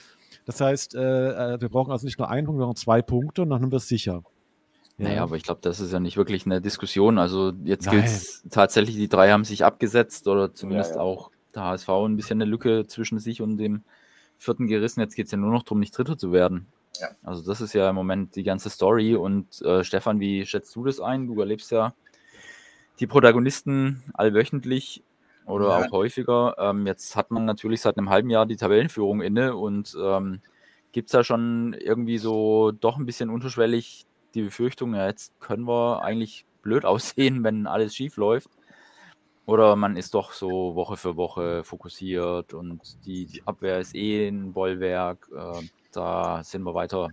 Das 0.47 0.61
heißt, 0.61 0.95
äh, 0.95 1.55
äh, 1.55 1.61
wir 1.61 1.69
brauchen 1.69 1.91
also 1.91 2.05
nicht 2.05 2.19
nur 2.19 2.29
einen 2.29 2.47
Punkt, 2.47 2.61
sondern 2.61 2.77
zwei 2.77 3.03
Punkte 3.03 3.43
und 3.43 3.51
dann 3.51 3.63
haben 3.63 3.73
wir 3.73 3.77
es 3.77 3.89
sicher. 3.89 4.23
Ja. 4.99 5.09
Naja, 5.09 5.23
aber 5.25 5.37
ich 5.37 5.43
glaube, 5.43 5.61
das 5.61 5.81
ist 5.81 5.93
ja 5.93 5.99
nicht 5.99 6.17
wirklich 6.17 6.47
eine 6.47 6.61
Diskussion. 6.61 7.19
Also 7.19 7.53
jetzt 7.65 7.91
gilt 7.91 8.05
es 8.05 8.45
tatsächlich, 8.51 8.95
die 8.95 9.09
drei 9.09 9.31
haben 9.31 9.45
sich 9.45 9.65
abgesetzt 9.65 10.29
oder 10.29 10.55
zumindest 10.55 10.93
Ja, 10.93 10.97
ja. 10.99 11.03
auch 11.03 11.31
der 11.55 11.65
HSV 11.65 11.89
ein 11.89 12.17
bisschen 12.17 12.41
eine 12.41 12.49
Lücke 12.49 12.87
zwischen 12.87 13.19
sich 13.19 13.43
und 13.43 13.57
dem 13.57 13.83
vierten 14.39 14.67
gerissen. 14.69 15.01
Jetzt 15.01 15.17
geht 15.17 15.27
es 15.27 15.33
ja 15.33 15.39
nur 15.39 15.51
noch 15.51 15.65
darum, 15.65 15.81
nicht 15.81 15.97
Dritter 15.97 16.17
zu 16.17 16.33
werden. 16.33 16.67
Ja. 17.01 17.09
Also 17.25 17.45
das 17.45 17.61
ist 17.61 17.73
ja 17.73 17.91
im 17.91 17.97
Moment 17.97 18.37
die 18.37 18.45
ganze 18.45 18.71
Story. 18.71 19.17
Und 19.17 19.61
äh, 19.63 19.83
Stefan, 19.83 20.21
wie 20.21 20.47
schätzt 20.47 20.75
du 20.77 20.85
das 20.85 21.01
ein? 21.01 21.27
Du 21.27 21.41
erlebst 21.41 21.73
ja 21.73 21.93
die 23.01 23.09
Protagonisten 23.09 24.03
allwöchentlich 24.15 25.03
oder 25.47 25.77
auch 25.77 25.91
häufiger. 25.91 26.55
Ähm, 26.59 26.87
jetzt 26.87 27.17
hat 27.17 27.31
man 27.31 27.45
natürlich 27.45 27.81
seit 27.81 27.99
einem 27.99 28.11
halben 28.11 28.31
Jahr 28.31 28.47
die 28.47 28.57
Tabellenführung 28.57 29.21
inne 29.23 29.57
und 29.57 29.97
ähm, 30.01 30.41
gibt 30.93 31.09
es 31.09 31.13
da 31.13 31.25
schon 31.25 31.75
irgendwie 31.75 32.19
so 32.19 32.71
doch 32.71 32.97
ein 32.97 33.07
bisschen 33.07 33.29
unterschwellig 33.31 34.07
die 34.35 34.43
Befürchtung, 34.43 34.95
ja, 34.95 35.07
jetzt 35.07 35.39
können 35.41 35.67
wir 35.67 36.03
eigentlich 36.03 36.47
blöd 36.63 36.85
aussehen, 36.85 37.45
wenn 37.45 37.67
alles 37.67 37.95
schief 37.95 38.17
läuft. 38.17 38.51
Oder 39.47 39.77
man 39.77 39.97
ist 39.97 40.15
doch 40.15 40.33
so 40.33 40.75
Woche 40.75 40.97
für 40.97 41.17
Woche 41.17 41.65
fokussiert 41.65 42.55
und 42.55 42.81
die, 43.05 43.27
die 43.27 43.47
Abwehr 43.47 43.79
ist 43.79 43.95
eh 43.95 44.27
ein 44.29 44.53
Bollwerk. 44.55 45.29
Äh, 45.35 45.69
da 45.93 46.43
sind 46.43 46.63
wir 46.63 46.75
weiter 46.75 47.11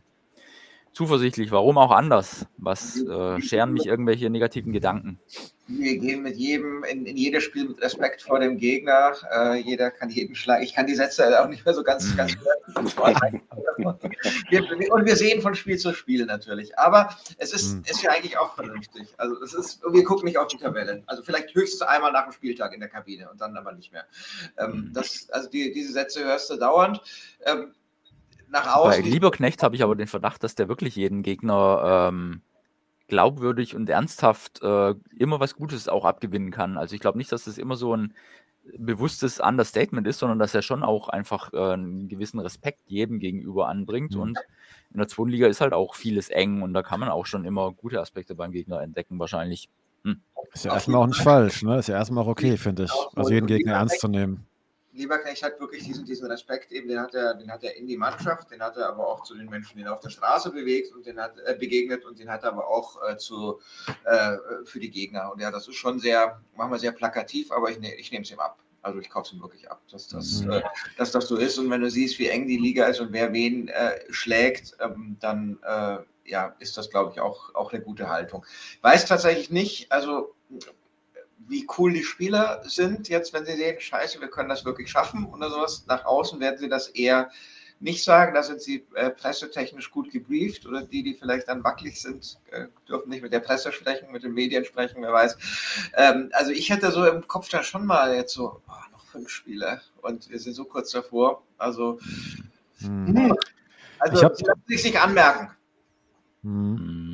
zuversichtlich. 0.94 1.52
Warum 1.52 1.78
auch 1.78 1.92
anders? 1.92 2.46
Was 2.58 3.02
äh, 3.02 3.42
scheren 3.42 3.74
mich 3.74 3.86
irgendwelche 3.86 4.30
negativen 4.30 4.74
Gedanken? 4.74 5.20
Wir 5.68 5.98
gehen 6.00 6.22
mit 6.24 6.36
jedem, 6.36 6.84
in, 6.84 7.06
in 7.06 7.16
jedes 7.16 7.44
Spiel 7.44 7.70
mit 7.70 7.82
Respekt 7.82 8.24
vor 8.24 8.40
dem 8.40 8.58
Gegner. 8.58 9.14
Äh, 9.34 9.58
jeder 9.60 9.90
kann 9.90 10.10
jeden 10.10 10.36
schlagen. 10.36 10.64
Ich 10.64 10.74
kann 10.74 10.86
die 10.86 10.96
Sätze 10.96 11.42
auch 11.42 11.48
nicht 11.48 11.64
mehr 11.66 11.74
so 11.74 11.84
ganz, 11.84 12.12
Mhm. 12.12 12.18
ganz 12.18 12.36
wir, 14.50 14.92
Und 14.92 15.06
wir 15.06 15.16
sehen 15.16 15.42
von 15.42 15.56
Spiel 15.56 15.78
zu 15.78 15.94
Spiel 15.94 16.26
natürlich. 16.26 16.78
Aber 16.78 17.16
es 17.38 17.54
ist, 17.54 17.76
Mhm. 17.76 17.84
ist 17.90 18.02
ja 18.04 18.12
eigentlich 18.12 18.38
auch 18.38 18.56
vernünftig. 18.56 19.08
Also 19.18 19.42
es 19.42 19.54
ist, 19.54 19.82
wir 19.90 20.04
gucken 20.04 20.26
nicht 20.26 20.38
auf 20.38 20.48
die 20.48 20.58
Tabelle. 20.58 21.04
Also 21.06 21.24
vielleicht 21.24 21.54
höchstens 21.56 21.82
einmal 21.84 22.12
nach 22.12 22.26
dem 22.26 22.34
Spieltag 22.34 22.74
in 22.74 22.80
der 22.82 22.90
Kabine 22.90 23.30
und 23.30 23.40
dann 23.40 23.56
aber 23.56 23.72
nicht 23.72 23.92
mehr. 23.94 24.06
Ähm, 24.58 24.72
Mhm. 24.90 24.94
das, 24.94 25.30
also 25.32 25.50
die, 25.50 25.72
diese 25.72 25.94
Sätze 25.94 26.24
hörst 26.26 26.50
du 26.50 26.58
dauernd. 26.58 27.02
Ähm, 27.46 27.74
nach 28.52 28.66
Bei 28.66 28.72
außen. 28.72 29.04
Lieberknecht 29.04 29.64
habe 29.64 29.76
ich 29.76 29.84
aber 29.84 29.96
den 29.96 30.08
Verdacht, 30.08 30.44
dass 30.44 30.56
der 30.56 30.68
wirklich 30.68 30.96
jeden 30.96 31.24
Gegner 31.24 32.10
ähm, 32.10 32.42
glaubwürdig 33.08 33.76
und 33.76 33.90
ernsthaft 33.90 34.62
äh, 34.62 34.96
immer 35.18 35.40
was 35.40 35.56
Gutes 35.56 35.88
auch 35.88 36.06
abgewinnen 36.06 36.52
kann. 36.52 36.78
Also 36.78 36.96
ich 36.96 37.02
glaube 37.02 37.18
nicht, 37.18 37.32
dass 37.32 37.46
das 37.46 37.58
immer 37.58 37.76
so 37.76 37.96
ein 37.96 38.14
bewusstes 38.78 39.40
Understatement 39.40 40.08
ist, 40.08 40.20
sondern 40.20 40.40
dass 40.40 40.54
er 40.54 40.62
schon 40.62 40.84
auch 40.84 41.10
einfach 41.10 41.52
äh, 41.54 41.74
einen 41.74 42.08
gewissen 42.08 42.40
Respekt 42.40 42.82
jedem 42.86 43.20
gegenüber 43.20 43.68
anbringt. 43.68 44.16
Mhm. 44.16 44.22
Und 44.22 44.38
in 44.92 44.98
der 44.98 45.08
zweiten 45.08 45.30
Liga 45.30 45.48
ist 45.48 45.62
halt 45.62 45.74
auch 45.74 45.96
vieles 45.96 46.30
eng 46.30 46.62
und 46.62 46.74
da 46.74 46.84
kann 46.84 47.00
man 47.00 47.10
auch 47.10 47.26
schon 47.26 47.46
immer 47.46 47.72
gute 47.72 48.00
Aspekte 48.00 48.36
beim 48.36 48.52
Gegner 48.52 48.82
entdecken, 48.82 49.18
wahrscheinlich. 49.20 49.70
Ist 50.54 50.66
ja 50.66 50.74
erstmal 50.74 51.02
auch 51.02 51.08
nicht 51.08 51.22
falsch, 51.22 51.64
ne? 51.64 51.78
Ist 51.78 51.88
ja 51.88 51.96
erstmal 51.96 52.24
auch 52.24 52.28
okay, 52.28 52.58
finde 52.58 52.84
ich. 52.84 52.92
Also 53.16 53.32
jeden 53.32 53.48
Gegner 53.48 53.74
ernst 53.74 54.00
zu 54.00 54.08
nehmen. 54.08 54.46
Lieberknecht 54.94 55.44
hat 55.44 55.60
wirklich 55.60 55.84
diesen, 55.84 56.06
diesen 56.06 56.28
Respekt, 56.30 56.72
eben, 56.72 56.88
den 56.90 57.00
hat, 57.00 57.14
er, 57.14 57.34
den 57.34 57.52
hat 57.52 57.64
er 57.64 57.76
in 57.78 57.88
die 57.88 57.98
Mannschaft, 57.98 58.52
den 58.52 58.62
hat 58.62 58.76
er 58.78 58.90
aber 58.90 59.08
auch 59.08 59.24
zu 59.24 59.36
den 59.36 59.50
Menschen, 59.50 59.78
die 59.78 59.84
er 59.84 59.94
auf 59.94 60.02
der 60.02 60.10
Straße 60.10 60.52
bewegt 60.52 60.94
und 60.94 61.06
den 61.06 61.20
hat 61.20 61.38
äh, 61.46 61.56
begegnet 61.58 62.04
und 62.06 62.20
den 62.20 62.30
hat 62.30 62.44
er 62.44 62.50
aber 62.50 62.68
auch 62.68 62.98
äh, 63.08 63.18
zu, 63.18 63.60
äh, 64.04 64.38
für 64.66 64.80
die 64.80 64.90
Gegner. 64.90 65.32
Und 65.32 65.40
ja, 65.40 65.50
das 65.52 65.68
ist 65.68 65.76
schon 65.76 66.00
sehr, 66.00 66.42
machen 66.56 66.72
wir 66.72 66.80
sehr 66.80 66.92
plakativ, 66.92 67.52
aber 67.52 67.70
ich, 67.72 67.80
ne, 67.80 67.94
ich 67.96 68.12
nehme 68.12 68.24
es 68.24 68.32
ihm 68.32 68.40
ab. 68.40 68.60
Also 68.84 69.00
ich 69.00 69.10
kaufe 69.10 69.28
es 69.28 69.34
ihm 69.34 69.42
wirklich 69.42 69.70
ab, 69.70 69.82
dass 69.92 70.08
das, 70.08 70.42
Mhm. 70.42 70.52
äh, 70.52 70.62
dass 70.98 71.12
das 71.12 71.28
so 71.28 71.38
ist. 71.38 71.58
Und 71.58 71.70
wenn 71.70 71.82
du 71.82 71.90
siehst, 71.90 72.18
wie 72.20 72.28
eng 72.28 72.48
die 72.48 72.58
Liga 72.58 72.86
ist 72.86 73.00
und 73.00 73.14
wer 73.14 73.32
wen 73.32 73.68
äh, 73.70 74.00
schlägt, 74.10 74.76
ähm, 74.80 75.18
dann 75.20 75.60
äh, 75.64 75.98
ja, 76.26 76.56
ist 76.60 76.78
das, 76.78 76.90
glaube 76.90 77.12
ich, 77.14 77.20
auch, 77.20 77.54
auch 77.56 77.72
eine 77.72 77.82
gute 77.82 78.10
Haltung. 78.10 78.46
Weiß 78.82 79.06
tatsächlich 79.06 79.50
nicht, 79.52 79.92
also 79.92 80.34
wie 81.52 81.68
cool 81.78 81.92
die 81.94 82.04
Spieler 82.04 82.62
sind 82.66 83.10
jetzt, 83.10 83.34
wenn 83.34 83.46
sie 83.46 83.56
sehen, 83.58 83.80
scheiße, 83.80 84.22
wir 84.22 84.30
können 84.30 84.50
das 84.50 84.64
wirklich 84.66 84.90
schaffen 84.90 85.26
oder 85.26 85.50
sowas. 85.50 85.84
Nach 85.88 86.06
außen 86.06 86.40
werden 86.40 86.58
sie 86.58 86.70
das 86.70 86.88
eher 86.88 87.30
nicht 87.82 88.04
sagen, 88.04 88.34
da 88.36 88.42
sind 88.44 88.62
sie 88.62 88.86
äh, 88.94 89.10
pressetechnisch 89.10 89.92
gut 89.92 90.12
gebrieft 90.12 90.66
oder 90.66 90.84
die, 90.84 91.04
die 91.04 91.14
vielleicht 91.16 91.48
dann 91.50 91.64
wackelig 91.64 92.00
sind, 92.02 92.40
äh, 92.52 92.68
dürfen 92.88 93.10
nicht 93.10 93.22
mit 93.22 93.34
der 93.34 93.40
Presse 93.42 93.72
sprechen, 93.72 94.12
mit 94.12 94.24
den 94.24 94.34
Medien 94.34 94.64
sprechen, 94.64 95.02
wer 95.02 95.12
weiß. 95.12 95.36
Ähm, 95.96 96.30
also 96.34 96.52
ich 96.52 96.70
hätte 96.70 96.92
so 96.92 97.06
im 97.06 97.28
Kopf 97.28 97.50
da 97.50 97.64
schon 97.64 97.86
mal 97.86 98.16
jetzt 98.16 98.34
so, 98.34 98.62
oh, 98.68 98.92
noch 98.92 99.04
fünf 99.06 99.30
Spiele 99.30 99.82
und 100.04 100.30
wir 100.30 100.40
sind 100.40 100.54
so 100.54 100.64
kurz 100.64 100.92
davor. 100.92 101.44
Also, 101.58 102.00
Hm. 102.80 103.36
also 104.00 104.18
Ich 104.18 104.24
hab- 104.24 104.36
sie 104.38 104.44
lassen 104.46 104.64
sich 104.68 104.84
nicht 104.86 105.00
anmerken. 105.02 105.50
Hm. 106.44 107.11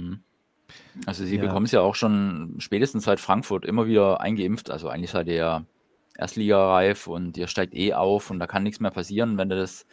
Also 1.05 1.25
sie 1.25 1.35
Ja. 1.37 1.41
bekommen 1.43 1.65
es 1.65 1.71
ja 1.71 1.81
auch 1.81 1.95
schon 1.95 2.55
spätestens 2.59 3.05
seit 3.05 3.19
Frankfurt 3.19 3.65
immer 3.65 3.87
wieder 3.87 4.19
eingeimpft. 4.21 4.69
Also 4.71 4.89
eigentlich 4.89 5.11
seid 5.11 5.27
ihr 5.27 5.35
ja 5.35 5.65
Erstligareif 6.17 7.07
und 7.07 7.37
ihr 7.37 7.47
steigt 7.47 7.73
eh 7.75 7.93
auf 7.93 8.31
und 8.31 8.39
da 8.39 8.47
kann 8.47 8.63
nichts 8.63 8.79
mehr 8.79 8.91
passieren, 8.91 9.37
wenn 9.37 9.49
du 9.49 9.55
das 9.55 9.85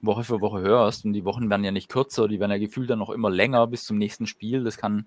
Woche 0.00 0.22
für 0.24 0.40
Woche 0.40 0.60
hörst. 0.60 1.04
Und 1.04 1.12
die 1.12 1.24
Wochen 1.24 1.50
werden 1.50 1.64
ja 1.64 1.72
nicht 1.72 1.88
kürzer, 1.88 2.28
die 2.28 2.38
werden 2.40 2.50
ja 2.52 2.58
gefühlt 2.58 2.88
dann 2.90 2.98
noch 3.00 3.10
immer 3.10 3.30
länger 3.30 3.66
bis 3.66 3.84
zum 3.84 3.98
nächsten 3.98 4.26
Spiel. 4.26 4.62
Das 4.64 4.76
kann 4.78 5.06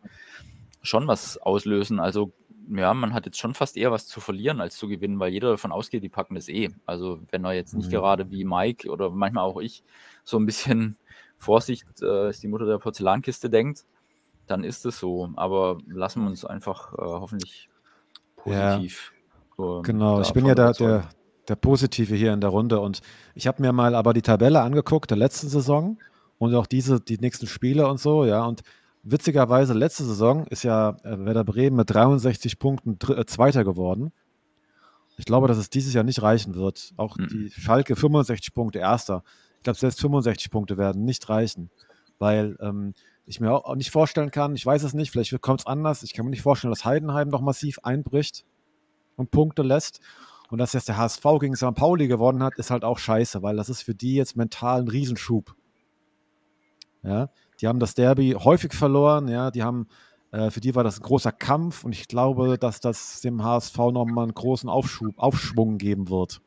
schon 0.82 1.08
was 1.08 1.38
auslösen. 1.38 2.00
Also 2.00 2.34
ja, 2.70 2.94
man 2.94 3.14
hat 3.14 3.26
jetzt 3.26 3.40
schon 3.40 3.54
fast 3.54 3.78
eher 3.78 3.92
was 3.92 4.08
zu 4.08 4.20
verlieren 4.20 4.60
als 4.60 4.76
zu 4.76 4.90
gewinnen, 4.90 5.20
weil 5.20 5.32
jeder 5.32 5.52
davon 5.52 5.72
ausgeht, 5.72 6.04
die 6.04 6.10
packen 6.10 6.36
das 6.36 6.50
eh. 6.50 6.70
Also 6.86 7.20
wenn 7.32 7.46
er 7.46 7.54
jetzt 7.54 7.74
nicht 7.76 7.88
Mhm. 7.88 7.92
gerade 7.92 8.30
wie 8.30 8.44
Mike 8.44 8.90
oder 8.90 9.10
manchmal 9.10 9.46
auch 9.46 9.60
ich 9.62 9.84
so 10.26 10.38
ein 10.38 10.46
bisschen 10.46 10.98
Vorsicht 11.38 11.86
äh, 12.02 12.30
ist 12.30 12.44
die 12.44 12.48
Mutter 12.50 12.66
der 12.66 12.80
Porzellankiste 12.80 13.50
denkt, 13.50 13.86
dann 14.48 14.64
ist 14.64 14.86
es 14.86 15.00
so. 15.00 15.30
Aber 15.36 15.78
lassen 15.88 16.22
wir 16.24 16.30
uns 16.30 16.44
einfach 16.46 16.94
äh, 16.94 16.98
hoffentlich 17.02 17.70
Ja. 18.46 18.76
positiv. 18.78 19.14
ähm, 19.60 19.84
Genau, 19.84 20.22
ich 20.22 20.32
bin 20.34 20.46
ja 20.46 20.56
der, 20.56 20.66
überzeugen. 20.66 20.92
der, 21.02 21.10
der 21.50 21.56
Positive 21.56 22.16
hier 22.16 22.34
in 22.34 22.42
der 22.42 22.50
Runde 22.50 22.80
und 22.80 23.02
ich 23.36 23.48
habe 23.48 23.62
mir 23.62 23.72
mal 23.74 23.96
aber 23.96 24.14
die 24.14 24.22
Tabelle 24.22 24.62
angeguckt 24.62 25.10
der 25.10 25.18
letzten 25.18 25.50
Saison 25.50 25.98
und 26.38 26.54
auch 26.56 26.68
diese, 26.68 27.00
die 27.02 27.18
nächsten 27.18 27.48
Spiele 27.48 27.88
und 27.88 28.00
so, 28.00 28.26
ja, 28.26 28.44
und 28.46 28.62
witzigerweise 29.04 29.74
letzte 29.74 30.04
Saison 30.04 30.46
ist 30.48 30.64
ja 30.64 30.98
äh, 31.04 31.18
Werder 31.26 31.44
Bremen 31.44 31.76
mit 31.78 31.90
63 31.90 32.60
Punkten 32.60 33.00
Dr- 33.00 33.18
äh, 33.18 33.26
Zweiter 33.26 33.64
geworden. 33.64 34.12
Ich 35.18 35.26
glaube, 35.26 35.48
dass 35.48 35.58
es 35.58 35.70
dieses 35.70 35.94
Jahr 35.94 36.04
nicht 36.04 36.22
reichen 36.22 36.54
wird. 36.56 36.94
Auch 36.98 37.18
Mhm. 37.18 37.28
die 37.30 37.50
Schalke 37.50 37.96
65 37.96 38.54
Punkte 38.54 38.80
Erster. 38.80 39.24
Ich 39.58 39.64
glaube, 39.64 39.80
selbst 39.80 40.00
65 40.02 40.52
Punkte 40.52 40.78
werden 40.78 41.06
nicht 41.06 41.28
reichen, 41.30 41.72
weil 42.20 42.56
ähm, 42.62 42.94
ich 43.28 43.42
mir 43.42 43.52
auch 43.52 43.76
nicht 43.76 43.92
vorstellen 43.92 44.32
kann, 44.32 44.56
ich 44.56 44.66
weiß 44.66 44.84
es 44.84 44.94
nicht, 44.94 45.12
vielleicht 45.12 45.40
kommt 45.42 45.60
es 45.60 45.68
anders, 45.68 46.02
ich 46.02 46.14
kann 46.14 46.26
mir 46.26 46.32
nicht 46.32 46.42
vorstellen, 46.42 46.72
dass 46.72 46.86
Heidenheim 46.86 47.28
noch 47.28 47.42
massiv 47.42 47.80
einbricht 47.84 48.46
und 49.18 49.32
Punkte 49.32 49.64
lässt. 49.64 50.00
Und 50.50 50.60
dass 50.60 50.72
jetzt 50.72 50.88
der 50.88 50.96
HSV 50.96 51.24
gegen 51.42 51.58
St. 51.58 51.74
Pauli 51.76 52.08
gewonnen 52.08 52.42
hat, 52.42 52.56
ist 52.56 52.72
halt 52.72 52.86
auch 52.86 53.00
scheiße, 53.00 53.44
weil 53.44 53.58
das 53.58 53.68
ist 53.68 53.82
für 53.82 53.94
die 53.94 54.16
jetzt 54.16 54.38
mental 54.38 54.80
ein 54.80 54.88
Riesenschub. 54.88 55.54
Ja, 57.04 57.30
die 57.60 57.68
haben 57.68 57.80
das 57.80 57.96
Derby 57.96 58.32
häufig 58.32 58.74
verloren, 58.74 59.28
ja, 59.28 59.52
die 59.52 59.64
haben, 59.64 59.88
äh, 60.32 60.50
für 60.50 60.62
die 60.62 60.74
war 60.74 60.86
das 60.86 61.00
ein 61.00 61.04
großer 61.04 61.34
Kampf 61.34 61.84
und 61.84 61.92
ich 61.92 62.08
glaube, 62.08 62.58
dass 62.58 62.80
das 62.80 63.20
dem 63.20 63.44
HSV 63.44 63.78
nochmal 63.78 64.24
einen 64.24 64.34
großen 64.34 64.70
Aufschub, 64.70 65.18
Aufschwung 65.18 65.78
geben 65.78 66.10
wird. 66.10 66.42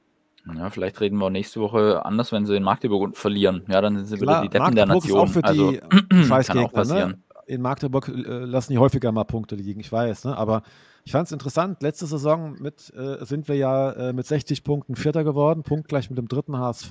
Ja, 0.57 0.70
vielleicht 0.70 1.01
reden 1.01 1.18
wir 1.18 1.30
nächste 1.30 1.61
Woche 1.61 2.05
anders, 2.05 2.32
wenn 2.32 2.46
sie 2.46 2.57
in 2.57 2.62
Magdeburg 2.62 3.16
verlieren. 3.16 3.62
Ja, 3.68 3.80
dann 3.80 3.96
sind 3.96 4.07
sie 4.07 4.16
Klar, 4.16 4.42
wieder 4.42 4.51
die 4.51 4.59
Deppen 4.59 4.74
der 4.74 4.86
Magdeburg 4.86 5.05
ist 5.05 5.11
Nation. 5.11 5.20
auch 5.28 5.32
für 5.32 5.44
also, 5.44 5.70
die 5.72 6.53
kann 6.53 6.59
auch 6.64 6.72
passieren. 6.72 7.11
ne? 7.11 7.18
In 7.46 7.62
Magdeburg 7.62 8.09
äh, 8.09 8.12
lassen 8.12 8.72
die 8.72 8.78
häufiger 8.78 9.11
mal 9.12 9.24
Punkte 9.24 9.57
liegen, 9.57 9.80
ich 9.80 9.90
weiß, 9.90 10.24
ne? 10.24 10.36
aber 10.36 10.62
ich 11.05 11.12
fand 11.12 11.26
es 11.26 11.32
interessant, 11.32 11.82
letzte 11.82 12.07
Saison 12.07 12.55
mit, 12.61 12.92
äh, 12.94 13.24
sind 13.24 13.48
wir 13.48 13.57
ja 13.57 13.90
äh, 13.90 14.12
mit 14.12 14.26
60 14.26 14.62
Punkten 14.62 14.94
Vierter 14.94 15.24
geworden, 15.24 15.62
punktgleich 15.64 16.11
mit 16.11 16.18
dem 16.18 16.28
dritten 16.28 16.57
HSV. 16.57 16.90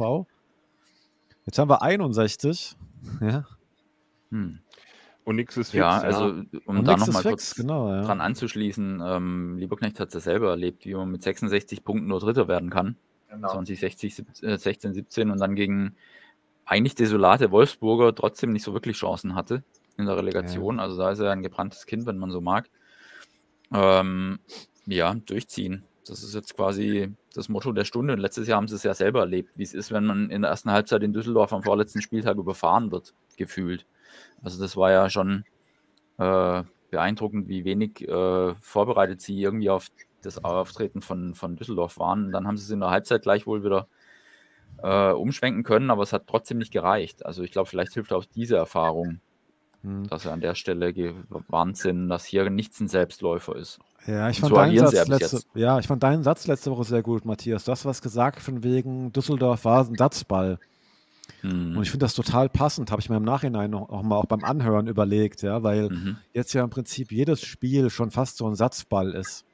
Jetzt 1.46 1.60
haben 1.60 1.70
wir 1.70 1.82
61, 1.82 2.76
ja, 3.22 3.46
Hm. 4.32 4.60
Und 5.26 5.36
nichts 5.36 5.58
ist 5.58 5.72
fix. 5.72 5.80
Ja, 5.80 6.00
also 6.00 6.44
um 6.66 6.78
und 6.80 6.88
da 6.88 6.96
ist 6.96 7.06
nochmal 7.06 7.24
kurz 7.24 7.54
genau, 7.54 7.92
ja. 7.92 8.02
dran 8.02 8.22
anzuschließen, 8.22 9.02
ähm, 9.04 9.58
Lieberknecht 9.58 10.00
hat 10.00 10.08
es 10.10 10.14
ja 10.16 10.20
selber 10.22 10.50
erlebt, 10.50 10.86
wie 10.86 10.96
man 10.96 11.12
mit 11.12 11.22
66 11.22 11.84
Punkten 11.84 12.08
nur 12.08 12.20
Dritter 12.20 12.48
werden 12.48 12.70
kann. 12.70 12.96
Genau. 13.30 13.50
2060, 13.52 14.16
sieb- 14.16 14.44
äh, 14.44 14.58
16, 14.58 14.94
17 14.94 15.30
und 15.32 15.40
dann 15.40 15.56
gegen 15.56 15.96
eigentlich 16.66 16.96
desolate 16.96 17.52
Wolfsburger 17.52 18.14
trotzdem 18.14 18.54
nicht 18.54 18.64
so 18.64 18.74
wirklich 18.74 18.98
Chancen 18.98 19.36
hatte 19.36 19.64
in 19.98 20.06
der 20.06 20.18
Relegation. 20.18 20.80
Also 20.80 20.98
da 20.98 21.12
ist 21.12 21.20
er 21.20 21.32
ein 21.32 21.44
gebranntes 21.44 21.86
Kind, 21.86 22.06
wenn 22.06 22.18
man 22.18 22.32
so 22.32 22.42
mag. 22.42 22.70
Ähm, 23.74 24.40
ja, 24.86 25.14
durchziehen. 25.14 25.84
Das 26.08 26.24
ist 26.24 26.34
jetzt 26.34 26.56
quasi 26.56 27.12
das 27.36 27.50
Motto 27.50 27.72
der 27.72 27.86
Stunde. 27.86 28.14
Und 28.14 28.20
letztes 28.20 28.48
Jahr 28.48 28.58
haben 28.58 28.68
sie 28.68 28.76
es 28.76 28.84
ja 28.84 28.94
selber 28.94 29.20
erlebt, 29.22 29.52
wie 29.56 29.64
es 29.64 29.74
ist, 29.74 29.92
wenn 29.92 30.06
man 30.06 30.30
in 30.32 30.42
der 30.42 30.50
ersten 30.52 30.72
Halbzeit 30.72 31.04
in 31.04 31.14
Düsseldorf 31.14 31.54
am 31.54 31.64
vorletzten 31.64 32.02
Spieltag 32.02 32.38
überfahren 32.38 32.92
wird, 32.92 33.14
gefühlt. 33.38 33.86
Also 34.42 34.60
das 34.60 34.76
war 34.76 34.92
ja 34.92 35.10
schon 35.10 35.44
äh, 36.18 36.64
beeindruckend, 36.90 37.48
wie 37.48 37.64
wenig 37.66 38.08
äh, 38.08 38.56
vorbereitet 38.56 39.22
sie 39.22 39.40
irgendwie 39.40 39.70
auf 39.70 39.90
das 40.22 40.44
Auftreten 40.44 41.02
von, 41.02 41.36
von 41.36 41.56
Düsseldorf 41.56 41.98
waren. 42.00 42.32
Dann 42.32 42.48
haben 42.48 42.58
sie 42.58 42.64
es 42.64 42.70
in 42.72 42.80
der 42.80 42.90
Halbzeit 42.90 43.22
gleich 43.22 43.46
wohl 43.48 43.64
wieder 43.64 43.88
äh, 44.82 45.12
umschwenken 45.12 45.64
können, 45.64 45.92
aber 45.92 46.04
es 46.04 46.14
hat 46.14 46.28
trotzdem 46.28 46.58
nicht 46.58 46.72
gereicht. 46.72 47.26
Also 47.26 47.44
ich 47.44 47.52
glaube, 47.52 47.70
vielleicht 47.70 47.94
hilft 47.94 48.14
auch 48.14 48.26
diese 48.26 48.56
Erfahrung, 48.58 49.20
Hm. 49.82 50.08
dass 50.08 50.24
sie 50.24 50.32
an 50.32 50.42
der 50.42 50.56
Stelle 50.56 50.94
gewarnt 50.94 51.78
sind, 51.78 52.10
dass 52.10 52.26
hier 52.26 52.50
nichts 52.50 52.82
ein 52.82 52.90
Selbstläufer 52.90 53.56
ist. 53.56 53.80
Ja, 54.06 54.30
ich 54.30 54.40
fand, 54.40 54.50
so 54.50 54.56
deinen 54.56 54.78
Satz 54.78 55.08
letzte, 55.08 55.42
ja, 55.56 55.80
ich 55.80 55.88
fand 55.88 56.04
deinen 56.04 56.24
Satz 56.24 56.48
letzte 56.48 56.72
Woche 56.72 56.84
sehr 56.84 57.02
gut, 57.02 57.24
Matthias. 57.24 57.64
Du 57.64 57.72
hast 57.72 57.86
was 57.86 58.02
gesagt 58.02 58.42
von 58.42 58.64
wegen 58.64 59.14
Düsseldorf 59.14 59.64
war 59.64 59.86
ein 59.86 59.96
Satzball. 59.96 60.60
Hm. 61.42 61.78
Und 61.78 61.84
ich 61.84 61.92
finde 61.92 62.06
das 62.06 62.14
total 62.14 62.50
passend, 62.50 62.92
habe 62.92 63.02
ich 63.02 63.10
mir 63.10 63.18
im 63.18 63.24
Nachhinein 63.24 63.72
noch, 63.72 63.90
noch 63.90 64.04
mal 64.04 64.18
auch 64.18 64.26
beim 64.26 64.44
Anhören 64.44 64.88
überlegt, 64.88 65.44
ja, 65.44 65.64
weil 65.64 65.90
Mhm. 65.90 66.18
jetzt 66.34 66.54
ja 66.54 66.64
im 66.64 66.70
Prinzip 66.70 67.12
jedes 67.12 67.42
Spiel 67.42 67.90
schon 67.90 68.12
fast 68.12 68.38
so 68.38 68.48
ein 68.48 68.56
Satzball 68.56 69.12
ist. 69.14 69.46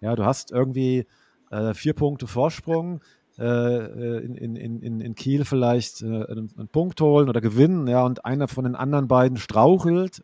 Ja, 0.00 0.14
du 0.16 0.24
hast 0.24 0.52
irgendwie 0.52 1.06
äh, 1.50 1.74
vier 1.74 1.94
Punkte 1.94 2.26
Vorsprung, 2.26 3.00
äh, 3.38 3.44
äh, 3.44 4.24
in, 4.24 4.36
in, 4.36 4.80
in, 4.80 5.00
in 5.00 5.14
Kiel 5.16 5.44
vielleicht 5.44 6.02
äh, 6.02 6.06
einen, 6.06 6.50
einen 6.56 6.68
Punkt 6.68 7.00
holen 7.00 7.28
oder 7.28 7.40
gewinnen, 7.40 7.88
ja, 7.88 8.04
und 8.04 8.24
einer 8.24 8.46
von 8.46 8.64
den 8.64 8.76
anderen 8.76 9.08
beiden 9.08 9.38
strauchelt. 9.38 10.22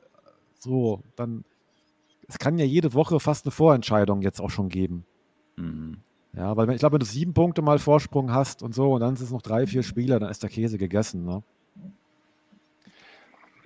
So, 0.60 1.02
dann, 1.16 1.44
es 2.28 2.38
kann 2.38 2.56
ja 2.58 2.64
jede 2.64 2.94
Woche 2.94 3.18
fast 3.18 3.46
eine 3.46 3.50
Vorentscheidung 3.50 4.22
jetzt 4.22 4.40
auch 4.40 4.50
schon 4.50 4.68
geben. 4.68 5.04
Mhm. 5.56 5.98
Ja, 6.36 6.56
weil 6.56 6.70
ich 6.70 6.78
glaube, 6.78 6.94
wenn 6.94 7.00
du 7.00 7.06
sieben 7.06 7.34
Punkte 7.34 7.62
mal 7.62 7.80
Vorsprung 7.80 8.32
hast 8.32 8.62
und 8.62 8.74
so, 8.74 8.92
und 8.92 9.00
dann 9.00 9.16
sind 9.16 9.26
es 9.26 9.32
noch 9.32 9.42
drei, 9.42 9.66
vier 9.66 9.82
Spieler, 9.82 10.20
dann 10.20 10.30
ist 10.30 10.44
der 10.44 10.50
Käse 10.50 10.78
gegessen. 10.78 11.24
Ne? 11.24 11.42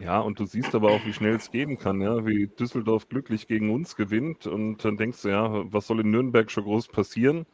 Ja, 0.05 0.21
und 0.21 0.39
du 0.39 0.45
siehst 0.45 0.75
aber 0.75 0.91
auch, 0.91 1.05
wie 1.07 1.13
schnell 1.15 1.37
es 1.37 1.51
gehen 1.51 1.79
kann, 1.79 2.01
ja, 2.03 2.27
wie 2.27 2.47
Düsseldorf 2.47 3.09
glücklich 3.09 3.47
gegen 3.47 3.71
uns 3.73 3.97
gewinnt 3.97 4.47
und 4.47 4.85
dann 4.85 4.97
denkst 4.99 5.23
du, 5.23 5.29
ja, 5.29 5.73
was 5.73 5.87
soll 5.87 6.01
in 6.01 6.11
Nürnberg 6.11 6.51
schon 6.51 6.65
groß 6.65 6.89
passieren? 6.89 7.47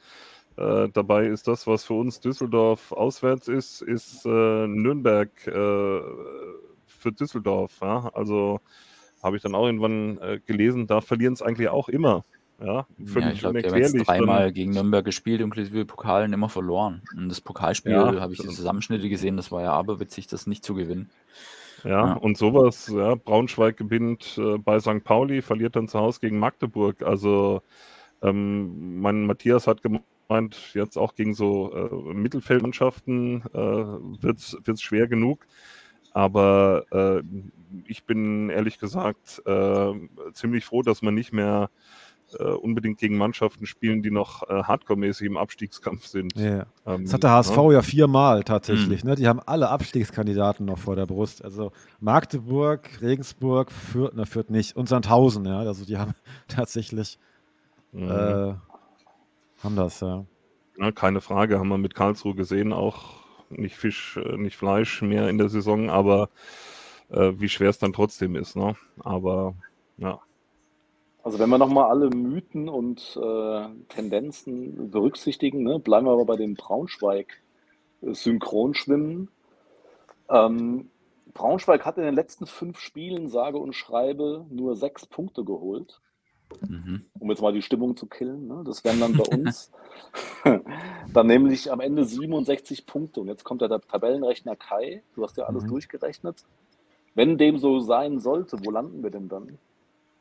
Äh, 0.57 0.89
dabei 0.93 1.27
ist 1.27 1.47
das, 1.47 1.67
was 1.69 1.85
für 1.85 1.95
uns 1.95 2.19
Düsseldorf 2.21 2.91
auswärts 2.93 3.47
ist, 3.47 3.83
ist 3.83 4.27
äh, 4.27 4.67
Nürnberg 4.67 5.31
äh, 5.47 5.51
für 6.87 7.13
Düsseldorf. 7.13 7.79
Ja? 7.81 8.11
Also 8.15 8.61
habe 9.23 9.37
ich 9.37 9.43
dann 9.43 9.55
auch 9.55 9.67
irgendwann 9.67 10.19
äh, 10.19 10.41
gelesen, 10.45 10.87
da 10.89 11.01
verlieren 11.01 11.35
es 11.35 11.43
eigentlich 11.43 11.69
auch 11.69 11.89
immer. 11.89 12.25
Ja, 12.63 12.87
völlig 13.07 13.29
Ja, 13.29 13.33
ich 13.33 13.39
glaube, 13.39 13.63
die 13.63 13.69
haben 13.71 13.77
jetzt 13.79 13.95
unerklärlich. 13.95 14.07
dreimal 14.07 14.45
Dann- 14.47 14.55
gegen 14.55 14.73
Nürnberg 14.73 15.05
gespielt, 15.05 15.41
inklusive 15.41 15.87
Pokalen 15.87 16.33
immer 16.35 16.51
verloren. 16.51 17.01
Und 17.17 17.29
das 17.31 17.41
Pokalspiel 17.41 17.93
Ja, 17.93 18.21
habe 18.21 18.33
ich 18.35 18.41
die. 18.41 18.49
Zusammenschnitte 18.49 19.09
gesehen, 19.09 19.37
das 19.39 19.51
war 19.51 19.63
ja 19.63 19.73
aberwitzig, 19.73 20.27
das 20.27 20.47
nicht 20.47 20.63
zu 20.65 20.75
gewinnen. 20.75 21.09
Ja, 21.85 21.90
Ja. 21.90 22.12
und 22.15 22.36
sowas, 22.36 22.89
ja, 22.94 23.15
Braunschweig 23.15 23.77
gewinnt 23.77 24.39
äh, 24.39 24.59
bei 24.59 24.81
St. 24.81 25.02
Pauli, 25.05 25.43
verliert 25.43 25.77
dann 25.77 25.89
zu 25.89 25.98
Hause 25.98 26.20
gegen 26.20 26.39
Magdeburg. 26.39 27.02
Also 27.02 27.62
ähm, 28.23 29.01
mein 29.01 29.27
Matthias 29.27 29.66
hat 29.66 29.82
gemeint, 29.82 30.05
jetzt 30.74 30.97
auch 30.98 31.15
gegen 31.15 31.35
so 31.35 31.73
äh, 31.74 32.15
Mittelfeldmannschaften 32.15 33.43
äh, 33.55 33.59
wird 33.59 34.39
es 34.69 34.82
schwer 34.82 35.09
genug. 35.09 35.47
Aber 36.12 36.85
äh, 36.93 37.23
ich 37.86 38.05
bin 38.05 38.51
ehrlich 38.51 38.78
gesagt 38.78 39.43
äh, 39.47 39.93
ziemlich 40.32 40.65
froh, 40.65 40.82
dass 40.82 41.02
man 41.02 41.15
nicht 41.15 41.32
mehr 41.32 41.70
äh, 42.39 42.44
unbedingt 42.44 42.98
gegen 42.98 43.16
Mannschaften 43.16 43.66
spielen, 43.66 44.02
die 44.02 44.11
noch 44.11 44.43
äh, 44.48 44.62
hardcore-mäßig 44.62 45.27
im 45.27 45.36
Abstiegskampf 45.36 46.07
sind. 46.07 46.35
Ja. 46.36 46.66
Ähm, 46.86 47.05
Das 47.05 47.15
hat 47.15 47.23
der 47.23 47.31
HSV 47.32 47.57
ne? 47.57 47.73
ja 47.74 47.82
viermal 47.82 48.44
tatsächlich. 48.44 49.05
Ne? 49.05 49.15
Die 49.16 49.27
haben 49.28 49.40
alle 49.40 49.69
Abstiegskandidaten 49.70 50.66
noch 50.66 50.78
vor 50.78 50.97
der 50.97 51.07
Brust. 51.07 51.44
Also 51.44 51.73
Magdeburg, 52.01 52.89
Regensburg, 53.01 53.73
Fürth, 53.73 54.12
na 54.15 54.24
Fürth 54.24 54.51
nicht 54.51 54.77
und 54.77 54.89
Sandhausen. 54.89 55.44
Ja? 55.47 55.59
Also 55.61 55.85
die 55.85 55.98
haben 55.98 56.15
tatsächlich 56.48 57.19
Mhm. 57.93 58.09
äh, 58.09 58.55
haben 59.65 59.77
das. 59.77 60.01
Ja. 60.01 60.24
Ja, 60.78 60.93
keine 60.93 61.20
Frage, 61.20 61.59
haben 61.59 61.69
wir 61.69 61.77
mit 61.78 61.94
Karlsruhe 61.94 62.35
gesehen, 62.35 62.73
auch 62.73 63.20
nicht 63.51 63.77
Fisch, 63.77 64.16
äh, 64.16 64.36
nicht 64.36 64.57
Fleisch 64.57 65.02
mehr 65.02 65.28
in 65.28 65.39
der 65.39 65.48
Saison, 65.48 65.90
aber 65.90 66.28
äh, 67.11 67.32
wie 67.36 67.48
schwer 67.48 67.69
es 67.70 67.78
dann 67.78 67.93
trotzdem 67.93 68.36
ist. 68.36 68.55
Ne? 68.57 68.77
Aber 69.01 69.55
ja, 69.98 70.20
Also 71.23 71.39
wenn 71.39 71.51
wir 71.51 71.59
nochmal 71.59 71.91
alle 71.91 72.09
Mythen 72.11 72.69
und 72.69 73.17
äh, 73.23 73.67
Tendenzen 73.89 74.91
berücksichtigen, 74.91 75.63
ne, 75.63 75.79
bleiben 75.79 76.07
wir 76.07 76.13
aber 76.13 76.25
bei 76.25 76.37
dem 76.37 76.55
Braunschweig-Synchronschwimmen. 76.55 79.29
Ähm, 80.31 80.91
Braunschweig 81.35 81.85
hat 81.85 81.99
in 81.99 82.05
den 82.05 82.15
letzten 82.15 82.47
fünf 82.47 82.79
Spielen, 82.81 83.29
sage 83.29 83.59
und 83.59 83.75
schreibe, 83.75 84.47
nur 84.51 84.77
sechs 84.77 85.05
Punkte 85.07 85.45
geholt. 85.45 86.01
Mhm. 86.67 87.05
um 87.21 87.31
jetzt 87.31 87.43
mal 87.43 87.53
die 87.53 87.63
Stimmung 87.63 87.97
zu 87.97 88.07
killen. 88.07 88.49
Ne? 88.49 88.65
Das 88.67 88.83
wären 88.83 88.99
dann 88.99 89.17
bei 89.17 89.23
uns 89.37 89.71
dann 91.13 91.29
nämlich 91.29 91.71
am 91.71 91.79
Ende 91.79 92.05
67 92.05 92.87
Punkte. 92.87 93.21
Und 93.21 93.29
jetzt 93.29 93.45
kommt 93.45 93.63
ja 93.63 93.69
der 93.69 93.81
Tabellenrechner 93.81 94.57
Kai. 94.57 95.05
Du 95.15 95.23
hast 95.23 95.37
ja 95.37 95.45
alles 95.45 95.63
Mhm. 95.63 95.69
durchgerechnet. 95.69 96.43
Wenn 97.15 97.39
dem 97.39 97.59
so 97.59 97.79
sein 97.79 98.19
sollte, 98.19 98.59
wo 98.65 98.73
landen 98.73 99.05
wir 99.05 99.11
denn 99.11 99.29
dann? 99.29 99.59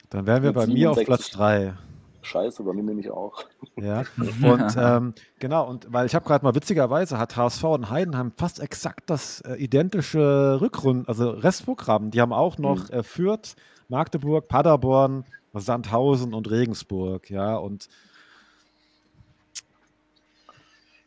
Dann 0.10 0.26
wären 0.26 0.44
wir 0.44 0.54
bei 0.54 0.68
mir 0.68 0.92
auf 0.92 0.98
67. 0.98 1.06
Platz 1.06 1.32
3. 1.32 1.74
Scheiße, 2.22 2.64
bei 2.64 2.74
mir 2.74 2.84
nämlich 2.84 3.10
auch. 3.12 3.44
Ja, 3.78 4.04
und 4.44 4.76
ähm, 4.78 5.14
genau, 5.40 5.68
und 5.68 5.92
weil 5.92 6.06
ich 6.06 6.16
habe 6.16 6.26
gerade 6.26 6.44
mal 6.44 6.54
witzigerweise 6.54 7.18
hat 7.18 7.36
HSV 7.38 7.64
und 7.64 7.90
Heidenheim 7.90 8.32
fast 8.36 8.60
exakt 8.60 9.10
das 9.10 9.42
äh, 9.42 9.56
identische 9.56 10.60
Rückrunden, 10.60 11.08
also 11.08 11.30
Restprogramm. 11.30 12.12
Die 12.12 12.20
haben 12.20 12.34
auch 12.34 12.58
noch 12.58 12.90
äh, 12.90 13.04
Fürth, 13.04 13.56
Magdeburg, 13.88 14.48
Paderborn, 14.48 15.24
Sandhausen 15.54 16.34
und 16.34 16.50
Regensburg, 16.50 17.30
ja, 17.30 17.56
und 17.56 17.88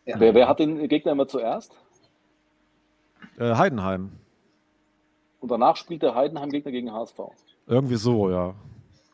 Ja. 0.04 0.18
Wer, 0.18 0.34
wer 0.34 0.48
hat 0.48 0.58
den 0.58 0.88
Gegner 0.88 1.12
immer 1.12 1.28
zuerst? 1.28 1.76
äh, 3.38 3.54
Heidenheim. 3.54 4.12
Und 5.40 5.50
danach 5.50 5.76
spielt 5.76 6.02
der 6.02 6.14
Heidenheim-Gegner 6.14 6.70
gegen 6.70 6.92
HSV. 6.92 7.18
Irgendwie 7.66 7.96
so, 7.96 8.30
ja. 8.30 8.54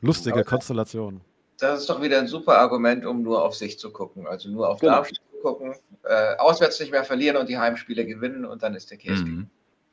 Lustige 0.00 0.34
Aber- 0.36 0.44
Konstellation. 0.44 1.20
Das 1.60 1.80
ist 1.80 1.90
doch 1.90 2.00
wieder 2.00 2.18
ein 2.20 2.28
super 2.28 2.58
Argument, 2.58 3.04
um 3.04 3.22
nur 3.22 3.44
auf 3.44 3.54
sich 3.56 3.78
zu 3.80 3.90
gucken. 3.90 4.26
Also 4.28 4.48
nur 4.48 4.68
auf 4.68 4.78
Genau. 4.80 4.92
Darmstadt 4.92 5.18
zu 5.32 5.38
gucken, 5.42 5.74
äh, 6.04 6.36
auswärts 6.38 6.78
nicht 6.78 6.92
mehr 6.92 7.02
verlieren 7.02 7.36
und 7.36 7.48
die 7.48 7.58
Heimspiele 7.58 8.06
gewinnen 8.06 8.44
und 8.44 8.62
dann 8.62 8.74
ist 8.74 8.90
der 8.92 8.98
Käse. 8.98 9.24
Mhm. 9.24 9.48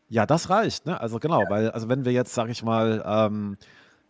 Ja, 0.09 0.27
das 0.27 0.51
reicht, 0.51 0.85
ne? 0.85 1.01
Also 1.01 1.17
genau, 1.17 1.41
weil, 1.49 1.71
also 1.71 1.89
wenn 1.89 2.05
wir 2.05 2.11
jetzt, 2.11 2.35
sag 2.35 2.49
ich 2.49 2.61
mal, 2.61 3.03
ähm, 3.03 3.57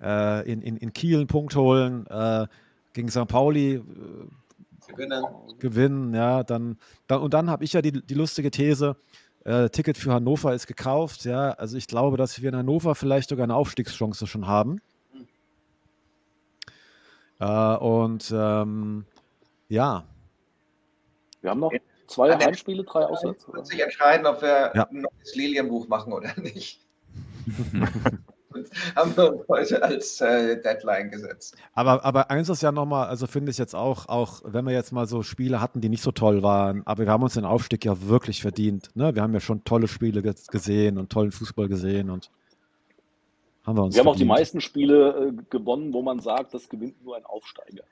äh, 0.02 0.52
in, 0.52 0.62
in, 0.62 0.76
in 0.76 0.92
Kiel 0.92 1.20
einen 1.20 1.28
Punkt 1.28 1.56
holen, 1.56 2.06
äh, 2.08 2.46
gegen 2.92 3.08
St. 3.10 3.28
Pauli 3.28 3.76
äh, 3.76 3.82
Gewinnen. 4.92 5.24
gewinnen, 5.60 6.14
ja, 6.14 6.44
dann, 6.44 6.78
dann 7.08 7.22
und 7.22 7.34
dann 7.34 7.50
habe 7.50 7.64
ich 7.64 7.72
ja 7.72 7.82
die, 7.82 7.94
die 8.06 8.14
lustige 8.14 8.52
These, 8.52 8.98
äh, 9.46 9.70
Ticket 9.70 9.98
für 9.98 10.12
Hannover 10.12 10.54
ist 10.54 10.68
gekauft, 10.68 11.24
ja, 11.24 11.52
also 11.52 11.78
ich 11.78 11.88
glaube, 11.88 12.18
dass 12.18 12.42
wir 12.42 12.50
in 12.50 12.58
Hannover 12.58 12.96
vielleicht 12.96 13.30
sogar 13.30 13.46
eine 13.46 13.56
Aufstiegschance 13.56 14.28
schon 14.28 14.46
haben. 14.48 14.82
Äh, 17.40 17.76
und 17.78 18.34
ähm, 18.36 19.06
ja, 19.70 20.04
Wir 21.42 21.50
haben 21.52 21.60
noch 21.60 21.72
zwei 22.08 22.32
An 22.32 22.40
der- 22.40 22.48
Heimspiele, 22.48 22.84
drei 22.84 23.06
auswärts. 23.06 23.46
Wird 23.52 23.68
sich 23.68 23.82
entscheiden, 23.82 24.26
ob 24.26 24.42
wir 24.42 24.72
Ja. 24.74 24.88
ein 24.90 25.02
neues 25.02 25.36
Lilienbuch 25.36 25.88
machen 25.88 26.14
oder 26.14 26.30
nicht. 26.40 26.80
Haben 28.96 29.18
wir 29.18 29.34
uns 29.34 29.48
heute 29.50 29.84
als 29.84 30.22
äh, 30.22 30.62
Deadline 30.62 31.12
gesetzt. 31.12 31.58
aber, 31.74 32.06
aber 32.06 32.32
eins 32.32 32.48
ist 32.48 32.64
ja 32.64 32.72
nochmal, 32.72 33.08
also 33.08 33.28
finde 33.28 33.52
ich 33.52 33.58
jetzt 33.58 33.76
auch, 33.76 34.08
auch 34.08 34.42
wenn 34.46 34.64
wir 34.66 34.72
jetzt 34.74 34.94
mal 34.94 35.08
so 35.08 35.24
Spiele 35.24 35.60
hatten, 35.60 35.82
die 35.82 35.90
nicht 35.90 36.02
so 36.04 36.14
toll 36.14 36.42
waren, 36.42 36.82
aber 36.88 37.04
wir 37.06 37.12
haben 37.12 37.24
uns 37.24 37.34
den 37.34 37.44
Aufstieg 37.44 37.84
ja 37.84 38.08
wirklich 38.08 38.42
verdient. 38.42 38.92
Ne? 38.96 39.14
Wir 39.14 39.22
haben 39.24 39.34
ja 39.34 39.42
schon 39.42 39.66
tolle 39.66 39.90
Spiele 39.90 40.22
ge 40.22 40.34
gesehen 40.50 40.98
und 40.98 41.12
tollen 41.12 41.34
Fußball 41.34 41.68
gesehen 41.68 42.10
und 42.10 42.32
haben 43.66 43.78
wir 43.78 43.84
uns 43.84 43.96
Wir 43.96 44.02
haben 44.02 44.08
auch 44.08 44.16
die 44.16 44.26
meisten 44.26 44.62
Spiele 44.62 45.34
äh, 45.38 45.44
gewonnen, 45.50 45.94
wo 45.94 46.02
man 46.02 46.20
sagt, 46.20 46.54
das 46.54 46.70
gewinnt 46.70 47.04
nur 47.04 47.16
ein 47.18 47.26
Aufsteiger. 47.26 47.84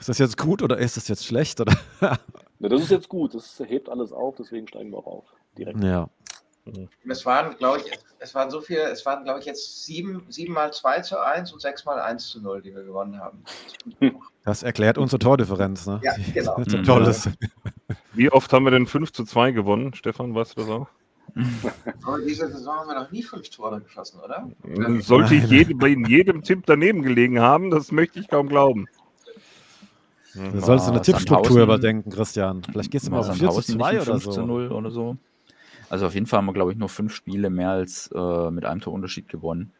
Ist 0.00 0.08
das 0.08 0.18
jetzt 0.18 0.36
gut 0.38 0.62
oder 0.62 0.78
ist 0.78 0.96
das 0.96 1.08
jetzt 1.08 1.26
schlecht? 1.26 1.60
Oder? 1.60 1.76
Ne, 2.58 2.70
das 2.70 2.80
ist 2.80 2.90
jetzt 2.90 3.10
gut, 3.10 3.34
das 3.34 3.60
hebt 3.66 3.90
alles 3.90 4.12
auf, 4.12 4.34
deswegen 4.36 4.66
steigen 4.66 4.90
wir 4.90 4.96
auch 4.96 5.06
auf. 5.06 5.24
Direkt. 5.58 5.84
ja. 5.84 6.08
Es 7.06 7.26
waren, 7.26 7.54
glaube 7.58 7.80
ich, 7.80 7.92
es 8.18 8.34
waren 8.34 8.50
so 8.50 8.62
viele, 8.62 8.84
es 8.84 9.04
waren, 9.04 9.24
glaube 9.24 9.40
ich, 9.40 9.44
jetzt 9.44 9.84
sieben, 9.84 10.24
sieben 10.30 10.54
mal 10.54 10.72
2 10.72 11.00
zu 11.02 11.20
1 11.22 11.52
und 11.52 11.60
sechs 11.60 11.84
mal 11.84 12.00
1 12.00 12.28
zu 12.28 12.40
0, 12.40 12.62
die 12.62 12.74
wir 12.74 12.82
gewonnen 12.82 13.20
haben. 13.20 13.44
Das 14.42 14.62
erklärt 14.62 14.96
unsere 14.96 15.18
Tordifferenz. 15.18 15.86
Ne? 15.86 16.00
Ja, 16.02 16.14
genau. 16.32 16.56
so 16.66 16.78
Mhm. 16.78 16.84
toll 16.84 17.06
ist. 17.06 17.28
Wie 18.14 18.32
oft 18.32 18.50
haben 18.54 18.64
wir 18.64 18.70
denn 18.70 18.86
5 18.86 19.12
zu 19.12 19.24
2 19.24 19.52
gewonnen? 19.52 19.92
Stefan, 19.92 20.34
weißt 20.34 20.56
du 20.56 20.62
das 20.62 20.70
auch? 20.70 20.88
Aber 22.02 22.18
diese 22.20 22.48
Saison 22.50 22.74
haben 22.76 22.88
wir 22.88 22.94
noch 22.94 23.10
nie 23.10 23.22
fünf 23.22 23.48
Tore 23.50 23.80
geschossen, 23.80 24.20
oder? 24.24 24.48
Sollte 25.00 25.34
ich 25.34 25.44
jede, 25.50 25.74
bei 25.74 25.88
jedem 25.88 26.42
Tipp 26.42 26.62
daneben 26.66 27.02
gelegen 27.02 27.40
haben, 27.40 27.70
das 27.70 27.92
möchte 27.92 28.20
ich 28.20 28.28
kaum 28.28 28.48
glauben. 28.48 28.86
Du 30.34 30.60
sollst 30.60 30.88
eine 30.88 31.00
Tippstruktur 31.00 31.62
überdenken, 31.62 32.10
Christian. 32.10 32.62
Vielleicht 32.62 32.90
gehst 32.90 33.06
du 33.06 33.10
mal 33.10 33.20
auf 33.20 33.26
4 33.26 33.34
zu 33.50 33.60
Sandhausen 33.62 33.76
nicht 33.76 33.84
2 33.84 33.88
ein 33.90 33.96
oder 33.96 34.04
5 34.12 34.24
zu 34.24 34.32
so. 34.32 34.46
0 34.46 34.72
oder 34.72 34.90
so. 34.90 35.16
Also 35.88 36.06
auf 36.06 36.14
jeden 36.14 36.26
Fall 36.26 36.38
haben 36.38 36.46
wir, 36.46 36.52
glaube 36.52 36.72
ich, 36.72 36.78
nur 36.78 36.88
fünf 36.88 37.14
Spiele 37.14 37.48
mehr 37.48 37.70
als 37.70 38.10
äh, 38.14 38.50
mit 38.50 38.64
einem 38.64 38.80
Torunterschied 38.80 39.28
gewonnen. 39.28 39.72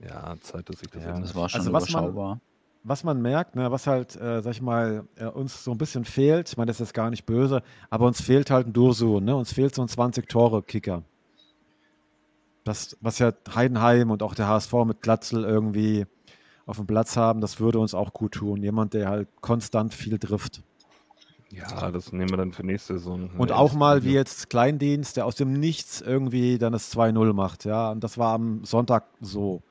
Ja, 0.00 0.34
Zeit, 0.40 0.68
dass 0.68 0.82
ich 0.82 0.88
das 0.90 1.04
Ja. 1.04 1.18
Das 1.18 1.34
war 1.34 1.48
schon 1.48 1.60
Also 1.60 1.72
was 1.72 1.90
man- 1.90 2.04
überschaubar. 2.04 2.40
Was 2.88 3.04
man 3.04 3.20
merkt, 3.20 3.54
ne, 3.54 3.70
was 3.70 3.86
halt, 3.86 4.16
äh, 4.16 4.40
sag 4.40 4.52
ich 4.52 4.62
mal, 4.62 5.04
äh, 5.16 5.26
uns 5.26 5.62
so 5.62 5.72
ein 5.72 5.78
bisschen 5.78 6.06
fehlt, 6.06 6.48
ich 6.48 6.56
meine, 6.56 6.68
das 6.68 6.80
ist 6.80 6.94
gar 6.94 7.10
nicht 7.10 7.26
böse, 7.26 7.62
aber 7.90 8.06
uns 8.06 8.22
fehlt 8.22 8.50
halt 8.50 8.66
ein 8.66 8.72
Dursu, 8.72 9.20
ne? 9.20 9.36
Uns 9.36 9.52
fehlt 9.52 9.74
so 9.74 9.82
ein 9.82 9.88
20-Tore-Kicker. 9.88 11.02
Das, 12.64 12.96
was 13.02 13.18
ja 13.18 13.32
Heidenheim 13.54 14.10
und 14.10 14.22
auch 14.22 14.34
der 14.34 14.48
HSV 14.48 14.72
mit 14.86 15.02
Glatzel 15.02 15.44
irgendwie 15.44 16.06
auf 16.64 16.78
dem 16.78 16.86
Platz 16.86 17.14
haben, 17.16 17.42
das 17.42 17.60
würde 17.60 17.78
uns 17.78 17.92
auch 17.92 18.14
gut 18.14 18.32
tun. 18.32 18.62
Jemand, 18.62 18.94
der 18.94 19.10
halt 19.10 19.28
konstant 19.42 19.92
viel 19.92 20.18
trifft. 20.18 20.62
Ja, 21.50 21.90
das 21.90 22.12
nehmen 22.12 22.30
wir 22.30 22.36
dann 22.38 22.52
für 22.52 22.64
nächste 22.64 22.94
Saison. 22.94 23.30
Und 23.36 23.52
auch 23.52 23.74
mal 23.74 24.04
wie 24.04 24.12
jetzt 24.12 24.48
Kleindienst, 24.48 25.18
der 25.18 25.26
aus 25.26 25.34
dem 25.34 25.52
Nichts 25.52 26.00
irgendwie 26.00 26.56
dann 26.58 26.72
das 26.72 26.94
2-0 26.94 27.34
macht, 27.34 27.66
ja. 27.66 27.90
Und 27.90 28.02
das 28.02 28.16
war 28.16 28.34
am 28.34 28.64
Sonntag 28.64 29.04
so. 29.20 29.62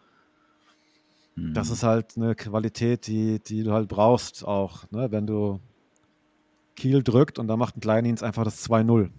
Mhm. 1.38 1.54
Das 1.54 1.70
ist 1.70 1.84
halt 1.84 2.18
eine 2.18 2.36
Qualität, 2.36 3.08
die, 3.08 3.40
die 3.40 3.64
du 3.64 3.72
halt 3.72 3.88
brauchst 3.88 4.46
auch, 4.46 4.90
ne? 4.92 5.12
wenn 5.12 5.28
du 5.28 5.60
Kiel 6.76 7.04
drückt 7.04 7.38
und 7.38 7.48
dann 7.48 7.60
macht 7.60 7.78
ein 7.78 7.80
Kleindienst 7.80 8.24
einfach 8.24 8.44
das 8.44 8.68
2-0. 8.68 9.10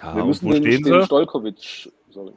Ja, 0.00 0.14
wir 0.16 0.24
müssen 0.24 0.46
wo 0.46 0.52
den, 0.52 0.62
stehen 0.62 0.84
den 0.84 1.00
sie? 1.00 1.06
Stojkovic, 1.06 1.92
sorry. 2.10 2.32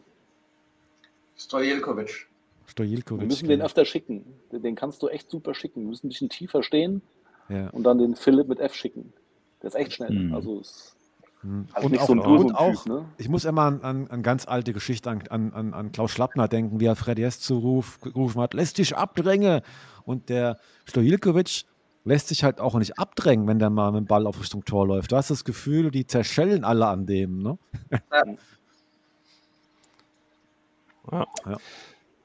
Stojilkovic. 1.38 2.08
Wir 2.08 2.68
Stojilkovic. 2.68 3.28
müssen 3.28 3.48
den 3.48 3.62
öfter 3.62 3.86
schicken. 3.86 4.26
Den, 4.52 4.64
den 4.64 4.76
kannst 4.76 5.04
du 5.04 5.08
echt 5.08 5.30
super 5.30 5.54
schicken. 5.54 5.82
Wir 5.82 5.90
müssen 5.90 6.08
ein 6.08 6.10
bisschen 6.10 6.30
tiefer 6.30 6.64
stehen 6.64 7.04
ja. 7.50 7.70
und 7.70 7.84
dann 7.84 8.00
den 8.00 8.16
Philipp 8.16 8.48
mit 8.48 8.60
F 8.60 8.74
schicken. 8.74 9.14
Der 9.62 9.68
ist 9.68 9.76
echt 9.76 9.94
schnell. 9.94 10.12
Mhm. 10.12 10.34
Also 10.34 10.60
ist 10.60 10.96
Hm. 11.42 11.68
halt 11.74 11.86
Und 11.86 11.92
nicht 11.92 12.02
auch, 12.02 12.08
so 12.08 12.14
ein 12.14 12.20
und 12.20 12.56
auch 12.56 12.86
ne? 12.86 13.06
ich 13.18 13.28
muss 13.28 13.46
immer 13.46 13.64
an, 13.64 13.82
an, 13.82 14.08
an 14.08 14.24
ganz 14.24 14.48
alte 14.48 14.74
Geschichte 14.74 15.10
an, 15.10 15.24
an, 15.30 15.54
an, 15.54 15.74
an 15.74 15.92
Klaus 15.92 16.12
Schlappner 16.12 16.48
denken, 16.48 16.80
wie 16.80 16.86
er 16.86 16.96
Freddy 16.96 17.24
S. 17.24 17.40
zuruf, 17.40 18.00
gerufen 18.02 18.42
hat, 18.42 18.54
lässt 18.54 18.78
dich 18.78 18.96
abdrängen. 18.96 19.62
Und 20.04 20.30
der 20.30 20.58
Stojilkovic 20.86 21.66
lässt 22.04 22.28
sich 22.28 22.44
halt 22.44 22.60
auch 22.60 22.76
nicht 22.76 23.00
abdrängen, 23.00 23.48
wenn 23.48 23.60
der 23.60 23.70
mal 23.70 23.92
mit 23.92 24.02
dem 24.02 24.08
Ball 24.08 24.28
auf 24.28 24.40
Richtung 24.40 24.66
Tor 24.66 24.88
läuft. 24.88 25.12
Du 25.12 25.16
hast 25.16 25.30
das 25.30 25.44
Gefühl, 25.44 25.92
die 25.92 26.06
zerschellen 26.06 26.64
alle 26.64 26.88
an 26.88 27.06
dem. 27.06 27.40
Ne? 27.40 27.58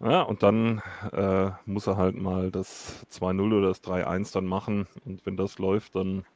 Ja, 0.01 0.23
und 0.23 0.43
dann 0.43 0.83
äh, 1.13 1.51
muss 1.65 1.87
er 1.87 1.97
halt 1.97 2.17
mal 2.17 2.51
das 2.51 3.07
2-0 3.13 3.57
oder 3.57 3.69
das 3.69 3.83
3-1 3.83 4.33
dann 4.35 4.45
machen. 4.45 4.87
Und 5.05 5.25
wenn 5.25 5.39
das 5.39 5.59
läuft, 5.59 5.95
dann, 5.95 6.27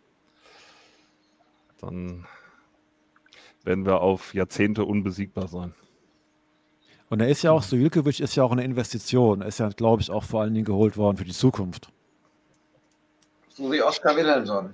dann 1.79 2.27
werden 3.65 3.85
wir 3.85 4.01
auf 4.01 4.35
Jahrzehnte 4.35 4.85
unbesiegbar 4.85 5.49
sein. 5.49 5.75
Und 7.09 7.21
er 7.21 7.29
ist 7.29 7.43
ja 7.43 7.51
auch, 7.51 7.63
Sojilkovic 7.63 8.21
ist 8.21 8.37
ja 8.37 8.45
auch 8.45 8.53
eine 8.53 8.65
Investition. 8.65 9.43
Er 9.43 9.49
ist 9.49 9.59
ja, 9.59 9.69
glaube 9.69 10.01
ich, 10.01 10.11
auch 10.11 10.23
vor 10.23 10.43
allen 10.43 10.55
Dingen 10.55 10.65
geholt 10.65 10.97
worden 10.97 11.17
für 11.17 11.25
die 11.25 11.33
Zukunft. 11.33 11.89
So 13.49 13.71
wie 13.73 13.83
Oskar 13.83 14.17
Wilhelmsson. 14.17 14.73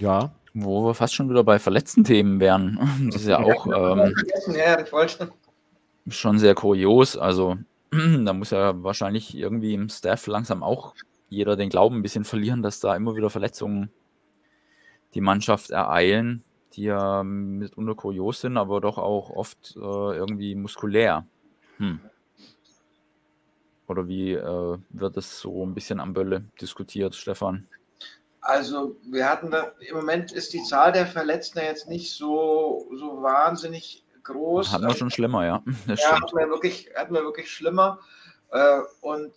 Ja. 0.00 0.32
Wo 0.52 0.84
wir 0.86 0.94
fast 0.94 1.14
schon 1.14 1.30
wieder 1.30 1.44
bei 1.44 1.60
verletzten 1.60 2.02
Themen 2.02 2.40
wären. 2.40 2.78
Das 3.06 3.22
ist 3.22 3.28
ja 3.28 3.38
auch 3.38 3.66
ähm, 3.66 4.14
ja, 4.48 4.80
ich 4.80 4.92
wollte. 4.92 5.30
schon 6.08 6.38
sehr 6.40 6.56
kurios. 6.56 7.16
Also 7.16 7.56
da 7.92 8.32
muss 8.32 8.50
ja 8.50 8.82
wahrscheinlich 8.82 9.36
irgendwie 9.36 9.74
im 9.74 9.88
Staff 9.88 10.26
langsam 10.26 10.64
auch 10.64 10.94
jeder 11.28 11.54
den 11.54 11.68
Glauben 11.68 11.96
ein 11.96 12.02
bisschen 12.02 12.24
verlieren, 12.24 12.62
dass 12.62 12.80
da 12.80 12.96
immer 12.96 13.14
wieder 13.14 13.30
Verletzungen 13.30 13.90
die 15.18 15.22
Mannschaft 15.22 15.70
ereilen, 15.70 16.44
die 16.74 16.84
ja 16.84 17.24
mitunter 17.24 17.96
kurios 17.96 18.40
sind, 18.40 18.56
aber 18.56 18.80
doch 18.80 18.98
auch 18.98 19.30
oft 19.30 19.74
äh, 19.74 19.80
irgendwie 19.80 20.54
muskulär. 20.54 21.26
Hm. 21.78 21.98
Oder 23.88 24.06
wie 24.06 24.34
äh, 24.34 24.78
wird 24.90 25.16
es 25.16 25.40
so 25.40 25.66
ein 25.66 25.74
bisschen 25.74 25.98
am 25.98 26.12
Bölle 26.12 26.44
diskutiert, 26.60 27.16
Stefan? 27.16 27.66
Also 28.40 28.94
wir 29.10 29.28
hatten 29.28 29.50
da, 29.50 29.72
im 29.80 29.96
Moment 29.96 30.30
ist 30.30 30.52
die 30.52 30.62
Zahl 30.62 30.92
der 30.92 31.08
Verletzten 31.08 31.58
jetzt 31.58 31.88
nicht 31.88 32.14
so, 32.14 32.88
so 32.96 33.20
wahnsinnig 33.20 34.04
groß. 34.22 34.70
Hatten 34.70 34.86
wir 34.86 34.94
schon 34.94 35.10
schlimmer, 35.10 35.44
ja. 35.44 35.64
Das 35.88 36.00
ja, 36.00 36.12
hatten 36.12 36.36
wir 36.36 36.48
wirklich, 36.48 36.90
hatten 36.94 37.12
wir 37.12 37.24
wirklich 37.24 37.50
schlimmer. 37.50 37.98
Äh, 38.52 38.82
und 39.00 39.32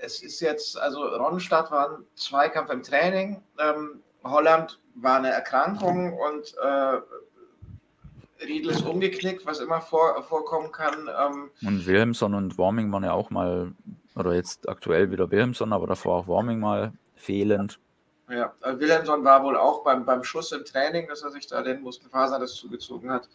es 0.00 0.22
ist 0.22 0.40
jetzt, 0.40 0.78
also 0.78 1.04
Ronstadt 1.04 1.70
war 1.70 1.98
ein 1.98 2.04
Zweikampf 2.14 2.70
im 2.70 2.82
Training, 2.82 3.42
ähm, 3.58 4.02
Holland 4.24 4.80
war 4.94 5.18
eine 5.18 5.30
Erkrankung 5.30 6.12
und 6.12 6.54
äh, 6.62 8.44
Riedel 8.44 8.70
ist 8.70 8.86
umgeknickt, 8.86 9.46
was 9.46 9.60
immer 9.60 9.80
vor, 9.80 10.22
vorkommen 10.22 10.72
kann. 10.72 11.08
Ähm, 11.08 11.50
und 11.66 11.86
Wilhelmson 11.86 12.34
und 12.34 12.58
Warming 12.58 12.92
waren 12.92 13.04
ja 13.04 13.12
auch 13.12 13.30
mal, 13.30 13.72
oder 14.14 14.34
jetzt 14.34 14.68
aktuell 14.68 15.10
wieder 15.10 15.30
Wilhelmson, 15.30 15.72
aber 15.72 15.86
davor 15.86 16.16
auch 16.16 16.28
Warming 16.28 16.60
mal 16.60 16.92
fehlend. 17.14 17.78
Ja, 18.30 18.52
äh, 18.62 18.78
Wilhelmson 18.78 19.24
war 19.24 19.42
wohl 19.42 19.56
auch 19.56 19.82
beim, 19.84 20.04
beim 20.04 20.22
Schuss 20.22 20.52
im 20.52 20.64
Training, 20.64 21.08
dass 21.08 21.22
er 21.22 21.30
sich 21.30 21.46
da 21.46 21.62
den 21.62 21.80
Muskelfaser 21.80 22.38
das 22.38 22.54
zugezogen 22.54 23.10
hat. 23.10 23.28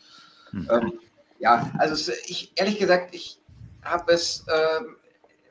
Hm. 0.51 0.69
Ähm, 0.72 0.99
ja, 1.39 1.72
also 1.77 2.11
ich 2.26 2.51
ehrlich 2.55 2.77
gesagt, 2.77 3.14
ich 3.14 3.39
habe 3.84 4.14
es, 4.14 4.45
ähm, 4.47 4.95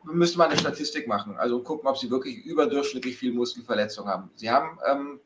wir 0.04 0.14
müssen 0.14 0.38
mal 0.38 0.48
eine 0.48 0.58
Statistik 0.58 1.06
machen, 1.06 1.36
also 1.36 1.62
gucken, 1.62 1.88
ob 1.88 1.98
sie 1.98 2.10
wirklich 2.10 2.44
überdurchschnittlich 2.44 3.16
viel 3.16 3.32
Muskelverletzung 3.32 4.08
haben. 4.08 4.30
Sie 4.34 4.50
haben 4.50 4.78
ähm, 4.86 5.20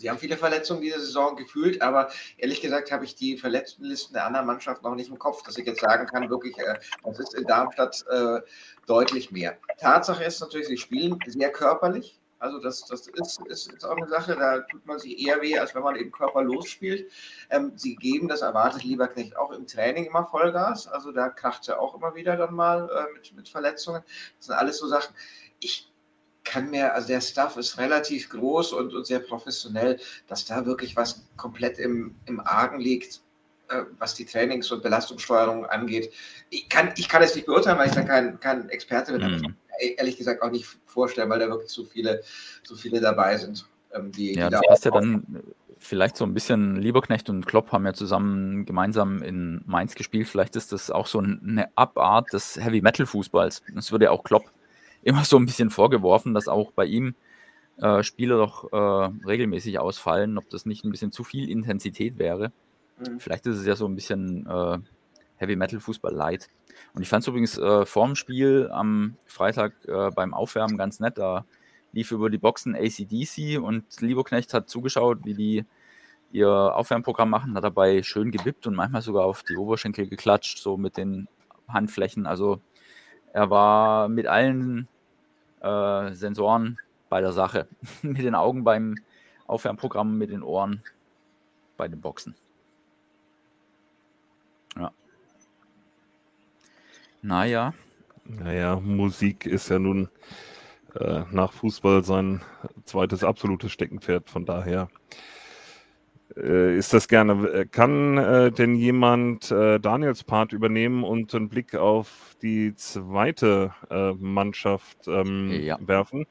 Sie 0.00 0.08
haben 0.08 0.18
viele 0.18 0.38
Verletzungen 0.38 0.80
diese 0.80 0.98
Saison 0.98 1.36
gefühlt, 1.36 1.82
aber 1.82 2.08
ehrlich 2.38 2.62
gesagt 2.62 2.90
habe 2.90 3.04
ich 3.04 3.16
die 3.16 3.36
Verletztenlisten 3.36 4.14
der 4.14 4.24
anderen 4.24 4.46
Mannschaften 4.46 4.86
noch 4.86 4.94
nicht 4.94 5.10
im 5.10 5.18
Kopf, 5.18 5.42
dass 5.42 5.58
ich 5.58 5.66
jetzt 5.66 5.82
sagen 5.82 6.06
kann, 6.06 6.30
wirklich, 6.30 6.58
äh, 6.58 6.78
das 7.04 7.18
ist 7.18 7.34
in 7.34 7.44
Darmstadt 7.44 8.02
äh, 8.10 8.40
deutlich 8.86 9.30
mehr. 9.30 9.58
Tatsache 9.76 10.24
ist 10.24 10.40
natürlich, 10.40 10.68
sie 10.68 10.78
spielen 10.78 11.18
sehr 11.26 11.52
körperlich. 11.52 12.18
Also 12.40 12.58
das, 12.58 12.86
das 12.86 13.06
ist, 13.06 13.40
ist, 13.46 13.72
ist 13.72 13.84
auch 13.84 13.96
eine 13.96 14.08
Sache, 14.08 14.34
da 14.34 14.60
tut 14.60 14.84
man 14.86 14.98
sich 14.98 15.18
eher 15.18 15.42
weh, 15.42 15.58
als 15.58 15.74
wenn 15.74 15.82
man 15.82 15.94
eben 15.96 16.10
körperlos 16.10 16.68
spielt. 16.68 17.10
Ähm, 17.50 17.72
sie 17.76 17.96
geben, 17.96 18.28
das 18.28 18.40
erwartet 18.40 18.82
Lieberknecht 18.82 19.36
auch 19.36 19.52
im 19.52 19.66
Training 19.66 20.06
immer 20.06 20.26
Vollgas. 20.26 20.88
Also 20.88 21.12
da 21.12 21.28
kracht 21.28 21.68
er 21.68 21.80
auch 21.80 21.94
immer 21.94 22.14
wieder 22.14 22.36
dann 22.36 22.54
mal 22.54 22.88
äh, 22.88 23.12
mit, 23.12 23.34
mit 23.36 23.48
Verletzungen. 23.48 24.02
Das 24.38 24.46
sind 24.46 24.54
alles 24.54 24.78
so 24.78 24.88
Sachen. 24.88 25.14
Ich 25.60 25.92
kann 26.44 26.70
mir, 26.70 26.94
also 26.94 27.08
der 27.08 27.20
Staff 27.20 27.58
ist 27.58 27.76
relativ 27.76 28.30
groß 28.30 28.72
und, 28.72 28.94
und 28.94 29.06
sehr 29.06 29.20
professionell, 29.20 30.00
dass 30.26 30.46
da 30.46 30.64
wirklich 30.64 30.96
was 30.96 31.22
komplett 31.36 31.78
im, 31.78 32.16
im 32.24 32.40
Argen 32.40 32.80
liegt, 32.80 33.20
äh, 33.68 33.82
was 33.98 34.14
die 34.14 34.24
Trainings- 34.24 34.70
und 34.72 34.82
Belastungssteuerung 34.82 35.66
angeht. 35.66 36.10
Ich 36.48 36.70
kann, 36.70 36.94
ich 36.96 37.10
kann 37.10 37.22
es 37.22 37.34
nicht 37.34 37.46
beurteilen, 37.46 37.76
weil 37.76 37.88
ich 37.88 37.94
da 37.94 38.02
kein, 38.02 38.40
kein 38.40 38.70
Experte 38.70 39.12
bin, 39.12 39.30
mhm. 39.30 39.56
Ehrlich 39.80 40.16
gesagt 40.16 40.42
auch 40.42 40.50
nicht 40.50 40.66
vorstellen, 40.86 41.30
weil 41.30 41.38
da 41.38 41.48
wirklich 41.48 41.70
so 41.70 41.84
viele, 41.84 42.22
so 42.62 42.74
viele 42.74 43.00
dabei 43.00 43.36
sind. 43.36 43.66
Ähm, 43.92 44.12
die, 44.12 44.34
ja, 44.34 44.46
die 44.46 44.52
das 44.52 44.60
da 44.60 44.68
passt 44.68 44.84
ja 44.84 44.90
dann 44.90 45.42
vielleicht 45.78 46.16
so 46.16 46.24
ein 46.24 46.34
bisschen, 46.34 46.76
Lieberknecht 46.76 47.30
und 47.30 47.46
Klopp 47.46 47.72
haben 47.72 47.86
ja 47.86 47.94
zusammen 47.94 48.66
gemeinsam 48.66 49.22
in 49.22 49.62
Mainz 49.66 49.94
gespielt. 49.94 50.28
Vielleicht 50.28 50.54
ist 50.54 50.72
das 50.72 50.90
auch 50.90 51.06
so 51.06 51.18
eine 51.18 51.68
Abart 51.74 52.32
des 52.32 52.56
Heavy 52.62 52.82
Metal 52.82 53.06
Fußballs. 53.06 53.62
Das 53.74 53.90
würde 53.90 54.06
ja 54.06 54.10
auch 54.10 54.22
Klopp 54.22 54.44
immer 55.02 55.24
so 55.24 55.38
ein 55.38 55.46
bisschen 55.46 55.70
vorgeworfen, 55.70 56.34
dass 56.34 56.48
auch 56.48 56.72
bei 56.72 56.84
ihm 56.84 57.14
äh, 57.78 58.02
Spieler 58.02 58.36
doch 58.36 58.70
äh, 58.72 59.26
regelmäßig 59.26 59.78
ausfallen, 59.78 60.36
ob 60.36 60.48
das 60.50 60.66
nicht 60.66 60.84
ein 60.84 60.90
bisschen 60.90 61.12
zu 61.12 61.24
viel 61.24 61.48
Intensität 61.48 62.18
wäre. 62.18 62.52
Mhm. 62.98 63.18
Vielleicht 63.18 63.46
ist 63.46 63.56
es 63.56 63.66
ja 63.66 63.74
so 63.74 63.86
ein 63.86 63.94
bisschen 63.94 64.46
äh, 64.46 64.78
Heavy 65.40 65.56
Metal 65.56 65.80
Fußball 65.80 66.12
light. 66.12 66.48
Und 66.94 67.02
ich 67.02 67.08
fand 67.08 67.22
es 67.22 67.28
übrigens 67.28 67.58
äh, 67.58 67.86
vorm 67.86 68.14
Spiel 68.14 68.68
am 68.70 69.16
Freitag 69.26 69.72
äh, 69.86 70.10
beim 70.10 70.34
Aufwärmen 70.34 70.76
ganz 70.76 71.00
nett. 71.00 71.16
Da 71.16 71.46
lief 71.92 72.10
über 72.10 72.28
die 72.28 72.38
Boxen 72.38 72.76
ACDC 72.76 73.58
und 73.58 73.84
Lieberknecht 74.00 74.52
hat 74.52 74.68
zugeschaut, 74.68 75.20
wie 75.24 75.34
die 75.34 75.64
ihr 76.30 76.48
Aufwärmprogramm 76.48 77.30
machen, 77.30 77.56
hat 77.56 77.64
dabei 77.64 78.02
schön 78.02 78.30
gewippt 78.30 78.66
und 78.66 78.74
manchmal 78.74 79.02
sogar 79.02 79.24
auf 79.24 79.42
die 79.42 79.56
Oberschenkel 79.56 80.06
geklatscht, 80.06 80.58
so 80.58 80.76
mit 80.76 80.96
den 80.96 81.26
Handflächen. 81.68 82.26
Also 82.26 82.60
er 83.32 83.50
war 83.50 84.08
mit 84.08 84.26
allen 84.26 84.88
äh, 85.60 86.12
Sensoren 86.12 86.78
bei 87.08 87.20
der 87.20 87.32
Sache. 87.32 87.66
mit 88.02 88.22
den 88.22 88.34
Augen 88.34 88.62
beim 88.62 88.96
Aufwärmprogramm, 89.46 90.18
mit 90.18 90.30
den 90.30 90.42
Ohren 90.42 90.82
bei 91.76 91.88
den 91.88 92.00
Boxen. 92.00 92.34
Naja. 97.22 97.74
Naja, 98.24 98.80
Musik 98.80 99.46
ist 99.46 99.68
ja 99.68 99.78
nun 99.78 100.08
äh, 100.94 101.22
nach 101.30 101.52
Fußball 101.52 102.04
sein 102.04 102.40
zweites 102.84 103.24
absolutes 103.24 103.72
Steckenpferd. 103.72 104.30
Von 104.30 104.44
daher 104.44 104.88
äh, 106.36 106.76
ist 106.76 106.92
das 106.92 107.08
gerne. 107.08 107.66
Kann 107.66 108.18
äh, 108.18 108.52
denn 108.52 108.74
jemand 108.74 109.50
äh, 109.50 109.78
Daniels 109.78 110.24
Part 110.24 110.52
übernehmen 110.52 111.04
und 111.04 111.34
einen 111.34 111.48
Blick 111.48 111.74
auf 111.74 112.36
die 112.42 112.74
zweite 112.74 113.74
äh, 113.90 114.12
Mannschaft 114.12 115.06
ähm, 115.06 115.50
ja, 115.50 115.78
werfen? 115.80 116.26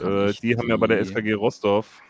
Äh, 0.00 0.32
die 0.42 0.56
haben 0.56 0.68
ja 0.68 0.76
bei 0.76 0.88
der 0.88 1.00
SKG 1.04 1.34
Rostorf 1.34 2.02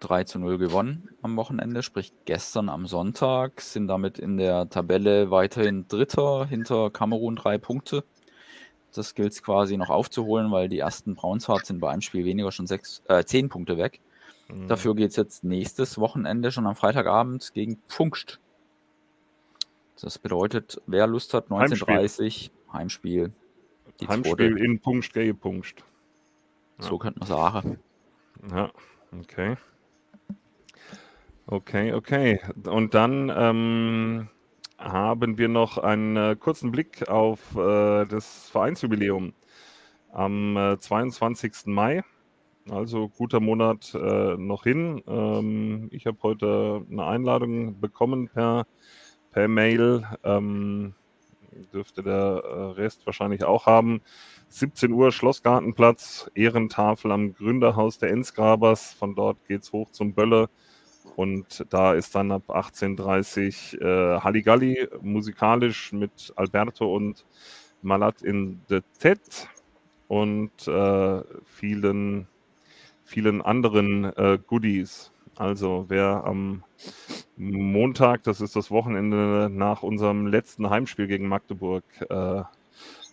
3 0.00 0.24
zu 0.24 0.38
0 0.38 0.58
gewonnen 0.58 1.10
am 1.22 1.36
Wochenende, 1.36 1.82
sprich 1.82 2.12
gestern 2.24 2.68
am 2.68 2.86
Sonntag, 2.86 3.60
sind 3.60 3.86
damit 3.88 4.18
in 4.18 4.36
der 4.36 4.68
Tabelle 4.68 5.30
weiterhin 5.30 5.86
Dritter 5.88 6.46
hinter 6.46 6.90
Kamerun 6.90 7.36
drei 7.36 7.58
Punkte. 7.58 8.04
Das 8.92 9.14
gilt 9.14 9.32
es 9.32 9.42
quasi 9.42 9.76
noch 9.76 9.90
aufzuholen, 9.90 10.50
weil 10.50 10.68
die 10.68 10.78
ersten 10.78 11.14
Braunshardt 11.14 11.66
sind 11.66 11.80
bei 11.80 11.90
einem 11.90 12.00
Spiel 12.00 12.24
weniger 12.24 12.50
schon 12.50 12.66
sechs, 12.66 13.02
äh, 13.08 13.24
zehn 13.24 13.48
Punkte 13.48 13.78
weg. 13.78 14.00
Mhm. 14.48 14.68
Dafür 14.68 14.94
geht 14.94 15.10
es 15.10 15.16
jetzt 15.16 15.44
nächstes 15.44 15.98
Wochenende 15.98 16.50
schon 16.50 16.66
am 16.66 16.74
Freitagabend 16.74 17.52
gegen 17.54 17.78
Pfungst. 17.88 18.40
Das 20.00 20.18
bedeutet, 20.18 20.80
wer 20.86 21.06
Lust 21.06 21.34
hat, 21.34 21.48
19.30 21.48 22.50
Heimspiel. 22.72 23.32
Heimspiel, 24.00 24.08
Heimspiel 24.08 24.56
in 24.56 24.80
Pfungst 24.80 25.12
gegen 25.12 25.38
Pfungst. 25.38 25.84
Ja. 26.78 26.86
So 26.86 26.98
könnte 26.98 27.20
man 27.20 27.28
sagen. 27.28 27.78
Ja, 28.50 28.70
okay. 29.12 29.56
Okay, 31.50 31.92
okay. 31.92 32.40
Und 32.64 32.94
dann 32.94 33.32
ähm, 33.34 34.28
haben 34.78 35.36
wir 35.36 35.48
noch 35.48 35.78
einen 35.78 36.16
äh, 36.16 36.36
kurzen 36.36 36.70
Blick 36.70 37.08
auf 37.08 37.56
äh, 37.56 38.06
das 38.06 38.48
Vereinsjubiläum 38.50 39.32
am 40.12 40.56
äh, 40.56 40.78
22. 40.78 41.66
Mai 41.66 42.04
also 42.68 43.08
guter 43.08 43.40
Monat 43.40 43.94
äh, 43.94 44.36
noch 44.36 44.64
hin. 44.64 45.02
Ähm, 45.06 45.88
ich 45.92 46.06
habe 46.06 46.18
heute 46.22 46.84
eine 46.90 47.06
Einladung 47.06 47.80
bekommen 47.80 48.28
per, 48.28 48.66
per 49.32 49.48
Mail. 49.48 50.06
Ähm, 50.24 50.94
dürfte 51.72 52.02
der 52.02 52.42
äh, 52.44 52.62
Rest 52.80 53.06
wahrscheinlich 53.06 53.44
auch 53.44 53.66
haben. 53.66 54.02
17 54.48 54.92
Uhr 54.92 55.12
Schlossgartenplatz, 55.12 56.30
Ehrentafel 56.34 57.12
am 57.12 57.34
Gründerhaus 57.34 57.98
der 57.98 58.10
Enzgrabers. 58.10 58.92
Von 58.92 59.14
dort 59.14 59.44
geht 59.46 59.62
es 59.62 59.72
hoch 59.72 59.90
zum 59.90 60.14
Bölle. 60.14 60.48
Und 61.16 61.66
da 61.70 61.94
ist 61.94 62.14
dann 62.14 62.32
ab 62.32 62.44
18.30 62.48 63.80
Uhr 63.80 63.86
äh, 64.16 64.20
Halligalli 64.20 64.88
musikalisch 65.00 65.92
mit 65.92 66.32
Alberto 66.36 66.94
und 66.94 67.24
Malat 67.82 68.22
in 68.22 68.60
the 68.68 68.80
Tet 68.98 69.48
und 70.08 70.68
äh, 70.68 71.22
vielen 71.44 72.26
vielen 73.10 73.42
anderen 73.42 74.04
äh, 74.04 74.38
Goodies. 74.46 75.12
Also 75.34 75.86
wer 75.88 76.24
am 76.24 76.62
Montag, 77.36 78.22
das 78.22 78.40
ist 78.40 78.54
das 78.54 78.70
Wochenende 78.70 79.48
nach 79.50 79.82
unserem 79.82 80.26
letzten 80.26 80.70
Heimspiel 80.70 81.08
gegen 81.08 81.26
Magdeburg, 81.26 81.82
äh, 82.08 82.42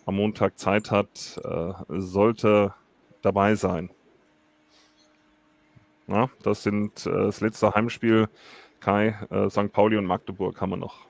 am 0.05 0.15
Montag 0.15 0.59
Zeit 0.59 0.91
hat, 0.91 1.41
äh, 1.43 1.73
sollte 1.89 2.73
dabei 3.21 3.55
sein. 3.55 3.89
Na, 6.07 6.29
das 6.41 6.63
sind 6.63 7.05
äh, 7.05 7.11
das 7.11 7.41
letzte 7.41 7.73
Heimspiel. 7.73 8.29
Kai, 8.79 9.15
äh, 9.29 9.49
St. 9.49 9.71
Pauli 9.71 9.97
und 9.97 10.05
Magdeburg 10.05 10.59
haben 10.61 10.69
wir 10.71 10.77
noch. 10.77 11.05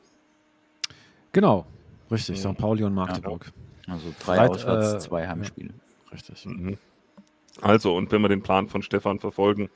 Genau, 1.31 1.65
richtig. 2.09 2.43
Ja. 2.43 2.51
St. 2.51 2.57
Pauli 2.57 2.83
und 2.83 2.93
Magdeburg. 2.93 3.51
Also 3.87 4.13
drei 4.19 4.37
Breit, 4.37 4.49
Auswärts, 4.51 4.93
äh, 4.93 4.99
zwei 4.99 5.27
Heimspiele. 5.27 5.73
Richtig. 6.11 6.45
Mhm. 6.45 6.77
Also, 7.61 7.95
und 7.95 8.11
wenn 8.11 8.21
wir 8.21 8.29
den 8.29 8.41
Plan 8.41 8.67
von 8.67 8.81
Stefan 8.81 9.19
verfolgen, 9.19 9.69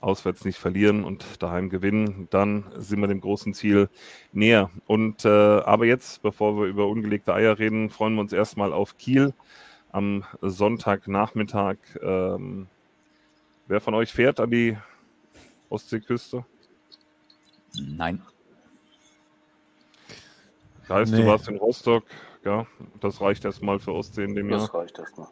auswärts 0.00 0.44
nicht 0.44 0.58
verlieren 0.58 1.04
und 1.04 1.42
daheim 1.42 1.70
gewinnen, 1.70 2.28
dann 2.30 2.64
sind 2.76 3.00
wir 3.00 3.08
dem 3.08 3.20
großen 3.20 3.54
Ziel 3.54 3.88
näher. 4.32 4.70
Und 4.86 5.24
äh, 5.24 5.28
aber 5.28 5.86
jetzt, 5.86 6.22
bevor 6.22 6.58
wir 6.58 6.66
über 6.66 6.86
ungelegte 6.86 7.34
Eier 7.34 7.58
reden, 7.58 7.90
freuen 7.90 8.14
wir 8.14 8.20
uns 8.20 8.32
erstmal 8.32 8.72
auf 8.72 8.98
Kiel 8.98 9.32
am 9.92 10.24
Sonntagnachmittag. 10.42 11.76
Ähm, 12.02 12.66
wer 13.66 13.80
von 13.80 13.94
euch 13.94 14.12
fährt 14.12 14.40
an 14.40 14.50
die 14.50 14.76
Ostseeküste? 15.68 16.44
Nein. 17.80 18.22
Heißt, 20.88 21.12
Nee. 21.12 21.22
du 21.22 21.26
warst 21.26 21.48
in 21.48 21.56
Rostock, 21.56 22.04
ja, 22.44 22.66
das 23.00 23.20
reicht 23.20 23.44
erstmal 23.44 23.78
für 23.78 23.92
Ostsee 23.92 24.24
in 24.24 24.34
dem 24.34 24.50
Jahr. 24.50 24.60
Das 24.60 24.74
reicht 24.74 24.98
erstmal. 24.98 25.28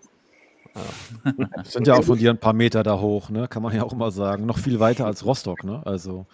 Das 1.57 1.73
sind 1.73 1.87
ja 1.87 1.95
auch 1.95 2.05
von 2.05 2.17
dir 2.17 2.31
ein 2.31 2.39
paar 2.39 2.55
Meter 2.55 2.83
da 2.83 2.99
hoch, 2.99 3.29
ne? 3.29 3.47
Kann 3.49 3.63
man 3.63 3.75
ja 3.75 3.83
auch 3.83 3.93
immer 3.93 4.11
sagen. 4.11 4.47
Noch 4.47 4.57
viel 4.59 4.81
weiter 4.81 5.05
als 5.05 5.27
Rostock, 5.27 5.65
ne? 5.65 5.83
Also 5.85 6.25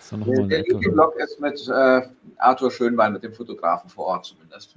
ist 0.00 0.10
ja 0.10 0.18
noch 0.18 0.26
mal 0.26 0.48
Der, 0.48 0.64
der. 0.64 0.78
Blog 0.90 1.14
ist 1.16 1.40
mit 1.40 1.68
äh, 1.68 2.02
Arthur 2.38 2.72
Schönwein, 2.72 3.12
mit 3.12 3.22
dem 3.22 3.32
Fotografen 3.32 3.88
vor 3.88 4.06
Ort 4.06 4.24
zumindest. 4.26 4.74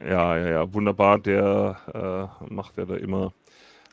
Ja, 0.00 0.36
ja, 0.36 0.48
ja, 0.48 0.74
wunderbar. 0.74 1.20
Der 1.20 2.30
äh, 2.50 2.52
macht 2.52 2.76
ja 2.76 2.84
da 2.84 2.96
immer 2.96 3.32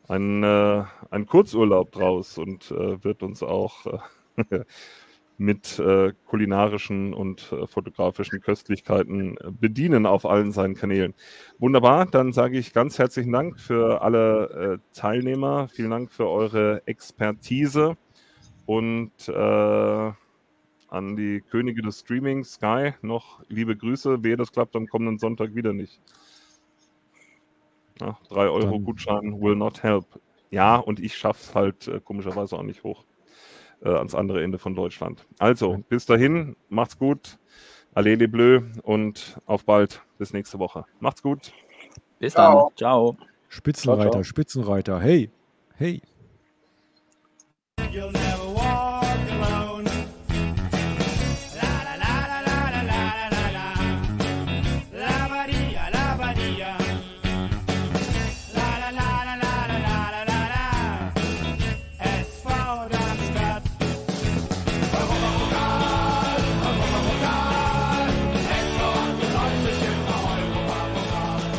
einen, 0.10 0.44
äh, 0.44 0.84
einen 1.12 1.28
Kurzurlaub 1.28 1.92
draus 1.92 2.38
und 2.38 2.72
äh, 2.72 3.02
wird 3.04 3.24
uns 3.24 3.44
auch 3.44 3.86
äh, 4.36 4.60
mit 5.38 5.80
äh, 5.80 6.12
kulinarischen 6.26 7.14
und 7.14 7.52
äh, 7.54 7.68
fotografischen 7.68 8.42
Köstlichkeiten 8.42 9.38
äh, 9.38 9.52
bedienen 9.52 10.06
auf 10.06 10.26
allen 10.26 10.52
seinen 10.52 10.76
Kanälen. 10.76 11.14
Wunderbar, 11.60 12.08
dann 12.08 12.34
sage 12.34 12.58
ich 12.58 12.74
ganz 12.74 12.98
herzlichen 12.98 13.32
Dank 13.32 13.60
für 13.60 14.02
alle 14.02 14.82
Teilnehmer. 14.94 15.70
Vielen 15.70 15.92
Dank 15.92 16.12
für 16.12 16.28
eure 16.28 16.82
Expertise 16.86 17.96
und 18.66 19.30
an 19.30 21.16
die 21.16 21.42
Könige 21.42 21.82
des 21.82 22.00
Streaming, 22.00 22.44
Sky, 22.44 22.94
noch 23.02 23.44
liebe 23.48 23.76
Grüße. 23.76 24.24
Wehe, 24.24 24.38
das 24.38 24.52
klappt 24.52 24.76
am 24.76 24.88
kommenden 24.88 25.20
Sonntag 25.20 25.54
wieder 25.54 25.74
nicht. 25.74 26.02
Ja, 28.02 28.18
3 28.30 28.48
Euro 28.50 28.60
Dann- 28.72 28.84
Gutschein 28.84 29.42
will 29.42 29.56
not 29.56 29.84
help. 29.84 30.06
Ja, 30.52 30.78
und 30.78 31.00
ich 31.00 31.16
schaff's 31.18 31.54
halt 31.54 31.88
äh, 31.88 32.00
komischerweise 32.00 32.56
auch 32.58 32.64
nicht 32.64 32.84
hoch 32.84 33.04
äh, 33.84 33.90
ans 33.90 34.16
andere 34.16 34.42
Ende 34.44 34.58
von 34.58 34.74
Deutschland. 34.76 35.26
Also, 35.38 35.84
bis 35.90 36.06
dahin, 36.06 36.56
macht's 36.70 36.98
gut. 36.98 37.38
Allez 37.94 38.18
les 38.20 38.32
Bleus 38.32 38.64
und 38.84 39.38
auf 39.46 39.66
bald. 39.66 40.02
Bis 40.18 40.34
nächste 40.34 40.60
Woche. 40.60 40.86
Macht's 41.00 41.22
gut. 41.22 41.52
Bis 42.20 42.34
Ciao. 42.34 42.70
dann. 42.70 42.78
Ciao. 42.78 43.18
Spitzenreiter, 43.48 44.02
Ciao, 44.04 44.12
ciao. 44.12 44.24
Spitzenreiter. 44.24 45.00
Hey, 45.00 45.30
hey. 45.76 46.02